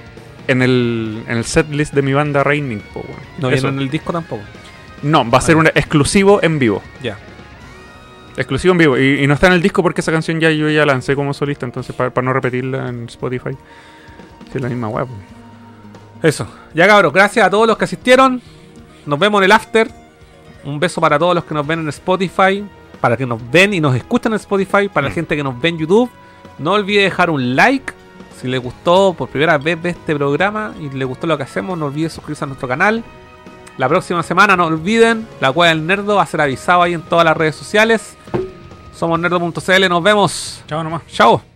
en 0.47 0.61
el, 0.61 1.23
en 1.27 1.37
el 1.37 1.45
setlist 1.45 1.91
de 1.91 2.03
mi 2.03 2.13
banda 2.13 2.43
Raining, 2.43 2.79
po, 2.93 2.99
weón. 2.99 3.19
No 3.39 3.49
viene 3.49 3.67
en 3.69 3.79
el 3.79 3.89
disco 3.89 4.13
tampoco. 4.13 4.43
No, 5.01 5.27
va 5.27 5.39
a 5.39 5.41
ser 5.41 5.55
un 5.55 5.65
exclusivo 5.65 6.43
en 6.43 6.59
vivo. 6.59 6.83
Ya. 7.01 7.17
Exclusivo 8.37 8.73
en 8.73 8.77
vivo. 8.77 8.97
Y, 8.99 9.23
y 9.23 9.27
no 9.27 9.33
está 9.33 9.47
en 9.47 9.53
el 9.53 9.63
disco 9.63 9.81
porque 9.81 10.01
esa 10.01 10.11
canción 10.11 10.39
ya 10.39 10.51
yo 10.51 10.69
ya 10.69 10.85
lancé 10.85 11.15
como 11.15 11.33
solista, 11.33 11.65
entonces 11.65 11.95
para 11.95 12.21
no 12.21 12.33
repetirla 12.33 12.87
en 12.87 13.05
Spotify. 13.05 13.57
Sí, 14.51 14.57
es 14.57 14.61
la 14.61 14.69
misma 14.69 14.89
web. 14.89 15.07
Eso. 16.21 16.47
Ya 16.75 16.85
cabros, 16.85 17.11
gracias 17.11 17.47
a 17.47 17.49
todos 17.49 17.65
los 17.65 17.79
que 17.79 17.85
asistieron. 17.85 18.39
Nos 19.07 19.17
vemos 19.17 19.39
en 19.39 19.45
el 19.45 19.51
after. 19.51 19.89
Un 20.65 20.79
beso 20.79 21.01
para 21.01 21.17
todos 21.17 21.33
los 21.33 21.45
que 21.45 21.55
nos 21.55 21.65
ven 21.65 21.79
en 21.79 21.89
Spotify. 21.89 22.63
Para 22.99 23.17
que 23.17 23.26
nos 23.26 23.39
ven 23.51 23.73
y 23.73 23.81
nos 23.81 23.95
escuchan 23.95 24.34
en 24.34 24.38
Spotify. 24.38 24.89
Para 24.89 25.07
la 25.07 25.13
gente 25.13 25.35
que 25.35 25.43
nos 25.43 25.59
ve 25.59 25.69
en 25.69 25.77
YouTube. 25.77 26.09
No 26.57 26.73
olvide 26.73 27.03
dejar 27.03 27.30
un 27.30 27.55
like. 27.55 27.93
Si 28.39 28.47
les 28.47 28.61
gustó 28.61 29.13
por 29.13 29.30
primera 29.30 29.57
vez 29.57 29.81
ve 29.81 29.89
este 29.89 30.15
programa 30.15 30.73
y 30.80 30.89
le 30.89 31.05
gustó 31.05 31.26
lo 31.26 31.38
que 31.38 31.43
hacemos, 31.43 31.77
no 31.77 31.85
olvide 31.85 32.09
suscribirse 32.09 32.43
a 32.43 32.47
nuestro 32.47 32.67
canal. 32.67 33.03
La 33.77 33.89
próxima 33.89 34.23
semana, 34.23 34.55
no 34.55 34.65
olviden, 34.67 35.27
la 35.41 35.51
cueva 35.51 35.69
del 35.69 35.85
nerdo 35.85 36.15
va 36.15 36.23
a 36.23 36.26
ser 36.26 36.39
avisado 36.41 36.81
ahí 36.81 36.93
en 36.93 37.01
todas 37.01 37.26
las 37.26 37.35
redes 37.35 37.55
sociales. 37.55 38.15
Somos 38.93 39.19
nerdo.cl, 39.19 39.89
nos 39.89 40.03
vemos. 40.03 40.63
Chao 40.67 40.84
nomás. 40.84 41.01
Chao. 41.07 41.55